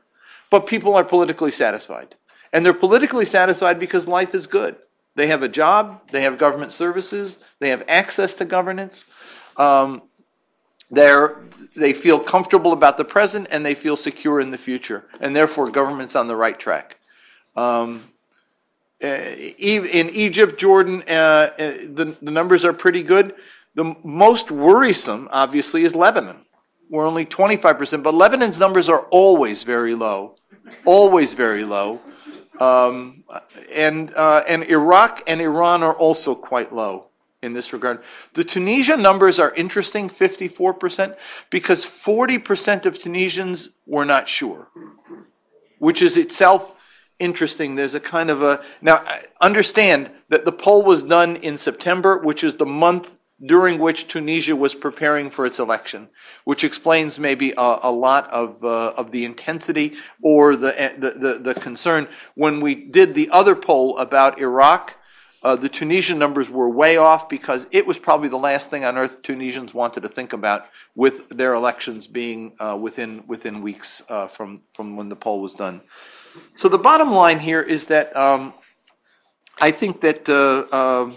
but 0.49 0.65
people 0.65 0.95
are 0.95 1.03
politically 1.03 1.51
satisfied. 1.51 2.15
And 2.51 2.65
they're 2.65 2.73
politically 2.73 3.25
satisfied 3.25 3.79
because 3.79 4.07
life 4.07 4.33
is 4.33 4.47
good. 4.47 4.77
They 5.15 5.27
have 5.27 5.43
a 5.43 5.47
job, 5.47 6.01
they 6.11 6.21
have 6.21 6.37
government 6.37 6.71
services, 6.71 7.39
they 7.59 7.69
have 7.69 7.83
access 7.87 8.35
to 8.35 8.45
governance. 8.45 9.05
Um, 9.57 10.03
they're, 10.89 11.41
they 11.75 11.91
feel 11.91 12.19
comfortable 12.19 12.71
about 12.71 12.97
the 12.97 13.03
present 13.03 13.47
and 13.51 13.65
they 13.65 13.73
feel 13.73 13.95
secure 13.95 14.39
in 14.39 14.51
the 14.51 14.57
future. 14.57 15.05
And 15.19 15.35
therefore, 15.35 15.69
government's 15.69 16.15
on 16.15 16.27
the 16.27 16.35
right 16.35 16.57
track. 16.57 16.97
Um, 17.55 18.03
uh, 19.03 19.07
in 19.07 20.09
Egypt, 20.09 20.59
Jordan, 20.59 21.03
uh, 21.07 21.11
uh, 21.11 21.53
the, 21.57 22.15
the 22.21 22.31
numbers 22.31 22.65
are 22.65 22.73
pretty 22.73 23.03
good. 23.03 23.35
The 23.77 23.95
most 24.03 24.49
worrisome, 24.49 25.29
obviously, 25.31 25.83
is 25.83 25.93
Lebanon. 25.95 26.45
We're 26.89 27.05
only 27.05 27.27
25%, 27.27 28.01
but 28.01 28.15
Lebanon's 28.15 28.59
numbers 28.59 28.89
are 28.89 29.01
always 29.11 29.61
very 29.61 29.93
low, 29.93 30.33
always 30.83 31.35
very 31.35 31.63
low. 31.63 32.01
Um, 32.59 33.23
and, 33.71 34.11
uh, 34.15 34.41
and 34.47 34.63
Iraq 34.63 35.21
and 35.27 35.39
Iran 35.41 35.83
are 35.83 35.93
also 35.93 36.33
quite 36.33 36.73
low 36.73 37.09
in 37.43 37.53
this 37.53 37.71
regard. 37.71 38.01
The 38.33 38.43
Tunisia 38.43 38.97
numbers 38.97 39.37
are 39.37 39.53
interesting, 39.53 40.09
54%, 40.09 41.15
because 41.51 41.85
40% 41.85 42.87
of 42.87 42.97
Tunisians 42.97 43.69
were 43.85 44.05
not 44.05 44.27
sure, 44.27 44.69
which 45.77 46.01
is 46.01 46.17
itself 46.17 46.73
interesting. 47.19 47.75
There's 47.75 47.93
a 47.93 47.99
kind 47.99 48.31
of 48.31 48.41
a. 48.41 48.59
Now, 48.81 49.05
understand 49.39 50.09
that 50.29 50.45
the 50.45 50.51
poll 50.51 50.81
was 50.81 51.03
done 51.03 51.35
in 51.35 51.59
September, 51.59 52.17
which 52.17 52.43
is 52.43 52.55
the 52.55 52.65
month 52.65 53.17
during 53.45 53.77
which 53.77 54.07
Tunisia 54.07 54.55
was 54.55 54.73
preparing 54.73 55.29
for 55.29 55.45
its 55.45 55.59
election, 55.59 56.09
which 56.43 56.63
explains 56.63 57.19
maybe 57.19 57.53
a, 57.57 57.77
a 57.83 57.91
lot 57.91 58.29
of, 58.31 58.63
uh, 58.63 58.93
of 58.97 59.11
the 59.11 59.25
intensity 59.25 59.93
or 60.23 60.55
the, 60.55 60.95
the, 60.97 61.11
the, 61.11 61.39
the 61.39 61.53
concern. 61.53 62.07
When 62.35 62.61
we 62.61 62.73
did 62.73 63.13
the 63.13 63.29
other 63.31 63.55
poll 63.55 63.97
about 63.99 64.39
Iraq, 64.39 64.95
uh, 65.43 65.55
the 65.55 65.69
Tunisian 65.69 66.17
numbers 66.17 66.49
were 66.49 66.67
way 66.67 66.97
off 66.97 67.29
because 67.29 67.67
it 67.71 67.85
was 67.85 67.99
probably 67.99 68.27
the 68.27 68.37
last 68.37 68.71
thing 68.71 68.83
on 68.83 68.97
earth 68.97 69.21
Tunisians 69.21 69.73
wanted 69.73 70.01
to 70.01 70.09
think 70.09 70.33
about 70.33 70.65
with 70.95 71.29
their 71.29 71.53
elections 71.53 72.07
being 72.07 72.53
uh, 72.59 72.77
within, 72.79 73.23
within 73.27 73.61
weeks 73.61 74.01
uh, 74.09 74.25
from, 74.25 74.57
from 74.73 74.97
when 74.97 75.09
the 75.09 75.15
poll 75.15 75.39
was 75.39 75.53
done. 75.53 75.81
So 76.55 76.69
the 76.69 76.79
bottom 76.79 77.11
line 77.11 77.39
here 77.39 77.61
is 77.61 77.85
that 77.85 78.15
um, 78.15 78.53
I 79.59 79.71
think 79.71 80.01
that 80.01 80.27
uh, 80.27 80.75
uh, 80.75 81.11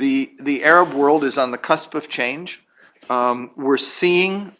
the 0.00 0.32
the 0.42 0.64
Arab 0.64 0.92
world 0.94 1.22
is 1.22 1.38
on 1.38 1.52
the 1.52 1.58
cusp 1.58 1.94
of 1.94 2.08
change. 2.08 2.62
Um, 3.08 3.50
we're 3.56 3.76
seeing 3.76 4.52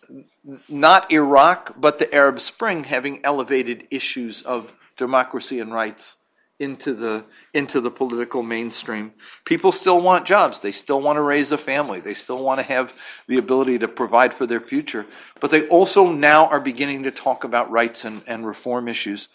not 0.68 1.10
Iraq, 1.10 1.80
but 1.80 1.98
the 1.98 2.12
Arab 2.14 2.40
Spring 2.40 2.84
having 2.84 3.24
elevated 3.24 3.88
issues 3.90 4.42
of 4.42 4.74
democracy 4.96 5.58
and 5.60 5.72
rights 5.72 6.16
into 6.58 6.92
the 6.92 7.24
into 7.54 7.80
the 7.80 7.90
political 7.90 8.42
mainstream. 8.42 9.12
People 9.46 9.72
still 9.72 10.00
want 10.00 10.26
jobs. 10.26 10.60
They 10.60 10.72
still 10.72 11.00
want 11.00 11.16
to 11.16 11.22
raise 11.22 11.50
a 11.50 11.58
family. 11.58 12.00
They 12.00 12.14
still 12.14 12.44
want 12.44 12.60
to 12.60 12.66
have 12.66 12.94
the 13.26 13.38
ability 13.38 13.78
to 13.78 13.88
provide 13.88 14.34
for 14.34 14.46
their 14.46 14.60
future. 14.60 15.06
But 15.40 15.50
they 15.50 15.66
also 15.68 16.12
now 16.12 16.46
are 16.46 16.60
beginning 16.60 17.04
to 17.04 17.10
talk 17.10 17.44
about 17.44 17.70
rights 17.70 18.04
and, 18.04 18.22
and 18.26 18.46
reform 18.46 18.88
issues. 18.88 19.30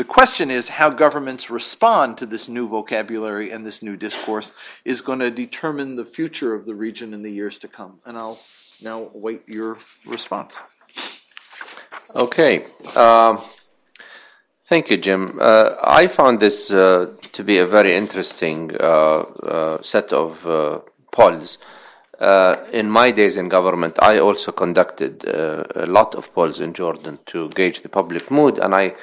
The 0.00 0.04
question 0.04 0.50
is 0.50 0.70
how 0.70 0.88
governments 0.88 1.50
respond 1.50 2.16
to 2.16 2.24
this 2.24 2.48
new 2.48 2.66
vocabulary 2.66 3.50
and 3.50 3.66
this 3.66 3.82
new 3.82 3.98
discourse 3.98 4.50
is 4.82 5.02
going 5.02 5.18
to 5.18 5.30
determine 5.30 5.96
the 5.96 6.06
future 6.06 6.54
of 6.54 6.64
the 6.64 6.74
region 6.74 7.12
in 7.12 7.20
the 7.20 7.30
years 7.30 7.58
to 7.58 7.68
come. 7.68 7.98
And 8.06 8.16
I'll 8.16 8.38
now 8.82 9.10
await 9.14 9.46
your 9.46 9.76
response. 10.06 10.62
Okay. 12.16 12.64
Um, 12.96 13.40
thank 14.62 14.88
you, 14.88 14.96
Jim. 14.96 15.38
Uh, 15.38 15.74
I 15.84 16.06
found 16.06 16.40
this 16.40 16.70
uh, 16.70 17.12
to 17.32 17.44
be 17.44 17.58
a 17.58 17.66
very 17.66 17.94
interesting 17.94 18.74
uh, 18.80 18.84
uh 19.52 19.82
set 19.82 20.14
of 20.14 20.46
uh, 20.46 20.78
polls. 21.12 21.58
Uh, 22.18 22.56
in 22.72 22.88
my 22.88 23.10
days 23.10 23.36
in 23.36 23.50
government, 23.50 23.98
I 24.00 24.18
also 24.18 24.50
conducted 24.50 25.24
a 25.24 25.86
lot 25.86 26.14
of 26.14 26.32
polls 26.32 26.58
in 26.58 26.72
Jordan 26.72 27.18
to 27.26 27.50
gauge 27.50 27.82
the 27.82 27.90
public 27.90 28.30
mood, 28.30 28.58
and 28.58 28.74
I 28.74 28.94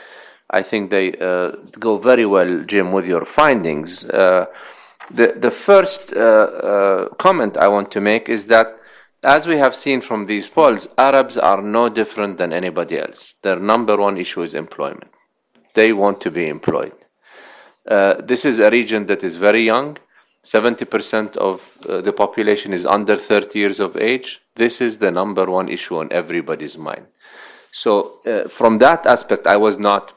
I 0.50 0.62
think 0.62 0.92
they 0.92 1.14
uh, 1.14 1.52
go 1.80 1.98
very 1.98 2.26
well, 2.26 2.64
Jim, 2.64 2.92
with 2.92 3.08
your 3.08 3.26
findings. 3.26 4.06
Uh, 4.06 4.46
the 5.12 5.34
the 5.38 5.52
first 5.52 6.14
uh, 6.14 6.20
uh, 6.20 7.10
comment 7.16 7.58
I 7.58 7.68
want 7.68 7.92
to 7.92 8.02
make 8.02 8.30
is 8.30 8.46
that, 8.48 8.78
as 9.24 9.48
we 9.48 9.58
have 9.58 9.76
seen 9.76 10.00
from 10.02 10.26
these 10.26 10.48
polls, 10.48 10.88
Arabs 10.98 11.38
are 11.38 11.62
no 11.62 11.90
different 11.90 12.38
than 12.38 12.54
anybody 12.54 12.98
else. 12.98 13.36
Their 13.42 13.60
number 13.60 13.98
one 13.98 14.18
issue 14.18 14.42
is 14.42 14.54
employment. 14.54 15.12
They 15.74 15.92
want 15.92 16.22
to 16.22 16.32
be 16.32 16.48
employed. 16.48 16.94
Uh, 17.86 18.16
this 18.22 18.46
is 18.46 18.60
a 18.60 18.70
region 18.70 19.06
that 19.08 19.24
is 19.24 19.36
very 19.36 19.64
young. 19.64 19.98
70% 20.44 21.36
of 21.38 21.78
uh, 21.90 22.00
the 22.00 22.14
population 22.14 22.74
is 22.74 22.86
under 22.86 23.18
30 23.18 23.60
years 23.60 23.80
of 23.82 23.98
age. 23.98 24.42
This 24.56 24.80
is 24.80 25.00
the 25.00 25.12
number 25.12 25.46
one 25.46 25.68
issue 25.68 25.98
on 25.98 26.12
everybody's 26.12 26.78
mind. 26.78 27.08
So, 27.72 28.22
from 28.50 28.78
that 28.80 29.06
aspect, 29.06 29.46
I 29.46 29.58
was 29.58 29.78
not 29.78 30.17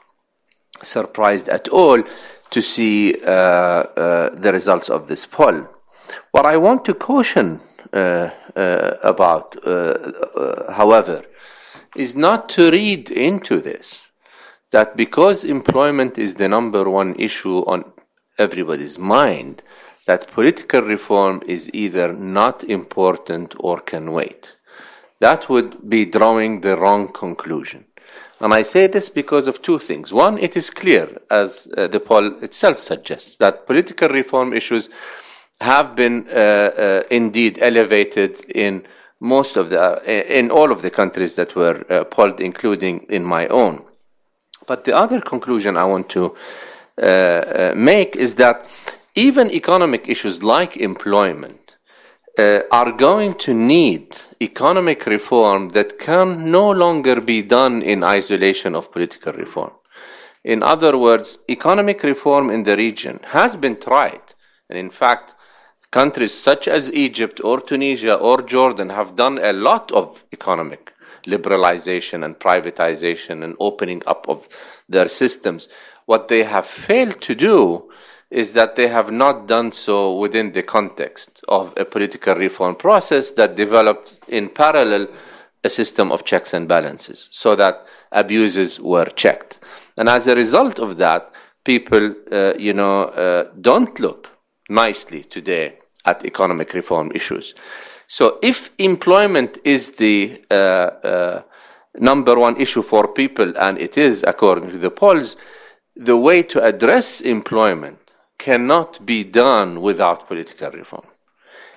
surprised 0.83 1.49
at 1.49 1.67
all 1.69 2.03
to 2.49 2.61
see 2.61 3.15
uh, 3.23 3.29
uh, 3.29 4.29
the 4.35 4.51
results 4.51 4.89
of 4.89 5.07
this 5.07 5.25
poll. 5.25 5.67
What 6.31 6.45
I 6.45 6.57
want 6.57 6.85
to 6.85 6.93
caution 6.93 7.61
uh, 7.93 8.29
about, 9.03 9.55
however, 10.69 11.23
is 11.95 12.15
not 12.15 12.49
to 12.49 12.71
read 12.71 13.11
into 13.11 13.59
this 13.59 14.07
that 14.71 14.95
because 14.95 15.43
employment 15.43 16.17
is 16.17 16.35
the 16.35 16.47
number 16.47 16.89
one 16.89 17.15
issue 17.19 17.59
on 17.67 17.83
everybody's 18.37 18.97
mind, 18.97 19.61
that 20.07 20.31
political 20.31 20.81
reform 20.81 21.41
is 21.45 21.69
either 21.73 22.13
not 22.13 22.63
important 22.63 23.53
or 23.59 23.79
can 23.79 24.11
wait. 24.11 24.55
That 25.19 25.49
would 25.49 25.89
be 25.89 26.05
drawing 26.05 26.61
the 26.61 26.75
wrong 26.77 27.11
conclusion. 27.11 27.85
And 28.41 28.55
I 28.55 28.63
say 28.63 28.87
this 28.87 29.07
because 29.07 29.47
of 29.47 29.61
two 29.61 29.77
things. 29.77 30.11
One, 30.11 30.39
it 30.39 30.57
is 30.57 30.71
clear, 30.71 31.21
as 31.29 31.67
uh, 31.77 31.87
the 31.87 31.99
poll 31.99 32.43
itself 32.43 32.79
suggests, 32.79 33.37
that 33.37 33.67
political 33.67 34.09
reform 34.09 34.51
issues 34.51 34.89
have 35.61 35.95
been 35.95 36.27
uh, 36.27 36.31
uh, 36.33 37.03
indeed 37.11 37.59
elevated 37.61 38.39
in 38.49 38.83
most 39.19 39.57
of 39.57 39.69
the, 39.69 39.79
uh, 39.79 40.01
in 40.03 40.49
all 40.49 40.71
of 40.71 40.81
the 40.81 40.89
countries 40.89 41.35
that 41.35 41.55
were 41.55 41.85
uh, 41.87 42.03
polled, 42.05 42.41
including 42.41 43.05
in 43.09 43.23
my 43.23 43.47
own. 43.47 43.85
But 44.65 44.85
the 44.85 44.97
other 44.97 45.21
conclusion 45.21 45.77
I 45.77 45.85
want 45.85 46.09
to 46.09 46.35
uh, 46.99 47.73
make 47.75 48.15
is 48.15 48.35
that 48.35 48.67
even 49.13 49.51
economic 49.51 50.09
issues 50.09 50.41
like 50.41 50.77
employment 50.77 51.60
uh, 52.37 52.61
are 52.71 52.91
going 52.91 53.33
to 53.35 53.53
need 53.53 54.17
economic 54.41 55.05
reform 55.05 55.69
that 55.69 55.99
can 55.99 56.49
no 56.51 56.69
longer 56.71 57.19
be 57.19 57.41
done 57.41 57.81
in 57.81 58.03
isolation 58.03 58.75
of 58.75 58.91
political 58.91 59.33
reform. 59.33 59.71
In 60.43 60.63
other 60.63 60.97
words, 60.97 61.37
economic 61.49 62.01
reform 62.03 62.49
in 62.49 62.63
the 62.63 62.75
region 62.75 63.19
has 63.27 63.55
been 63.55 63.79
tried. 63.79 64.21
And 64.69 64.77
in 64.77 64.89
fact, 64.89 65.35
countries 65.91 66.33
such 66.33 66.67
as 66.67 66.91
Egypt 66.93 67.41
or 67.43 67.59
Tunisia 67.59 68.15
or 68.15 68.41
Jordan 68.41 68.89
have 68.89 69.15
done 69.15 69.37
a 69.37 69.53
lot 69.53 69.91
of 69.91 70.23
economic 70.31 70.93
liberalization 71.27 72.25
and 72.25 72.39
privatization 72.39 73.43
and 73.43 73.55
opening 73.59 74.01
up 74.07 74.27
of 74.27 74.83
their 74.89 75.07
systems. 75.07 75.67
What 76.05 76.27
they 76.27 76.43
have 76.43 76.65
failed 76.65 77.21
to 77.21 77.35
do 77.35 77.90
is 78.31 78.53
that 78.53 78.75
they 78.77 78.87
have 78.87 79.11
not 79.11 79.45
done 79.45 79.71
so 79.71 80.17
within 80.17 80.53
the 80.53 80.63
context 80.63 81.43
of 81.49 81.73
a 81.77 81.83
political 81.83 82.33
reform 82.33 82.75
process 82.75 83.31
that 83.31 83.55
developed 83.55 84.17
in 84.29 84.47
parallel 84.49 85.07
a 85.63 85.69
system 85.69 86.11
of 86.11 86.23
checks 86.23 86.53
and 86.53 86.67
balances 86.67 87.27
so 87.31 87.55
that 87.55 87.85
abuses 88.11 88.79
were 88.79 89.05
checked. 89.05 89.59
And 89.97 90.09
as 90.09 90.27
a 90.27 90.35
result 90.35 90.79
of 90.79 90.97
that, 90.97 91.31
people, 91.63 92.15
uh, 92.31 92.53
you 92.57 92.73
know, 92.73 93.03
uh, 93.03 93.51
don't 93.59 93.99
look 93.99 94.29
nicely 94.69 95.23
today 95.23 95.77
at 96.05 96.25
economic 96.25 96.73
reform 96.73 97.11
issues. 97.13 97.53
So 98.07 98.39
if 98.41 98.71
employment 98.77 99.59
is 99.63 99.91
the 99.91 100.41
uh, 100.49 100.53
uh 100.53 101.41
number 101.99 102.39
one 102.39 102.55
issue 102.59 102.81
for 102.81 103.07
people, 103.09 103.53
and 103.57 103.77
it 103.77 103.97
is 103.97 104.23
according 104.25 104.69
to 104.71 104.77
the 104.77 104.89
polls, 104.89 105.35
the 105.95 106.15
way 106.15 106.41
to 106.41 106.63
address 106.63 107.19
employment 107.19 108.00
cannot 108.41 109.05
be 109.05 109.23
done 109.23 109.81
without 109.81 110.27
political 110.27 110.71
reform. 110.71 111.07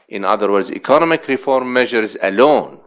In 0.09 0.25
other 0.25 0.51
words, 0.51 0.73
economic 0.73 1.29
reform 1.29 1.71
measures 1.71 2.17
alone, 2.23 2.81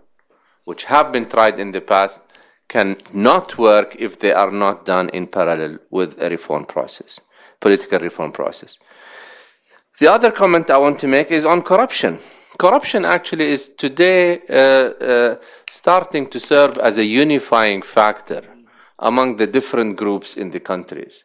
which 0.65 0.85
have 0.85 1.11
been 1.11 1.27
tried 1.29 1.59
in 1.59 1.71
the 1.71 1.81
past, 1.81 2.21
cannot 2.67 3.57
work 3.57 3.95
if 3.99 4.17
they 4.17 4.33
are 4.33 4.51
not 4.51 4.83
done 4.83 5.09
in 5.09 5.27
parallel 5.27 5.77
with 5.91 6.19
a 6.19 6.27
reform 6.29 6.65
process, 6.65 7.19
political 7.59 7.99
reform 7.99 8.31
process. 8.31 8.79
The 9.99 10.11
other 10.11 10.31
comment 10.31 10.69
I 10.69 10.77
want 10.77 10.99
to 10.99 11.07
make 11.07 11.29
is 11.31 11.45
on 11.45 11.61
corruption. 11.61 12.19
Corruption 12.57 13.05
actually 13.05 13.47
is 13.57 13.69
today 13.69 14.41
uh, 14.49 14.53
uh, 14.53 15.35
starting 15.69 16.27
to 16.33 16.39
serve 16.39 16.79
as 16.79 16.97
a 16.97 17.05
unifying 17.05 17.83
factor 17.83 18.41
among 18.99 19.37
the 19.37 19.47
different 19.47 19.95
groups 19.95 20.35
in 20.35 20.49
the 20.49 20.59
countries. 20.59 21.23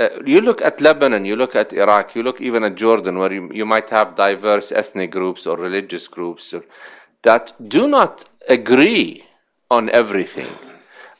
Uh, 0.00 0.08
you 0.24 0.40
look 0.40 0.62
at 0.62 0.80
Lebanon, 0.80 1.26
you 1.26 1.36
look 1.36 1.54
at 1.54 1.74
Iraq, 1.74 2.14
you 2.14 2.22
look 2.22 2.40
even 2.40 2.64
at 2.64 2.74
Jordan, 2.74 3.18
where 3.18 3.30
you, 3.30 3.50
you 3.52 3.66
might 3.66 3.90
have 3.90 4.14
diverse 4.14 4.72
ethnic 4.72 5.10
groups 5.10 5.46
or 5.46 5.58
religious 5.58 6.08
groups 6.08 6.54
that 7.20 7.52
do 7.68 7.86
not 7.86 8.24
agree 8.48 9.26
on 9.70 9.90
everything 9.90 10.48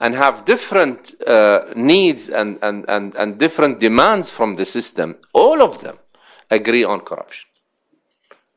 and 0.01 0.15
have 0.15 0.47
different 0.47 1.15
uh, 1.27 1.67
needs 1.77 2.31
and, 2.31 2.59
and, 2.63 2.87
and, 2.89 3.15
and 3.17 3.39
different 3.39 3.81
demands 3.81 4.31
from 4.31 4.57
the 4.57 4.65
system. 4.65 5.17
All 5.35 5.63
of 5.63 5.83
them 5.83 5.99
agree 6.51 6.83
on 6.83 7.01
corruption. 7.01 7.51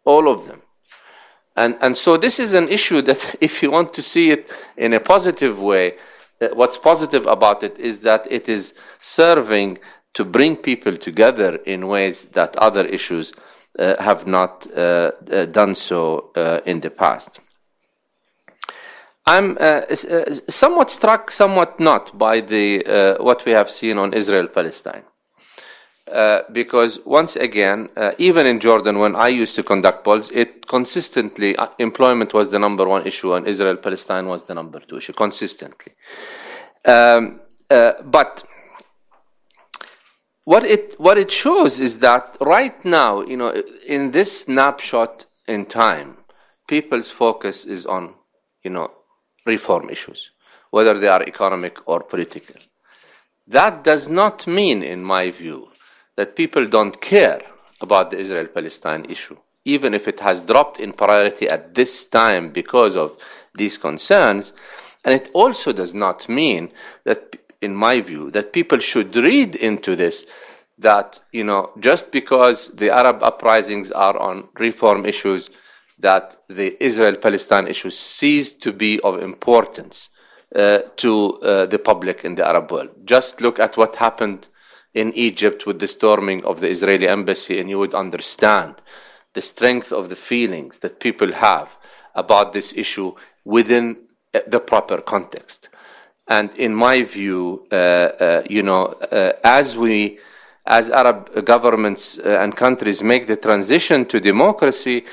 All 0.05 0.29
of 0.29 0.47
them. 0.47 0.61
And, 1.57 1.77
and 1.81 1.97
so 1.97 2.15
this 2.15 2.39
is 2.39 2.53
an 2.53 2.69
issue 2.69 3.01
that, 3.01 3.35
if 3.41 3.61
you 3.61 3.71
want 3.71 3.93
to 3.95 4.01
see 4.01 4.31
it 4.31 4.49
in 4.77 4.93
a 4.93 5.01
positive 5.01 5.61
way, 5.61 5.97
uh, 6.39 6.47
what's 6.53 6.77
positive 6.77 7.27
about 7.27 7.61
it 7.61 7.77
is 7.77 7.99
that 7.99 8.25
it 8.31 8.47
is 8.47 8.73
serving 9.01 9.79
to 10.13 10.25
bring 10.25 10.55
people 10.55 10.97
together 10.97 11.55
in 11.65 11.87
ways 11.87 12.25
that 12.25 12.55
other 12.57 12.85
issues 12.85 13.33
uh, 13.79 14.01
have 14.01 14.27
not 14.27 14.67
uh, 14.75 15.11
uh, 15.31 15.45
done 15.45 15.75
so 15.75 16.31
uh, 16.35 16.59
in 16.65 16.79
the 16.81 16.89
past. 16.89 17.39
I'm 19.25 19.57
uh, 19.59 19.81
somewhat 20.47 20.91
struck, 20.91 21.31
somewhat 21.31 21.79
not, 21.79 22.17
by 22.17 22.41
the 22.41 23.15
what 23.19 23.45
we 23.45 23.53
have 23.53 23.69
seen 23.69 23.97
on 23.97 24.13
Israel-Palestine. 24.13 25.03
Uh, 26.11 26.41
because 26.51 26.99
once 27.05 27.37
again, 27.37 27.89
uh, 27.95 28.11
even 28.17 28.45
in 28.45 28.59
Jordan, 28.59 28.99
when 28.99 29.15
I 29.15 29.29
used 29.29 29.55
to 29.55 29.63
conduct 29.63 30.03
polls, 30.03 30.29
it 30.31 30.67
consistently 30.67 31.55
uh, 31.55 31.67
employment 31.79 32.33
was 32.33 32.51
the 32.51 32.59
number 32.59 32.85
one 32.85 33.07
issue, 33.07 33.33
and 33.33 33.47
Israel-Palestine 33.47 34.27
was 34.27 34.43
the 34.43 34.53
number 34.53 34.81
two 34.81 34.97
issue 34.97 35.13
consistently. 35.13 35.93
Um, 36.85 37.39
but 38.03 38.43
what 40.45 40.63
it 40.65 40.99
what 40.99 41.17
it 41.17 41.31
shows 41.31 41.79
is 41.79 41.99
that 41.99 42.37
right 42.41 42.83
now, 42.83 43.21
you 43.21 43.37
know, 43.37 43.51
in 43.87 44.11
this 44.11 44.41
snapshot 44.41 45.25
in 45.47 45.65
time, 45.65 46.17
people's 46.67 47.11
focus 47.11 47.65
is 47.65 47.85
on, 47.85 48.13
you 48.63 48.69
know, 48.69 48.91
reform 49.45 49.89
issues, 49.89 50.31
whether 50.71 50.97
they 50.99 51.07
are 51.07 51.23
economic 51.23 51.87
or 51.87 52.01
political. 52.01 52.55
That 53.47 53.83
does 53.83 54.09
not 54.09 54.47
mean, 54.47 54.83
in 54.83 55.03
my 55.03 55.29
view, 55.29 55.69
that 56.15 56.35
people 56.35 56.65
don't 56.67 56.99
care 57.01 57.41
about 57.81 58.11
the 58.11 58.17
Israel 58.17 58.47
Palestine 58.47 59.05
issue, 59.09 59.37
even 59.65 59.93
if 59.93 60.07
it 60.07 60.19
has 60.21 60.41
dropped 60.41 60.79
in 60.79 60.93
priority 60.93 61.49
at 61.49 61.73
this 61.73 62.05
time 62.05 62.51
because 62.51 62.95
of 62.95 63.17
these 63.53 63.77
concerns. 63.77 64.53
And 65.05 65.13
it 65.13 65.29
also 65.33 65.73
does 65.73 65.93
not 65.93 66.29
mean 66.29 66.71
that, 67.03 67.35
in 67.63 67.73
my 67.75 68.01
view, 68.01 68.29
that 68.31 68.53
people 68.53 68.79
should 68.79 69.15
read 69.15 69.55
into 69.55 69.95
this 69.95 70.25
that, 70.77 71.21
you 71.31 71.43
know, 71.43 71.71
just 71.79 72.11
because 72.11 72.69
the 72.69 72.89
Arab 72.89 73.23
uprisings 73.23 73.91
are 73.91 74.17
on 74.17 74.49
reform 74.59 75.05
issues, 75.05 75.49
that 75.99 76.25
the 76.49 76.69
Israel 76.83 77.15
Palestine 77.15 77.67
issue 77.67 77.89
ceased 77.89 78.61
to 78.63 78.73
be 78.73 78.99
of 79.01 79.21
importance 79.21 80.09
uh, 80.55 80.79
to 80.97 81.33
uh, 81.41 81.65
the 81.65 81.79
public 81.79 82.25
in 82.25 82.35
the 82.35 82.45
Arab 82.45 82.71
world. 82.71 82.89
Just 83.05 83.41
look 83.41 83.59
at 83.59 83.77
what 83.77 83.95
happened 83.95 84.47
in 84.93 85.13
Egypt 85.13 85.65
with 85.65 85.79
the 85.79 85.87
storming 85.87 86.43
of 86.45 86.59
the 86.59 86.69
Israeli 86.69 87.07
embassy, 87.07 87.59
and 87.59 87.69
you 87.69 87.79
would 87.79 87.95
understand 87.95 88.75
the 89.33 89.41
strength 89.41 89.91
of 89.91 90.09
the 90.09 90.15
feelings 90.15 90.79
that 90.79 90.99
people 90.99 91.31
have 91.33 91.77
about 92.13 92.53
this 92.53 92.73
issue 92.73 93.13
within 93.43 93.97
uh, 94.33 94.41
the 94.47 94.59
proper 94.59 95.01
context. 95.01 95.69
And 96.27 96.55
in 96.57 96.73
my 96.73 97.03
view, 97.03 97.67
uh, 97.71 97.75
uh, 97.75 98.43
you 98.49 98.63
know, 98.63 98.85
uh, 99.11 99.33
as 99.43 99.75
we, 99.75 100.19
as 100.65 100.89
Arab 100.89 101.45
governments 101.45 102.17
and 102.17 102.55
countries 102.55 103.03
make 103.03 103.27
the 103.27 103.35
transition 103.35 104.05
to 104.05 104.19
democracy, 104.19 105.05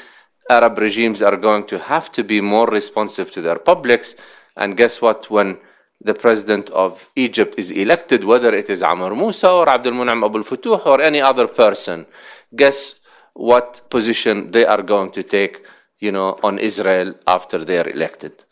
Arab 0.48 0.78
regimes 0.78 1.22
are 1.22 1.36
going 1.36 1.66
to 1.66 1.78
have 1.78 2.12
to 2.12 2.22
be 2.22 2.40
more 2.40 2.66
responsive 2.66 3.30
to 3.32 3.40
their 3.40 3.58
publics. 3.58 4.14
And 4.56 4.76
guess 4.76 5.00
what? 5.00 5.30
When 5.30 5.58
the 6.00 6.14
president 6.14 6.70
of 6.70 7.08
Egypt 7.16 7.54
is 7.58 7.70
elected, 7.70 8.24
whether 8.24 8.54
it 8.54 8.70
is 8.70 8.82
Amr 8.82 9.14
Musa 9.14 9.50
or 9.50 9.68
Abdul 9.68 9.92
Munam 9.92 10.24
Abul 10.24 10.42
Futuh 10.42 10.86
or 10.86 11.00
any 11.00 11.20
other 11.20 11.46
person, 11.46 12.06
guess 12.54 12.94
what 13.34 13.82
position 13.90 14.50
they 14.50 14.64
are 14.64 14.82
going 14.82 15.10
to 15.12 15.22
take, 15.22 15.64
you 15.98 16.12
know, 16.12 16.38
on 16.42 16.58
Israel 16.58 17.14
after 17.26 17.64
they 17.64 17.78
are 17.78 17.88
elected. 17.88 18.44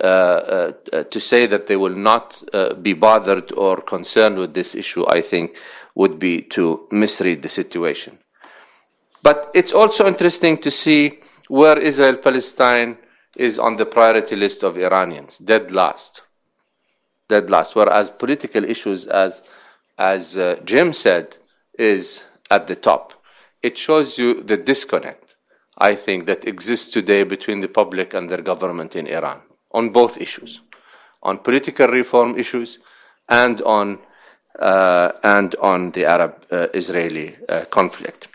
Uh, 0.00 0.06
uh, 0.06 0.72
uh, 0.94 1.04
to 1.04 1.20
say 1.20 1.44
that 1.44 1.66
they 1.66 1.76
will 1.76 1.94
not 1.94 2.42
be 2.80 2.94
bothered 2.94 3.52
or 3.52 3.82
concerned 3.82 4.38
with 4.38 4.54
this 4.54 4.74
issue, 4.74 5.04
I 5.06 5.20
think, 5.20 5.54
would 5.94 6.18
be 6.18 6.40
to 6.56 6.86
misread 6.90 7.42
the 7.42 7.50
situation. 7.50 8.18
But 9.22 9.50
it's 9.52 9.72
also 9.72 10.06
interesting 10.06 10.56
to 10.58 10.70
see 10.70 11.18
where 11.48 11.78
Israel 11.78 12.16
Palestine 12.16 12.96
is 13.36 13.58
on 13.58 13.76
the 13.76 13.84
priority 13.84 14.36
list 14.36 14.62
of 14.62 14.78
Iranians, 14.78 15.36
dead 15.36 15.70
last. 15.70 16.22
Dead 17.28 17.50
last. 17.50 17.76
Whereas 17.76 18.08
political 18.08 18.64
issues, 18.64 19.06
as, 19.06 19.42
as 19.98 20.38
uh, 20.38 20.60
Jim 20.64 20.94
said, 20.94 21.36
is 21.78 22.24
at 22.50 22.68
the 22.68 22.76
top. 22.76 23.22
It 23.62 23.76
shows 23.76 24.16
you 24.16 24.42
the 24.42 24.56
disconnect, 24.56 25.36
I 25.76 25.94
think, 25.94 26.24
that 26.24 26.46
exists 26.46 26.90
today 26.90 27.22
between 27.22 27.60
the 27.60 27.68
public 27.68 28.14
and 28.14 28.30
their 28.30 28.40
government 28.40 28.96
in 28.96 29.06
Iran 29.06 29.42
on 29.72 29.90
both 29.90 30.20
issues 30.20 30.60
on 31.22 31.38
political 31.38 31.88
reform 31.88 32.38
issues 32.38 32.78
and 33.28 33.60
on, 33.62 33.98
uh, 34.58 35.12
and 35.22 35.54
on 35.56 35.90
the 35.92 36.04
Arab 36.04 36.44
uh, 36.50 36.66
Israeli 36.74 37.36
uh, 37.48 37.64
conflict. 37.66 38.28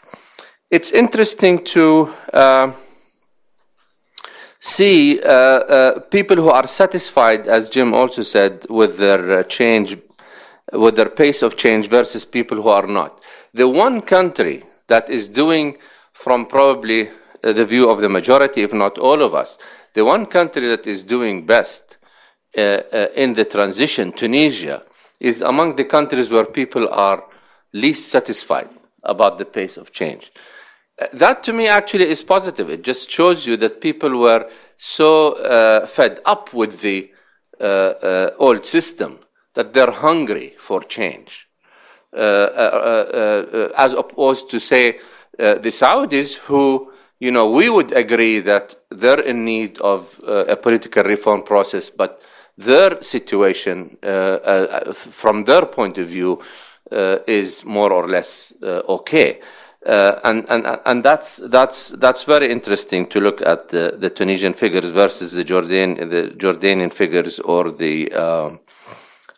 It's 0.69 0.91
interesting 0.91 1.63
to 1.65 2.13
uh, 2.33 2.71
see 4.59 5.21
uh, 5.21 5.29
uh, 5.29 5.99
people 5.99 6.37
who 6.37 6.49
are 6.49 6.67
satisfied, 6.67 7.47
as 7.47 7.69
Jim 7.69 7.93
also 7.93 8.21
said, 8.21 8.65
with 8.69 8.97
their 8.97 9.43
change, 9.43 9.97
with 10.73 10.95
their 10.95 11.09
pace 11.09 11.41
of 11.41 11.55
change 11.55 11.87
versus 11.87 12.25
people 12.25 12.61
who 12.61 12.69
are 12.69 12.87
not. 12.87 13.23
The 13.53 13.67
one 13.67 14.01
country 14.01 14.63
that 14.87 15.09
is 15.09 15.27
doing, 15.27 15.77
from 16.13 16.45
probably 16.45 17.09
the 17.41 17.65
view 17.65 17.89
of 17.89 18.01
the 18.01 18.09
majority, 18.09 18.63
if 18.63 18.73
not 18.73 18.97
all 18.97 19.21
of 19.21 19.35
us, 19.35 19.57
the 19.95 20.05
one 20.05 20.25
country 20.27 20.67
that 20.67 20.85
is 20.85 21.03
doing 21.03 21.45
best 21.45 21.97
uh, 22.57 22.61
uh, 22.61 23.07
in 23.15 23.33
the 23.33 23.45
transition, 23.45 24.11
Tunisia, 24.11 24.83
is 25.19 25.41
among 25.41 25.75
the 25.77 25.85
countries 25.85 26.29
where 26.29 26.45
people 26.45 26.87
are 26.89 27.23
least 27.73 28.09
satisfied 28.09 28.69
about 29.03 29.37
the 29.37 29.45
pace 29.45 29.77
of 29.77 29.91
change. 29.91 30.31
Uh, 31.01 31.07
That 31.13 31.43
to 31.43 31.53
me 31.53 31.67
actually 31.67 32.09
is 32.09 32.23
positive. 32.23 32.69
It 32.69 32.83
just 32.83 33.09
shows 33.09 33.47
you 33.47 33.57
that 33.57 33.81
people 33.81 34.19
were 34.19 34.49
so 34.75 35.33
uh, 35.33 35.85
fed 35.85 36.19
up 36.25 36.53
with 36.53 36.81
the 36.81 37.11
uh, 37.59 37.63
uh, 37.63 38.31
old 38.37 38.65
system 38.65 39.19
that 39.53 39.73
they're 39.73 39.91
hungry 39.91 40.55
for 40.59 40.81
change. 40.81 41.47
As 42.13 43.93
opposed 43.93 44.49
to, 44.49 44.59
say, 44.59 44.99
the 45.37 45.71
Saudis, 45.71 46.37
who, 46.47 46.91
you 47.19 47.31
know, 47.31 47.49
we 47.49 47.69
would 47.69 47.91
agree 47.91 48.39
that 48.39 48.75
they're 48.89 49.21
in 49.21 49.45
need 49.45 49.79
of 49.79 50.19
uh, 50.27 50.45
a 50.47 50.55
political 50.55 51.03
reform 51.03 51.43
process, 51.43 51.89
but 51.89 52.21
their 52.57 53.01
situation, 53.01 53.97
uh, 54.03 54.07
uh, 54.07 54.93
from 54.93 55.43
their 55.45 55.65
point 55.65 55.97
of 55.97 56.07
view, 56.07 56.41
uh, 56.91 57.17
is 57.27 57.65
more 57.65 57.91
or 57.91 58.07
less 58.07 58.53
uh, 58.61 58.81
okay. 58.87 59.39
Uh, 59.85 60.19
and 60.23 60.45
and 60.49 60.79
and 60.85 61.03
that's 61.03 61.37
that's 61.37 61.89
that's 61.89 62.23
very 62.23 62.51
interesting 62.51 63.05
to 63.05 63.19
look 63.19 63.39
at 63.45 63.69
the, 63.69 63.95
the 63.99 64.09
Tunisian 64.09 64.53
figures 64.53 64.89
versus 64.89 65.33
the 65.33 65.43
Jordan 65.43 66.09
the 66.09 66.33
Jordanian 66.37 66.91
figures 66.91 67.39
or 67.39 67.71
the 67.71 68.11
um 68.13 68.59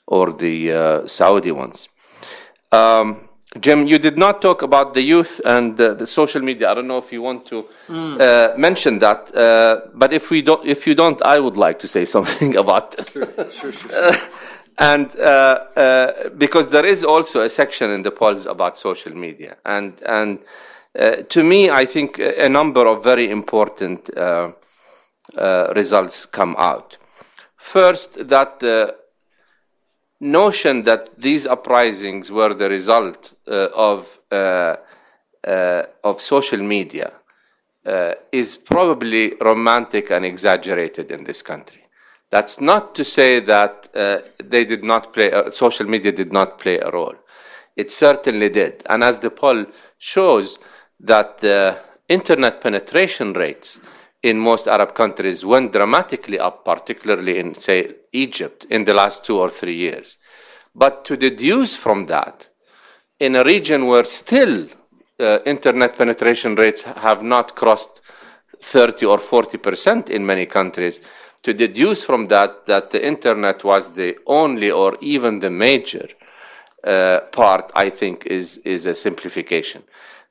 or 0.06 0.32
the 0.32 1.04
Saudi 1.06 1.52
ones. 1.52 1.90
Um, 2.72 3.27
Jim, 3.60 3.88
you 3.88 3.98
did 4.00 4.18
not 4.18 4.42
talk 4.42 4.62
about 4.62 4.94
the 4.94 5.02
youth 5.02 5.42
and 5.46 5.80
uh, 5.80 5.94
the 5.94 6.06
social 6.06 6.42
media. 6.42 6.72
I 6.72 6.74
don't 6.74 6.88
know 6.88 6.98
if 6.98 7.12
you 7.12 7.22
want 7.22 7.46
to 7.48 7.66
Mm. 7.90 8.20
uh, 8.20 8.58
mention 8.58 9.00
that, 9.00 9.34
uh, 9.36 9.88
but 9.94 10.12
if 10.12 10.30
we 10.30 10.42
don't, 10.42 10.66
if 10.66 10.86
you 10.86 10.94
don't, 10.96 11.22
I 11.22 11.40
would 11.40 11.56
like 11.58 11.80
to 11.80 11.88
say 11.88 12.06
something 12.16 12.56
about. 12.58 12.96
Sure, 13.12 13.28
sure, 13.52 13.72
sure. 13.72 14.12
and 14.78 15.16
uh, 15.20 15.24
uh, 15.76 16.30
because 16.38 16.70
there 16.70 16.86
is 16.86 17.04
also 17.06 17.42
a 17.42 17.50
section 17.50 17.92
in 17.92 18.02
the 18.04 18.12
polls 18.12 18.46
about 18.46 18.78
social 18.78 19.14
media, 19.16 19.56
and 19.66 19.94
and 20.06 20.40
uh, 21.00 21.24
to 21.30 21.44
me, 21.44 21.70
I 21.70 21.86
think 21.86 22.20
a 22.20 22.46
a 22.46 22.50
number 22.50 22.86
of 22.88 23.04
very 23.04 23.30
important 23.32 24.10
uh, 24.18 24.52
uh, 25.38 25.74
results 25.76 26.26
come 26.26 26.56
out. 26.58 26.98
First, 27.56 28.28
that 28.28 28.60
the 28.60 28.96
notion 30.20 30.84
that 30.84 31.18
these 31.18 31.46
uprisings 31.46 32.32
were 32.32 32.54
the 32.54 32.70
result 32.70 33.34
uh, 33.48 33.68
of 33.74 34.20
uh, 34.32 34.76
uh, 35.48 35.84
of 36.04 36.22
social 36.22 36.60
media 36.60 37.12
uh, 37.86 38.14
is 38.32 38.58
probably 38.58 39.34
romantic 39.40 40.12
and 40.12 40.26
exaggerated 40.26 41.10
in 41.12 41.24
this 41.24 41.42
country. 41.42 41.84
That's 42.30 42.60
not 42.60 42.94
to 42.96 43.06
say 43.06 43.40
that 43.40 43.90
uh, 43.96 44.20
they 44.44 44.66
did 44.66 44.84
not 44.84 45.14
play, 45.14 45.32
uh, 45.32 45.50
social 45.52 45.86
media 45.86 46.12
did 46.12 46.34
not 46.34 46.60
play 46.60 46.80
a 46.80 46.92
role. 46.92 47.16
It 47.78 47.92
certainly 47.92 48.50
did. 48.50 48.84
And 48.90 49.04
as 49.04 49.20
the 49.20 49.30
poll 49.30 49.66
shows, 49.98 50.60
that 51.00 51.38
the 51.38 51.78
internet 52.10 52.60
penetration 52.60 53.34
rates 53.34 53.80
in 54.24 54.40
most 54.40 54.68
Arab 54.68 54.94
countries 54.94 55.46
went 55.46 55.72
dramatically 55.72 56.40
up, 56.40 56.66
particularly 56.66 57.40
in, 57.40 57.56
say, 57.56 57.96
Egypt 58.12 58.66
in 58.70 58.84
the 58.84 58.94
last 58.94 59.24
two 59.24 59.38
or 59.38 59.50
three 59.50 59.76
years. 59.76 60.18
But 60.76 61.06
to 61.06 61.18
deduce 61.18 61.76
from 61.76 62.08
that, 62.08 62.50
in 63.20 63.36
a 63.36 63.44
region 63.44 63.88
where 63.88 64.06
still 64.06 64.68
uh, 65.20 65.40
internet 65.46 65.98
penetration 65.98 66.56
rates 66.56 66.84
have 66.84 67.24
not 67.24 67.56
crossed 67.56 68.02
30 68.60 69.06
or 69.06 69.18
40 69.18 69.58
percent 69.58 70.10
in 70.10 70.26
many 70.26 70.46
countries, 70.46 71.00
to 71.44 71.54
deduce 71.54 72.04
from 72.04 72.28
that 72.28 72.66
that 72.66 72.92
the 72.92 73.06
internet 73.06 73.64
was 73.64 73.94
the 73.94 74.18
only 74.26 74.70
or 74.72 74.98
even 75.02 75.40
the 75.40 75.50
major 75.50 76.08
uh, 76.84 77.22
part, 77.32 77.72
I 77.76 77.90
think, 77.90 78.26
is, 78.26 78.58
is 78.60 78.86
a 78.86 78.96
simplification. 78.96 79.84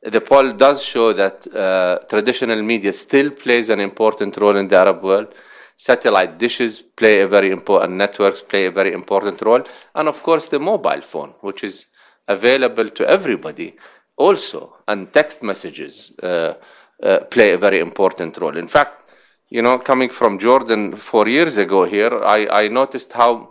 The 0.07 0.21
poll 0.21 0.53
does 0.53 0.85
show 0.85 1.13
that 1.15 1.53
uh, 1.53 1.99
traditional 2.09 2.63
media 2.63 2.93
still 2.93 3.31
plays 3.31 3.71
an 3.71 3.81
important 3.81 4.37
role 4.37 4.57
in 4.57 4.69
the 4.69 4.77
Arab 4.77 5.03
world. 5.03 5.35
Satellite 5.77 6.39
dishes 6.39 6.81
play 6.81 7.23
a 7.23 7.27
very 7.27 7.51
important, 7.51 7.95
networks 7.95 8.41
play 8.41 8.67
a 8.67 8.71
very 8.71 8.93
important 8.93 9.43
role. 9.43 9.65
And 9.97 10.07
of 10.07 10.23
course, 10.23 10.47
the 10.47 10.61
mobile 10.61 11.01
phone, 11.01 11.35
which 11.41 11.65
is 11.65 11.87
available 12.29 12.89
to 12.89 13.05
everybody 13.05 13.75
also. 14.17 14.77
And 14.87 15.13
text 15.13 15.43
messages 15.43 16.13
uh, 16.23 16.55
uh, 17.03 17.21
play 17.29 17.51
a 17.53 17.59
very 17.59 17.81
important 17.81 18.39
role. 18.39 18.57
In 18.57 18.69
fact, 18.69 19.11
you 19.49 19.61
know, 19.61 19.77
coming 19.77 20.11
from 20.11 20.39
Jordan 20.39 20.93
four 20.93 21.27
years 21.27 21.59
ago 21.59 21.85
here, 21.85 22.23
I, 22.23 22.47
I 22.65 22.69
noticed 22.69 23.13
how 23.13 23.51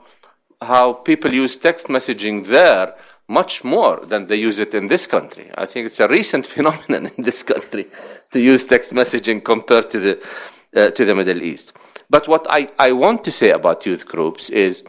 how 0.61 0.94
people 0.94 1.34
use 1.34 1.57
text 1.57 1.88
messaging 1.88 2.45
there 2.45 2.95
much 3.27 3.64
more 3.64 4.06
than 4.06 4.26
they 4.26 4.35
use 4.35 4.60
it 4.60 4.73
in 4.73 4.88
this 4.88 5.07
country. 5.07 5.49
I 5.56 5.65
think 5.65 5.88
it's 5.88 5.99
a 5.99 6.07
recent 6.07 6.45
phenomenon 6.56 7.11
in 7.18 7.23
this 7.23 7.43
country 7.43 7.88
to 8.31 8.39
use 8.39 8.65
text 8.65 8.93
messaging 8.93 9.43
compared 9.43 9.89
to 9.91 9.99
the 9.99 10.27
uh, 10.76 10.91
to 10.91 11.06
the 11.06 11.15
Middle 11.15 11.41
East. 11.41 11.73
But 12.10 12.27
what 12.27 12.45
I, 12.49 12.68
I 12.77 12.91
want 12.91 13.23
to 13.23 13.31
say 13.31 13.52
about 13.52 13.85
youth 13.85 14.06
groups 14.06 14.49
is 14.49 14.84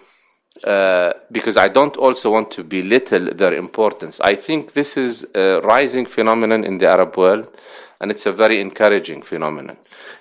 uh, 0.64 1.12
because 1.30 1.56
I 1.56 1.68
don't 1.68 1.96
also 1.96 2.30
want 2.30 2.50
to 2.52 2.64
belittle 2.64 3.34
their 3.34 3.52
importance. 3.52 4.20
I 4.20 4.36
think 4.36 4.72
this 4.72 4.96
is 4.96 5.26
a 5.34 5.60
rising 5.60 6.06
phenomenon 6.06 6.64
in 6.64 6.78
the 6.78 6.88
Arab 6.88 7.16
world, 7.16 7.54
and 8.00 8.10
it's 8.10 8.26
a 8.26 8.32
very 8.32 8.60
encouraging 8.60 9.22
phenomenon 9.22 9.76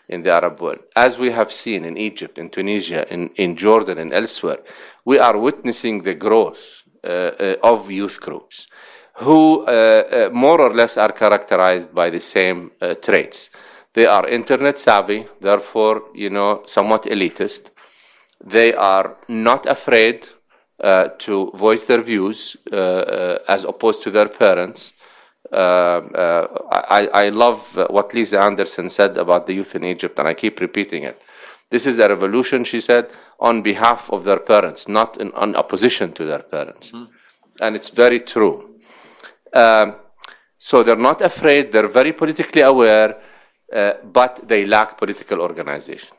in 0.10 0.24
the 0.24 0.32
Arab 0.32 0.62
world. 0.62 0.80
As 0.96 1.18
we 1.18 1.32
have 1.32 1.52
seen 1.52 1.86
in 1.86 1.98
Egypt, 1.98 2.38
in 2.38 2.50
Tunisia, 2.50 3.12
in, 3.12 3.30
in 3.36 3.56
Jordan, 3.56 3.98
and 3.98 4.14
elsewhere, 4.14 4.60
we 5.06 5.18
are 5.20 5.38
witnessing 5.38 6.04
the 6.04 6.14
growth 6.14 6.84
of 7.06 7.92
youth 7.92 8.20
groups 8.20 8.68
who 9.16 9.66
uh, 9.66 9.70
uh, 9.72 10.30
more 10.34 10.60
or 10.60 10.74
less 10.74 10.98
are 10.98 11.12
characterized 11.12 11.94
by 11.94 12.10
the 12.10 12.20
same 12.20 12.72
uh, 12.82 12.96
traits. 12.96 13.50
They 13.94 14.06
are 14.06 14.28
internet 14.28 14.78
savvy, 14.78 15.26
therefore, 15.40 16.04
you 16.14 16.30
know, 16.30 16.64
somewhat 16.66 17.04
elitist. 17.04 17.70
They 18.44 18.74
are 18.74 19.16
not 19.30 19.66
afraid 19.66 20.28
uh, 20.84 21.10
to 21.20 21.52
voice 21.56 21.84
their 21.84 22.02
views 22.02 22.58
uh, 22.72 22.76
uh, 22.76 23.38
as 23.48 23.64
opposed 23.64 24.04
to 24.04 24.12
their 24.12 24.28
parents. 24.28 24.92
Uh, 25.50 25.56
uh, 25.56 26.48
I, 26.90 27.08
I 27.14 27.30
love 27.30 27.78
what 27.90 28.14
Lisa 28.14 28.42
Anderson 28.42 28.90
said 28.90 29.16
about 29.18 29.48
the 29.48 29.54
youth 29.54 29.76
in 29.76 29.86
Egypt, 29.86 30.20
and 30.20 30.28
I 30.28 30.34
keep 30.34 30.60
repeating 30.60 31.04
it. 31.04 31.22
This 31.76 31.88
is 31.88 32.00
a 32.00 32.08
revolution, 32.08 32.64
she 32.64 32.80
said, 32.80 33.12
on 33.38 33.62
behalf 33.62 34.10
of 34.10 34.24
their 34.24 34.40
parents, 34.40 34.88
not 34.88 35.20
in, 35.20 35.30
in 35.44 35.58
opposition 35.58 36.14
to 36.14 36.24
their 36.24 36.44
parents. 36.56 36.94
And 37.60 37.76
it's 37.76 37.90
very 37.90 38.22
true. 38.22 38.80
Um, 39.52 39.98
so 40.58 40.84
they're 40.84 41.06
not 41.12 41.20
afraid, 41.22 41.74
they're 41.74 41.90
very 41.90 42.14
politically 42.14 42.62
aware, 42.62 43.12
uh, 43.74 43.96
but 44.20 44.48
they 44.48 44.64
lack 44.64 44.98
political 44.98 45.42
organization. 45.42 46.16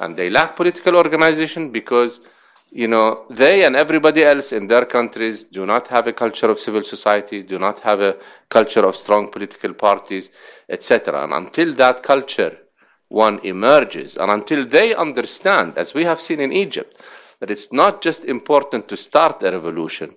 And 0.00 0.16
they 0.16 0.28
lack 0.28 0.56
political 0.56 0.96
organization 0.96 1.70
because, 1.70 2.18
you 2.72 2.88
know, 2.88 3.26
they 3.30 3.62
and 3.64 3.76
everybody 3.76 4.24
else 4.24 4.50
in 4.50 4.66
their 4.66 4.86
countries 4.86 5.44
do 5.44 5.66
not 5.66 5.86
have 5.86 6.08
a 6.08 6.12
culture 6.12 6.50
of 6.50 6.58
civil 6.58 6.82
society, 6.82 7.44
do 7.44 7.60
not 7.60 7.78
have 7.88 8.00
a 8.00 8.16
culture 8.48 8.84
of 8.84 8.96
strong 8.96 9.30
political 9.30 9.72
parties, 9.72 10.32
etc. 10.68 11.22
And 11.22 11.32
until 11.32 11.74
that 11.74 12.02
culture 12.02 12.58
one 13.08 13.38
emerges, 13.44 14.16
and 14.16 14.30
until 14.30 14.66
they 14.66 14.94
understand, 14.94 15.76
as 15.76 15.94
we 15.94 16.04
have 16.04 16.20
seen 16.20 16.40
in 16.40 16.52
Egypt, 16.52 17.00
that 17.40 17.50
it's 17.50 17.72
not 17.72 18.02
just 18.02 18.24
important 18.24 18.88
to 18.88 18.96
start 18.96 19.42
a 19.42 19.50
revolution, 19.50 20.16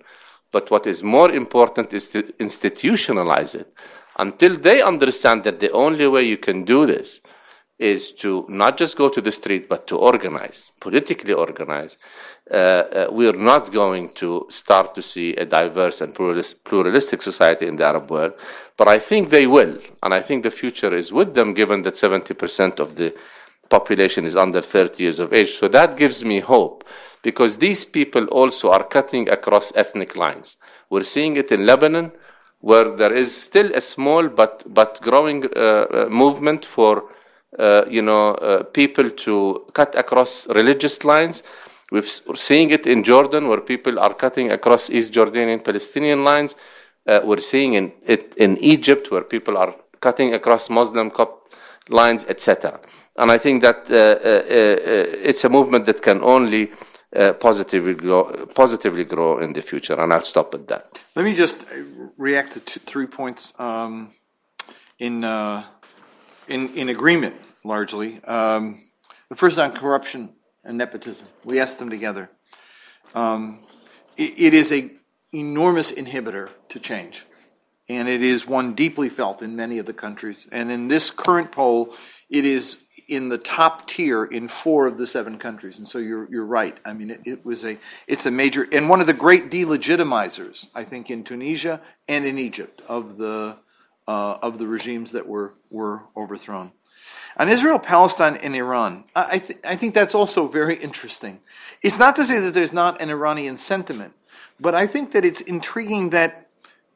but 0.52 0.70
what 0.70 0.86
is 0.86 1.02
more 1.02 1.30
important 1.30 1.92
is 1.92 2.08
to 2.08 2.22
institutionalize 2.40 3.54
it. 3.54 3.72
Until 4.18 4.56
they 4.56 4.82
understand 4.82 5.44
that 5.44 5.60
the 5.60 5.70
only 5.70 6.06
way 6.06 6.24
you 6.24 6.36
can 6.36 6.64
do 6.64 6.86
this 6.86 7.20
is 7.78 8.12
to 8.12 8.44
not 8.48 8.76
just 8.76 8.96
go 8.96 9.08
to 9.08 9.20
the 9.20 9.32
street, 9.32 9.68
but 9.68 9.86
to 9.86 9.96
organize, 9.96 10.70
politically 10.80 11.32
organize, 11.32 11.96
uh, 12.50 12.54
uh, 12.54 13.06
we're 13.10 13.36
not 13.36 13.72
going 13.72 14.08
to 14.08 14.46
start 14.48 14.94
to 14.94 15.02
see 15.02 15.34
a 15.36 15.44
diverse 15.44 16.00
and 16.00 16.14
pluralis- 16.14 16.54
pluralistic 16.64 17.22
society 17.22 17.66
in 17.66 17.76
the 17.76 17.84
Arab 17.84 18.10
world. 18.10 18.32
But 18.76 18.88
I 18.88 18.98
think 18.98 19.30
they 19.30 19.46
will, 19.46 19.78
and 20.02 20.12
I 20.12 20.20
think 20.20 20.42
the 20.42 20.50
future 20.50 20.94
is 20.96 21.12
with 21.12 21.34
them, 21.34 21.54
given 21.54 21.82
that 21.82 21.94
70% 21.94 22.80
of 22.80 22.96
the 22.96 23.14
population 23.68 24.24
is 24.24 24.36
under 24.36 24.60
30 24.60 25.02
years 25.02 25.20
of 25.20 25.32
age. 25.32 25.52
So 25.52 25.68
that 25.68 25.96
gives 25.96 26.24
me 26.24 26.40
hope, 26.40 26.84
because 27.22 27.58
these 27.58 27.84
people 27.84 28.26
also 28.26 28.70
are 28.72 28.84
cutting 28.84 29.30
across 29.30 29.72
ethnic 29.76 30.16
lines. 30.16 30.56
We're 30.88 31.04
seeing 31.04 31.36
it 31.36 31.52
in 31.52 31.66
Lebanon, 31.66 32.12
where 32.60 32.96
there 32.96 33.12
is 33.14 33.34
still 33.34 33.72
a 33.74 33.80
small 33.80 34.28
but, 34.28 34.64
but 34.66 35.00
growing 35.00 35.44
uh, 35.44 35.58
uh, 35.58 36.06
movement 36.10 36.64
for 36.64 37.04
uh, 37.58 37.84
you 37.88 38.00
know, 38.00 38.30
uh, 38.34 38.62
people 38.62 39.10
to 39.10 39.66
cut 39.72 39.94
across 39.96 40.46
religious 40.48 41.04
lines. 41.04 41.42
We're 41.90 42.02
seeing 42.36 42.70
it 42.70 42.86
in 42.86 43.02
Jordan, 43.02 43.48
where 43.48 43.60
people 43.60 43.98
are 43.98 44.14
cutting 44.14 44.52
across 44.52 44.90
East 44.90 45.12
Jordanian 45.12 45.64
Palestinian 45.64 46.24
lines. 46.24 46.54
Uh, 47.06 47.20
we're 47.24 47.40
seeing 47.40 47.74
in, 47.74 47.92
it 48.06 48.34
in 48.36 48.58
Egypt, 48.58 49.10
where 49.10 49.24
people 49.24 49.58
are 49.58 49.74
cutting 50.00 50.34
across 50.34 50.70
Muslim 50.70 51.10
Copt 51.10 51.52
lines, 51.88 52.24
etc. 52.26 52.78
And 53.18 53.32
I 53.32 53.38
think 53.38 53.62
that 53.62 53.90
uh, 53.90 53.94
uh, 53.94 53.96
uh, 53.96 55.28
it's 55.28 55.44
a 55.44 55.48
movement 55.48 55.86
that 55.86 56.00
can 56.00 56.22
only 56.22 56.70
uh, 57.14 57.32
positively 57.32 57.94
grow, 57.94 58.46
positively 58.54 59.04
grow 59.04 59.38
in 59.40 59.52
the 59.52 59.62
future. 59.62 60.00
And 60.00 60.12
I'll 60.12 60.20
stop 60.20 60.54
at 60.54 60.68
that. 60.68 61.00
Let 61.16 61.24
me 61.24 61.34
just 61.34 61.64
uh, 61.64 61.74
react 62.16 62.52
to 62.52 62.60
two, 62.60 62.80
three 62.80 63.06
points 63.06 63.52
um, 63.58 64.12
in, 65.00 65.24
in, 65.24 66.68
in 66.76 66.88
agreement, 66.88 67.34
largely. 67.64 68.22
Um, 68.24 68.84
the 69.28 69.34
first 69.34 69.58
on 69.58 69.72
corruption 69.72 70.30
and 70.64 70.78
nepotism. 70.78 71.26
We 71.44 71.60
asked 71.60 71.78
them 71.78 71.90
together. 71.90 72.30
Um, 73.14 73.60
it, 74.16 74.38
it 74.38 74.54
is 74.54 74.72
a 74.72 74.90
enormous 75.32 75.92
inhibitor 75.92 76.50
to 76.70 76.80
change, 76.80 77.26
and 77.88 78.08
it 78.08 78.22
is 78.22 78.46
one 78.46 78.74
deeply 78.74 79.08
felt 79.08 79.42
in 79.42 79.56
many 79.56 79.78
of 79.78 79.86
the 79.86 79.92
countries. 79.92 80.48
And 80.50 80.70
in 80.70 80.88
this 80.88 81.10
current 81.10 81.52
poll, 81.52 81.94
it 82.28 82.44
is 82.44 82.76
in 83.08 83.28
the 83.28 83.38
top 83.38 83.88
tier 83.88 84.24
in 84.24 84.46
four 84.46 84.86
of 84.86 84.96
the 84.96 85.06
seven 85.06 85.36
countries. 85.36 85.78
And 85.78 85.86
so 85.86 85.98
you're 85.98 86.30
you're 86.30 86.46
right. 86.46 86.78
I 86.84 86.92
mean, 86.92 87.10
it, 87.10 87.20
it 87.24 87.44
was 87.44 87.64
a 87.64 87.78
it's 88.06 88.26
a 88.26 88.30
major 88.30 88.66
and 88.72 88.88
one 88.88 89.00
of 89.00 89.06
the 89.06 89.14
great 89.14 89.50
delegitimizers, 89.50 90.68
I 90.74 90.84
think, 90.84 91.10
in 91.10 91.24
Tunisia 91.24 91.80
and 92.08 92.24
in 92.24 92.38
Egypt 92.38 92.82
of 92.88 93.18
the 93.18 93.56
uh, 94.06 94.38
of 94.42 94.58
the 94.58 94.66
regimes 94.66 95.12
that 95.12 95.28
were 95.28 95.54
were 95.70 96.04
overthrown. 96.16 96.72
On 97.36 97.48
Israel, 97.48 97.78
Palestine, 97.78 98.36
and 98.36 98.54
Iran, 98.54 99.04
I, 99.14 99.38
th- 99.38 99.58
I 99.64 99.76
think 99.76 99.94
that's 99.94 100.14
also 100.14 100.48
very 100.48 100.74
interesting. 100.74 101.40
It's 101.82 101.98
not 101.98 102.16
to 102.16 102.24
say 102.24 102.40
that 102.40 102.54
there's 102.54 102.72
not 102.72 103.00
an 103.00 103.10
Iranian 103.10 103.56
sentiment, 103.56 104.12
but 104.58 104.74
I 104.74 104.86
think 104.86 105.12
that 105.12 105.24
it's 105.24 105.40
intriguing 105.40 106.10
that 106.10 106.48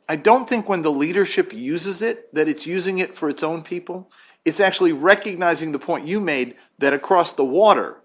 I 0.08 0.16
don't 0.16 0.48
think 0.48 0.68
when 0.68 0.82
the 0.82 0.90
leadership 0.90 1.52
uses 1.52 2.02
it, 2.02 2.34
that 2.34 2.48
it's 2.48 2.66
using 2.66 2.98
it 2.98 3.14
for 3.14 3.30
its 3.30 3.42
own 3.42 3.62
people. 3.62 4.10
It's 4.44 4.60
actually 4.60 4.92
recognizing 4.92 5.72
the 5.72 5.78
point 5.78 6.06
you 6.06 6.20
made 6.20 6.56
that 6.78 6.92
across 6.92 7.32
the 7.32 7.44
water, 7.44 8.00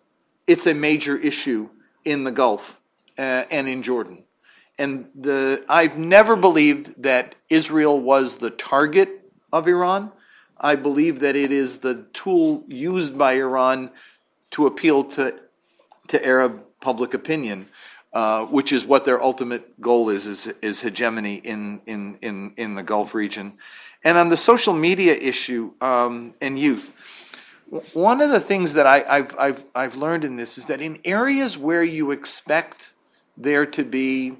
it's 0.47 0.65
a 0.65 0.73
major 0.73 1.17
issue 1.17 1.69
in 2.05 2.23
the 2.23 2.31
Gulf 2.31 2.79
uh, 3.17 3.43
and 3.51 3.67
in 3.67 3.83
Jordan. 3.83 4.23
And 4.77 5.09
the, 5.13 5.65
I've 5.67 5.97
never 5.97 6.37
believed 6.37 7.03
that 7.03 7.35
Israel 7.49 7.99
was 7.99 8.37
the 8.37 8.49
target 8.49 9.29
of 9.51 9.67
Iran. 9.67 10.13
I 10.59 10.75
believe 10.75 11.19
that 11.21 11.35
it 11.35 11.51
is 11.51 11.79
the 11.79 12.05
tool 12.13 12.63
used 12.67 13.17
by 13.17 13.33
Iran 13.33 13.91
to 14.51 14.67
appeal 14.67 15.03
to, 15.03 15.39
to 16.07 16.25
Arab 16.25 16.63
public 16.81 17.13
opinion, 17.13 17.67
uh, 18.13 18.45
which 18.45 18.71
is 18.71 18.85
what 18.85 19.05
their 19.05 19.21
ultimate 19.21 19.79
goal 19.79 20.09
is, 20.09 20.25
is, 20.25 20.47
is 20.61 20.81
hegemony 20.81 21.35
in, 21.35 21.81
in, 21.85 22.17
in, 22.21 22.53
in 22.57 22.75
the 22.75 22.83
Gulf 22.83 23.13
region. 23.13 23.53
And 24.03 24.17
on 24.17 24.29
the 24.29 24.37
social 24.37 24.73
media 24.73 25.13
issue 25.13 25.73
um, 25.81 26.33
and 26.41 26.57
youth, 26.57 26.93
one 27.93 28.19
of 28.19 28.31
the 28.31 28.39
things 28.39 28.73
that 28.73 28.87
I, 28.87 29.03
I've, 29.07 29.35
I've, 29.37 29.65
I've 29.75 29.95
learned 29.95 30.25
in 30.25 30.37
this 30.37 30.57
is 30.57 30.65
that 30.65 30.81
in 30.81 30.99
areas 31.05 31.57
where 31.57 31.83
you 31.83 32.11
expect 32.11 32.93
there 33.37 33.65
to 33.67 33.83
be 33.83 34.37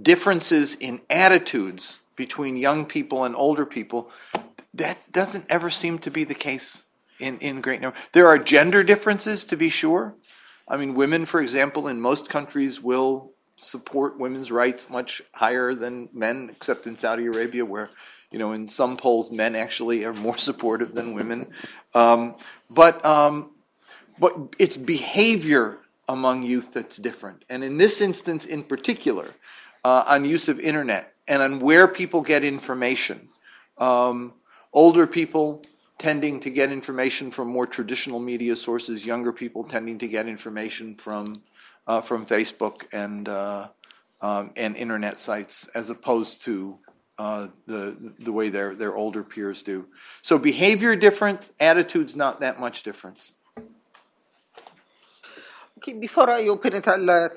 differences 0.00 0.74
in 0.74 1.00
attitudes 1.08 2.00
between 2.14 2.56
young 2.56 2.84
people 2.84 3.24
and 3.24 3.34
older 3.34 3.64
people, 3.64 4.10
that 4.78 5.12
doesn't 5.12 5.46
ever 5.48 5.70
seem 5.70 5.98
to 6.00 6.10
be 6.10 6.24
the 6.24 6.34
case 6.34 6.84
in, 7.20 7.38
in 7.38 7.60
great 7.60 7.80
number. 7.80 7.98
There 8.12 8.26
are 8.26 8.38
gender 8.38 8.82
differences, 8.82 9.44
to 9.46 9.56
be 9.56 9.68
sure. 9.68 10.14
I 10.66 10.76
mean, 10.76 10.94
women, 10.94 11.24
for 11.24 11.40
example, 11.40 11.88
in 11.88 12.00
most 12.00 12.28
countries 12.28 12.80
will 12.80 13.32
support 13.56 14.18
women's 14.18 14.50
rights 14.50 14.88
much 14.88 15.22
higher 15.32 15.74
than 15.74 16.08
men, 16.12 16.50
except 16.50 16.86
in 16.86 16.96
Saudi 16.96 17.26
Arabia, 17.26 17.64
where 17.64 17.90
you 18.30 18.38
know, 18.38 18.52
in 18.52 18.68
some 18.68 18.96
polls, 18.96 19.30
men 19.30 19.56
actually 19.56 20.04
are 20.04 20.12
more 20.12 20.36
supportive 20.48 20.94
than 20.94 21.14
women. 21.14 21.52
Um, 21.94 22.36
but 22.70 23.04
um, 23.04 23.52
but 24.18 24.54
it's 24.58 24.76
behavior 24.76 25.78
among 26.08 26.42
youth 26.42 26.72
that's 26.72 26.96
different. 26.96 27.44
And 27.48 27.62
in 27.62 27.78
this 27.78 28.00
instance, 28.00 28.44
in 28.44 28.62
particular, 28.62 29.28
uh, 29.84 30.04
on 30.06 30.24
use 30.24 30.48
of 30.48 30.58
internet 30.58 31.14
and 31.26 31.42
on 31.42 31.60
where 31.60 31.86
people 31.86 32.22
get 32.22 32.42
information, 32.42 33.28
um, 33.76 34.32
older 34.78 35.08
people 35.08 35.60
tending 35.98 36.38
to 36.38 36.50
get 36.50 36.70
information 36.70 37.32
from 37.32 37.48
more 37.48 37.66
traditional 37.66 38.20
media 38.20 38.54
sources, 38.54 39.04
younger 39.04 39.32
people 39.32 39.64
tending 39.64 39.98
to 39.98 40.06
get 40.06 40.28
information 40.28 40.94
from 40.94 41.42
uh, 41.88 42.00
from 42.00 42.24
Facebook 42.24 42.76
and 42.92 43.28
uh, 43.28 43.68
um, 44.20 44.52
and 44.56 44.76
internet 44.76 45.18
sites, 45.18 45.66
as 45.74 45.90
opposed 45.90 46.42
to 46.42 46.78
uh, 47.18 47.48
the 47.66 48.14
the 48.20 48.30
way 48.30 48.48
their 48.50 48.76
their 48.76 48.94
older 48.94 49.24
peers 49.24 49.64
do. 49.64 49.86
So 50.22 50.38
behavior 50.38 50.94
different, 50.94 51.50
attitudes 51.58 52.14
not 52.14 52.38
that 52.38 52.60
much 52.60 52.84
difference. 52.84 53.32
Okay, 55.78 55.94
before 55.94 56.30
I 56.30 56.46
open 56.46 56.74
it, 56.74 56.86
I'll 56.86 57.10
uh, 57.10 57.28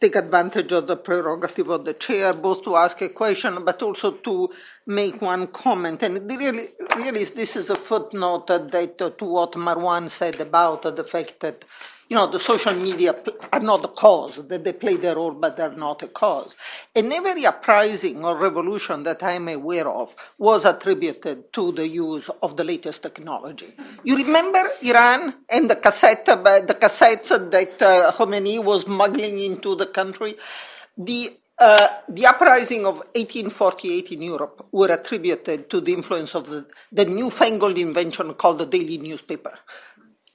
take 0.00 0.16
advantage 0.16 0.72
of 0.72 0.86
the 0.86 0.96
prerogative 0.96 1.68
of 1.68 1.84
the 1.84 1.92
chair, 1.92 2.32
both 2.32 2.62
to 2.64 2.76
ask 2.76 3.00
a 3.02 3.08
question, 3.08 3.64
but 3.64 3.82
also 3.82 4.12
to 4.12 4.48
make 4.86 5.20
one 5.20 5.46
comment. 5.48 6.02
And 6.02 6.28
really, 6.28 6.68
really, 6.96 7.24
this 7.24 7.56
is 7.56 7.68
a 7.68 7.74
footnote 7.74 8.46
that 8.46 8.98
to 8.98 9.24
what 9.24 9.52
Marwan 9.52 10.08
said 10.08 10.40
about 10.40 10.82
the 10.82 11.04
fact 11.04 11.40
that 11.40 11.64
you 12.10 12.16
know, 12.16 12.26
the 12.26 12.40
social 12.40 12.74
media 12.74 13.14
are 13.52 13.60
not 13.60 13.82
the 13.82 13.88
cause, 13.88 14.36
that 14.48 14.64
they 14.64 14.72
play 14.72 14.96
their 14.96 15.14
role, 15.14 15.30
but 15.30 15.56
they're 15.56 15.70
not 15.70 16.02
a 16.02 16.08
cause. 16.08 16.56
And 16.94 17.12
every 17.12 17.46
uprising 17.46 18.24
or 18.24 18.36
revolution 18.36 19.04
that 19.04 19.22
I'm 19.22 19.46
aware 19.48 19.88
of 19.88 20.16
was 20.36 20.64
attributed 20.64 21.52
to 21.52 21.70
the 21.70 21.86
use 21.86 22.28
of 22.42 22.56
the 22.56 22.64
latest 22.64 23.04
technology. 23.04 23.74
You 24.02 24.16
remember 24.16 24.68
Iran 24.82 25.34
and 25.48 25.70
the 25.70 25.76
cassette, 25.76 26.26
the 26.26 26.76
cassettes 26.80 27.28
that 27.28 27.80
uh, 27.80 28.10
Khomeini 28.10 28.62
was 28.62 28.82
smuggling 28.82 29.38
into 29.38 29.76
the 29.76 29.86
country? 29.86 30.34
The 30.98 31.36
uh, 31.60 31.88
the 32.08 32.24
uprising 32.24 32.86
of 32.86 32.96
1848 33.14 34.12
in 34.12 34.22
Europe 34.22 34.66
were 34.72 34.90
attributed 34.90 35.68
to 35.68 35.82
the 35.82 35.92
influence 35.92 36.34
of 36.34 36.46
the, 36.46 36.64
the 36.90 37.04
newfangled 37.04 37.76
invention 37.76 38.32
called 38.32 38.60
the 38.60 38.64
daily 38.64 38.96
newspaper. 38.96 39.52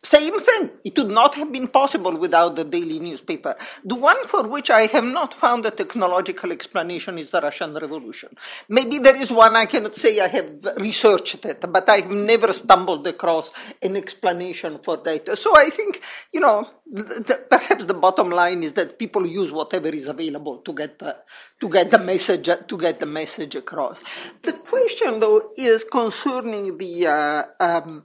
Same 0.06 0.40
thing. 0.40 0.69
It 0.84 0.95
would 0.99 1.10
not 1.10 1.34
have 1.34 1.52
been 1.52 1.68
possible 1.68 2.15
without 2.15 2.56
the 2.56 2.64
daily 2.64 2.99
newspaper. 2.99 3.56
The 3.84 3.95
one 3.95 4.23
for 4.27 4.48
which 4.48 4.69
I 4.69 4.86
have 4.86 5.03
not 5.03 5.34
found 5.34 5.65
a 5.65 5.72
technological 5.72 6.52
explanation 6.52 7.18
is 7.18 7.32
the 7.32 7.41
Russian 7.41 7.73
Revolution. 7.73 8.30
Maybe 8.69 8.99
there 8.99 9.15
is 9.15 9.32
one 9.32 9.56
I 9.56 9.65
cannot 9.65 9.95
say 9.95 10.19
I 10.19 10.27
have 10.27 10.64
researched 10.77 11.44
it, 11.45 11.65
but 11.68 11.90
I 11.90 12.02
have 12.02 12.11
never 12.11 12.53
stumbled 12.53 13.07
across 13.07 13.52
an 13.82 13.95
explanation 13.95 14.77
for 14.77 14.98
that. 14.98 15.40
So 15.40 15.57
I 15.57 15.72
think, 15.72 16.03
you 16.32 16.40
know, 16.40 16.69
the, 16.86 17.44
perhaps 17.49 17.86
the 17.86 17.95
bottom 17.95 18.30
line 18.30 18.61
is 18.61 18.73
that 18.73 18.99
people 18.99 19.26
use 19.26 19.52
whatever 19.52 19.88
is 19.88 20.07
available 20.07 20.57
to 20.57 20.72
get 20.72 20.99
the, 20.99 21.18
to 21.60 21.68
get 21.68 21.90
the 21.90 21.98
message 21.98 22.45
to 22.45 22.77
get 22.77 22.99
the 22.99 23.07
message 23.07 23.56
across. 23.56 24.03
The 24.44 24.53
question, 24.53 25.19
though, 25.19 25.49
is 25.57 25.84
concerning 25.84 26.77
the 26.77 27.07
uh, 27.07 27.44
um, 27.60 28.03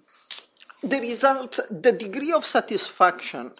the 0.82 1.01
result, 1.01 1.61
the 1.70 1.93
degree 1.93 2.32
of 2.32 2.44
satisfaction 2.44 3.52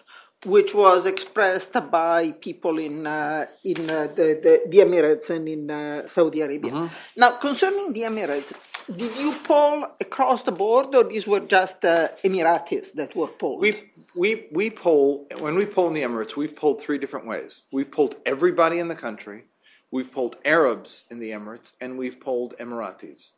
which 0.45 0.73
was 0.73 1.05
expressed 1.05 1.73
by 1.91 2.31
people 2.31 2.79
in 2.79 3.05
uh, 3.05 3.45
in 3.63 3.89
uh, 3.89 4.07
the, 4.07 4.39
the, 4.41 4.61
the, 4.69 4.77
Emirates 4.79 5.29
and 5.29 5.47
in 5.47 5.69
uh, 5.69 6.07
Saudi 6.07 6.41
Arabia. 6.41 6.71
Mm-hmm. 6.71 7.19
Now, 7.19 7.31
concerning 7.31 7.93
the 7.93 8.01
Emirates, 8.01 8.53
did 8.95 9.15
you 9.17 9.33
poll 9.43 9.85
across 9.99 10.43
the 10.43 10.51
board, 10.51 10.95
or 10.95 11.03
these 11.03 11.27
were 11.27 11.41
just 11.41 11.85
uh, 11.85 12.09
Emiratis 12.23 12.93
that 12.93 13.15
were 13.15 13.27
polled? 13.27 13.61
We 13.61 13.91
we 14.15 14.47
we 14.51 14.69
poll 14.71 15.27
when 15.39 15.55
we 15.55 15.65
poll 15.65 15.87
in 15.89 15.93
the 15.93 16.01
Emirates. 16.01 16.35
We've 16.35 16.55
polled 16.55 16.81
three 16.81 16.97
different 16.97 17.27
ways. 17.27 17.65
We've 17.71 17.91
polled 17.91 18.15
everybody 18.25 18.79
in 18.79 18.87
the 18.87 18.95
country. 18.95 19.43
We've 19.91 20.11
polled 20.11 20.37
Arabs 20.43 21.03
in 21.11 21.19
the 21.19 21.31
Emirates, 21.31 21.73
and 21.79 21.97
we've 21.97 22.19
polled 22.19 22.55
Emiratis. 22.57 23.33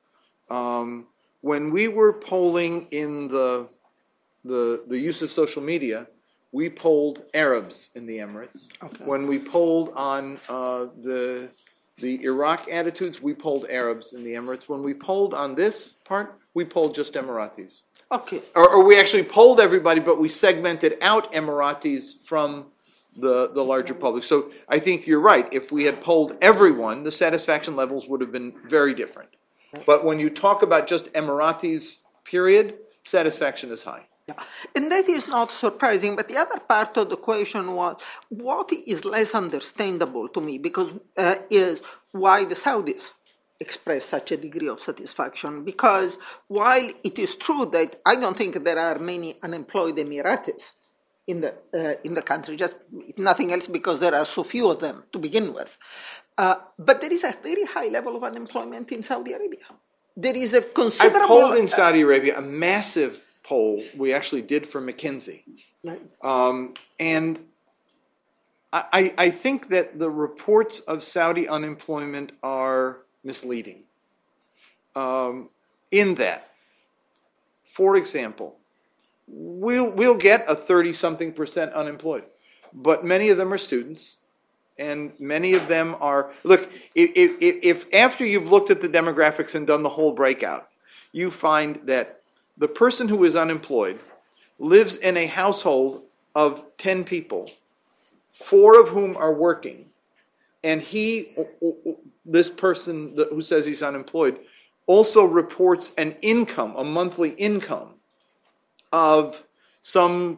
Um, 0.49 1.07
when 1.43 1.71
we 1.71 1.89
were 1.89 2.13
polling 2.13 2.87
in 2.91 3.27
the 3.27 3.67
the, 4.45 4.83
the 4.87 4.97
use 4.97 5.21
of 5.21 5.31
social 5.31 5.61
media, 5.61 6.07
we 6.51 6.69
polled 6.69 7.23
Arabs 7.33 7.89
in 7.95 8.05
the 8.05 8.17
Emirates. 8.17 8.69
Okay. 8.83 9.05
When 9.05 9.25
we 9.27 9.39
polled 9.39 9.91
on 9.95 10.39
uh, 10.49 10.87
the 11.01 11.49
the 11.97 12.23
Iraq 12.23 12.69
attitudes, 12.71 13.21
we 13.21 13.33
polled 13.33 13.65
Arabs 13.69 14.13
in 14.13 14.23
the 14.23 14.33
Emirates. 14.33 14.67
When 14.69 14.83
we 14.83 14.93
polled 14.93 15.33
on 15.33 15.53
this 15.55 15.97
part, 16.05 16.39
we 16.53 16.65
polled 16.65 16.95
just 16.95 17.13
Emiratis. 17.13 17.83
Okay. 18.11 18.41
Or, 18.55 18.69
or 18.75 18.83
we 18.83 18.99
actually 18.99 19.23
polled 19.23 19.59
everybody, 19.59 19.99
but 19.99 20.19
we 20.19 20.29
segmented 20.29 20.97
out 21.01 21.33
Emiratis 21.33 22.25
from 22.25 22.67
the, 23.15 23.49
the 23.49 23.63
larger 23.63 23.93
public. 23.93 24.23
So 24.23 24.51
I 24.67 24.79
think 24.79 25.07
you're 25.07 25.19
right. 25.19 25.47
If 25.53 25.71
we 25.71 25.83
had 25.83 26.01
polled 26.01 26.37
everyone, 26.41 27.03
the 27.03 27.11
satisfaction 27.11 27.75
levels 27.75 28.07
would 28.07 28.21
have 28.21 28.31
been 28.31 28.53
very 28.65 28.93
different. 28.93 29.29
But 29.85 30.03
when 30.03 30.19
you 30.19 30.29
talk 30.29 30.61
about 30.61 30.87
just 30.87 31.11
Emiratis, 31.13 31.99
period, 32.23 32.75
satisfaction 33.03 33.71
is 33.71 33.83
high. 33.83 34.07
Yeah. 34.27 34.35
And 34.75 34.89
that 34.91 35.09
is 35.09 35.27
not 35.27 35.51
surprising, 35.51 36.15
but 36.15 36.29
the 36.29 36.37
other 36.37 36.59
part 36.59 36.95
of 36.95 37.09
the 37.09 37.17
question 37.17 37.73
was 37.73 38.01
what 38.29 38.71
is 38.87 39.03
less 39.03 39.35
understandable 39.35 40.29
to 40.29 40.39
me 40.39 40.57
because 40.57 40.93
uh, 41.17 41.35
is 41.49 41.81
why 42.11 42.45
the 42.45 42.55
Saudis 42.55 43.11
express 43.59 44.05
such 44.05 44.31
a 44.31 44.37
degree 44.37 44.69
of 44.69 44.79
satisfaction. 44.79 45.65
Because 45.65 46.17
while 46.47 46.89
it 47.03 47.19
is 47.19 47.35
true 47.35 47.65
that 47.73 47.99
I 48.05 48.15
don't 48.15 48.37
think 48.37 48.63
there 48.63 48.79
are 48.79 48.97
many 48.97 49.35
unemployed 49.43 49.97
Emiratis 49.97 50.71
in 51.27 51.41
the 51.41 51.51
uh, 51.73 51.95
in 52.03 52.13
the 52.13 52.21
country, 52.21 52.55
just 52.55 52.75
if 53.11 53.17
nothing 53.17 53.53
else, 53.53 53.67
because 53.67 53.99
there 53.99 54.15
are 54.15 54.25
so 54.25 54.43
few 54.43 54.69
of 54.69 54.79
them 54.79 55.03
to 55.13 55.19
begin 55.19 55.53
with. 55.53 55.77
Uh, 56.37 56.55
but 56.79 57.01
there 57.01 57.11
is 57.11 57.23
a 57.23 57.35
very 57.43 57.65
high 57.65 57.87
level 57.87 58.15
of 58.15 58.23
unemployment 58.23 58.91
in 58.91 59.03
Saudi 59.03 59.33
Arabia. 59.33 59.65
There 60.15 60.35
is 60.35 60.53
a 60.53 60.61
considerable. 60.61 61.25
I 61.25 61.27
polled 61.27 61.55
in 61.55 61.67
Saudi 61.67 62.01
Arabia 62.01 62.37
a 62.37 62.41
massive 62.41 63.27
poll 63.43 63.83
we 63.95 64.13
actually 64.13 64.41
did 64.41 64.65
for 64.65 64.81
McKinsey. 64.81 65.43
Um, 66.23 66.73
and 66.99 67.39
I, 68.71 69.13
I 69.17 69.29
think 69.29 69.69
that 69.69 69.99
the 69.99 70.09
reports 70.09 70.79
of 70.79 71.03
Saudi 71.03 71.47
unemployment 71.47 72.31
are 72.41 72.99
misleading. 73.23 73.83
Um, 74.95 75.49
in 75.91 76.15
that, 76.15 76.49
for 77.61 77.95
example, 77.95 78.57
we'll, 79.27 79.89
we'll 79.91 80.17
get 80.17 80.45
a 80.47 80.55
30 80.55 80.93
something 80.93 81.33
percent 81.33 81.73
unemployed, 81.73 82.25
but 82.73 83.05
many 83.05 83.29
of 83.29 83.37
them 83.37 83.53
are 83.53 83.59
students. 83.59 84.17
And 84.77 85.17
many 85.19 85.53
of 85.53 85.67
them 85.67 85.95
are, 85.99 86.31
look, 86.43 86.71
if, 86.95 87.11
if, 87.15 87.63
if 87.63 87.93
after 87.93 88.25
you've 88.25 88.49
looked 88.49 88.71
at 88.71 88.81
the 88.81 88.89
demographics 88.89 89.53
and 89.53 89.67
done 89.67 89.83
the 89.83 89.89
whole 89.89 90.13
breakout, 90.13 90.69
you 91.11 91.29
find 91.29 91.75
that 91.85 92.21
the 92.57 92.67
person 92.67 93.07
who 93.07 93.23
is 93.23 93.35
unemployed 93.35 93.99
lives 94.59 94.95
in 94.95 95.17
a 95.17 95.27
household 95.27 96.03
of 96.35 96.65
10 96.77 97.03
people, 97.03 97.49
four 98.27 98.79
of 98.79 98.89
whom 98.89 99.15
are 99.17 99.33
working, 99.33 99.85
and 100.63 100.81
he, 100.81 101.35
this 102.25 102.49
person 102.49 103.15
who 103.29 103.41
says 103.41 103.65
he's 103.65 103.83
unemployed, 103.83 104.39
also 104.85 105.23
reports 105.23 105.91
an 105.97 106.13
income, 106.21 106.73
a 106.75 106.83
monthly 106.83 107.31
income 107.31 107.95
of 108.91 109.45
some 109.81 110.37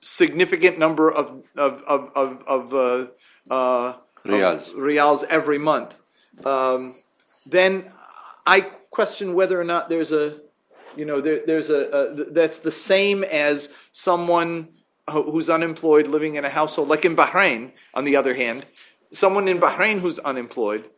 significant 0.00 0.78
number 0.78 1.10
of, 1.10 1.42
of, 1.56 1.82
of, 1.82 2.10
of, 2.14 2.42
of 2.46 2.74
uh, 2.74 3.10
uh, 3.50 3.94
Riyals. 4.24 4.72
Riyals 4.74 5.24
every 5.24 5.58
month, 5.58 6.02
um, 6.44 6.96
then 7.46 7.90
I 8.46 8.60
question 8.90 9.34
whether 9.34 9.60
or 9.60 9.64
not 9.64 9.88
there's 9.88 10.12
a 10.12 10.40
you 10.96 11.04
know, 11.04 11.20
there, 11.20 11.42
there's 11.46 11.70
a, 11.70 11.88
a, 11.90 12.24
that's 12.30 12.60
the 12.60 12.70
same 12.70 13.22
as 13.24 13.68
someone 13.92 14.68
who's 15.08 15.48
unemployed 15.48 16.06
living 16.08 16.34
in 16.34 16.44
a 16.44 16.48
household, 16.48 16.88
like 16.88 17.04
in 17.04 17.14
Bahrain. 17.14 17.72
On 17.94 18.04
the 18.04 18.16
other 18.16 18.34
hand, 18.34 18.66
someone 19.12 19.46
in 19.46 19.58
Bahrain 19.58 20.00
who's 20.00 20.18
unemployed, 20.18 20.88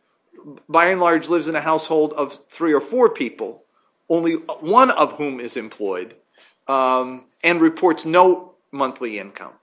by 0.67 0.87
and 0.87 1.01
large, 1.01 1.27
lives 1.27 1.47
in 1.47 1.55
a 1.55 1.61
household 1.61 2.13
of 2.13 2.33
three 2.49 2.73
or 2.73 2.81
four 2.81 3.09
people, 3.09 3.65
only 4.09 4.33
one 4.61 4.89
of 4.91 5.13
whom 5.17 5.39
is 5.39 5.57
employed, 5.57 6.15
um, 6.67 7.25
and 7.43 7.61
reports 7.61 8.05
no 8.05 8.55
monthly 8.71 9.19
income. 9.19 9.53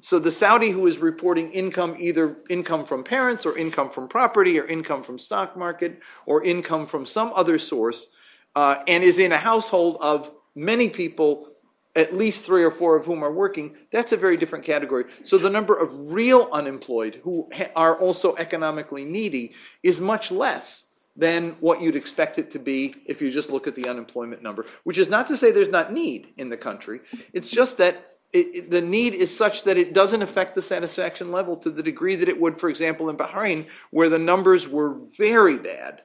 So 0.00 0.18
the 0.18 0.30
Saudi 0.30 0.70
who 0.70 0.86
is 0.86 0.98
reporting 0.98 1.50
income, 1.50 1.96
either 1.98 2.36
income 2.48 2.84
from 2.84 3.02
parents 3.02 3.44
or 3.44 3.58
income 3.58 3.90
from 3.90 4.06
property 4.06 4.58
or 4.58 4.66
income 4.66 5.02
from 5.02 5.18
stock 5.18 5.56
market 5.56 6.00
or 6.24 6.44
income 6.44 6.86
from 6.86 7.04
some 7.04 7.32
other 7.34 7.58
source, 7.58 8.08
uh, 8.54 8.82
and 8.86 9.02
is 9.02 9.18
in 9.18 9.32
a 9.32 9.36
household 9.36 9.98
of 10.00 10.30
many 10.54 10.88
people, 10.88 11.48
at 11.96 12.14
least 12.14 12.44
three 12.44 12.62
or 12.62 12.70
four 12.70 12.96
of 12.96 13.04
whom 13.04 13.24
are 13.24 13.32
working, 13.32 13.76
that's 13.90 14.12
a 14.12 14.16
very 14.16 14.36
different 14.36 14.64
category. 14.64 15.04
So 15.24 15.36
the 15.36 15.50
number 15.50 15.76
of 15.76 16.12
real 16.12 16.48
unemployed 16.52 17.20
who 17.24 17.48
ha- 17.52 17.70
are 17.74 17.98
also 17.98 18.36
economically 18.36 19.04
needy 19.04 19.54
is 19.82 20.00
much 20.00 20.30
less 20.30 20.86
than 21.16 21.56
what 21.58 21.80
you'd 21.80 21.96
expect 21.96 22.38
it 22.38 22.52
to 22.52 22.60
be 22.60 22.94
if 23.04 23.20
you 23.20 23.32
just 23.32 23.50
look 23.50 23.66
at 23.66 23.74
the 23.74 23.88
unemployment 23.88 24.42
number, 24.42 24.64
which 24.84 24.98
is 24.98 25.08
not 25.08 25.26
to 25.26 25.36
say 25.36 25.50
there's 25.50 25.68
not 25.68 25.92
need 25.92 26.28
in 26.36 26.48
the 26.48 26.56
country. 26.56 27.00
It's 27.32 27.50
just 27.50 27.78
that 27.78 28.17
it, 28.32 28.54
it- 28.54 28.70
the 28.70 28.80
need 28.82 29.14
is 29.14 29.34
such 29.36 29.64
that 29.64 29.76
it 29.76 29.92
doesn't 29.92 30.22
affect 30.22 30.54
the 30.54 30.62
satisfaction 30.62 31.32
level 31.32 31.56
to 31.56 31.70
the 31.70 31.82
degree 31.82 32.16
that 32.16 32.28
it 32.28 32.40
would, 32.40 32.56
for 32.58 32.68
example, 32.68 33.08
in 33.08 33.16
Bahrain, 33.16 33.66
where 33.90 34.08
the 34.08 34.18
numbers 34.18 34.68
were 34.68 34.94
very 35.16 35.58
bad, 35.58 36.02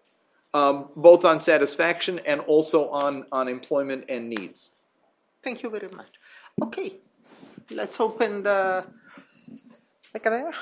um, 0.53 0.89
both 0.95 1.25
on 1.25 1.39
satisfaction 1.41 2.19
and 2.25 2.41
also 2.41 2.89
on, 2.89 3.25
on 3.31 3.47
employment 3.47 4.05
and 4.09 4.29
needs. 4.29 4.71
Thank 5.43 5.63
you 5.63 5.69
very 5.69 5.89
much. 5.89 6.19
Okay, 6.61 6.93
let's 7.71 7.99
open 7.99 8.43
the, 8.43 8.85
back 10.13 10.23
there. 10.23 10.53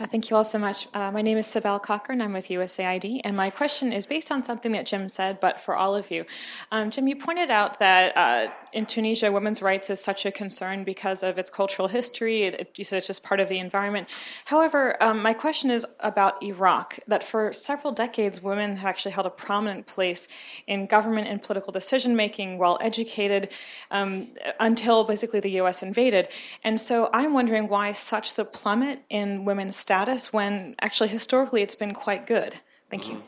Uh, 0.00 0.06
Thank 0.06 0.30
you 0.30 0.36
all 0.36 0.44
so 0.44 0.58
much. 0.58 0.88
Uh, 0.94 1.12
my 1.12 1.22
name 1.22 1.38
is 1.38 1.46
Sibel 1.46 1.80
Cochran. 1.80 2.20
I'm 2.20 2.32
with 2.32 2.48
USAID, 2.48 3.20
and 3.22 3.36
my 3.36 3.50
question 3.50 3.92
is 3.92 4.04
based 4.06 4.32
on 4.32 4.42
something 4.42 4.72
that 4.72 4.86
Jim 4.86 5.08
said, 5.08 5.38
but 5.38 5.60
for 5.60 5.76
all 5.76 5.94
of 5.94 6.10
you. 6.10 6.24
Um, 6.72 6.90
Jim, 6.90 7.06
you 7.06 7.14
pointed 7.14 7.50
out 7.52 7.78
that 7.78 8.16
uh, 8.16 8.50
in 8.72 8.86
Tunisia, 8.86 9.30
women's 9.30 9.60
rights 9.62 9.90
is 9.90 10.02
such 10.02 10.24
a 10.24 10.32
concern 10.32 10.84
because 10.84 11.22
of 11.22 11.38
its 11.38 11.50
cultural 11.50 11.88
history. 11.88 12.42
It, 12.44 12.54
it- 12.54 12.68
you 12.76 12.84
said 12.84 12.96
it's 12.98 13.06
just 13.06 13.22
part 13.22 13.38
of 13.40 13.48
the 13.48 13.58
environment. 13.58 14.08
However, 14.46 15.00
um, 15.02 15.20
my 15.22 15.34
question 15.34 15.70
is 15.70 15.86
about 16.00 16.42
Iraq. 16.42 16.98
That 17.06 17.22
for 17.22 17.52
several 17.52 17.92
decades, 17.92 18.42
women 18.42 18.76
have 18.76 18.86
actually 18.88 19.12
held 19.12 19.26
a 19.26 19.30
prominent 19.30 19.86
place 19.86 20.26
in 20.66 20.86
government 20.86 21.28
and 21.28 21.42
political 21.42 21.72
decision 21.72 22.16
making, 22.16 22.58
well 22.58 22.78
educated, 22.80 23.50
um, 23.90 24.28
until 24.58 25.04
basically 25.04 25.40
the 25.40 25.50
U.S. 25.62 25.82
invaded. 25.82 26.28
And 26.64 26.80
so 26.80 27.10
I'm 27.12 27.32
wondering 27.34 27.68
why 27.68 27.92
such 27.92 28.34
the 28.34 28.44
plummet 28.44 29.02
in 29.10 29.44
women's 29.44 29.76
status 29.76 30.32
when 30.32 30.74
actually 30.80 31.08
historically 31.08 31.62
it's 31.62 31.74
been 31.74 31.94
quite 31.94 32.26
good. 32.26 32.58
Thank 32.90 33.08
you. 33.08 33.22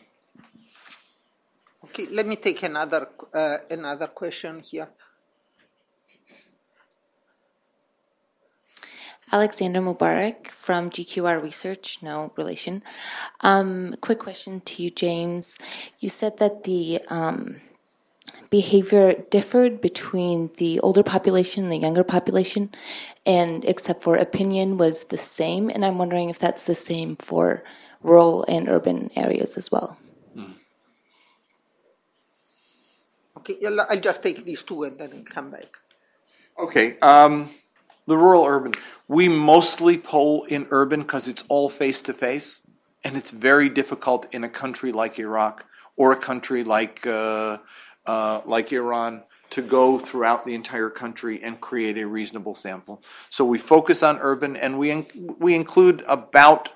Okay, 1.84 2.06
let 2.10 2.26
me 2.26 2.36
take 2.36 2.62
another, 2.64 3.08
uh, 3.32 3.58
another 3.70 4.08
question 4.08 4.60
here. 4.60 4.88
Alexander 9.34 9.80
Mubarak 9.80 10.52
from 10.52 10.90
GQR 10.90 11.42
Research, 11.42 11.98
no 12.02 12.30
relation. 12.36 12.84
Um, 13.40 13.96
quick 14.00 14.20
question 14.20 14.60
to 14.60 14.80
you, 14.80 14.90
James. 14.90 15.58
You 15.98 16.08
said 16.08 16.38
that 16.38 16.62
the 16.62 17.00
um, 17.08 17.56
behavior 18.48 19.14
differed 19.30 19.80
between 19.80 20.50
the 20.58 20.78
older 20.86 21.02
population 21.02 21.64
and 21.64 21.72
the 21.72 21.78
younger 21.78 22.04
population, 22.04 22.70
and 23.26 23.64
except 23.64 24.04
for 24.04 24.14
opinion 24.14 24.78
was 24.78 25.04
the 25.10 25.18
same. 25.18 25.68
And 25.68 25.84
I'm 25.84 25.98
wondering 25.98 26.30
if 26.30 26.38
that's 26.38 26.66
the 26.66 26.76
same 26.76 27.16
for 27.16 27.64
rural 28.04 28.44
and 28.46 28.68
urban 28.68 29.10
areas 29.16 29.58
as 29.58 29.72
well. 29.72 29.98
Okay, 33.38 33.58
I'll 33.66 33.80
I'll 33.80 34.00
just 34.00 34.22
take 34.22 34.44
these 34.44 34.62
two 34.62 34.84
and 34.84 34.96
then 34.96 35.10
I'll 35.12 35.24
come 35.26 35.50
back. 35.50 35.76
Okay, 36.56 36.98
um, 37.00 37.50
the 38.06 38.16
rural 38.16 38.44
urban. 38.44 38.72
We 39.08 39.28
mostly 39.28 39.98
poll 39.98 40.44
in 40.44 40.66
urban 40.70 41.02
because 41.02 41.28
it's 41.28 41.44
all 41.48 41.68
face 41.68 42.02
to 42.02 42.12
face, 42.12 42.62
and 43.02 43.16
it's 43.16 43.30
very 43.30 43.68
difficult 43.68 44.32
in 44.34 44.44
a 44.44 44.48
country 44.48 44.92
like 44.92 45.18
Iraq 45.18 45.66
or 45.96 46.12
a 46.12 46.16
country 46.16 46.64
like 46.64 47.06
uh, 47.06 47.58
uh, 48.06 48.40
like 48.44 48.72
Iran 48.72 49.22
to 49.50 49.62
go 49.62 49.98
throughout 49.98 50.44
the 50.44 50.54
entire 50.54 50.90
country 50.90 51.42
and 51.42 51.60
create 51.60 51.96
a 51.98 52.06
reasonable 52.06 52.54
sample. 52.54 53.00
So 53.30 53.44
we 53.44 53.58
focus 53.58 54.02
on 54.02 54.18
urban, 54.20 54.56
and 54.56 54.78
we 54.78 54.90
in- 54.90 55.36
we 55.38 55.54
include 55.54 56.02
about 56.08 56.72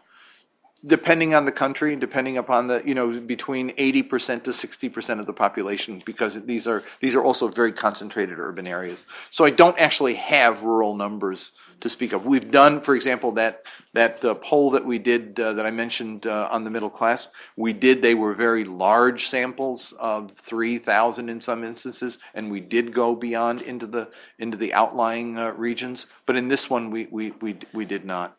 depending 0.86 1.34
on 1.34 1.44
the 1.44 1.52
country, 1.52 1.96
depending 1.96 2.38
upon 2.38 2.68
the, 2.68 2.82
you 2.84 2.94
know, 2.94 3.20
between 3.20 3.72
eighty 3.76 4.02
percent 4.02 4.44
to 4.44 4.52
sixty 4.52 4.88
percent 4.88 5.20
of 5.20 5.26
the 5.26 5.32
population, 5.32 6.02
because 6.05 6.40
these 6.44 6.66
are, 6.66 6.82
these 7.00 7.14
are 7.14 7.24
also 7.24 7.48
very 7.48 7.72
concentrated 7.72 8.38
urban 8.38 8.66
areas. 8.66 9.05
So 9.30 9.44
I 9.44 9.50
don't 9.50 9.78
actually 9.78 10.14
have 10.14 10.62
rural 10.62 10.96
numbers 10.96 11.52
to 11.80 11.88
speak 11.88 12.12
of. 12.12 12.26
We've 12.26 12.50
done, 12.50 12.80
for 12.80 12.94
example, 12.94 13.32
that, 13.32 13.64
that 13.92 14.24
uh, 14.24 14.34
poll 14.34 14.70
that 14.70 14.84
we 14.84 14.98
did, 14.98 15.38
uh, 15.38 15.52
that 15.55 15.66
I 15.66 15.70
mentioned 15.70 16.26
uh, 16.26 16.48
on 16.50 16.64
the 16.64 16.70
middle 16.70 16.90
class, 16.90 17.28
we 17.56 17.72
did, 17.72 18.02
they 18.02 18.14
were 18.14 18.34
very 18.34 18.64
large 18.64 19.26
samples 19.26 19.92
of 19.92 20.30
three 20.30 20.78
thousand 20.78 21.28
in 21.28 21.40
some 21.40 21.64
instances, 21.64 22.18
and 22.34 22.50
we 22.50 22.60
did 22.60 22.92
go 22.92 23.14
beyond 23.14 23.62
into 23.62 23.86
the, 23.86 24.10
into 24.38 24.56
the 24.56 24.74
outlying 24.74 25.38
uh, 25.38 25.52
regions, 25.52 26.06
but 26.26 26.36
in 26.36 26.48
this 26.48 26.70
one, 26.70 26.90
we, 26.90 27.06
we, 27.10 27.32
we, 27.40 27.56
we 27.72 27.84
did 27.84 28.05
not. 28.05 28.36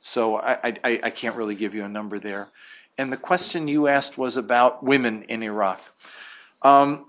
So 0.00 0.36
I, 0.36 0.76
I, 0.84 1.00
I- 1.04 1.10
can't 1.10 1.36
really 1.36 1.54
give 1.54 1.74
you 1.74 1.84
a 1.84 1.88
number 1.88 2.18
there. 2.18 2.48
And 2.96 3.12
the 3.12 3.16
question 3.16 3.68
you 3.68 3.86
asked 3.86 4.18
was 4.18 4.36
about 4.36 4.82
women 4.82 5.22
in 5.24 5.42
Iraq. 5.42 5.80
Um, 6.62 7.06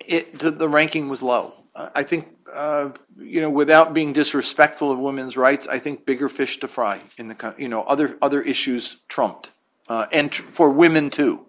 it, 0.00 0.38
the, 0.38 0.50
the 0.50 0.68
ranking 0.68 1.08
was 1.08 1.22
low. 1.22 1.54
I 1.94 2.02
think, 2.04 2.28
uh, 2.52 2.90
you 3.18 3.40
know, 3.40 3.50
without 3.50 3.92
being 3.92 4.12
disrespectful 4.14 4.90
of 4.90 4.98
women's 4.98 5.36
rights, 5.36 5.68
I 5.68 5.78
think 5.78 6.06
bigger 6.06 6.28
fish 6.28 6.58
to 6.60 6.68
fry 6.68 7.00
in 7.18 7.28
the, 7.28 7.54
you 7.58 7.68
know, 7.68 7.82
other, 7.82 8.16
other 8.22 8.40
issues 8.40 8.96
trumped. 9.08 9.50
Uh, 9.88 10.06
and 10.12 10.32
tr- 10.32 10.42
for 10.42 10.70
women 10.70 11.10
too. 11.10 11.46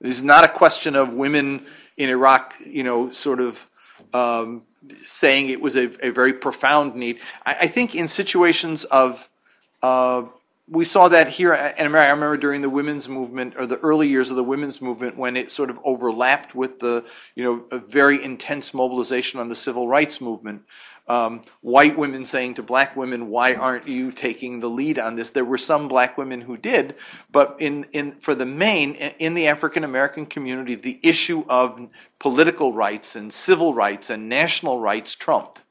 This 0.00 0.16
is 0.16 0.22
not 0.22 0.44
a 0.44 0.48
question 0.48 0.94
of 0.94 1.14
women 1.14 1.66
in 1.96 2.08
Iraq, 2.10 2.54
you 2.64 2.84
know, 2.84 3.10
sort 3.10 3.40
of 3.40 3.68
um, 4.14 4.62
saying 5.04 5.48
it 5.48 5.60
was 5.60 5.76
a, 5.76 5.90
a 6.06 6.10
very 6.10 6.32
profound 6.32 6.94
need. 6.94 7.18
I, 7.44 7.56
I 7.62 7.66
think 7.66 7.94
in 7.94 8.06
situations 8.08 8.84
of, 8.84 9.28
uh, 9.82 10.24
we 10.68 10.84
saw 10.84 11.08
that 11.08 11.28
here 11.28 11.54
in 11.54 11.86
America. 11.86 12.08
I 12.08 12.12
remember 12.12 12.36
during 12.36 12.60
the 12.60 12.70
women's 12.70 13.08
movement 13.08 13.54
or 13.56 13.66
the 13.66 13.78
early 13.78 14.08
years 14.08 14.30
of 14.30 14.36
the 14.36 14.44
women's 14.44 14.82
movement 14.82 15.16
when 15.16 15.36
it 15.36 15.52
sort 15.52 15.70
of 15.70 15.78
overlapped 15.84 16.56
with 16.56 16.80
the, 16.80 17.04
you 17.36 17.44
know, 17.44 17.78
very 17.78 18.22
intense 18.22 18.74
mobilization 18.74 19.38
on 19.38 19.48
the 19.48 19.54
civil 19.54 19.86
rights 19.86 20.20
movement. 20.20 20.62
Um, 21.08 21.42
white 21.60 21.96
women 21.96 22.24
saying 22.24 22.54
to 22.54 22.64
black 22.64 22.96
women, 22.96 23.28
"Why 23.28 23.54
aren't 23.54 23.86
you 23.86 24.10
taking 24.10 24.58
the 24.58 24.68
lead 24.68 24.98
on 24.98 25.14
this?" 25.14 25.30
There 25.30 25.44
were 25.44 25.56
some 25.56 25.86
black 25.86 26.18
women 26.18 26.40
who 26.40 26.56
did, 26.56 26.96
but 27.30 27.54
in 27.60 27.84
in 27.92 28.10
for 28.12 28.34
the 28.34 28.44
main 28.44 28.94
in 28.94 29.34
the 29.34 29.46
African 29.46 29.84
American 29.84 30.26
community, 30.26 30.74
the 30.74 30.98
issue 31.04 31.44
of 31.48 31.88
political 32.18 32.72
rights 32.72 33.14
and 33.14 33.32
civil 33.32 33.72
rights 33.72 34.10
and 34.10 34.28
national 34.28 34.80
rights 34.80 35.14
trumped. 35.14 35.62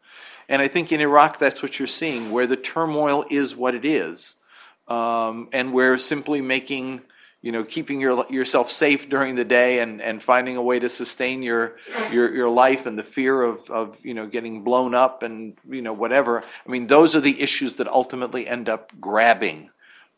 And 0.47 0.61
I 0.61 0.67
think 0.67 0.91
in 0.91 1.01
Iraq, 1.01 1.39
that's 1.39 1.61
what 1.63 1.79
you're 1.79 1.87
seeing, 1.87 2.31
where 2.31 2.47
the 2.47 2.57
turmoil 2.57 3.25
is 3.29 3.55
what 3.55 3.75
it 3.75 3.85
is, 3.85 4.35
um, 4.87 5.49
and 5.51 5.73
where 5.73 5.97
simply 5.97 6.41
making, 6.41 7.01
you 7.41 7.51
know, 7.51 7.63
keeping 7.63 7.99
your, 8.01 8.25
yourself 8.29 8.69
safe 8.69 9.09
during 9.09 9.35
the 9.35 9.45
day 9.45 9.79
and, 9.79 10.01
and 10.01 10.21
finding 10.21 10.55
a 10.57 10.61
way 10.61 10.79
to 10.79 10.89
sustain 10.89 11.43
your, 11.43 11.77
your, 12.11 12.33
your 12.33 12.49
life 12.49 12.85
and 12.85 12.97
the 12.97 13.03
fear 13.03 13.41
of, 13.41 13.69
of, 13.69 14.03
you 14.05 14.13
know, 14.13 14.27
getting 14.27 14.63
blown 14.63 14.93
up 14.93 15.23
and, 15.23 15.57
you 15.69 15.81
know, 15.81 15.93
whatever. 15.93 16.43
I 16.43 16.71
mean, 16.71 16.87
those 16.87 17.15
are 17.15 17.21
the 17.21 17.41
issues 17.41 17.77
that 17.77 17.87
ultimately 17.87 18.47
end 18.47 18.69
up 18.69 18.91
grabbing. 18.99 19.69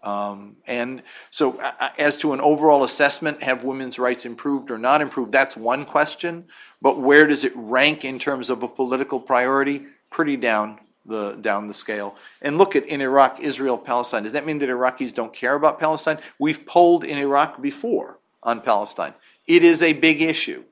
Um, 0.04 0.58
and 0.68 1.04
so, 1.32 1.60
uh, 1.60 1.90
as 1.98 2.18
to 2.20 2.32
an 2.32 2.40
overall 2.40 2.84
assessment, 2.84 3.44
have 3.44 3.64
women's 3.64 3.99
rights 3.99 4.26
improved 4.26 4.72
or 4.72 4.78
not 4.78 5.02
improved? 5.02 5.32
That's 5.32 5.58
one 5.58 5.86
question. 5.86 6.45
But 6.82 6.99
where 6.99 7.28
does 7.28 7.44
it 7.44 7.52
rank 7.56 8.06
in 8.06 8.20
terms 8.20 8.49
of 8.49 8.64
a 8.64 8.68
political 8.68 9.20
priority? 9.20 9.88
Pretty 10.10 10.38
down 10.38 10.80
the 11.06 11.38
down 11.42 11.68
the 11.68 11.74
scale. 11.74 12.16
And 12.42 12.58
look 12.58 12.76
at 12.76 12.86
in 12.86 13.02
Iraq, 13.02 13.40
Israel, 13.40 13.78
Palestine. 13.78 14.24
Does 14.24 14.34
that 14.34 14.46
mean 14.46 14.60
that 14.60 14.70
Iraqis 14.70 15.14
don't 15.14 15.34
care 15.34 15.56
about 15.56 15.80
Palestine? 15.80 16.18
We've 16.38 16.66
polled 16.66 17.04
in 17.04 17.18
Iraq 17.18 17.62
before 17.62 18.20
on 18.44 18.62
Palestine. 18.62 19.14
It 19.48 19.64
is 19.64 19.82
a 19.82 19.94
big 19.94 20.22
issue, 20.22 20.64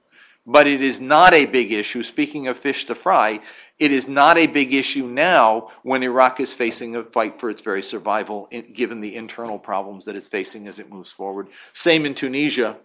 but 0.45 0.67
it 0.67 0.81
is 0.81 0.99
not 0.99 1.33
a 1.33 1.45
big 1.45 1.71
issue. 1.71 2.03
Speaking 2.03 2.47
of 2.47 2.57
fish 2.57 2.85
to 2.85 2.95
fry, 2.95 3.39
it 3.79 3.91
is 3.91 4.07
not 4.07 4.37
a 4.37 4.47
big 4.47 4.73
issue 4.73 5.07
now 5.07 5.69
when 5.83 6.03
Iraq 6.03 6.39
is 6.39 6.53
facing 6.53 6.95
a 6.95 7.03
fight 7.03 7.39
for 7.39 7.49
its 7.49 7.61
very 7.61 7.81
survival, 7.81 8.49
given 8.73 9.01
the 9.01 9.15
internal 9.15 9.57
problems 9.57 10.05
that 10.05 10.15
it's 10.15 10.27
facing 10.27 10.67
as 10.67 10.79
it 10.79 10.91
moves 10.91 11.11
forward. 11.11 11.47
Same 11.73 12.05
in 12.05 12.13
Tunisia, 12.13 12.77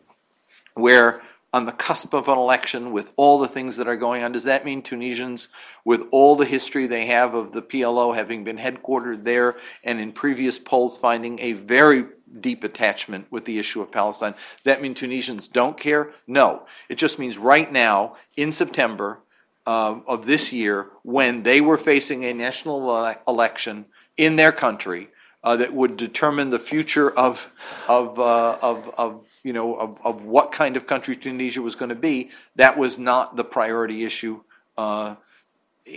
where 0.74 1.20
on 1.52 1.66
the 1.66 1.72
cusp 1.72 2.14
of 2.14 2.28
an 2.28 2.38
election 2.38 2.92
with 2.92 3.12
all 3.16 3.38
the 3.38 3.48
things 3.48 3.76
that 3.76 3.88
are 3.88 3.96
going 3.96 4.22
on, 4.22 4.32
does 4.32 4.44
that 4.44 4.64
mean 4.64 4.82
Tunisians, 4.82 5.48
with 5.84 6.06
all 6.12 6.36
the 6.36 6.44
history 6.44 6.86
they 6.86 7.06
have 7.06 7.34
of 7.34 7.52
the 7.52 7.62
PLO 7.62 8.14
having 8.14 8.44
been 8.44 8.58
headquartered 8.58 9.24
there 9.24 9.56
and 9.82 9.98
in 9.98 10.12
previous 10.12 10.58
polls 10.58 10.96
finding 10.96 11.40
a 11.40 11.52
very 11.52 12.06
deep 12.38 12.62
attachment 12.62 13.26
with 13.30 13.44
the 13.44 13.58
issue 13.58 13.80
of 13.80 13.90
Palestine, 13.90 14.34
that 14.64 14.80
mean 14.80 14.94
Tunisians 14.94 15.48
don't 15.48 15.76
care? 15.76 16.12
No. 16.26 16.66
It 16.88 16.96
just 16.96 17.18
means 17.18 17.36
right 17.36 17.70
now, 17.70 18.16
in 18.36 18.52
September 18.52 19.20
um, 19.66 20.04
of 20.06 20.26
this 20.26 20.52
year, 20.52 20.90
when 21.02 21.42
they 21.42 21.60
were 21.60 21.78
facing 21.78 22.24
a 22.24 22.32
national 22.32 22.88
ele- 22.88 23.16
election 23.26 23.86
in 24.16 24.36
their 24.36 24.52
country, 24.52 25.08
uh, 25.42 25.56
that 25.56 25.72
would 25.72 25.96
determine 25.96 26.50
the 26.50 26.58
future 26.58 27.10
of 27.10 27.52
of 27.88 28.18
uh, 28.18 28.58
of 28.60 28.92
of 28.98 29.26
you 29.42 29.52
know 29.52 29.74
of, 29.74 29.98
of 30.04 30.24
what 30.24 30.52
kind 30.52 30.76
of 30.76 30.86
country 30.86 31.16
Tunisia 31.16 31.62
was 31.62 31.76
going 31.76 31.88
to 31.88 31.94
be. 31.94 32.30
That 32.56 32.76
was 32.76 32.98
not 32.98 33.36
the 33.36 33.44
priority 33.44 34.04
issue. 34.04 34.42
Uh, 34.76 35.16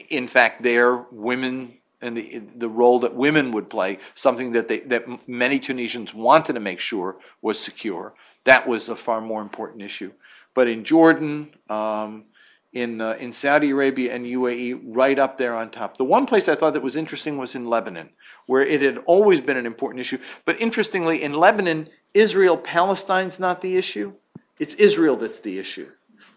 in 0.10 0.28
fact, 0.28 0.64
there 0.64 1.06
women 1.12 1.74
and 2.02 2.18
the, 2.18 2.40
the 2.56 2.68
role 2.68 3.00
that 3.00 3.16
women 3.16 3.52
would 3.52 3.70
play, 3.70 3.98
something 4.14 4.52
that 4.52 4.68
they, 4.68 4.80
that 4.82 5.06
many 5.28 5.58
Tunisians 5.58 6.14
wanted 6.14 6.54
to 6.54 6.60
make 6.60 6.82
sure 6.82 7.18
was 7.42 7.58
secure. 7.58 8.14
That 8.44 8.68
was 8.68 8.90
a 8.90 8.96
far 8.96 9.22
more 9.22 9.42
important 9.42 9.82
issue. 9.82 10.12
But 10.54 10.68
in 10.68 10.84
Jordan, 10.84 11.54
um, 11.70 12.26
in, 12.74 13.00
uh, 13.02 13.16
in 13.20 13.32
Saudi 13.32 13.70
Arabia 13.70 14.14
and 14.14 14.26
UAE, 14.26 14.82
right 14.84 15.18
up 15.18 15.38
there 15.38 15.56
on 15.56 15.70
top. 15.70 15.98
The 15.98 16.04
one 16.04 16.26
place 16.26 16.50
I 16.50 16.56
thought 16.56 16.74
that 16.74 16.82
was 16.82 16.96
interesting 16.96 17.38
was 17.38 17.56
in 17.56 17.70
Lebanon, 17.70 18.10
where 18.48 18.64
it 18.64 18.82
had 18.82 18.98
always 19.06 19.40
been 19.40 19.58
an 19.58 19.68
important 19.68 20.02
issue. 20.02 20.18
But 20.44 20.60
interestingly, 20.60 21.22
in 21.22 21.34
Lebanon, 21.34 21.88
Israel 22.14 22.58
Palestine's 22.58 23.40
not 23.40 23.62
the 23.62 23.78
issue. 23.78 24.14
It's 24.60 24.76
Israel 24.76 25.16
that's 25.16 25.40
the 25.40 25.60
issue. 25.60 25.90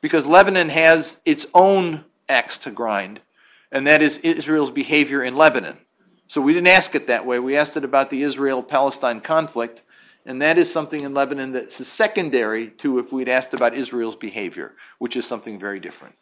Because 0.03 0.27
Lebanon 0.27 0.69
has 0.69 1.19
its 1.25 1.47
own 1.55 2.05
axe 2.29 2.59
to 2.59 2.71
grind, 2.71 3.21
and 3.73 3.87
that 3.87 4.03
is 4.03 4.19
Israel's 4.19 4.71
behavior 4.71 5.23
in 5.23 5.37
Lebanon. 5.37 5.79
So 6.29 6.41
we 6.41 6.53
didn't 6.53 6.69
ask 6.69 6.95
it 6.95 7.07
that 7.07 7.25
way. 7.25 7.39
We 7.39 7.57
asked 7.57 7.77
it 7.77 7.85
about 7.85 8.11
the 8.11 8.23
Israel 8.23 8.63
Palestine 8.63 9.21
conflict, 9.21 9.83
and 10.27 10.43
that 10.43 10.59
is 10.59 10.71
something 10.71 11.03
in 11.03 11.15
Lebanon 11.15 11.53
that's 11.53 11.87
secondary 11.87 12.69
to 12.71 12.99
if 12.99 13.13
we'd 13.13 13.29
asked 13.29 13.55
about 13.55 13.75
Israel's 13.75 14.17
behavior, 14.17 14.75
which 14.99 15.17
is 15.17 15.27
something 15.27 15.59
very 15.59 15.81
different. 15.81 16.15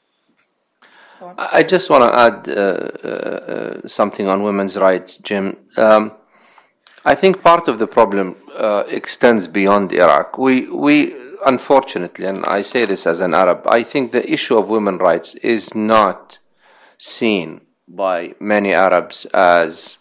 I 1.20 1.62
just 1.62 1.90
want 1.90 2.04
to 2.04 2.18
add 2.18 2.48
uh, 2.48 2.60
uh, 3.04 3.82
uh, 3.84 3.88
something 3.88 4.28
on 4.28 4.42
women's 4.42 4.76
rights, 4.76 5.18
Jim. 5.18 5.56
Um, 5.76 6.12
I 7.04 7.14
think 7.14 7.42
part 7.42 7.68
of 7.68 7.78
the 7.78 7.86
problem 7.86 8.36
uh, 8.56 8.84
extends 8.88 9.46
beyond 9.46 9.92
Iraq. 9.92 10.38
We, 10.38 10.68
we, 10.70 11.14
unfortunately, 11.46 12.26
and 12.26 12.44
I 12.46 12.62
say 12.62 12.84
this 12.84 13.06
as 13.06 13.20
an 13.20 13.34
Arab, 13.34 13.66
I 13.66 13.82
think 13.82 14.12
the 14.12 14.28
issue 14.30 14.58
of 14.58 14.70
women's 14.70 15.00
rights 15.00 15.34
is 15.36 15.74
not 15.74 16.38
seen 16.98 17.60
by 17.86 18.34
many 18.40 18.72
Arabs 18.72 19.26
as 19.26 19.98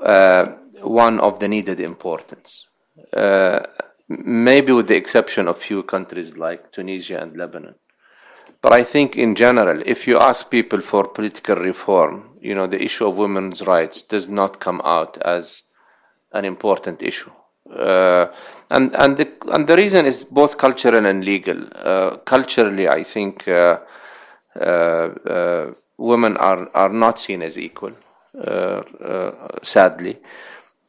uh, 0.00 0.46
one 0.82 1.20
of 1.20 1.38
the 1.38 1.48
needed 1.48 1.80
importance. 1.80 2.66
Uh, 3.12 3.60
maybe 4.08 4.72
with 4.72 4.88
the 4.88 4.96
exception 4.96 5.48
of 5.48 5.58
few 5.58 5.82
countries 5.82 6.36
like 6.36 6.72
Tunisia 6.72 7.20
and 7.20 7.36
Lebanon. 7.36 7.74
But 8.62 8.72
I 8.72 8.82
think 8.82 9.16
in 9.16 9.34
general, 9.34 9.82
if 9.86 10.06
you 10.08 10.18
ask 10.18 10.50
people 10.50 10.80
for 10.80 11.06
political 11.08 11.56
reform, 11.56 12.30
you 12.40 12.54
know, 12.54 12.66
the 12.66 12.82
issue 12.82 13.06
of 13.06 13.18
women's 13.18 13.66
rights 13.66 14.02
does 14.02 14.28
not 14.28 14.60
come 14.60 14.80
out 14.84 15.18
as 15.18 15.62
an 16.32 16.44
important 16.44 17.02
issue. 17.02 17.30
Uh, 17.72 18.26
and 18.70 18.94
and 18.96 19.16
the 19.16 19.28
and 19.48 19.66
the 19.66 19.76
reason 19.76 20.06
is 20.06 20.22
both 20.22 20.56
cultural 20.56 21.04
and 21.04 21.24
legal. 21.24 21.58
Uh, 21.74 22.16
culturally, 22.18 22.88
I 22.88 23.02
think 23.02 23.48
uh, 23.48 23.78
uh, 24.60 24.64
uh, 24.64 25.72
women 25.98 26.36
are 26.36 26.68
are 26.74 26.88
not 26.88 27.18
seen 27.18 27.42
as 27.42 27.58
equal, 27.58 27.92
uh, 28.40 28.82
sadly, 29.62 30.18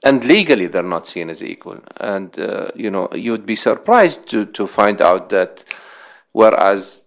and 0.03 0.23
legally 0.25 0.67
they're 0.67 0.83
not 0.83 1.07
seen 1.07 1.29
as 1.29 1.41
equal. 1.41 1.79
And 1.99 2.35
you 2.75 2.91
know, 2.91 3.09
you'd 3.11 3.45
be 3.47 3.55
surprised 3.55 4.27
to 4.29 4.45
to 4.45 4.67
find 4.67 5.01
out 5.01 5.29
that 5.29 5.63
whereas 6.31 7.05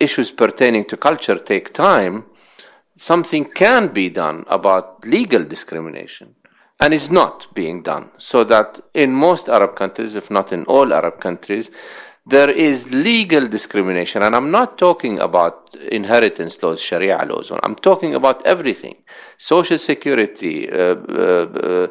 issues 0.00 0.32
pertaining 0.32 0.84
to 0.86 0.96
culture 0.96 1.36
take 1.36 1.72
time, 1.72 2.24
something 2.96 3.44
can 3.44 3.88
be 3.88 4.08
done 4.08 4.44
about 4.48 5.06
legal 5.06 5.44
discrimination 5.44 6.34
and 6.80 6.94
is 6.94 7.10
not 7.10 7.46
being 7.54 7.82
done. 7.82 8.10
So 8.18 8.42
that 8.44 8.80
in 8.94 9.12
most 9.12 9.48
Arab 9.48 9.76
countries, 9.76 10.16
if 10.16 10.30
not 10.30 10.52
in 10.52 10.64
all 10.64 10.92
Arab 10.92 11.20
countries, 11.20 11.70
there 12.26 12.50
is 12.50 12.92
legal 12.92 13.46
discrimination. 13.46 14.22
And 14.22 14.34
I'm 14.36 14.50
not 14.50 14.78
talking 14.78 15.18
about 15.18 15.74
inheritance 15.90 16.62
laws, 16.62 16.80
Sharia 16.82 17.24
laws. 17.26 17.52
I'm 17.62 17.74
talking 17.74 18.14
about 18.14 18.46
everything 18.46 18.96
social 19.36 19.78
security, 19.78 20.70
uh, 20.70 20.76
uh, 20.76 21.88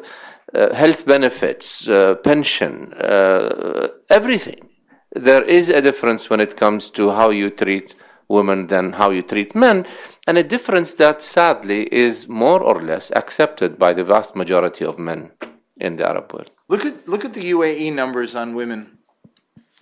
uh, 0.54 0.74
health 0.74 1.06
benefits, 1.06 1.88
uh, 1.88 2.14
pension, 2.16 2.92
uh, 2.94 3.88
everything. 4.08 4.69
There 5.12 5.42
is 5.42 5.68
a 5.70 5.82
difference 5.82 6.30
when 6.30 6.40
it 6.40 6.56
comes 6.56 6.90
to 6.90 7.10
how 7.10 7.30
you 7.30 7.50
treat 7.50 7.94
women 8.28 8.68
than 8.68 8.92
how 8.92 9.10
you 9.10 9.22
treat 9.22 9.54
men, 9.54 9.86
and 10.26 10.38
a 10.38 10.44
difference 10.44 10.94
that 10.94 11.20
sadly 11.20 11.92
is 11.92 12.28
more 12.28 12.62
or 12.62 12.80
less 12.80 13.10
accepted 13.16 13.78
by 13.78 13.92
the 13.92 14.04
vast 14.04 14.36
majority 14.36 14.84
of 14.84 14.98
men 14.98 15.32
in 15.76 15.96
the 15.96 16.08
Arab 16.08 16.32
world. 16.32 16.50
Look 16.68 16.84
at 16.86 17.08
look 17.08 17.24
at 17.24 17.34
the 17.34 17.50
UAE 17.50 17.92
numbers 17.92 18.36
on 18.36 18.54
women. 18.54 18.98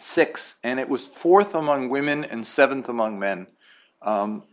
Six, 0.01 0.55
and 0.63 0.79
it 0.79 0.89
was 0.89 1.05
fourth 1.05 1.55
among 1.55 1.91
women 1.91 2.25
and 2.25 2.47
seventh 2.47 2.89
among 2.89 3.19
men. 3.19 3.49
Um, 4.01 4.45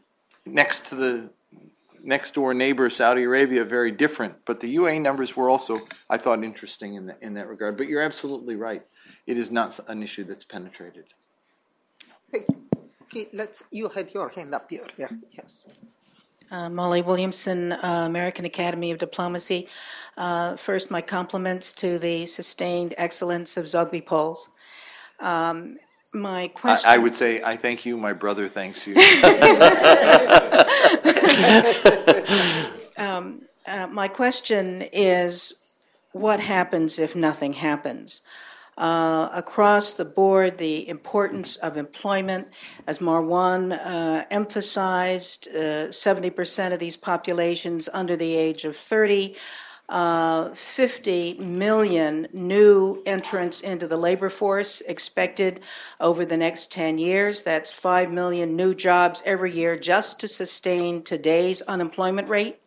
next 0.45 0.87
to 0.87 0.95
the 0.95 1.29
next 2.03 2.33
door 2.33 2.53
neighbor, 2.53 2.89
Saudi 2.89 3.23
Arabia, 3.23 3.63
very 3.63 3.91
different. 3.91 4.43
But 4.43 4.59
the 4.59 4.75
UAE 4.75 5.01
numbers 5.01 5.37
were 5.37 5.49
also, 5.49 5.81
I 6.09 6.17
thought, 6.17 6.43
interesting 6.43 6.95
in 6.95 7.05
that 7.05 7.21
in 7.21 7.35
that 7.35 7.47
regard. 7.47 7.77
But 7.77 7.87
you're 7.87 8.01
absolutely 8.01 8.55
right. 8.55 8.83
It 9.27 9.37
is 9.37 9.51
not 9.51 9.79
an 9.87 10.03
issue 10.03 10.23
that's 10.23 10.45
penetrated. 10.45 11.05
Okay, 13.03 13.27
let's, 13.33 13.63
you 13.71 13.89
had 13.89 14.13
your 14.13 14.29
hand 14.29 14.53
up 14.53 14.69
here, 14.69 14.87
yeah, 14.97 15.07
yes. 15.31 15.65
Uh, 16.51 16.69
Molly 16.69 17.01
Williamson, 17.01 17.71
uh, 17.71 18.03
American 18.05 18.45
Academy 18.45 18.91
of 18.91 18.99
Diplomacy. 18.99 19.67
Uh, 20.15 20.55
first, 20.57 20.91
my 20.91 21.01
compliments 21.01 21.73
to 21.73 21.97
the 21.97 22.25
sustained 22.27 22.93
excellence 22.97 23.57
of 23.57 23.65
Zogby 23.65 24.05
polls. 24.05 24.49
Um, 25.19 25.77
my 26.13 26.43
I, 26.43 26.47
question. 26.47 26.89
I 26.89 26.97
would 26.97 27.15
say, 27.15 27.41
I 27.41 27.55
thank 27.55 27.85
you. 27.85 27.97
My 27.97 28.13
brother 28.13 28.47
thanks 28.47 28.85
you. 28.85 28.95
um, 32.97 33.41
uh, 33.65 33.87
my 33.87 34.07
question 34.07 34.83
is 34.93 35.55
what 36.11 36.39
happens 36.39 36.99
if 36.99 37.15
nothing 37.15 37.53
happens? 37.53 38.21
Uh, 38.77 39.29
across 39.31 39.93
the 39.93 40.03
board, 40.03 40.57
the 40.57 40.87
importance 40.89 41.55
of 41.57 41.77
employment, 41.77 42.45
as 42.87 42.99
Marwan 42.99 43.71
uh, 43.71 44.25
emphasized, 44.29 45.47
uh, 45.55 45.87
70% 45.87 46.73
of 46.73 46.79
these 46.79 46.97
populations 46.97 47.87
under 47.93 48.17
the 48.17 48.35
age 48.35 48.65
of 48.65 48.75
30. 48.75 49.35
Uh, 49.87 50.49
50 50.55 51.35
million 51.35 52.27
new 52.33 53.03
entrants 53.05 53.61
into 53.61 53.87
the 53.87 53.95
labor 53.95 54.29
force 54.29 54.81
expected 54.81 55.61
over 56.01 56.25
the 56.25 56.35
next 56.35 56.71
10 56.71 56.97
years. 56.97 57.43
That's 57.43 57.71
5 57.71 58.11
million 58.11 58.55
new 58.55 58.73
jobs 58.73 59.21
every 59.25 59.53
year 59.53 59.77
just 59.77 60.19
to 60.21 60.27
sustain 60.27 61.03
today's 61.03 61.61
unemployment 61.61 62.29
rate. 62.29 62.57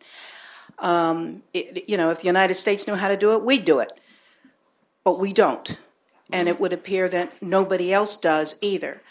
Um, 0.79 1.43
it, 1.53 1.89
you 1.89 1.97
know, 1.97 2.09
if 2.09 2.21
the 2.21 2.27
United 2.27 2.53
States 2.53 2.87
knew 2.87 2.95
how 2.95 3.09
to 3.09 3.17
do 3.17 3.33
it, 3.33 3.43
we'd 3.43 3.65
do 3.65 3.79
it. 3.79 3.99
But 5.03 5.19
we 5.19 5.33
don't. 5.33 5.77
And 6.31 6.47
it 6.47 6.59
would 6.59 6.73
appear 6.73 7.09
that 7.09 7.41
nobody 7.41 7.91
else 7.91 8.15
does 8.17 8.55
either. 8.61 9.01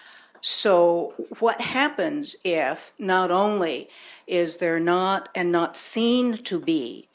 So, 0.40 1.14
what 1.40 1.60
happens 1.60 2.36
if 2.44 2.92
not 2.98 3.30
only 3.30 3.88
is 4.26 4.58
there 4.58 4.78
not 4.78 5.28
and 5.34 5.50
not 5.50 5.76
seen 5.76 6.34
to 6.34 6.60
be 6.60 7.08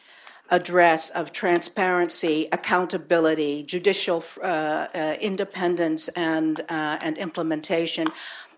address 0.49 1.09
of 1.11 1.31
transparency, 1.31 2.47
accountability, 2.51 3.63
judicial 3.63 4.23
uh, 4.41 4.87
uh, 4.93 5.15
independence, 5.21 6.09
and 6.09 6.61
uh, 6.69 6.97
and 7.01 7.17
implementation, 7.17 8.07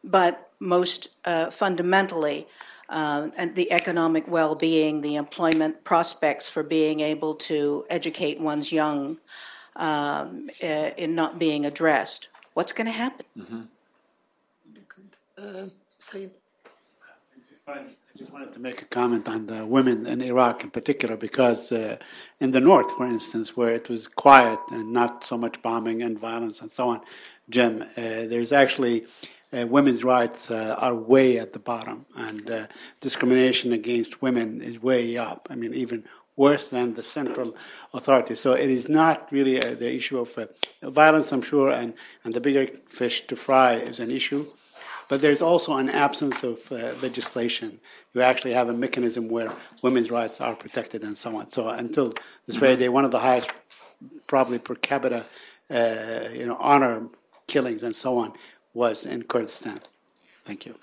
but 0.03 0.49
most 0.59 1.09
uh, 1.26 1.51
fundamentally, 1.51 2.47
uh, 2.89 3.30
and 3.38 3.55
the 3.55 3.72
economic 3.72 4.27
well-being, 4.27 5.01
the 5.01 5.15
employment 5.15 5.84
prospects 5.84 6.49
for 6.49 6.63
being 6.63 6.99
able 6.99 7.35
to 7.35 7.85
educate 7.89 8.39
one's 8.39 8.72
young 8.72 9.17
um, 9.76 10.49
uh, 10.64 10.91
in 10.97 11.15
not 11.15 11.39
being 11.39 11.65
addressed. 11.65 12.30
What's 12.53 12.73
going 12.73 12.88
to 12.88 12.93
happen? 12.93 13.26
Uh, 15.38 15.68
Said, 15.99 16.31
I 17.68 17.80
just 18.15 18.31
wanted 18.31 18.53
to 18.53 18.60
make 18.60 18.81
a 18.81 18.85
comment 18.85 19.27
on 19.27 19.47
the 19.47 19.65
women 19.65 20.06
in 20.06 20.22
Iraq 20.22 20.64
in 20.64 20.69
particular, 20.69 21.18
because 21.18 21.72
uh, 21.72 21.97
in 22.39 22.52
the 22.52 22.60
north, 22.60 22.91
for 22.91 23.06
instance, 23.06 23.57
where 23.57 23.72
it 23.72 23.89
was 23.89 24.07
quiet 24.07 24.60
and 24.72 24.93
not 24.93 25.23
so 25.23 25.35
much 25.35 25.61
bombing 25.64 26.03
and 26.03 26.19
violence 26.19 26.61
and 26.61 26.69
so 26.69 26.89
on, 26.89 27.02
Jim, 27.49 27.81
uh, 27.81 27.85
there's 27.97 28.52
actually 28.52 29.07
uh, 29.52 29.65
women's 29.68 30.03
rights 30.03 30.52
uh, 30.52 30.76
are 30.77 30.93
way 30.95 31.39
at 31.39 31.53
the 31.53 31.60
bottom, 31.60 32.06
and 32.15 32.49
uh, 32.52 32.68
discrimination 33.02 33.73
against 33.73 34.22
women 34.22 34.61
is 34.61 34.81
way 34.81 35.18
up. 35.18 35.47
I 35.49 35.56
mean, 35.56 35.73
even 35.73 36.03
worse 36.35 36.67
than 36.67 36.93
the 36.93 37.03
central 37.03 37.55
authority. 37.93 38.35
So 38.35 38.53
it 38.53 38.69
is 38.69 38.89
not 38.89 39.31
really 39.31 39.61
uh, 39.61 39.75
the 39.75 39.93
issue 39.93 40.19
of 40.19 40.37
uh, 40.37 40.47
violence, 40.89 41.31
I'm 41.31 41.41
sure, 41.41 41.69
and, 41.71 41.93
and 42.23 42.33
the 42.33 42.41
bigger 42.41 42.67
fish 42.87 43.25
to 43.27 43.35
fry 43.35 43.75
is 43.75 43.99
an 43.99 44.11
issue. 44.11 44.45
But 45.07 45.21
there's 45.21 45.41
also 45.41 45.77
an 45.77 45.89
absence 45.89 46.43
of 46.43 46.71
uh, 46.71 46.93
legislation. 47.01 47.79
You 48.13 48.21
actually 48.21 48.53
have 48.53 48.69
a 48.69 48.73
mechanism 48.73 49.29
where 49.29 49.53
women's 49.81 50.09
rights 50.09 50.41
are 50.41 50.55
protected 50.55 51.03
and 51.03 51.17
so 51.17 51.37
on. 51.37 51.47
So 51.49 51.69
until 51.69 52.13
this 52.45 52.55
very 52.55 52.75
day, 52.75 52.89
one 52.89 53.05
of 53.05 53.11
the 53.11 53.19
highest, 53.19 53.51
probably 54.27 54.57
per 54.57 54.75
capita, 54.75 55.25
uh, 55.69 56.29
you 56.33 56.45
know, 56.45 56.57
honor 56.59 57.07
killings 57.47 57.83
and 57.83 57.95
so 57.95 58.17
on 58.17 58.33
was 58.73 59.05
in 59.05 59.23
Kurdistan. 59.23 59.79
Thank 60.43 60.65
you. 60.65 60.75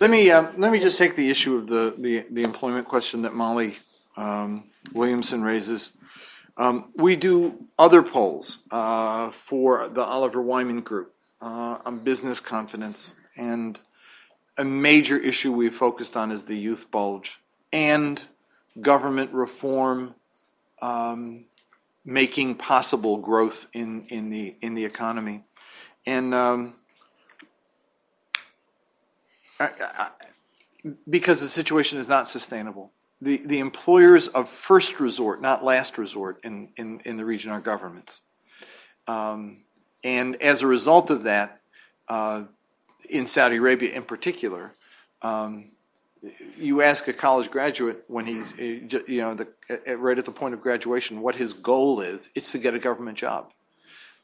Let 0.00 0.10
me, 0.10 0.30
uh, 0.30 0.50
let 0.56 0.72
me 0.72 0.80
just 0.80 0.96
take 0.96 1.14
the 1.14 1.28
issue 1.28 1.56
of 1.56 1.66
the, 1.66 1.94
the, 1.98 2.24
the 2.30 2.42
employment 2.42 2.88
question 2.88 3.22
that 3.22 3.34
Molly 3.34 3.76
um, 4.16 4.70
Williamson 4.94 5.42
raises. 5.42 5.92
Um, 6.56 6.90
We 6.96 7.16
do 7.16 7.66
other 7.78 8.02
polls 8.02 8.60
uh, 8.70 9.30
for 9.30 9.88
the 9.88 10.02
Oliver 10.02 10.40
Wyman 10.40 10.80
Group 10.80 11.12
uh, 11.42 11.78
on 11.84 11.98
business 11.98 12.40
confidence. 12.40 13.14
And 13.36 13.78
a 14.56 14.64
major 14.64 15.18
issue 15.18 15.52
we've 15.52 15.74
focused 15.74 16.16
on 16.16 16.32
is 16.32 16.44
the 16.44 16.56
youth 16.56 16.90
bulge 16.90 17.38
and 17.70 18.26
government 18.80 19.32
reform 19.32 20.14
um, 20.80 21.44
making 22.06 22.54
possible 22.54 23.18
growth 23.18 23.66
in, 23.74 24.06
in 24.06 24.30
the, 24.30 24.54
in 24.62 24.74
the 24.74 24.86
economy. 24.86 25.42
And 26.06 26.32
um, 26.34 26.74
Because 31.08 31.40
the 31.40 31.48
situation 31.48 31.98
is 31.98 32.08
not 32.08 32.28
sustainable. 32.28 32.92
The, 33.20 33.38
the 33.38 33.58
employers 33.58 34.28
of 34.28 34.48
first 34.48 35.00
resort, 35.00 35.40
not 35.40 35.64
last 35.64 35.96
resort 35.96 36.44
in, 36.44 36.70
in, 36.76 37.00
in 37.04 37.16
the 37.16 37.24
region 37.24 37.52
are 37.52 37.60
governments. 37.60 38.22
Um, 39.06 39.58
and 40.02 40.40
as 40.42 40.62
a 40.62 40.66
result 40.66 41.10
of 41.10 41.22
that, 41.22 41.60
uh, 42.08 42.44
in 43.08 43.26
Saudi 43.26 43.56
Arabia 43.56 43.94
in 43.94 44.02
particular, 44.02 44.72
um, 45.22 45.70
you 46.58 46.82
ask 46.82 47.08
a 47.08 47.12
college 47.12 47.50
graduate 47.50 48.04
when 48.08 48.26
he's, 48.26 48.52
uh, 48.54 49.02
you 49.06 49.20
know, 49.20 49.34
the, 49.34 49.48
uh, 49.70 49.96
right 49.96 50.18
at 50.18 50.24
the 50.24 50.32
point 50.32 50.54
of 50.54 50.60
graduation, 50.60 51.20
what 51.20 51.36
his 51.36 51.54
goal 51.54 52.00
is, 52.00 52.30
it's 52.34 52.52
to 52.52 52.58
get 52.58 52.74
a 52.74 52.78
government 52.78 53.18
job. 53.18 53.52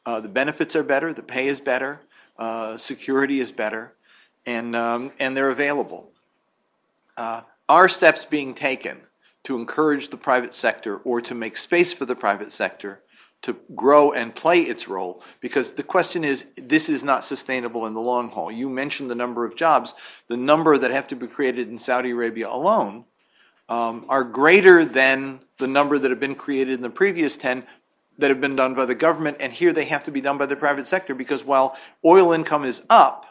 Uh, 0.07 0.21
the 0.21 0.29
benefits 0.29 0.75
are 0.77 0.83
better, 0.83 1.13
the 1.13 1.23
pay 1.23 1.47
is 1.47 1.61
better, 1.61 2.01
uh, 2.39 2.77
security 2.77 3.41
is 3.41 3.53
better, 3.53 3.93
and, 4.47 4.75
um, 4.75 5.13
and 5.19 5.37
they're 5.37 5.51
available. 5.51 6.11
Uh, 7.17 7.43
are 7.69 7.89
steps 7.89 8.25
being 8.25 8.55
taken 8.55 9.01
to 9.45 9.57
encourage 9.57 10.09
the 10.09 10.17
private 10.17 10.55
sector 10.55 10.97
or 10.99 11.21
to 11.21 11.35
make 11.35 11.57
space 11.57 11.93
for 11.93 12.05
the 12.05 12.17
private 12.17 12.53
sector 12.53 13.01
to 13.43 13.57
grow 13.75 14.13
and 14.13 14.35
play 14.35 14.61
its 14.61 14.89
role? 14.89 15.23
Because 15.41 15.73
the 15.73 15.83
question 15.83 16.25
is, 16.25 16.47
this 16.57 16.89
is 16.89 17.05
not 17.05 17.25
sustainable 17.25 17.87
in 17.87 17.95
the 17.95 18.01
long 18.01 18.29
haul. 18.29 18.51
You 18.51 18.69
mentioned 18.69 19.11
the 19.11 19.15
number 19.15 19.45
of 19.45 19.57
jobs, 19.57 19.95
the 20.29 20.37
number 20.37 20.77
that 20.77 20.91
have 20.91 21.09
to 21.09 21.17
be 21.17 21.27
created 21.27 21.69
in 21.69 21.79
Saudi 21.79 22.11
Arabia 22.11 22.49
alone 22.49 23.05
um, 23.69 24.05
are 24.09 24.25
greater 24.25 24.85
than 24.85 25.41
the 25.59 25.69
number 25.69 25.99
that 25.99 26.11
have 26.11 26.21
been 26.21 26.35
created 26.35 26.75
in 26.75 26.83
the 26.83 26.91
previous 26.91 27.37
10 27.37 27.65
that 28.19 28.29
have 28.29 28.41
been 28.41 28.57
done 28.57 28.75
by 28.75 28.85
the 28.85 28.95
government, 28.95 29.39
and 29.41 29.53
here 29.53 29.73
they 29.73 29.85
have 29.87 30.05
to 30.05 30.11
be 30.11 30.21
done 30.21 30.37
by 30.37 30.47
the 30.47 30.57
private 30.57 30.87
sector 30.87 31.15
because 31.15 31.45
while 31.45 31.77
oil 32.05 32.33
income 32.33 32.65
is 32.65 32.85
up, 32.91 33.30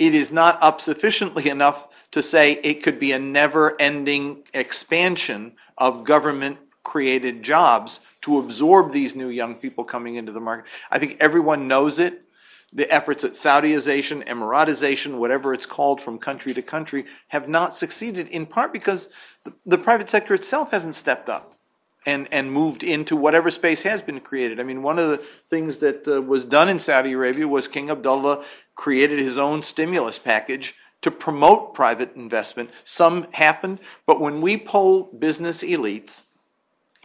it 0.00 0.14
is 0.14 0.32
not 0.32 0.60
up 0.62 0.80
sufficiently 0.80 1.50
enough 1.50 1.86
to 2.10 2.22
say 2.22 2.54
it 2.54 2.82
could 2.82 2.98
be 2.98 3.12
a 3.12 3.18
never-ending 3.18 4.42
expansion 4.54 5.52
of 5.76 6.04
government-created 6.04 7.42
jobs 7.42 8.00
to 8.22 8.38
absorb 8.38 8.92
these 8.92 9.14
new 9.14 9.28
young 9.28 9.54
people 9.54 9.84
coming 9.84 10.14
into 10.14 10.32
the 10.32 10.40
market. 10.40 10.64
I 10.90 10.98
think 10.98 11.18
everyone 11.20 11.68
knows 11.68 11.98
it. 11.98 12.24
The 12.72 12.90
efforts 12.90 13.24
at 13.24 13.32
Saudization, 13.32 14.26
Emiratization, 14.26 15.18
whatever 15.18 15.52
it's 15.52 15.66
called 15.66 16.00
from 16.00 16.18
country 16.18 16.54
to 16.54 16.62
country, 16.62 17.04
have 17.28 17.46
not 17.46 17.74
succeeded 17.74 18.26
in 18.28 18.46
part 18.46 18.72
because 18.72 19.10
the, 19.44 19.52
the 19.66 19.78
private 19.78 20.08
sector 20.08 20.32
itself 20.32 20.70
hasn't 20.70 20.94
stepped 20.94 21.28
up 21.28 21.59
and, 22.06 22.28
and 22.32 22.52
moved 22.52 22.82
into 22.82 23.14
whatever 23.14 23.50
space 23.50 23.82
has 23.82 24.00
been 24.00 24.20
created. 24.20 24.58
I 24.58 24.62
mean, 24.62 24.82
one 24.82 24.98
of 24.98 25.10
the 25.10 25.18
things 25.18 25.78
that 25.78 26.06
uh, 26.08 26.22
was 26.22 26.44
done 26.44 26.68
in 26.68 26.78
Saudi 26.78 27.12
Arabia 27.12 27.46
was 27.46 27.68
King 27.68 27.90
Abdullah 27.90 28.44
created 28.74 29.18
his 29.18 29.36
own 29.36 29.62
stimulus 29.62 30.18
package 30.18 30.74
to 31.02 31.10
promote 31.10 31.74
private 31.74 32.14
investment. 32.14 32.70
Some 32.84 33.30
happened, 33.32 33.80
but 34.06 34.20
when 34.20 34.40
we 34.40 34.56
poll 34.56 35.04
business 35.04 35.62
elites 35.62 36.22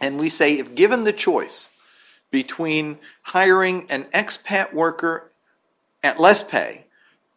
and 0.00 0.18
we 0.18 0.28
say, 0.28 0.58
if 0.58 0.74
given 0.74 1.04
the 1.04 1.12
choice 1.12 1.70
between 2.30 2.98
hiring 3.22 3.86
an 3.90 4.04
expat 4.04 4.72
worker 4.72 5.30
at 6.02 6.20
less 6.20 6.42
pay 6.42 6.86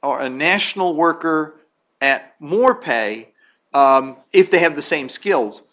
or 0.02 0.22
a 0.22 0.30
national 0.30 0.96
worker 0.96 1.56
at 2.02 2.36
more 2.40 2.76
pay, 2.76 3.30
um, 3.74 4.18
if 4.34 4.50
they 4.50 4.60
have 4.60 4.76
the 4.76 4.82
same 4.82 5.10
skills, 5.10 5.64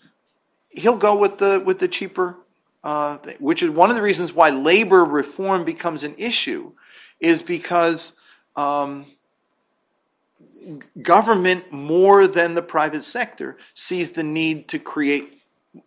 he'll 0.76 0.96
go 0.96 1.16
with 1.16 1.38
the 1.38 1.60
with 1.64 1.78
the 1.78 1.88
cheaper, 1.88 2.36
uh, 2.84 3.16
thing, 3.18 3.36
which 3.40 3.62
is 3.62 3.70
one 3.70 3.90
of 3.90 3.96
the 3.96 4.02
reasons 4.02 4.32
why 4.32 4.50
labor 4.50 5.04
reform 5.04 5.64
becomes 5.64 6.04
an 6.04 6.14
issue, 6.18 6.72
is 7.18 7.42
because 7.42 8.14
um, 8.54 9.06
government 11.02 11.72
more 11.72 12.26
than 12.26 12.54
the 12.54 12.62
private 12.62 13.04
sector 13.04 13.56
sees 13.74 14.12
the 14.12 14.22
need 14.22 14.68
to 14.68 14.78
create 14.78 15.34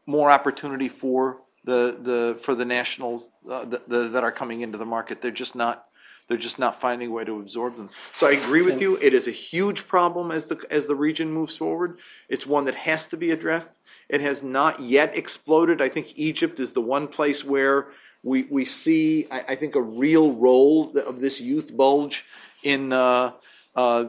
more 0.05 0.29
opportunity 0.29 0.89
for 0.89 1.37
the 1.63 1.97
the 2.01 2.39
for 2.41 2.55
the 2.55 2.65
nationals 2.65 3.29
uh, 3.49 3.65
the, 3.65 3.81
the, 3.87 3.99
that 4.09 4.23
are 4.23 4.31
coming 4.31 4.61
into 4.61 4.77
the 4.77 4.85
market. 4.85 5.21
They're 5.21 5.31
just 5.31 5.55
not 5.55 5.85
they're 6.29 6.37
just 6.37 6.59
not 6.59 6.79
finding 6.79 7.09
a 7.09 7.11
way 7.11 7.25
to 7.25 7.39
absorb 7.39 7.75
them. 7.75 7.89
So 8.13 8.27
I 8.27 8.33
agree 8.33 8.61
with 8.61 8.79
you. 8.79 8.97
It 9.01 9.13
is 9.13 9.27
a 9.27 9.31
huge 9.31 9.87
problem 9.87 10.31
as 10.31 10.45
the 10.45 10.63
as 10.69 10.85
the 10.85 10.95
region 10.95 11.31
moves 11.31 11.57
forward. 11.57 11.99
It's 12.29 12.45
one 12.45 12.65
that 12.65 12.75
has 12.75 13.07
to 13.07 13.17
be 13.17 13.31
addressed. 13.31 13.81
It 14.07 14.21
has 14.21 14.43
not 14.43 14.79
yet 14.79 15.17
exploded. 15.17 15.81
I 15.81 15.89
think 15.89 16.13
Egypt 16.17 16.59
is 16.59 16.71
the 16.71 16.81
one 16.81 17.07
place 17.07 17.43
where 17.43 17.87
we 18.23 18.43
we 18.43 18.63
see 18.63 19.27
I, 19.31 19.39
I 19.49 19.55
think 19.55 19.75
a 19.75 19.81
real 19.81 20.31
role 20.31 20.95
of 20.97 21.19
this 21.19 21.41
youth 21.41 21.75
bulge 21.75 22.25
in. 22.63 22.93
Uh, 22.93 23.33
uh, 23.75 24.05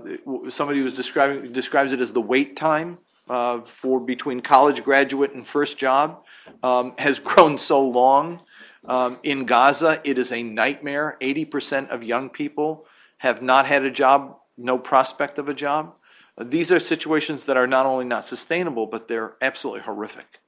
somebody 0.48 0.82
was 0.82 0.94
describing 0.94 1.52
describes 1.52 1.92
it 1.92 2.00
as 2.00 2.12
the 2.12 2.20
wait 2.20 2.56
time 2.56 2.98
uh, 3.28 3.60
for 3.60 4.00
between 4.00 4.40
college 4.40 4.82
graduate 4.82 5.32
and 5.32 5.46
first 5.46 5.78
job 5.78 6.24
um, 6.62 6.92
has 6.98 7.18
grown 7.30 7.56
so 7.56 7.86
long. 7.86 8.40
Um, 8.84 9.18
in 9.22 9.44
Gaza, 9.44 10.00
it 10.04 10.18
is 10.18 10.32
a 10.32 10.42
nightmare. 10.42 11.16
80% 11.20 11.88
of 11.88 12.02
young 12.02 12.30
people 12.30 12.86
have 13.18 13.42
not 13.42 13.66
had 13.66 13.84
a 13.84 13.90
job, 13.90 14.36
no 14.56 14.78
prospect 14.78 15.38
of 15.38 15.48
a 15.48 15.54
job. 15.54 15.94
These 16.38 16.72
are 16.72 16.80
situations 16.80 17.44
that 17.44 17.56
are 17.56 17.66
not 17.66 17.84
only 17.84 18.06
not 18.06 18.26
sustainable, 18.26 18.86
but 18.86 19.08
they're 19.08 19.34
absolutely 19.42 19.82
horrific. 19.82 20.40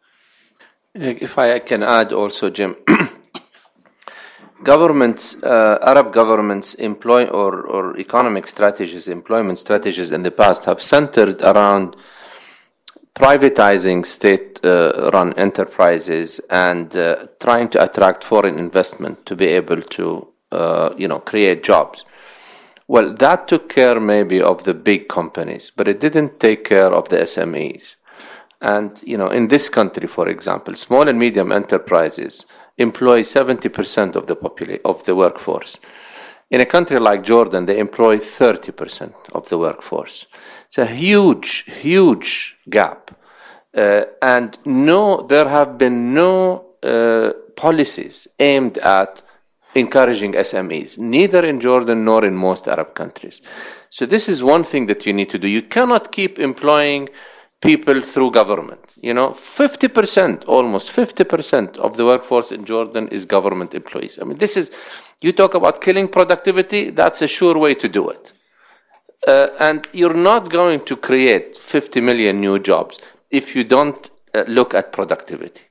If 0.95 1.39
I 1.39 1.59
can 1.59 1.83
add 1.83 2.13
also, 2.13 2.49
Jim, 2.49 2.77
governments, 4.63 5.37
uh, 5.43 5.79
Arab 5.83 6.13
governments 6.13 6.75
employ 6.75 7.27
or, 7.27 7.63
or 7.63 7.99
economic 7.99 8.47
strategies, 8.47 9.09
employment 9.09 9.59
strategies 9.59 10.13
in 10.13 10.23
the 10.23 10.31
past 10.31 10.65
have 10.65 10.81
centered 10.81 11.43
around 11.43 11.97
privatizing 13.15 14.05
state-run 14.07 15.35
enterprises 15.35 16.41
and 16.51 16.97
uh, 16.97 17.27
trying 17.41 17.69
to 17.69 17.83
attract 17.83 18.25
foreign 18.25 18.59
investment 18.59 19.27
to 19.27 19.37
be 19.37 19.47
able 19.47 19.83
to, 19.83 20.29
uh, 20.51 20.95
you 20.97 21.07
know, 21.07 21.19
create 21.19 21.63
jobs. 21.63 22.05
Well, 22.89 23.15
that 23.15 23.49
took 23.49 23.69
care 23.69 24.01
maybe 24.01 24.43
of 24.43 24.65
the 24.65 24.75
big 24.75 25.09
companies, 25.09 25.71
but 25.75 25.89
it 25.89 26.01
didn't 26.01 26.41
take 26.41 26.65
care 26.65 26.93
of 26.93 27.09
the 27.09 27.19
SMEs. 27.19 27.97
And 28.63 28.99
you 29.03 29.19
know, 29.19 29.29
in 29.29 29.49
this 29.49 29.69
country, 29.69 30.07
for 30.07 30.29
example, 30.29 30.75
small 30.75 31.09
and 31.09 31.19
medium 31.19 31.53
enterprises 31.53 32.47
employ 32.79 33.23
70% 33.23 34.15
of 34.15 34.27
the 34.27 34.37
popula- 34.37 34.81
of 34.85 35.05
the 35.05 35.17
workforce. 35.17 35.79
In 36.53 36.61
a 36.61 36.67
country 36.67 37.01
like 37.01 37.23
Jordan, 37.23 37.65
they 37.65 37.79
employ 37.79 38.19
30% 38.19 39.15
of 39.33 39.49
the 39.49 39.57
workforce. 39.57 40.27
It's 40.67 40.77
a 40.77 40.85
huge, 40.85 41.65
huge 41.81 42.59
gap. 42.69 43.11
Uh, 43.75 44.03
and 44.21 44.59
no, 44.67 45.23
there 45.23 45.49
have 45.49 45.79
been 45.79 46.13
no 46.13 46.67
uh, 46.83 47.33
policies 47.57 48.29
aimed 48.39 48.77
at 48.77 49.23
encouraging 49.75 50.33
SMEs, 50.35 50.99
neither 50.99 51.43
in 51.43 51.59
Jordan 51.59 52.05
nor 52.05 52.23
in 52.23 52.37
most 52.37 52.69
Arab 52.69 52.95
countries. 52.95 53.41
So 53.89 54.05
this 54.05 54.29
is 54.29 54.45
one 54.45 54.65
thing 54.65 54.85
that 54.89 55.07
you 55.07 55.15
need 55.15 55.31
to 55.31 55.39
do. 55.39 55.49
You 55.49 55.63
cannot 55.63 56.13
keep 56.13 56.39
employing 56.39 57.09
people 57.63 58.01
through 58.03 58.33
government. 58.33 58.95
You 59.01 59.15
know, 59.15 59.31
50%, 59.31 60.45
almost 60.47 60.91
50% 60.91 61.79
of 61.79 61.97
the 61.97 62.05
workforce 62.05 62.53
in 62.53 62.65
Jordan 62.65 63.09
is 63.09 63.25
government 63.25 63.75
employees. 63.75 64.19
I 64.21 64.25
mean, 64.25 64.39
this 64.39 64.57
is, 64.57 64.71
you 65.23 65.33
talk 65.33 65.55
about 65.55 65.81
killing 65.81 66.09
productivity, 66.09 66.91
that's 66.91 67.23
a 67.23 67.29
sure 67.29 67.57
way 67.57 67.75
to 67.77 67.89
do 67.89 68.11
it. 68.11 68.33
Uh, 69.27 69.49
and 69.61 69.87
you're 69.93 70.21
not 70.31 70.51
going 70.51 70.81
to 70.81 70.97
create 70.97 71.57
50 71.57 72.01
million 72.01 72.41
new 72.41 72.59
jobs 72.59 72.99
if 73.31 73.55
you 73.55 73.63
don't 73.63 74.11
uh, 74.35 74.45
look 74.49 74.75
at 74.75 74.93
productivity 74.93 75.63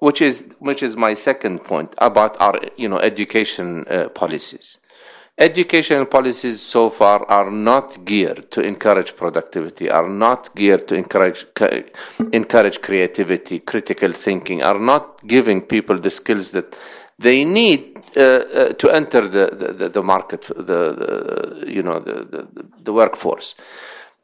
which 0.00 0.22
is 0.22 0.46
which 0.58 0.82
is 0.82 0.96
my 0.96 1.14
second 1.14 1.64
point 1.64 1.94
about 1.98 2.36
our 2.40 2.60
you 2.76 2.88
know 2.88 2.98
education 2.98 3.84
uh, 3.88 4.08
policies 4.10 4.78
education 5.38 6.06
policies 6.06 6.60
so 6.60 6.90
far 6.90 7.24
are 7.26 7.50
not 7.50 8.04
geared 8.04 8.50
to 8.50 8.60
encourage 8.60 9.14
productivity 9.16 9.88
are 9.90 10.08
not 10.08 10.54
geared 10.54 10.88
to 10.88 10.94
encourage 10.94 11.46
encourage 12.32 12.80
creativity 12.80 13.60
critical 13.60 14.12
thinking 14.12 14.62
are 14.62 14.78
not 14.78 15.24
giving 15.26 15.62
people 15.62 15.96
the 15.96 16.10
skills 16.10 16.50
that 16.50 16.76
they 17.18 17.44
need 17.44 17.98
uh, 18.16 18.20
uh, 18.20 18.72
to 18.74 18.90
enter 18.90 19.28
the, 19.28 19.74
the, 19.76 19.88
the, 19.88 20.02
market 20.02 20.42
the, 20.56 20.62
the 20.62 21.64
you 21.66 21.82
know 21.82 21.98
the, 21.98 22.24
the, 22.24 22.48
the 22.82 22.92
workforce. 22.92 23.54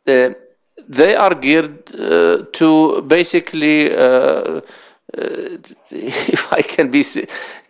Uh, 0.06 0.30
they 0.88 1.14
are 1.14 1.34
geared 1.34 1.94
uh, 1.94 2.44
to 2.52 3.02
basically, 3.02 3.94
uh, 5.16 5.58
if 5.90 6.52
I 6.52 6.62
can 6.62 6.90
be 6.90 7.04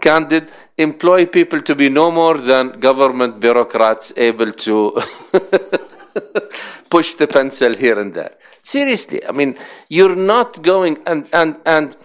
candid, 0.01 0.51
employ 0.79 1.27
people 1.27 1.61
to 1.63 1.75
be 1.75 1.89
no 1.89 2.11
more 2.11 2.39
than 2.39 2.81
government 2.81 3.41
bureaucrats 3.41 4.13
able 4.17 4.53
to 4.53 5.01
push 6.91 7.15
the 7.15 7.27
pencil 7.27 7.75
here 7.75 7.99
and 7.99 8.15
there. 8.15 8.35
Seriously, 8.63 9.25
I 9.27 9.33
mean, 9.33 9.57
you're 9.89 10.17
not 10.17 10.63
going 10.63 10.99
and 11.07 11.29
and 11.33 11.59
and 11.67 11.97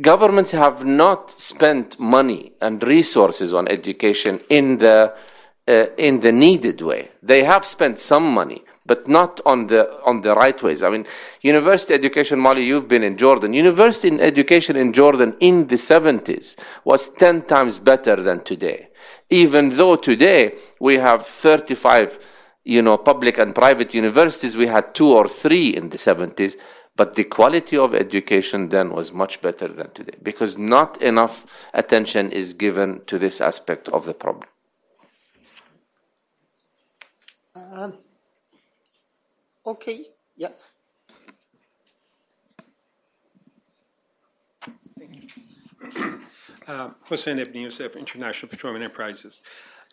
governments 0.00 0.52
have 0.52 0.84
not 0.84 1.30
spent 1.30 1.98
money 1.98 2.52
and 2.60 2.82
resources 2.82 3.52
on 3.54 3.68
education 3.68 4.40
in 4.48 4.78
the 4.78 5.14
uh, 5.68 5.86
in 5.96 6.20
the 6.20 6.32
needed 6.32 6.80
way. 6.80 7.10
They 7.22 7.44
have 7.44 7.64
spent 7.66 7.98
some 7.98 8.32
money, 8.34 8.64
but 8.84 9.06
not 9.08 9.40
on 9.46 9.66
the 9.68 9.90
on 10.04 10.20
the 10.20 10.34
right 10.34 10.60
ways. 10.62 10.82
I 10.82 10.90
mean, 10.90 11.06
university 11.40 11.94
education, 11.94 12.38
Molly, 12.38 12.64
you've 12.64 12.88
been 12.88 13.02
in 13.02 13.16
Jordan. 13.16 13.52
University 13.52 14.20
education 14.20 14.76
in 14.76 14.92
Jordan 14.92 15.36
in 15.40 15.66
the 15.68 15.76
70s 15.76 16.56
was 16.84 17.08
10 17.10 17.42
times 17.42 17.78
better 17.78 18.16
than 18.16 18.42
today. 18.42 18.88
Even 19.30 19.70
though 19.70 19.96
today 19.96 20.56
we 20.80 20.96
have 20.96 21.26
35 21.26 22.18
you 22.64 22.82
know, 22.82 22.96
public 22.96 23.38
and 23.38 23.54
private 23.54 23.92
universities, 23.94 24.56
we 24.56 24.66
had 24.66 24.94
two 24.94 25.08
or 25.08 25.28
three 25.28 25.74
in 25.74 25.88
the 25.88 25.96
70s, 25.96 26.56
but 26.94 27.14
the 27.14 27.24
quality 27.24 27.76
of 27.76 27.94
education 27.94 28.68
then 28.68 28.90
was 28.90 29.12
much 29.12 29.40
better 29.40 29.66
than 29.66 29.90
today 29.92 30.16
because 30.22 30.58
not 30.58 31.00
enough 31.00 31.66
attention 31.74 32.30
is 32.30 32.54
given 32.54 33.00
to 33.06 33.18
this 33.18 33.40
aspect 33.40 33.88
of 33.88 34.04
the 34.04 34.14
problem. 34.14 34.48
Um, 37.54 37.94
Okay, 39.64 40.06
yes. 40.36 40.74
Um, 46.66 46.94
Hussein 47.08 47.38
Ibn 47.38 47.60
Yusuf, 47.60 47.96
International 47.96 48.48
Petroleum 48.48 48.82
Enterprises. 48.82 49.42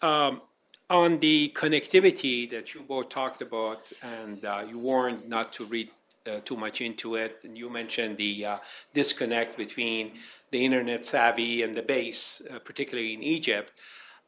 Um, 0.02 0.42
on 0.90 1.20
the 1.20 1.54
connectivity 1.56 2.50
that 2.50 2.74
you 2.74 2.82
both 2.82 3.10
talked 3.10 3.42
about, 3.42 3.92
and 4.02 4.44
uh, 4.44 4.64
you 4.68 4.80
warned 4.80 5.28
not 5.28 5.54
to 5.54 5.66
read 5.66 5.90
uh, 6.28 6.40
too 6.46 6.56
much 6.56 6.82
into 6.82 7.16
it, 7.16 7.40
and 7.44 7.58
you 7.58 7.70
mentioned 7.70 8.18
the 8.18 8.46
uh, 8.46 8.58
disconnect 8.94 9.58
between 9.58 10.14
the 10.52 10.64
internet 10.64 11.06
savvy 11.06 11.64
and 11.64 11.76
the 11.76 11.82
base, 11.82 12.42
uh, 12.52 12.60
particularly 12.60 13.14
in 13.14 13.24
Egypt. 13.24 13.72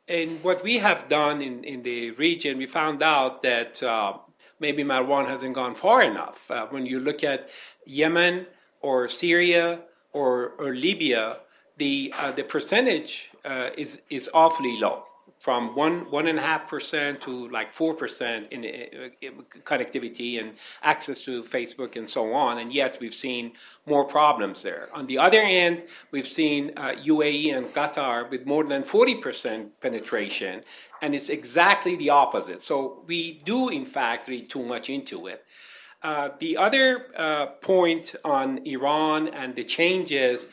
And 0.07 0.43
what 0.43 0.63
we 0.63 0.77
have 0.77 1.07
done 1.07 1.41
in, 1.41 1.63
in 1.63 1.83
the 1.83 2.11
region, 2.11 2.57
we 2.57 2.65
found 2.65 3.01
out 3.01 3.41
that 3.43 3.81
uh, 3.81 4.17
maybe 4.61 4.83
Marwan 4.83 5.27
hasn't 5.27 5.55
gone 5.55 5.75
far 5.75 6.01
enough. 6.03 6.49
Uh, 6.49 6.67
when 6.67 6.85
you 6.85 6.99
look 6.99 7.23
at 7.23 7.49
Yemen 7.85 8.45
or 8.81 9.09
Syria 9.09 9.81
or, 10.13 10.53
or 10.59 10.73
Libya, 10.73 11.39
the, 11.77 12.13
uh, 12.17 12.31
the 12.31 12.43
percentage 12.43 13.31
uh, 13.43 13.71
is, 13.77 14.01
is 14.09 14.29
awfully 14.33 14.77
low, 14.77 15.03
from 15.41 15.75
one, 15.75 16.01
one 16.11 16.27
and 16.27 16.37
a 16.37 16.41
half 16.41 16.67
percent 16.67 17.19
to 17.19 17.49
like 17.49 17.71
four 17.71 17.95
percent 17.95 18.47
in, 18.51 18.63
uh, 18.63 19.09
in 19.21 19.43
connectivity 19.63 20.39
and 20.39 20.53
access 20.83 21.21
to 21.21 21.41
Facebook 21.43 21.95
and 21.95 22.07
so 22.07 22.31
on, 22.31 22.59
and 22.59 22.71
yet 22.71 22.99
we've 23.01 23.15
seen 23.15 23.53
more 23.87 24.05
problems 24.05 24.61
there. 24.61 24.87
On 24.93 25.07
the 25.07 25.17
other 25.17 25.39
end, 25.41 25.85
we've 26.11 26.27
seen 26.27 26.71
uh, 26.77 26.91
UAE 26.91 27.57
and 27.57 27.65
Qatar 27.73 28.29
with 28.29 28.45
more 28.45 28.63
than 28.63 28.83
40% 28.83 29.69
penetration, 29.81 30.63
and 31.01 31.15
it's 31.15 31.29
exactly 31.29 31.95
the 31.95 32.11
opposite. 32.11 32.61
So 32.61 33.03
we 33.07 33.39
do, 33.43 33.69
in 33.69 33.85
fact, 33.85 34.27
read 34.27 34.47
too 34.47 34.63
much 34.63 34.91
into 34.91 35.25
it. 35.25 35.43
Uh, 36.03 36.29
the 36.37 36.55
other 36.57 37.07
uh, 37.17 37.47
point 37.61 38.15
on 38.23 38.59
Iran 38.67 39.29
and 39.29 39.55
the 39.55 39.63
changes, 39.63 40.47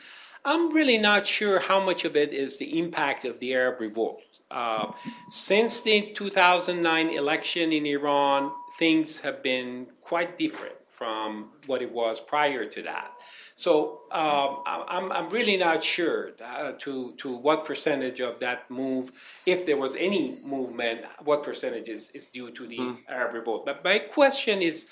I'm 0.45 0.73
really 0.73 0.97
not 0.97 1.27
sure 1.27 1.59
how 1.59 1.79
much 1.79 2.05
of 2.05 2.15
it 2.15 2.31
is 2.33 2.57
the 2.57 2.79
impact 2.79 3.23
of 3.25 3.39
the 3.39 3.53
Arab 3.53 3.79
revolt. 3.81 4.21
Uh, 4.51 4.91
since 5.29 5.81
the 5.81 6.11
2009 6.13 7.09
election 7.09 7.71
in 7.71 7.85
Iran, 7.85 8.51
things 8.77 9.19
have 9.19 9.43
been 9.43 9.87
quite 10.01 10.37
different 10.37 10.75
from 10.99 11.51
what 11.65 11.81
it 11.81 11.91
was 11.91 12.19
prior 12.19 12.65
to 12.65 12.81
that. 12.81 13.13
So 13.55 14.01
um, 14.11 14.63
I'm, 14.65 15.11
I'm 15.13 15.29
really 15.29 15.55
not 15.55 15.81
sure 15.81 16.31
uh, 16.43 16.73
to, 16.79 17.13
to 17.17 17.35
what 17.35 17.63
percentage 17.63 18.19
of 18.19 18.39
that 18.41 18.69
move, 18.69 19.11
if 19.45 19.65
there 19.65 19.77
was 19.77 19.95
any 19.95 20.37
movement, 20.43 21.05
what 21.23 21.41
percentage 21.41 21.87
is, 21.87 22.11
is 22.11 22.27
due 22.27 22.51
to 22.51 22.67
the 22.67 22.97
Arab 23.07 23.33
revolt. 23.33 23.65
But 23.65 23.81
my 23.81 23.99
question 23.99 24.61
is 24.61 24.87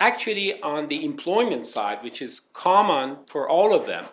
actually 0.00 0.60
on 0.62 0.88
the 0.88 1.04
employment 1.04 1.64
side, 1.64 2.02
which 2.02 2.22
is 2.22 2.40
common 2.52 3.18
for 3.26 3.48
all 3.48 3.72
of 3.72 3.86
them. 3.86 4.04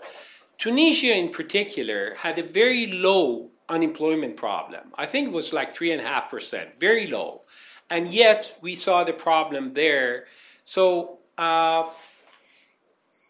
Tunisia, 0.59 1.15
in 1.15 1.29
particular, 1.29 2.13
had 2.15 2.37
a 2.37 2.43
very 2.43 2.87
low 2.87 3.49
unemployment 3.69 4.35
problem. 4.35 4.91
I 4.95 5.05
think 5.05 5.27
it 5.27 5.33
was 5.33 5.53
like 5.53 5.73
three 5.73 5.91
and 5.91 6.01
a 6.01 6.05
half 6.05 6.29
percent, 6.29 6.79
very 6.79 7.07
low, 7.07 7.41
and 7.89 8.07
yet 8.09 8.57
we 8.61 8.75
saw 8.75 9.03
the 9.03 9.13
problem 9.13 9.73
there. 9.73 10.25
So, 10.63 11.19
uh, 11.37 11.89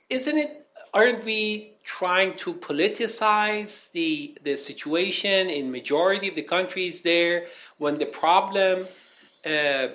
isn't 0.09 0.37
it? 0.37 0.67
Aren't 0.93 1.23
we 1.23 1.73
trying 1.83 2.33
to 2.33 2.53
politicize 2.53 3.91
the 3.91 4.37
the 4.43 4.55
situation 4.57 5.49
in 5.49 5.71
majority 5.71 6.27
of 6.29 6.35
the 6.35 6.43
countries 6.43 7.01
there 7.01 7.45
when 7.77 7.97
the 7.97 8.05
problem, 8.05 8.87
uh, 9.45 9.87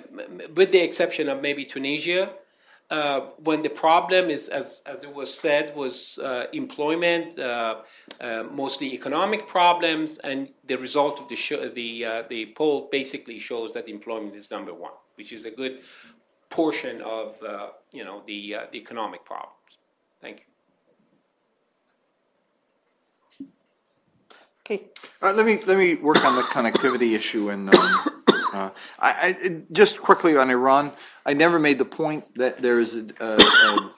with 0.55 0.71
the 0.71 0.79
exception 0.79 1.29
of 1.29 1.41
maybe 1.41 1.65
Tunisia, 1.65 2.31
uh, 2.89 3.21
when 3.43 3.61
the 3.61 3.69
problem 3.69 4.29
is, 4.29 4.49
as, 4.49 4.83
as 4.85 5.03
it 5.03 5.13
was 5.13 5.33
said, 5.33 5.75
was 5.75 6.19
uh, 6.19 6.45
employment, 6.53 7.37
uh, 7.39 7.81
uh, 8.21 8.43
mostly 8.51 8.93
economic 8.93 9.47
problems, 9.47 10.17
and 10.19 10.49
the 10.65 10.75
result 10.75 11.19
of 11.19 11.27
the 11.27 11.35
show, 11.35 11.67
the 11.69 12.05
uh, 12.05 12.23
the 12.29 12.47
poll 12.55 12.87
basically 12.91 13.39
shows 13.39 13.73
that 13.73 13.89
employment 13.89 14.35
is 14.35 14.51
number 14.51 14.73
one, 14.73 14.93
which 15.15 15.33
is 15.33 15.45
a 15.45 15.51
good 15.51 15.81
portion 16.49 17.01
of 17.01 17.41
uh, 17.43 17.69
you 17.91 18.03
know 18.03 18.21
the 18.27 18.55
uh, 18.55 18.61
the 18.71 18.77
economic 18.77 19.25
problems. 19.25 19.51
Thank 20.21 20.37
you. 20.37 20.43
Okay. 24.67 24.85
Uh, 25.21 25.31
let 25.31 25.45
me, 25.45 25.59
let 25.67 25.77
me 25.77 25.93
work 25.93 26.25
on 26.25 26.35
the 26.35 26.41
connectivity 26.41 27.15
issue 27.15 27.51
and, 27.51 27.69
um, 27.69 28.14
uh, 28.55 28.69
I, 28.99 29.35
I, 29.43 29.61
just 29.71 29.99
quickly 29.99 30.37
on 30.37 30.49
Iran, 30.49 30.93
I 31.25 31.33
never 31.33 31.59
made 31.59 31.77
the 31.77 31.85
point 31.85 32.23
that 32.35 32.59
there 32.59 32.79
is, 32.79 32.95
a- 32.95 33.13
a- 33.19 33.91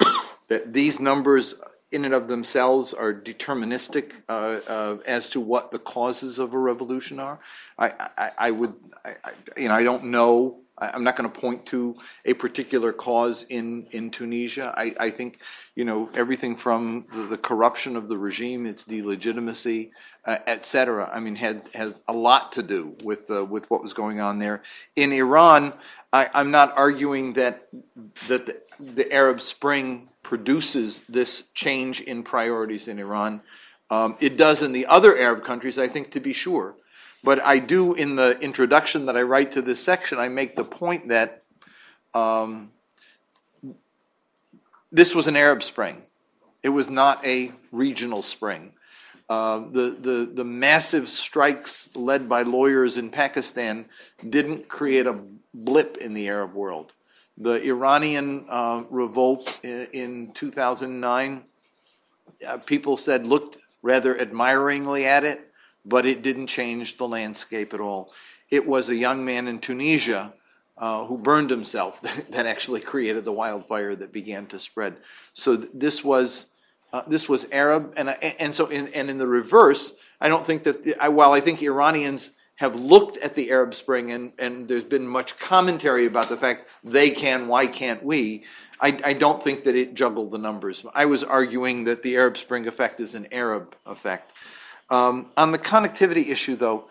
that 0.47 0.73
these 0.73 0.99
numbers 0.99 1.55
in 1.91 2.03
and 2.05 2.13
of 2.13 2.27
themselves 2.27 2.93
are 2.93 3.13
deterministic, 3.13 4.11
uh, 4.27 4.59
uh, 4.67 4.97
as 5.05 5.29
to 5.29 5.39
what 5.39 5.71
the 5.71 5.79
causes 5.79 6.39
of 6.39 6.53
a 6.53 6.59
revolution 6.59 7.19
are. 7.19 7.39
I, 7.77 7.93
I, 8.17 8.31
I 8.37 8.51
would, 8.51 8.73
I, 9.05 9.13
you 9.55 9.67
know, 9.69 9.75
I 9.75 9.83
don't 9.83 10.05
know, 10.05 10.59
I'm 10.77 11.03
not 11.03 11.15
gonna 11.15 11.29
point 11.29 11.65
to 11.67 11.95
a 12.25 12.33
particular 12.33 12.93
cause 12.93 13.45
in, 13.49 13.87
in 13.91 14.11
Tunisia. 14.11 14.73
I, 14.77 14.93
I 14.99 15.09
think, 15.09 15.39
you 15.75 15.85
know, 15.85 16.09
everything 16.13 16.55
from 16.55 17.05
the, 17.11 17.23
the 17.23 17.37
corruption 17.37 17.95
of 17.95 18.09
the 18.09 18.17
regime, 18.17 18.65
its 18.65 18.83
delegitimacy, 18.83 19.91
uh, 20.25 20.37
et 20.45 20.65
cetera, 20.65 21.09
I 21.11 21.19
mean, 21.19 21.35
had, 21.35 21.69
has 21.73 22.01
a 22.07 22.13
lot 22.13 22.51
to 22.53 22.63
do 22.63 22.95
with, 23.03 23.31
uh, 23.31 23.43
with 23.45 23.69
what 23.71 23.81
was 23.81 23.93
going 23.93 24.19
on 24.19 24.39
there. 24.39 24.61
In 24.95 25.11
Iran, 25.11 25.73
I, 26.13 26.29
I'm 26.33 26.51
not 26.51 26.77
arguing 26.77 27.33
that, 27.33 27.67
that 28.27 28.45
the, 28.45 28.61
the 28.79 29.11
Arab 29.11 29.41
Spring 29.41 30.09
produces 30.21 31.01
this 31.01 31.43
change 31.53 32.01
in 32.01 32.23
priorities 32.23 32.87
in 32.87 32.99
Iran. 32.99 33.41
Um, 33.89 34.15
it 34.19 34.37
does 34.37 34.61
in 34.61 34.73
the 34.73 34.85
other 34.85 35.17
Arab 35.17 35.43
countries, 35.43 35.79
I 35.79 35.87
think, 35.87 36.11
to 36.11 36.19
be 36.19 36.33
sure. 36.33 36.75
But 37.23 37.43
I 37.43 37.59
do, 37.59 37.93
in 37.93 38.15
the 38.15 38.37
introduction 38.39 39.07
that 39.07 39.17
I 39.17 39.21
write 39.23 39.53
to 39.53 39.61
this 39.61 39.83
section, 39.83 40.19
I 40.19 40.29
make 40.29 40.55
the 40.55 40.63
point 40.63 41.09
that 41.09 41.43
um, 42.13 42.71
this 44.91 45.13
was 45.13 45.27
an 45.27 45.35
Arab 45.35 45.63
Spring. 45.63 46.01
It 46.63 46.69
was 46.69 46.89
not 46.89 47.25
a 47.25 47.51
regional 47.71 48.23
spring. 48.23 48.73
Uh, 49.29 49.59
the, 49.71 49.97
the, 49.99 50.31
the 50.33 50.43
massive 50.43 51.09
strikes 51.09 51.89
led 51.95 52.29
by 52.29 52.43
lawyers 52.43 52.97
in 52.97 53.09
Pakistan 53.09 53.85
didn't 54.27 54.69
create 54.69 55.05
a 55.05 55.19
blip 55.53 55.97
in 55.97 56.13
the 56.13 56.29
Arab 56.29 56.53
world. 56.53 56.93
The 57.37 57.61
Iranian 57.61 58.45
uh, 58.49 58.83
revolt 58.89 59.59
in, 59.63 59.87
in 59.91 60.31
2009, 60.33 61.43
uh, 62.47 62.57
people 62.59 62.95
said, 62.95 63.27
looked 63.27 63.57
rather 63.81 64.19
admiringly 64.19 65.05
at 65.05 65.23
it, 65.23 65.46
but 65.87 66.05
it 66.05 66.21
didn't 66.21 66.47
change 66.47 66.97
the 66.97 67.07
landscape 67.07 67.73
at 67.73 67.79
all. 67.79 68.13
It 68.49 68.67
was 68.67 68.89
a 68.89 68.95
young 68.95 69.23
man 69.25 69.47
in 69.47 69.59
Tunisia 69.59 70.33
uh, 70.77 71.05
who 71.05 71.17
burned 71.17 71.49
himself 71.49 72.01
that, 72.31 72.45
actually 72.45 72.81
created 72.81 73.25
the 73.25 73.31
wildfire 73.31 73.95
that 73.95 74.11
began 74.11 74.45
to 74.47 74.59
spread. 74.59 74.97
So 75.33 75.57
th- 75.57 75.71
this 75.73 76.03
was 76.03 76.47
uh, 76.93 77.01
this 77.05 77.27
was 77.27 77.45
Arab, 77.51 77.93
and 77.97 78.09
I- 78.09 78.35
and 78.39 78.55
so 78.55 78.67
in, 78.67 78.87
and 78.93 79.09
in 79.09 79.17
the 79.17 79.27
reverse, 79.27 79.93
I 80.21 80.29
don't 80.29 80.45
think 80.45 80.63
that 80.63 80.85
the, 80.85 80.95
I, 80.99 81.09
while 81.09 81.33
I 81.33 81.41
think 81.41 81.61
Iranians 81.61 82.31
have 82.55 82.75
looked 82.75 83.17
at 83.17 83.35
the 83.35 83.51
Arab 83.51 83.73
Spring, 83.73 84.11
and, 84.11 84.31
and 84.39 84.67
there's 84.67 84.83
been 84.85 85.07
much 85.07 85.37
commentary 85.37 86.05
about 86.05 86.29
the 86.29 86.37
fact 86.37 86.67
they 86.83 87.09
can, 87.11 87.47
why 87.47 87.67
can't 87.67 88.03
we? 88.03 88.45
I, 88.79 88.97
I 89.03 89.13
don't 89.13 89.43
think 89.43 89.63
that 89.65 89.75
it 89.75 89.95
juggled 89.95 90.31
the 90.31 90.37
numbers. 90.37 90.85
I 90.93 91.05
was 91.05 91.23
arguing 91.23 91.83
that 91.85 92.03
the 92.03 92.15
Arab 92.15 92.37
Spring 92.37 92.67
effect 92.67 92.99
is 92.99 93.15
an 93.15 93.27
Arab 93.31 93.75
effect. 93.85 94.31
Um, 94.89 95.31
on 95.35 95.51
the 95.51 95.59
connectivity 95.59 96.29
issue, 96.29 96.55
though, 96.55 96.87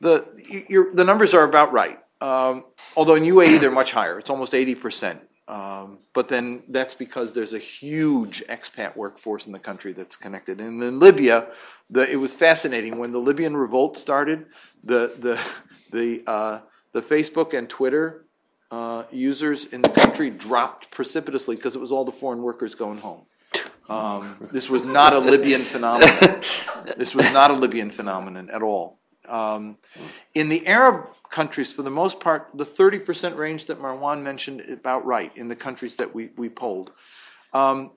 the 0.00 0.26
your, 0.68 0.94
the 0.94 1.04
numbers 1.04 1.34
are 1.34 1.44
about 1.44 1.72
right. 1.72 1.98
Um, 2.20 2.64
although 2.96 3.14
in 3.14 3.24
UAE 3.24 3.60
they're 3.60 3.70
much 3.70 3.92
higher; 3.92 4.18
it's 4.18 4.30
almost 4.30 4.54
eighty 4.54 4.74
percent. 4.74 5.20
Um, 5.48 5.98
but 6.12 6.28
then 6.28 6.64
that's 6.68 6.94
because 6.94 7.32
there's 7.32 7.52
a 7.52 7.58
huge 7.58 8.44
expat 8.48 8.96
workforce 8.96 9.46
in 9.46 9.52
the 9.52 9.60
country 9.60 9.92
that's 9.92 10.16
connected. 10.16 10.60
And 10.60 10.82
in 10.82 10.98
Libya, 10.98 11.48
the, 11.88 12.10
it 12.10 12.16
was 12.16 12.34
fascinating 12.34 12.98
when 12.98 13.12
the 13.12 13.20
Libyan 13.20 13.56
revolt 13.56 13.96
started. 13.96 14.46
The 14.82 15.12
the 15.18 15.60
the 15.92 16.22
uh, 16.26 16.60
the 16.92 17.00
Facebook 17.00 17.56
and 17.56 17.68
Twitter 17.68 18.26
uh, 18.70 19.04
users 19.10 19.66
in 19.66 19.82
the 19.82 19.88
country 19.88 20.30
dropped 20.30 20.90
precipitously 20.90 21.56
because 21.56 21.76
it 21.76 21.80
was 21.80 21.92
all 21.92 22.04
the 22.04 22.12
foreign 22.12 22.42
workers 22.42 22.74
going 22.74 22.98
home. 22.98 23.26
Um, 23.88 24.48
this 24.52 24.68
was 24.68 24.84
not 24.84 25.12
a 25.12 25.18
Libyan 25.18 25.62
phenomenon. 25.62 26.40
this 26.96 27.14
was 27.14 27.32
not 27.32 27.50
a 27.50 27.54
Libyan 27.54 27.90
phenomenon 27.90 28.50
at 28.50 28.62
all. 28.62 28.98
Um, 29.28 29.76
in 30.34 30.48
the 30.48 30.66
Arab 30.66 31.08
countries, 31.30 31.72
for 31.72 31.82
the 31.82 31.90
most 31.90 32.20
part, 32.20 32.48
the 32.54 32.64
30% 32.64 33.36
range 33.36 33.66
that 33.66 33.80
Marwan 33.80 34.22
mentioned 34.22 34.60
is 34.60 34.74
about 34.74 35.04
right 35.04 35.36
in 35.36 35.48
the 35.48 35.56
countries 35.56 35.96
that 35.96 36.14
we, 36.14 36.30
we 36.36 36.48
polled. 36.48 36.92
Um, 37.52 37.92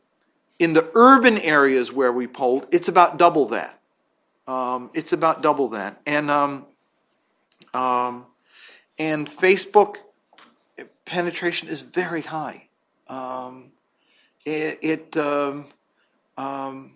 in 0.57 0.74
the 0.74 0.90
urban 0.95 1.38
areas 1.38 1.91
where 1.91 2.11
we 2.11 2.28
polled, 2.28 2.68
it's 2.72 2.88
about 2.88 3.18
double 3.18 3.45
that. 3.48 3.80
Um, 4.48 4.90
it's 4.94 5.14
about 5.14 5.41
double 5.41 5.70
that. 5.70 6.02
And, 6.06 6.30
um, 6.30 6.66
um, 7.74 8.26
and 8.98 9.28
Facebook 9.28 9.98
penetration 11.06 11.70
is 11.70 11.82
very 11.82 12.22
high. 12.22 12.70
It, 14.45 14.80
it 14.82 15.18
um, 16.40 16.94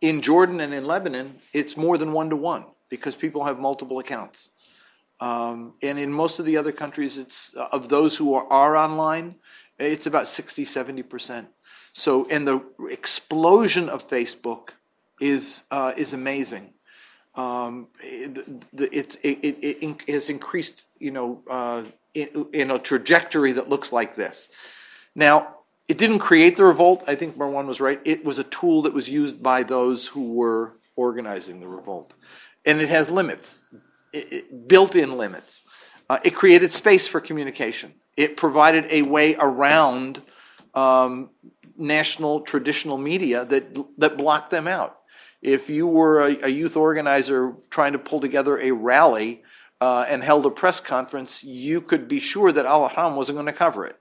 in 0.00 0.22
Jordan 0.22 0.60
and 0.60 0.72
in 0.72 0.84
Lebanon, 0.84 1.38
it's 1.52 1.76
more 1.76 1.98
than 1.98 2.12
one 2.12 2.30
to 2.30 2.36
one 2.36 2.64
because 2.88 3.16
people 3.16 3.44
have 3.44 3.58
multiple 3.58 3.98
accounts. 3.98 4.50
Um, 5.18 5.74
and 5.82 5.98
in 5.98 6.12
most 6.12 6.38
of 6.38 6.44
the 6.44 6.56
other 6.56 6.70
countries, 6.70 7.18
it's 7.18 7.54
uh, 7.56 7.66
of 7.72 7.88
those 7.88 8.16
who 8.16 8.34
are, 8.34 8.46
are 8.52 8.76
online, 8.76 9.34
it's 9.78 10.06
about 10.06 10.28
60, 10.28 10.64
70%. 10.64 11.46
So, 11.92 12.26
and 12.30 12.46
the 12.46 12.62
explosion 12.90 13.88
of 13.88 14.08
Facebook 14.08 14.70
is, 15.20 15.64
uh, 15.72 15.92
is 15.96 16.12
amazing. 16.12 16.74
Um, 17.34 17.88
it, 18.00 18.38
it, 18.74 19.16
it, 19.24 19.58
it, 19.60 20.08
has 20.08 20.28
increased, 20.28 20.84
you 21.00 21.10
know, 21.10 21.42
uh, 21.50 21.82
in, 22.14 22.46
in 22.52 22.70
a 22.70 22.78
trajectory 22.78 23.52
that 23.52 23.68
looks 23.68 23.92
like 23.92 24.14
this. 24.14 24.48
Now, 25.16 25.53
it 25.86 25.98
didn't 25.98 26.20
create 26.20 26.56
the 26.56 26.64
revolt. 26.64 27.04
I 27.06 27.14
think 27.14 27.36
Marwan 27.36 27.66
was 27.66 27.80
right. 27.80 28.00
It 28.04 28.24
was 28.24 28.38
a 28.38 28.44
tool 28.44 28.82
that 28.82 28.94
was 28.94 29.08
used 29.08 29.42
by 29.42 29.62
those 29.62 30.06
who 30.06 30.32
were 30.32 30.76
organizing 30.96 31.60
the 31.60 31.68
revolt. 31.68 32.14
And 32.64 32.80
it 32.80 32.88
has 32.88 33.10
limits, 33.10 33.64
built 34.66 34.96
in 34.96 35.18
limits. 35.18 35.64
Uh, 36.08 36.18
it 36.24 36.34
created 36.34 36.72
space 36.72 37.06
for 37.06 37.20
communication. 37.20 37.94
It 38.16 38.36
provided 38.36 38.86
a 38.90 39.02
way 39.02 39.36
around 39.38 40.22
um, 40.74 41.30
national 41.76 42.42
traditional 42.42 42.96
media 42.96 43.44
that, 43.44 43.76
that 43.98 44.16
blocked 44.16 44.50
them 44.50 44.66
out. 44.66 44.98
If 45.42 45.68
you 45.68 45.86
were 45.86 46.22
a, 46.22 46.44
a 46.44 46.48
youth 46.48 46.76
organizer 46.76 47.54
trying 47.68 47.92
to 47.92 47.98
pull 47.98 48.20
together 48.20 48.58
a 48.58 48.70
rally 48.70 49.42
uh, 49.80 50.06
and 50.08 50.22
held 50.22 50.46
a 50.46 50.50
press 50.50 50.80
conference, 50.80 51.44
you 51.44 51.82
could 51.82 52.08
be 52.08 52.20
sure 52.20 52.52
that 52.52 52.64
Al 52.64 52.88
Ahram 52.88 53.16
wasn't 53.16 53.36
going 53.36 53.46
to 53.46 53.52
cover 53.52 53.84
it 53.84 53.98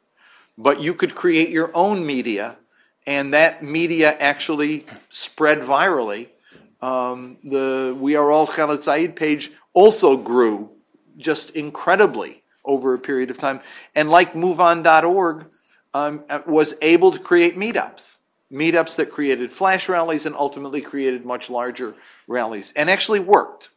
but 0.57 0.81
you 0.81 0.93
could 0.93 1.15
create 1.15 1.49
your 1.49 1.71
own 1.73 2.05
media, 2.05 2.57
and 3.05 3.33
that 3.33 3.63
media 3.63 4.15
actually 4.19 4.85
spread 5.09 5.59
virally. 5.59 6.29
Um, 6.81 7.37
the 7.43 7.95
We 7.99 8.15
Are 8.15 8.31
All 8.31 8.47
Khaled 8.47 8.83
Said 8.83 9.15
page 9.15 9.51
also 9.73 10.17
grew 10.17 10.71
just 11.17 11.51
incredibly 11.51 12.43
over 12.65 12.93
a 12.93 12.99
period 12.99 13.29
of 13.29 13.37
time. 13.37 13.61
And 13.95 14.09
like 14.09 14.33
MoveOn.org, 14.33 15.45
um, 15.93 16.23
was 16.47 16.73
able 16.81 17.11
to 17.11 17.19
create 17.19 17.57
meetups, 17.57 18.17
meetups 18.51 18.95
that 18.95 19.11
created 19.11 19.51
flash 19.51 19.87
rallies 19.87 20.25
and 20.25 20.35
ultimately 20.35 20.81
created 20.81 21.25
much 21.25 21.49
larger 21.49 21.93
rallies, 22.27 22.73
and 22.75 22.89
actually 22.89 23.19
worked. 23.19 23.69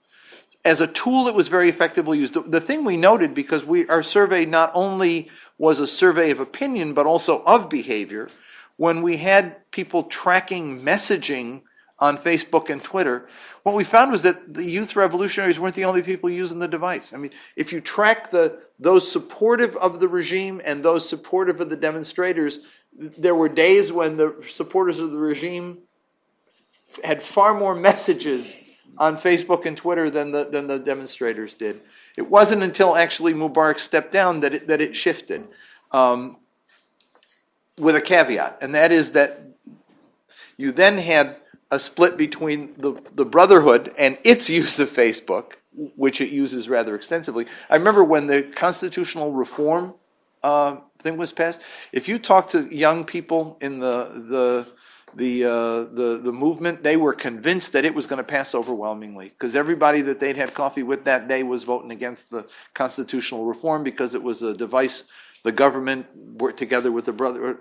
As 0.65 0.81
a 0.81 0.86
tool, 0.86 1.28
it 1.28 1.34
was 1.34 1.49
very 1.49 1.68
effectively 1.68 2.18
used. 2.18 2.34
The 2.50 2.60
thing 2.60 2.84
we 2.84 2.97
noted, 2.97 3.34
because 3.34 3.65
we 3.65 3.86
our 3.89 4.02
survey 4.02 4.47
not 4.47 4.73
only 4.75 5.31
was 5.59 5.81
a 5.81 5.86
survey 5.86 6.31
of 6.31 6.41
opinion, 6.41 6.94
but 6.94 7.07
also 7.07 7.43
of 7.44 7.68
behavior. 7.68 8.28
When 8.76 9.02
we 9.02 9.17
had 9.17 9.70
people 9.70 10.05
tracking 10.05 10.81
messaging 10.81 11.62
on 11.99 12.18
Facebook 12.18 12.68
and 12.68 12.83
Twitter, 12.83 13.26
what 13.62 13.75
we 13.75 13.85
found 13.85 14.12
was 14.12 14.23
that 14.23 14.52
the 14.52 14.65
youth 14.65 14.94
revolutionaries 14.97 15.59
weren't 15.59 15.75
the 15.75 15.86
only 15.86 16.02
people 16.02 16.28
using 16.28 16.59
the 16.59 16.68
device. 16.68 17.15
I 17.15 17.17
mean, 17.17 17.31
if 17.57 17.73
you 17.73 17.81
track 17.81 18.31
the 18.31 18.60
those 18.78 19.10
supportive 19.10 19.75
of 19.76 19.99
the 19.99 20.09
regime 20.09 20.60
and 20.65 20.85
those 20.85 21.09
supportive 21.09 21.60
of 21.60 21.70
the 21.70 21.76
demonstrators, 21.76 22.60
there 22.93 23.35
were 23.35 23.49
days 23.49 23.91
when 23.91 24.18
the 24.18 24.44
supporters 24.49 25.01
of 25.01 25.10
the 25.10 25.18
regime 25.18 25.78
had 27.02 27.23
far 27.23 27.59
more 27.59 27.75
messages 27.75 28.59
on 28.99 29.17
Facebook 29.17 29.67
and 29.67 29.76
Twitter 29.76 30.10
than 30.10 30.33
the 30.33 30.44
than 30.44 30.67
the 30.67 30.78
demonstrators 30.78 31.55
did. 31.55 31.81
It 32.17 32.31
wasn't 32.31 32.62
until 32.62 32.97
actually 32.97 33.35
Mubarak 33.35 33.78
stepped 33.78 34.12
down 34.12 34.41
that 34.41 34.55
it, 34.55 34.69
that 34.69 34.81
it 34.81 34.97
shifted, 34.97 35.47
um, 35.93 36.39
with 37.78 37.95
a 37.95 38.01
caveat, 38.01 38.59
and 38.61 38.75
that 38.75 38.91
is 38.91 39.12
that 39.12 39.41
you 40.57 40.73
then 40.73 40.99
had 40.99 41.36
a 41.70 41.78
split 41.78 42.17
between 42.17 42.75
the, 42.78 43.01
the 43.12 43.25
Brotherhood 43.25 43.93
and 43.99 44.19
its 44.25 44.49
use 44.61 44.81
of 44.81 44.89
Facebook, 44.89 45.55
which 45.97 46.20
it 46.20 46.31
uses 46.31 46.69
rather 46.69 46.95
extensively. 46.95 47.47
I 47.69 47.77
remember 47.77 48.03
when 48.03 48.27
the 48.27 48.43
constitutional 48.43 49.33
reform 49.33 49.95
uh, 50.43 50.78
thing 50.99 51.17
was 51.17 51.33
passed. 51.33 51.61
If 51.93 52.09
you 52.09 52.19
talk 52.19 52.51
to 52.51 52.75
young 52.75 53.05
people 53.05 53.59
in 53.61 53.81
the 53.81 54.11
the 54.15 54.73
the 55.17 55.45
uh, 55.45 55.51
the 55.95 56.20
the 56.23 56.33
movement, 56.33 56.83
they 56.83 56.97
were 56.97 57.15
convinced 57.15 57.73
that 57.73 57.85
it 57.85 57.95
was 57.95 58.07
going 58.07 58.19
to 58.19 58.25
pass 58.25 58.55
overwhelmingly 58.55 59.31
because 59.31 59.57
everybody 59.57 60.03
that 60.03 60.20
they'd 60.20 60.36
had 60.36 60.53
coffee 60.53 60.83
with 60.83 61.05
that 61.05 61.27
day 61.27 61.43
was 61.43 61.65
voting 61.65 61.91
against 61.91 62.31
the 62.31 62.47
constitutional 62.75 63.45
reform 63.47 63.83
because 63.83 64.15
it 64.15 64.23
was 64.23 64.43
a 64.43 64.55
device 64.55 65.05
the 65.43 65.53
government 65.53 66.07
worked 66.39 66.59
together 66.59 66.93
with 66.93 67.07
the 67.07 67.12
brother 67.12 67.59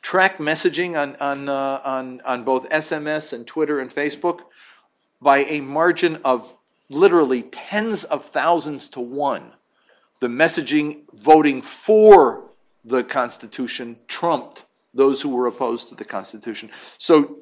track 0.00 0.38
messaging 0.38 0.96
on 0.96 1.16
on 1.16 1.48
uh, 1.48 1.80
on 1.84 2.20
on 2.24 2.44
both 2.44 2.68
SMS 2.70 3.32
and 3.32 3.46
Twitter 3.46 3.80
and 3.80 3.90
Facebook 3.90 4.40
by 5.20 5.38
a 5.44 5.60
margin 5.60 6.20
of 6.24 6.56
literally 6.88 7.42
tens 7.42 8.04
of 8.04 8.24
thousands 8.24 8.88
to 8.90 9.00
one. 9.00 9.52
The 10.20 10.28
messaging 10.28 11.02
voting 11.12 11.60
for 11.60 12.44
the 12.84 13.02
Constitution 13.02 13.96
trumped 14.06 14.64
those 14.94 15.20
who 15.20 15.28
were 15.28 15.46
opposed 15.46 15.88
to 15.88 15.94
the 15.94 16.04
Constitution. 16.04 16.70
So 16.98 17.40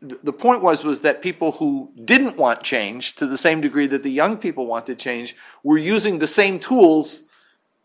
the 0.00 0.32
point 0.32 0.62
was 0.62 0.84
was 0.84 1.02
that 1.02 1.22
people 1.22 1.52
who 1.52 1.92
didn't 2.04 2.36
want 2.36 2.62
change 2.62 3.14
to 3.16 3.26
the 3.26 3.36
same 3.36 3.60
degree 3.60 3.86
that 3.86 4.02
the 4.02 4.10
young 4.10 4.36
people 4.36 4.66
wanted 4.66 4.98
change 4.98 5.36
were 5.62 5.78
using 5.78 6.18
the 6.18 6.26
same 6.26 6.58
tools 6.58 7.22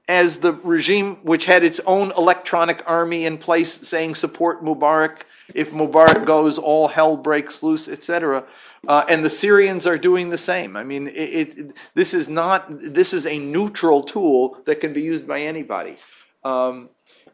as 0.08 0.40
the 0.40 0.54
regime 0.54 1.18
which 1.24 1.46
had 1.46 1.64
its 1.64 1.80
own 1.86 2.12
electronic 2.18 2.82
army 2.88 3.26
in 3.26 3.38
place 3.38 3.88
saying 3.88 4.16
support 4.16 4.64
Mubarak. 4.64 5.22
If 5.54 5.72
Mubarak 5.72 6.26
goes 6.26 6.58
all 6.58 6.88
hell 6.88 7.18
breaks 7.18 7.62
loose 7.62 7.88
etc 7.90 8.46
uh, 8.88 9.06
and 9.10 9.26
the 9.26 9.30
Syrians 9.30 9.86
are 9.86 9.98
doing 9.98 10.30
the 10.30 10.38
same. 10.38 10.78
I 10.78 10.84
mean 10.84 11.08
it, 11.08 11.12
it, 11.60 11.76
this 11.96 12.14
is 12.14 12.30
not 12.30 12.66
this 12.70 13.14
is 13.14 13.26
a 13.26 13.38
neutral 13.40 14.04
tool 14.04 14.62
that 14.66 14.80
can 14.80 14.94
be 14.94 15.02
used 15.02 15.28
by 15.28 15.42
anybody. 15.42 15.98
Um, 16.44 16.90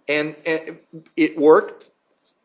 and, 0.07 0.35
and 0.45 0.77
it 1.15 1.37
worked 1.37 1.91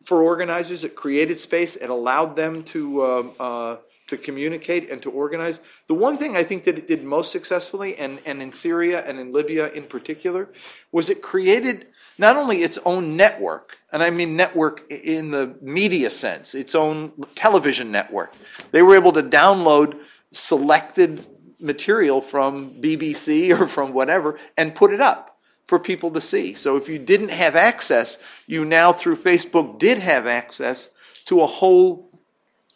for 0.03 0.23
organizers. 0.23 0.83
It 0.83 0.95
created 0.95 1.39
space. 1.39 1.75
It 1.75 1.89
allowed 1.89 2.35
them 2.35 2.63
to 2.65 3.05
um, 3.05 3.31
uh, 3.39 3.75
to 4.11 4.17
communicate 4.17 4.89
and 4.89 5.01
to 5.01 5.09
organize. 5.09 5.61
The 5.87 5.93
one 5.93 6.17
thing 6.17 6.35
I 6.35 6.43
think 6.43 6.65
that 6.65 6.77
it 6.77 6.85
did 6.85 7.01
most 7.01 7.31
successfully, 7.31 7.95
and, 7.95 8.19
and 8.25 8.41
in 8.41 8.51
Syria 8.51 9.05
and 9.07 9.17
in 9.17 9.31
Libya 9.31 9.71
in 9.71 9.83
particular, 9.83 10.49
was 10.91 11.09
it 11.09 11.21
created 11.21 11.87
not 12.17 12.35
only 12.35 12.57
its 12.57 12.77
own 12.83 13.15
network, 13.15 13.77
and 13.91 14.03
I 14.03 14.09
mean 14.09 14.35
network 14.35 14.91
in 14.91 15.31
the 15.31 15.55
media 15.61 16.09
sense, 16.09 16.53
its 16.53 16.75
own 16.75 17.13
television 17.35 17.89
network. 17.89 18.33
They 18.71 18.81
were 18.81 18.95
able 18.95 19.13
to 19.13 19.23
download 19.23 19.97
selected 20.33 21.25
material 21.61 22.19
from 22.19 22.71
BBC 22.81 23.49
or 23.57 23.65
from 23.65 23.93
whatever 23.93 24.37
and 24.57 24.75
put 24.75 24.91
it 24.91 24.99
up 24.99 25.30
for 25.71 25.79
people 25.79 26.11
to 26.11 26.19
see. 26.19 26.53
So 26.53 26.75
if 26.75 26.89
you 26.89 26.99
didn't 26.99 27.31
have 27.31 27.55
access, 27.55 28.17
you 28.45 28.65
now 28.65 28.91
through 28.91 29.15
Facebook 29.15 29.79
did 29.79 29.99
have 29.99 30.27
access 30.27 30.89
to 31.27 31.39
a 31.39 31.47
whole 31.47 32.11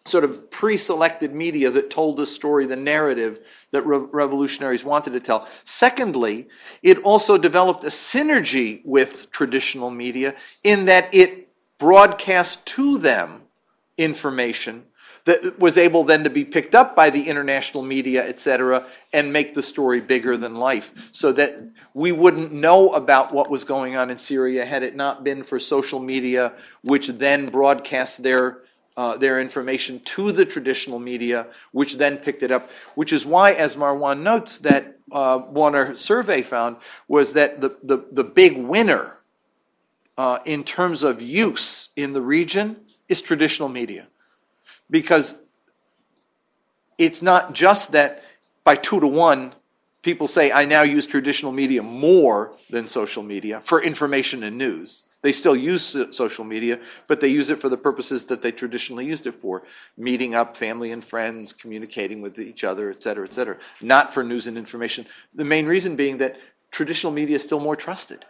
sort 0.05 0.23
of 0.23 0.49
pre-selected 0.49 1.35
media 1.35 1.69
that 1.71 1.89
told 1.89 2.15
the 2.15 2.25
story, 2.25 2.65
the 2.65 2.77
narrative 2.77 3.41
that 3.71 3.85
re- 3.85 3.97
revolutionaries 3.97 4.85
wanted 4.85 5.11
to 5.11 5.19
tell. 5.19 5.45
Secondly, 5.65 6.47
it 6.81 6.97
also 6.99 7.37
developed 7.37 7.83
a 7.83 7.87
synergy 7.87 8.79
with 8.85 9.29
traditional 9.29 9.91
media 9.91 10.33
in 10.63 10.85
that 10.85 11.13
it 11.13 11.49
broadcast 11.77 12.65
to 12.65 12.97
them 12.97 13.41
information 13.97 14.85
that 15.25 15.59
was 15.59 15.77
able 15.77 16.03
then 16.03 16.23
to 16.23 16.29
be 16.29 16.45
picked 16.45 16.75
up 16.75 16.95
by 16.95 17.09
the 17.09 17.27
international 17.27 17.83
media, 17.83 18.27
et 18.27 18.39
cetera, 18.39 18.85
and 19.11 19.33
make 19.33 19.53
the 19.53 19.63
story 19.63 19.99
bigger 19.99 20.37
than 20.37 20.55
life. 20.55 21.09
So 21.11 21.31
that 21.33 21.51
we 21.93 22.11
wouldn't 22.11 22.51
know 22.51 22.93
about 22.93 23.33
what 23.33 23.49
was 23.49 23.63
going 23.63 23.95
on 23.95 24.09
in 24.09 24.17
Syria 24.17 24.65
had 24.65 24.83
it 24.83 24.95
not 24.95 25.23
been 25.23 25.43
for 25.43 25.59
social 25.59 25.99
media, 25.99 26.53
which 26.83 27.07
then 27.07 27.47
broadcast 27.47 28.23
their 28.23 28.59
uh, 28.97 29.17
their 29.17 29.41
information 29.41 29.99
to 29.99 30.31
the 30.31 30.45
traditional 30.45 30.99
media, 30.99 31.47
which 31.73 31.97
then 31.97 32.17
picked 32.17 32.43
it 32.43 32.51
up. 32.51 32.69
Which 32.95 33.11
is 33.11 33.25
why, 33.25 33.51
as 33.51 33.75
Marwan 33.75 34.21
notes, 34.21 34.59
that 34.59 34.97
uh, 35.11 35.39
our 35.53 35.95
survey 35.95 36.41
found 36.41 36.77
was 37.07 37.33
that 37.33 37.61
the, 37.61 37.75
the, 37.83 38.05
the 38.11 38.23
big 38.23 38.57
winner 38.57 39.17
uh, 40.17 40.39
in 40.45 40.63
terms 40.63 41.03
of 41.03 41.21
use 41.21 41.89
in 41.95 42.13
the 42.13 42.21
region 42.21 42.77
is 43.09 43.21
traditional 43.21 43.69
media. 43.69 44.07
Because 44.89 45.35
it's 46.97 47.21
not 47.21 47.53
just 47.53 47.91
that 47.91 48.23
by 48.63 48.75
two 48.75 48.99
to 48.99 49.07
one, 49.07 49.53
people 50.01 50.27
say, 50.27 50.51
I 50.51 50.65
now 50.65 50.83
use 50.83 51.05
traditional 51.05 51.51
media 51.51 51.81
more 51.81 52.53
than 52.69 52.87
social 52.87 53.23
media 53.23 53.59
for 53.61 53.81
information 53.81 54.43
and 54.43 54.57
news. 54.57 55.03
They 55.23 55.31
still 55.31 55.55
use 55.55 55.97
social 56.15 56.45
media, 56.45 56.79
but 57.07 57.19
they 57.19 57.29
use 57.29 57.49
it 57.49 57.57
for 57.57 57.67
the 57.67 57.77
purposes 57.77 58.25
that 58.25 58.43
they 58.43 58.51
traditionally 58.51 59.05
used 59.05 59.25
it 59.25 59.33
for 59.33 59.63
meeting 59.97 60.35
up 60.35 60.55
family 60.55 60.91
and 60.91 61.03
friends, 61.03 61.51
communicating 61.51 62.21
with 62.21 62.37
each 62.37 62.63
other, 62.63 62.91
et 62.91 63.01
cetera, 63.01 63.25
et 63.25 63.33
cetera, 63.33 63.57
not 63.81 64.13
for 64.13 64.23
news 64.23 64.45
and 64.45 64.55
information. 64.55 65.07
The 65.33 65.43
main 65.43 65.65
reason 65.65 65.95
being 65.95 66.19
that 66.19 66.37
traditional 66.69 67.11
media 67.11 67.37
is 67.37 67.43
still 67.43 67.59
more 67.59 67.75
trusted. 67.75 68.23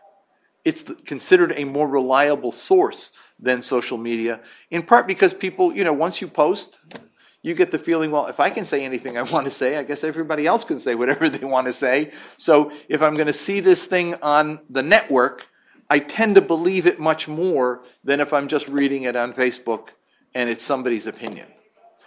It's 0.66 0.84
considered 1.06 1.54
a 1.56 1.64
more 1.64 1.88
reliable 1.88 2.52
source 2.52 3.12
than 3.40 3.62
social 3.62 3.98
media, 3.98 4.42
in 4.72 4.82
part 4.82 5.08
because 5.08 5.34
people, 5.34 5.74
you 5.74 5.84
know, 5.84 5.94
once 5.94 6.22
you 6.22 6.28
post, 6.28 6.80
you 7.42 7.54
get 7.54 7.70
the 7.70 7.78
feeling, 7.78 8.10
well, 8.10 8.26
if 8.26 8.40
I 8.40 8.50
can 8.50 8.66
say 8.66 8.84
anything 8.84 9.18
I 9.18 9.22
want 9.32 9.46
to 9.46 9.52
say, 9.52 9.78
I 9.78 9.84
guess 9.84 10.04
everybody 10.04 10.48
else 10.48 10.66
can 10.66 10.80
say 10.80 10.96
whatever 10.96 11.30
they 11.38 11.46
want 11.46 11.68
to 11.68 11.74
say. 11.74 12.12
So 12.38 12.72
if 12.90 13.02
I'm 13.02 13.14
going 13.14 13.28
to 13.28 13.34
see 13.34 13.60
this 13.60 13.86
thing 13.86 14.16
on 14.16 14.60
the 14.70 14.82
network, 14.82 15.48
I 15.88 16.00
tend 16.00 16.36
to 16.36 16.42
believe 16.42 16.88
it 16.88 17.00
much 17.00 17.28
more 17.28 17.84
than 18.04 18.20
if 18.20 18.34
I'm 18.34 18.48
just 18.48 18.68
reading 18.68 19.04
it 19.04 19.16
on 19.16 19.34
Facebook 19.34 19.90
and 20.34 20.50
it's 20.50 20.64
somebody's 20.64 21.06
opinion. 21.06 21.48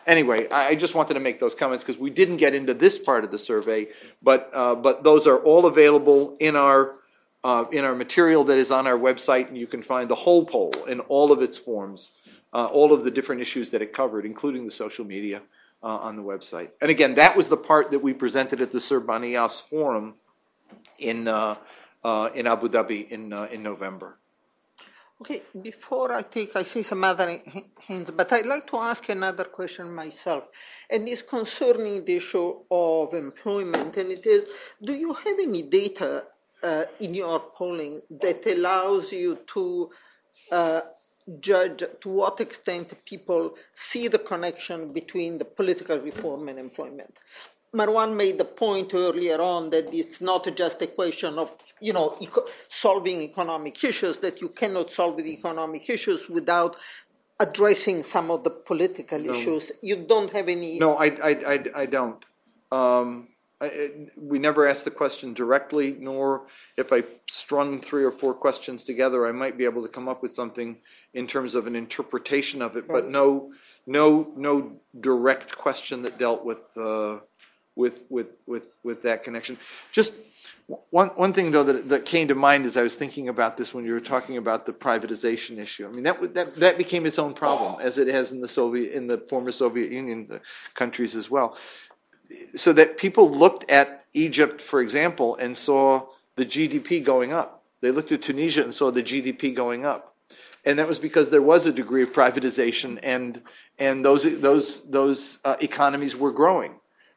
Anyway, 0.08 0.48
I 0.50 0.74
just 0.74 0.94
wanted 0.94 1.14
to 1.14 1.20
make 1.20 1.38
those 1.38 1.54
comments 1.54 1.84
because 1.84 2.00
we 2.00 2.10
didn't 2.10 2.38
get 2.38 2.54
into 2.54 2.72
this 2.74 2.98
part 2.98 3.24
of 3.24 3.30
the 3.30 3.38
survey, 3.38 3.88
but, 4.22 4.50
uh, 4.54 4.74
but 4.74 5.04
those 5.04 5.26
are 5.26 5.38
all 5.38 5.66
available 5.66 6.34
in 6.40 6.56
our, 6.56 6.96
uh, 7.44 7.64
in 7.72 7.84
our 7.84 7.94
material 7.94 8.44
that 8.44 8.58
is 8.58 8.70
on 8.70 8.86
our 8.86 8.98
website, 8.98 9.48
and 9.48 9.56
you 9.56 9.66
can 9.66 9.82
find 9.82 10.08
the 10.08 10.14
whole 10.14 10.44
poll 10.44 10.72
in 10.88 11.00
all 11.00 11.32
of 11.32 11.42
its 11.42 11.56
forms, 11.56 12.10
uh, 12.52 12.66
all 12.66 12.92
of 12.92 13.04
the 13.04 13.10
different 13.10 13.40
issues 13.40 13.70
that 13.70 13.82
it 13.82 13.92
covered, 13.92 14.24
including 14.24 14.64
the 14.64 14.70
social 14.70 15.04
media, 15.04 15.42
uh, 15.82 15.86
on 15.98 16.16
the 16.16 16.22
website. 16.22 16.70
And 16.80 16.90
again, 16.90 17.14
that 17.14 17.36
was 17.36 17.48
the 17.48 17.56
part 17.56 17.90
that 17.90 18.00
we 18.00 18.12
presented 18.12 18.60
at 18.60 18.72
the 18.72 18.80
Sir 18.80 19.00
Forum 19.00 20.14
in, 20.98 21.28
uh, 21.28 21.56
uh, 22.04 22.30
in 22.34 22.46
Abu 22.46 22.68
Dhabi 22.68 23.08
in, 23.08 23.32
uh, 23.32 23.48
in 23.50 23.62
November. 23.62 24.18
Okay, 25.20 25.42
before 25.60 26.12
I 26.12 26.22
take, 26.22 26.54
I 26.54 26.62
see 26.62 26.82
some 26.82 27.02
other 27.02 27.40
hands, 27.88 28.10
but 28.12 28.32
I'd 28.32 28.46
like 28.46 28.68
to 28.68 28.76
ask 28.76 29.08
another 29.08 29.44
question 29.44 29.92
myself. 29.92 30.44
And 30.88 31.08
it's 31.08 31.22
concerning 31.22 32.04
the 32.04 32.16
issue 32.16 32.54
of 32.70 33.14
employment. 33.14 33.96
And 33.96 34.12
it 34.12 34.26
is, 34.26 34.46
do 34.80 34.92
you 34.92 35.14
have 35.14 35.38
any 35.40 35.62
data 35.62 36.24
uh, 36.62 36.84
in 37.00 37.14
your 37.14 37.40
polling 37.40 38.02
that 38.10 38.46
allows 38.46 39.12
you 39.12 39.38
to 39.48 39.90
uh, 40.52 40.80
judge 41.40 41.84
to 42.00 42.08
what 42.08 42.40
extent 42.40 42.92
people 43.04 43.54
see 43.74 44.08
the 44.08 44.18
connection 44.18 44.92
between 44.92 45.38
the 45.38 45.44
political 45.44 45.98
reform 45.98 46.48
and 46.48 46.58
employment? 46.58 47.18
Marwan 47.74 48.16
made 48.16 48.38
the 48.38 48.46
point 48.46 48.94
earlier 48.94 49.40
on 49.40 49.70
that 49.70 49.92
it's 49.92 50.20
not 50.22 50.48
just 50.56 50.80
a 50.80 50.86
question 50.86 51.38
of 51.38 51.52
you 51.80 51.92
know 51.92 52.16
eco- 52.20 52.46
solving 52.68 53.20
economic 53.20 53.84
issues 53.84 54.16
that 54.18 54.40
you 54.40 54.48
cannot 54.48 54.90
solve 54.90 55.18
the 55.18 55.30
economic 55.32 55.90
issues 55.90 56.30
without 56.30 56.76
addressing 57.40 58.02
some 58.02 58.30
of 58.30 58.42
the 58.44 58.50
political 58.50 59.18
No. 59.18 59.32
issues. 59.32 59.70
You 59.82 59.96
don't 59.96 60.30
have 60.30 60.48
any. 60.48 60.78
No, 60.78 60.94
I, 60.96 61.06
I, 61.06 61.30
I, 61.30 61.64
I 61.82 61.86
don't. 61.86 62.24
Um, 62.72 63.28
I, 63.60 63.66
I- 63.66 63.90
we 64.16 64.38
never 64.38 64.66
asked 64.66 64.84
the 64.84 64.90
question 64.90 65.34
directly, 65.34 65.96
nor 65.98 66.46
if 66.76 66.92
I 66.92 67.04
strung 67.28 67.80
three 67.80 68.04
or 68.04 68.12
four 68.12 68.34
questions 68.34 68.84
together, 68.84 69.26
I 69.26 69.32
might 69.32 69.58
be 69.58 69.64
able 69.64 69.82
to 69.82 69.88
come 69.88 70.08
up 70.08 70.22
with 70.22 70.34
something 70.34 70.78
in 71.14 71.26
terms 71.26 71.54
of 71.54 71.66
an 71.66 71.76
interpretation 71.76 72.62
of 72.62 72.76
it, 72.76 72.86
but 72.86 73.08
no, 73.08 73.52
no, 73.86 74.32
no 74.36 74.72
direct 75.00 75.56
question 75.56 76.02
that 76.02 76.18
dealt 76.18 76.44
with, 76.44 76.58
uh, 76.76 77.18
with, 77.74 78.04
with, 78.08 78.28
with, 78.46 78.68
with 78.82 79.02
that 79.02 79.22
connection. 79.24 79.56
Just 79.92 80.12
one, 80.90 81.08
one 81.08 81.32
thing 81.32 81.50
though 81.50 81.64
that, 81.64 81.88
that 81.88 82.04
came 82.04 82.28
to 82.28 82.34
mind 82.34 82.66
as 82.66 82.76
I 82.76 82.82
was 82.82 82.94
thinking 82.94 83.28
about 83.28 83.56
this 83.56 83.72
when 83.72 83.86
you 83.86 83.92
were 83.92 84.00
talking 84.00 84.36
about 84.36 84.66
the 84.66 84.72
privatization 84.72 85.58
issue. 85.58 85.88
I 85.88 85.90
mean, 85.90 86.02
that, 86.02 86.34
that, 86.34 86.54
that 86.56 86.76
became 86.76 87.06
its 87.06 87.18
own 87.18 87.32
problem, 87.32 87.80
as 87.80 87.96
it 87.96 88.08
has 88.08 88.32
in 88.32 88.40
the 88.42 88.48
Soviet, 88.48 88.92
in 88.92 89.06
the 89.06 89.18
former 89.18 89.50
Soviet 89.50 89.90
Union 89.90 90.40
countries 90.74 91.16
as 91.16 91.30
well 91.30 91.56
so 92.56 92.72
that 92.72 92.96
people 92.96 93.30
looked 93.30 93.70
at 93.70 94.04
Egypt, 94.12 94.60
for 94.60 94.80
example, 94.80 95.36
and 95.36 95.56
saw 95.56 96.06
the 96.36 96.46
GDP 96.46 97.02
going 97.02 97.32
up. 97.32 97.64
They 97.80 97.90
looked 97.90 98.12
at 98.12 98.22
Tunisia 98.22 98.62
and 98.62 98.74
saw 98.74 98.90
the 98.90 99.02
GDP 99.02 99.54
going 99.54 99.84
up. 99.84 100.16
And 100.64 100.78
that 100.78 100.88
was 100.88 100.98
because 100.98 101.30
there 101.30 101.42
was 101.42 101.66
a 101.66 101.72
degree 101.72 102.02
of 102.02 102.12
privatization 102.12 102.98
and, 103.02 103.40
and 103.78 104.04
those, 104.04 104.40
those, 104.40 104.88
those 104.90 105.38
uh, 105.44 105.56
economies 105.60 106.16
were 106.16 106.32
growing. 106.32 106.74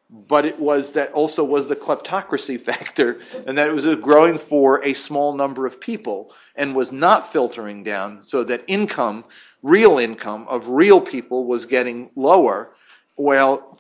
But 0.10 0.46
it 0.46 0.60
was 0.60 0.92
that 0.92 1.12
also 1.14 1.44
was 1.44 1.68
the 1.68 1.76
kleptocracy 1.76 2.60
factor, 2.70 3.22
and 3.48 3.58
that 3.58 3.70
it 3.70 3.74
was 3.74 3.86
growing 3.98 4.38
for 4.38 4.84
a 4.84 4.94
small 4.94 5.34
number 5.34 5.66
of 5.66 5.80
people 5.80 6.34
and 6.56 6.76
was 6.76 6.92
not 6.92 7.32
filtering 7.32 7.84
down 7.84 8.22
so 8.22 8.44
that 8.44 8.64
income, 8.68 9.24
real 9.64 9.98
income 9.98 10.48
of 10.50 10.68
real 10.68 11.00
people 11.00 11.46
was 11.46 11.66
getting 11.66 12.10
lower. 12.16 12.74
Well, 13.16 13.80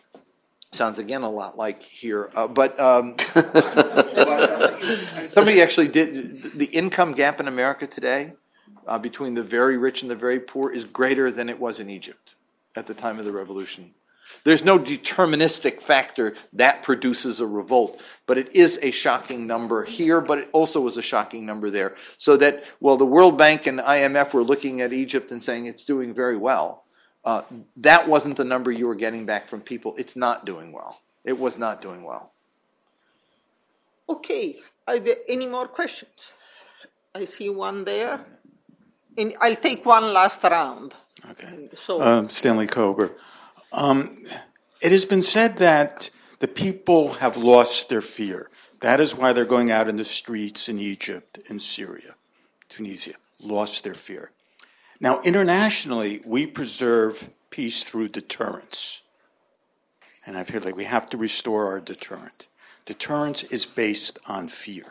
sounds 0.72 1.00
again 1.00 1.22
a 1.22 1.30
lot 1.30 1.58
like 1.58 1.82
here, 1.82 2.32
uh, 2.36 2.48
but, 2.48 2.80
um, 2.80 3.16
somebody 5.28 5.62
actually 5.62 5.90
did, 5.90 6.58
the 6.58 6.70
income 6.72 7.14
gap 7.14 7.40
in 7.40 7.48
America 7.48 7.88
today 7.88 8.34
uh, 8.88 8.98
between 8.98 9.34
the 9.34 9.44
very 9.44 9.78
rich 9.78 10.02
and 10.02 10.10
the 10.10 10.16
very 10.16 10.40
poor 10.40 10.72
is 10.72 10.86
greater 10.86 11.30
than 11.30 11.50
it 11.50 11.60
was 11.60 11.80
in 11.80 11.90
Egypt 11.90 12.36
at 12.76 12.88
the 12.88 12.94
time 12.94 13.20
of 13.20 13.26
the 13.26 13.32
revolution. 13.32 13.94
There's 14.44 14.64
no 14.64 14.80
deterministic 14.80 15.82
factor 15.82 16.36
that 16.54 16.84
produces 16.84 17.40
a 17.40 17.48
revolt, 17.48 18.02
but 18.26 18.38
it 18.38 18.56
is 18.56 18.80
a 18.82 18.92
shocking 18.92 19.46
number 19.46 19.84
here, 19.84 20.22
but 20.22 20.38
it 20.38 20.50
also 20.54 20.80
was 20.80 20.98
a 20.98 21.02
shocking 21.02 21.46
number 21.46 21.70
there. 21.70 21.96
So 22.18 22.38
that, 22.38 22.64
well, 22.80 22.98
the 22.98 23.06
World 23.06 23.38
Bank 23.38 23.68
and 23.68 23.80
IMF 23.80 24.34
were 24.34 24.44
looking 24.44 24.82
at 24.82 24.94
Egypt 24.94 25.32
and 25.32 25.44
saying 25.44 25.66
it's 25.66 25.84
doing 25.84 26.14
very 26.14 26.38
well. 26.38 26.81
Uh, 27.24 27.44
that 27.78 28.08
wasn't 28.08 28.36
the 28.38 28.44
number 28.44 28.72
you 28.72 28.88
were 28.88 28.96
getting 28.96 29.26
back 29.26 29.48
from 29.48 29.62
people. 29.62 29.96
It's 29.98 30.16
not 30.16 30.46
doing 30.46 30.72
well. 30.72 31.02
It 31.24 31.38
was 31.38 31.58
not 31.58 31.82
doing 31.82 32.04
well. 32.04 32.32
Okay, 34.10 34.60
are 34.88 35.00
there 35.00 35.18
any 35.28 35.46
more 35.46 35.68
questions? 35.68 36.34
I 37.14 37.26
see 37.26 37.50
one 37.50 37.84
there. 37.84 38.20
And 39.18 39.34
I'll 39.42 39.56
take 39.56 39.86
one 39.86 40.14
last 40.14 40.44
round. 40.44 40.96
Okay. 41.30 41.70
So. 41.76 42.02
Um, 42.02 42.30
Stanley 42.30 42.68
Kober. 42.68 43.12
Um, 43.74 44.18
it 44.82 44.92
has 44.92 45.06
been 45.06 45.22
said 45.22 45.58
that 45.58 46.10
the 46.40 46.48
people 46.48 47.14
have 47.16 47.38
lost 47.38 47.90
their 47.90 48.02
fear. 48.02 48.50
That 48.80 49.00
is 49.00 49.16
why 49.16 49.32
they're 49.32 49.46
going 49.46 49.70
out 49.70 49.88
in 49.88 49.98
the 49.98 50.06
streets 50.06 50.68
in 50.68 50.80
Egypt, 50.80 51.40
in 51.48 51.60
Syria, 51.60 52.16
Tunisia, 52.68 53.14
lost 53.40 53.84
their 53.84 53.94
fear. 53.94 54.32
Now, 55.02 55.20
internationally, 55.22 56.22
we 56.24 56.46
preserve 56.46 57.32
peace 57.50 57.84
through 57.84 58.10
deterrence. 58.10 59.02
And 60.28 60.38
I 60.38 60.44
feel 60.44 60.62
like 60.62 60.76
we 60.76 60.84
have 60.84 61.10
to 61.10 61.18
restore 61.18 61.66
our 61.66 61.80
deterrent. 61.80 62.48
Deterrence 62.86 63.44
is 63.46 63.66
based 63.66 64.20
on 64.28 64.48
fear. 64.48 64.86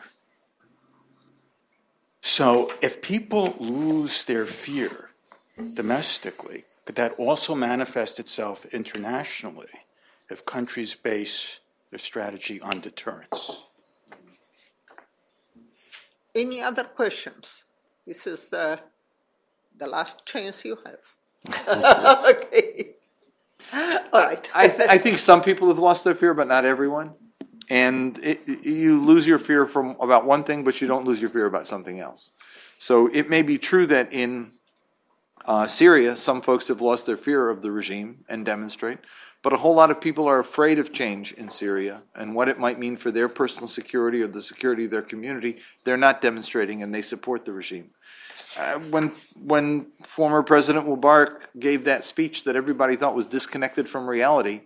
So 2.19 2.73
if 2.81 3.01
people 3.01 3.55
lose 3.57 4.25
their 4.25 4.45
fear 4.45 5.11
domestically, 5.73 6.65
could 6.83 6.95
that 6.95 7.13
also 7.17 7.55
manifest 7.55 8.19
itself 8.19 8.65
internationally 8.65 9.69
if 10.29 10.45
countries 10.45 10.93
base 10.93 11.61
their 11.89 11.99
strategy 11.99 12.59
on 12.59 12.81
deterrence? 12.81 13.63
Any 16.35 16.61
other 16.61 16.83
questions? 16.83 17.63
This 18.05 18.27
is 18.27 18.49
the, 18.49 18.79
the 19.81 19.87
last 19.87 20.25
chance 20.25 20.63
you 20.63 20.77
have. 20.85 21.65
okay. 22.29 22.91
I, 23.73 24.67
th- 24.67 24.89
I 24.89 24.97
think 24.97 25.17
some 25.17 25.41
people 25.41 25.67
have 25.69 25.79
lost 25.79 26.03
their 26.03 26.15
fear, 26.15 26.33
but 26.33 26.47
not 26.47 26.65
everyone. 26.65 27.13
And 27.69 28.17
it, 28.23 28.47
you 28.65 29.01
lose 29.01 29.27
your 29.27 29.39
fear 29.39 29.65
from 29.65 29.95
about 29.99 30.25
one 30.25 30.43
thing, 30.43 30.63
but 30.63 30.81
you 30.81 30.87
don't 30.87 31.05
lose 31.05 31.21
your 31.21 31.29
fear 31.29 31.45
about 31.45 31.67
something 31.67 31.99
else. 31.99 32.31
So 32.79 33.07
it 33.07 33.29
may 33.29 33.41
be 33.41 33.57
true 33.57 33.87
that 33.87 34.13
in 34.13 34.51
uh, 35.45 35.67
Syria, 35.67 36.15
some 36.15 36.41
folks 36.41 36.67
have 36.67 36.81
lost 36.81 37.05
their 37.05 37.17
fear 37.17 37.49
of 37.49 37.61
the 37.61 37.71
regime 37.71 38.23
and 38.29 38.45
demonstrate, 38.45 38.99
but 39.41 39.53
a 39.53 39.57
whole 39.57 39.73
lot 39.73 39.89
of 39.89 39.99
people 39.99 40.27
are 40.27 40.39
afraid 40.39 40.77
of 40.79 40.91
change 40.91 41.31
in 41.33 41.49
Syria 41.49 42.03
and 42.15 42.35
what 42.35 42.49
it 42.49 42.59
might 42.59 42.77
mean 42.77 42.97
for 42.97 43.09
their 43.09 43.29
personal 43.29 43.67
security 43.67 44.21
or 44.21 44.27
the 44.27 44.41
security 44.41 44.85
of 44.85 44.91
their 44.91 45.01
community. 45.01 45.57
They're 45.85 45.97
not 45.97 46.21
demonstrating 46.21 46.83
and 46.83 46.93
they 46.93 47.01
support 47.01 47.45
the 47.45 47.53
regime. 47.53 47.91
Uh, 48.57 48.79
when 48.79 49.11
when 49.43 49.85
former 50.01 50.43
President 50.43 50.85
Mubarak 50.85 51.41
gave 51.57 51.85
that 51.85 52.03
speech 52.03 52.43
that 52.43 52.55
everybody 52.55 52.95
thought 52.95 53.15
was 53.15 53.25
disconnected 53.25 53.87
from 53.87 54.09
reality, 54.09 54.61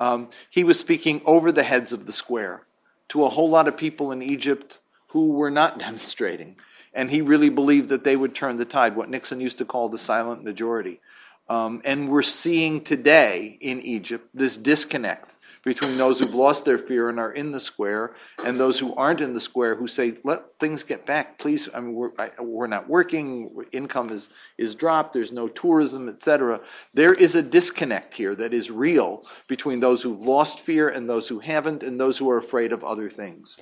um, 0.00 0.28
he 0.48 0.64
was 0.64 0.78
speaking 0.78 1.20
over 1.26 1.52
the 1.52 1.62
heads 1.62 1.92
of 1.92 2.06
the 2.06 2.12
square 2.12 2.62
to 3.08 3.24
a 3.24 3.28
whole 3.28 3.48
lot 3.48 3.68
of 3.68 3.76
people 3.76 4.10
in 4.10 4.22
Egypt 4.22 4.78
who 5.08 5.32
were 5.32 5.50
not 5.50 5.78
demonstrating, 5.86 6.56
and 6.94 7.10
he 7.10 7.20
really 7.20 7.50
believed 7.50 7.90
that 7.90 8.04
they 8.04 8.16
would 8.16 8.34
turn 8.34 8.56
the 8.56 8.64
tide, 8.64 8.96
what 8.96 9.10
Nixon 9.10 9.40
used 9.40 9.58
to 9.58 9.64
call 9.64 9.88
the 9.88 9.98
silent 9.98 10.42
majority. 10.42 11.00
Um, 11.48 11.80
and 11.84 12.08
we're 12.08 12.22
seeing 12.22 12.80
today 12.80 13.56
in 13.60 13.80
Egypt 13.82 14.28
this 14.34 14.56
disconnect 14.56 15.35
between 15.66 15.96
those 15.96 16.20
who've 16.20 16.32
lost 16.32 16.64
their 16.64 16.78
fear 16.78 17.08
and 17.08 17.18
are 17.18 17.32
in 17.32 17.50
the 17.50 17.58
square 17.58 18.14
and 18.44 18.58
those 18.58 18.78
who 18.78 18.94
aren't 18.94 19.20
in 19.20 19.34
the 19.34 19.40
square 19.40 19.74
who 19.74 19.88
say, 19.88 20.16
let 20.22 20.56
things 20.60 20.84
get 20.84 21.04
back, 21.04 21.38
please. 21.38 21.68
I 21.74 21.80
mean, 21.80 21.92
we're, 21.92 22.12
I, 22.20 22.30
we're 22.38 22.68
not 22.68 22.88
working, 22.88 23.50
income 23.72 24.10
is, 24.10 24.28
is 24.56 24.76
dropped, 24.76 25.12
there's 25.12 25.32
no 25.32 25.48
tourism, 25.48 26.08
etc. 26.08 26.60
There 26.94 27.12
is 27.12 27.34
a 27.34 27.42
disconnect 27.42 28.14
here 28.14 28.36
that 28.36 28.54
is 28.54 28.70
real 28.70 29.26
between 29.48 29.80
those 29.80 30.04
who've 30.04 30.22
lost 30.22 30.60
fear 30.60 30.88
and 30.88 31.10
those 31.10 31.26
who 31.26 31.40
haven't 31.40 31.82
and 31.82 31.98
those 31.98 32.16
who 32.16 32.30
are 32.30 32.38
afraid 32.38 32.70
of 32.70 32.84
other 32.84 33.10
things. 33.10 33.58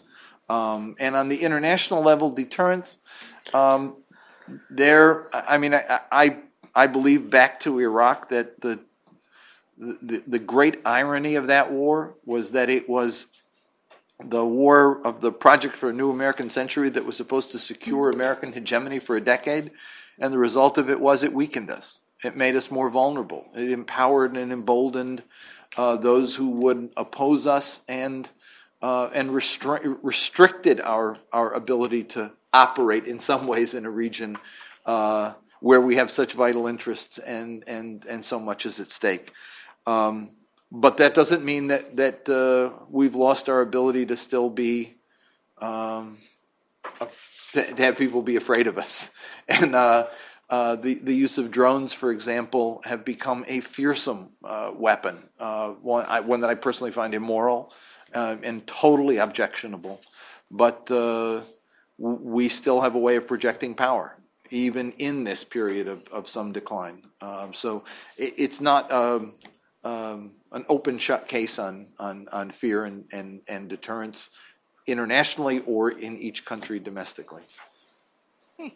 Um, 0.50 0.96
and 0.98 1.16
on 1.16 1.30
the 1.30 1.40
international 1.40 2.02
level, 2.02 2.28
deterrence, 2.28 2.98
um, 3.54 3.96
there, 4.68 5.34
I 5.34 5.56
mean, 5.56 5.72
I, 5.72 6.00
I, 6.12 6.36
I 6.74 6.86
believe 6.86 7.30
back 7.30 7.60
to 7.60 7.80
Iraq 7.80 8.28
that 8.28 8.60
the 8.60 8.80
the, 9.78 10.22
the 10.26 10.38
great 10.38 10.80
irony 10.84 11.34
of 11.34 11.48
that 11.48 11.72
war 11.72 12.14
was 12.24 12.52
that 12.52 12.68
it 12.70 12.88
was 12.88 13.26
the 14.20 14.44
war 14.44 15.04
of 15.04 15.20
the 15.20 15.32
Project 15.32 15.74
for 15.74 15.90
a 15.90 15.92
New 15.92 16.10
American 16.10 16.48
Century 16.48 16.88
that 16.90 17.04
was 17.04 17.16
supposed 17.16 17.50
to 17.52 17.58
secure 17.58 18.10
American 18.10 18.52
hegemony 18.52 18.98
for 18.98 19.16
a 19.16 19.20
decade, 19.20 19.72
and 20.18 20.32
the 20.32 20.38
result 20.38 20.78
of 20.78 20.88
it 20.88 21.00
was 21.00 21.22
it 21.22 21.32
weakened 21.32 21.70
us. 21.70 22.00
It 22.22 22.36
made 22.36 22.56
us 22.56 22.70
more 22.70 22.88
vulnerable. 22.88 23.46
It 23.54 23.70
empowered 23.70 24.36
and 24.36 24.52
emboldened 24.52 25.22
uh, 25.76 25.96
those 25.96 26.36
who 26.36 26.50
would 26.50 26.90
oppose 26.96 27.46
us 27.46 27.80
and 27.88 28.28
uh, 28.80 29.06
and 29.14 29.30
restri- 29.30 29.98
restricted 30.02 30.80
our 30.80 31.18
our 31.32 31.52
ability 31.52 32.04
to 32.04 32.30
operate 32.52 33.06
in 33.06 33.18
some 33.18 33.46
ways 33.46 33.74
in 33.74 33.84
a 33.84 33.90
region 33.90 34.36
uh, 34.86 35.32
where 35.60 35.80
we 35.80 35.96
have 35.96 36.10
such 36.10 36.34
vital 36.34 36.66
interests 36.66 37.18
and 37.18 37.64
and 37.66 38.06
and 38.06 38.24
so 38.24 38.38
much 38.38 38.64
is 38.64 38.78
at 38.78 38.90
stake. 38.90 39.32
Um, 39.86 40.30
but 40.70 40.96
that 40.96 41.14
doesn't 41.14 41.44
mean 41.44 41.68
that 41.68 41.96
that 41.96 42.28
uh, 42.28 42.76
we've 42.90 43.14
lost 43.14 43.48
our 43.48 43.60
ability 43.60 44.06
to 44.06 44.16
still 44.16 44.50
be 44.50 44.94
um, 45.58 46.18
to, 47.52 47.62
have 47.76 47.96
people 47.96 48.22
be 48.22 48.36
afraid 48.36 48.66
of 48.66 48.78
us. 48.78 49.10
And 49.46 49.74
uh, 49.74 50.06
uh, 50.48 50.76
the 50.76 50.94
the 50.94 51.14
use 51.14 51.36
of 51.36 51.50
drones, 51.50 51.92
for 51.92 52.10
example, 52.10 52.80
have 52.84 53.04
become 53.04 53.44
a 53.46 53.60
fearsome 53.60 54.30
uh, 54.42 54.72
weapon. 54.74 55.22
Uh, 55.38 55.68
one 55.82 56.06
I, 56.08 56.20
one 56.20 56.40
that 56.40 56.50
I 56.50 56.54
personally 56.54 56.92
find 56.92 57.12
immoral 57.12 57.72
uh, 58.14 58.36
and 58.42 58.66
totally 58.66 59.18
objectionable. 59.18 60.00
But 60.50 60.90
we 61.98 62.48
still 62.48 62.80
have 62.80 62.94
a 62.94 62.98
way 62.98 63.16
of 63.16 63.28
projecting 63.28 63.74
power 63.74 64.16
even 64.50 64.92
in 64.92 65.24
this 65.24 65.42
period 65.42 65.88
of, 65.88 66.06
of 66.08 66.28
some 66.28 66.52
decline. 66.52 67.02
Um, 67.20 67.54
so 67.54 67.84
it, 68.16 68.34
it's 68.36 68.60
not 68.60 68.90
um, 68.92 69.32
um, 69.84 70.32
an 70.52 70.64
open 70.68 70.98
shut 70.98 71.28
case 71.28 71.58
on, 71.58 71.88
on, 71.98 72.26
on 72.32 72.50
fear 72.50 72.84
and, 72.84 73.04
and, 73.12 73.40
and 73.48 73.68
deterrence 73.68 74.30
internationally 74.86 75.60
or 75.66 75.90
in 75.90 76.16
each 76.16 76.44
country 76.44 76.78
domestically. 76.78 77.42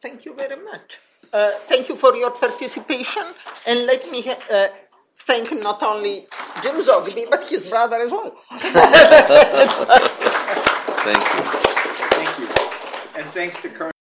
Thank 0.00 0.24
you 0.24 0.34
very 0.34 0.62
much. 0.62 0.98
Uh, 1.32 1.50
thank 1.66 1.88
you 1.88 1.96
for 1.96 2.14
your 2.14 2.30
participation, 2.30 3.22
and 3.66 3.86
let 3.86 4.10
me 4.10 4.22
uh, 4.50 4.68
thank 5.26 5.50
not 5.62 5.82
only 5.82 6.26
Jim 6.62 6.74
Zogby 6.82 7.24
but 7.30 7.42
his 7.48 7.70
brother 7.70 7.96
as 7.96 8.10
well. 8.10 8.36
thank 8.50 8.74
you. 11.16 11.22
Thank 12.12 12.38
you. 12.38 12.46
And 13.16 13.26
thanks 13.30 13.62
to 13.62 13.68
Colonel. 13.70 13.91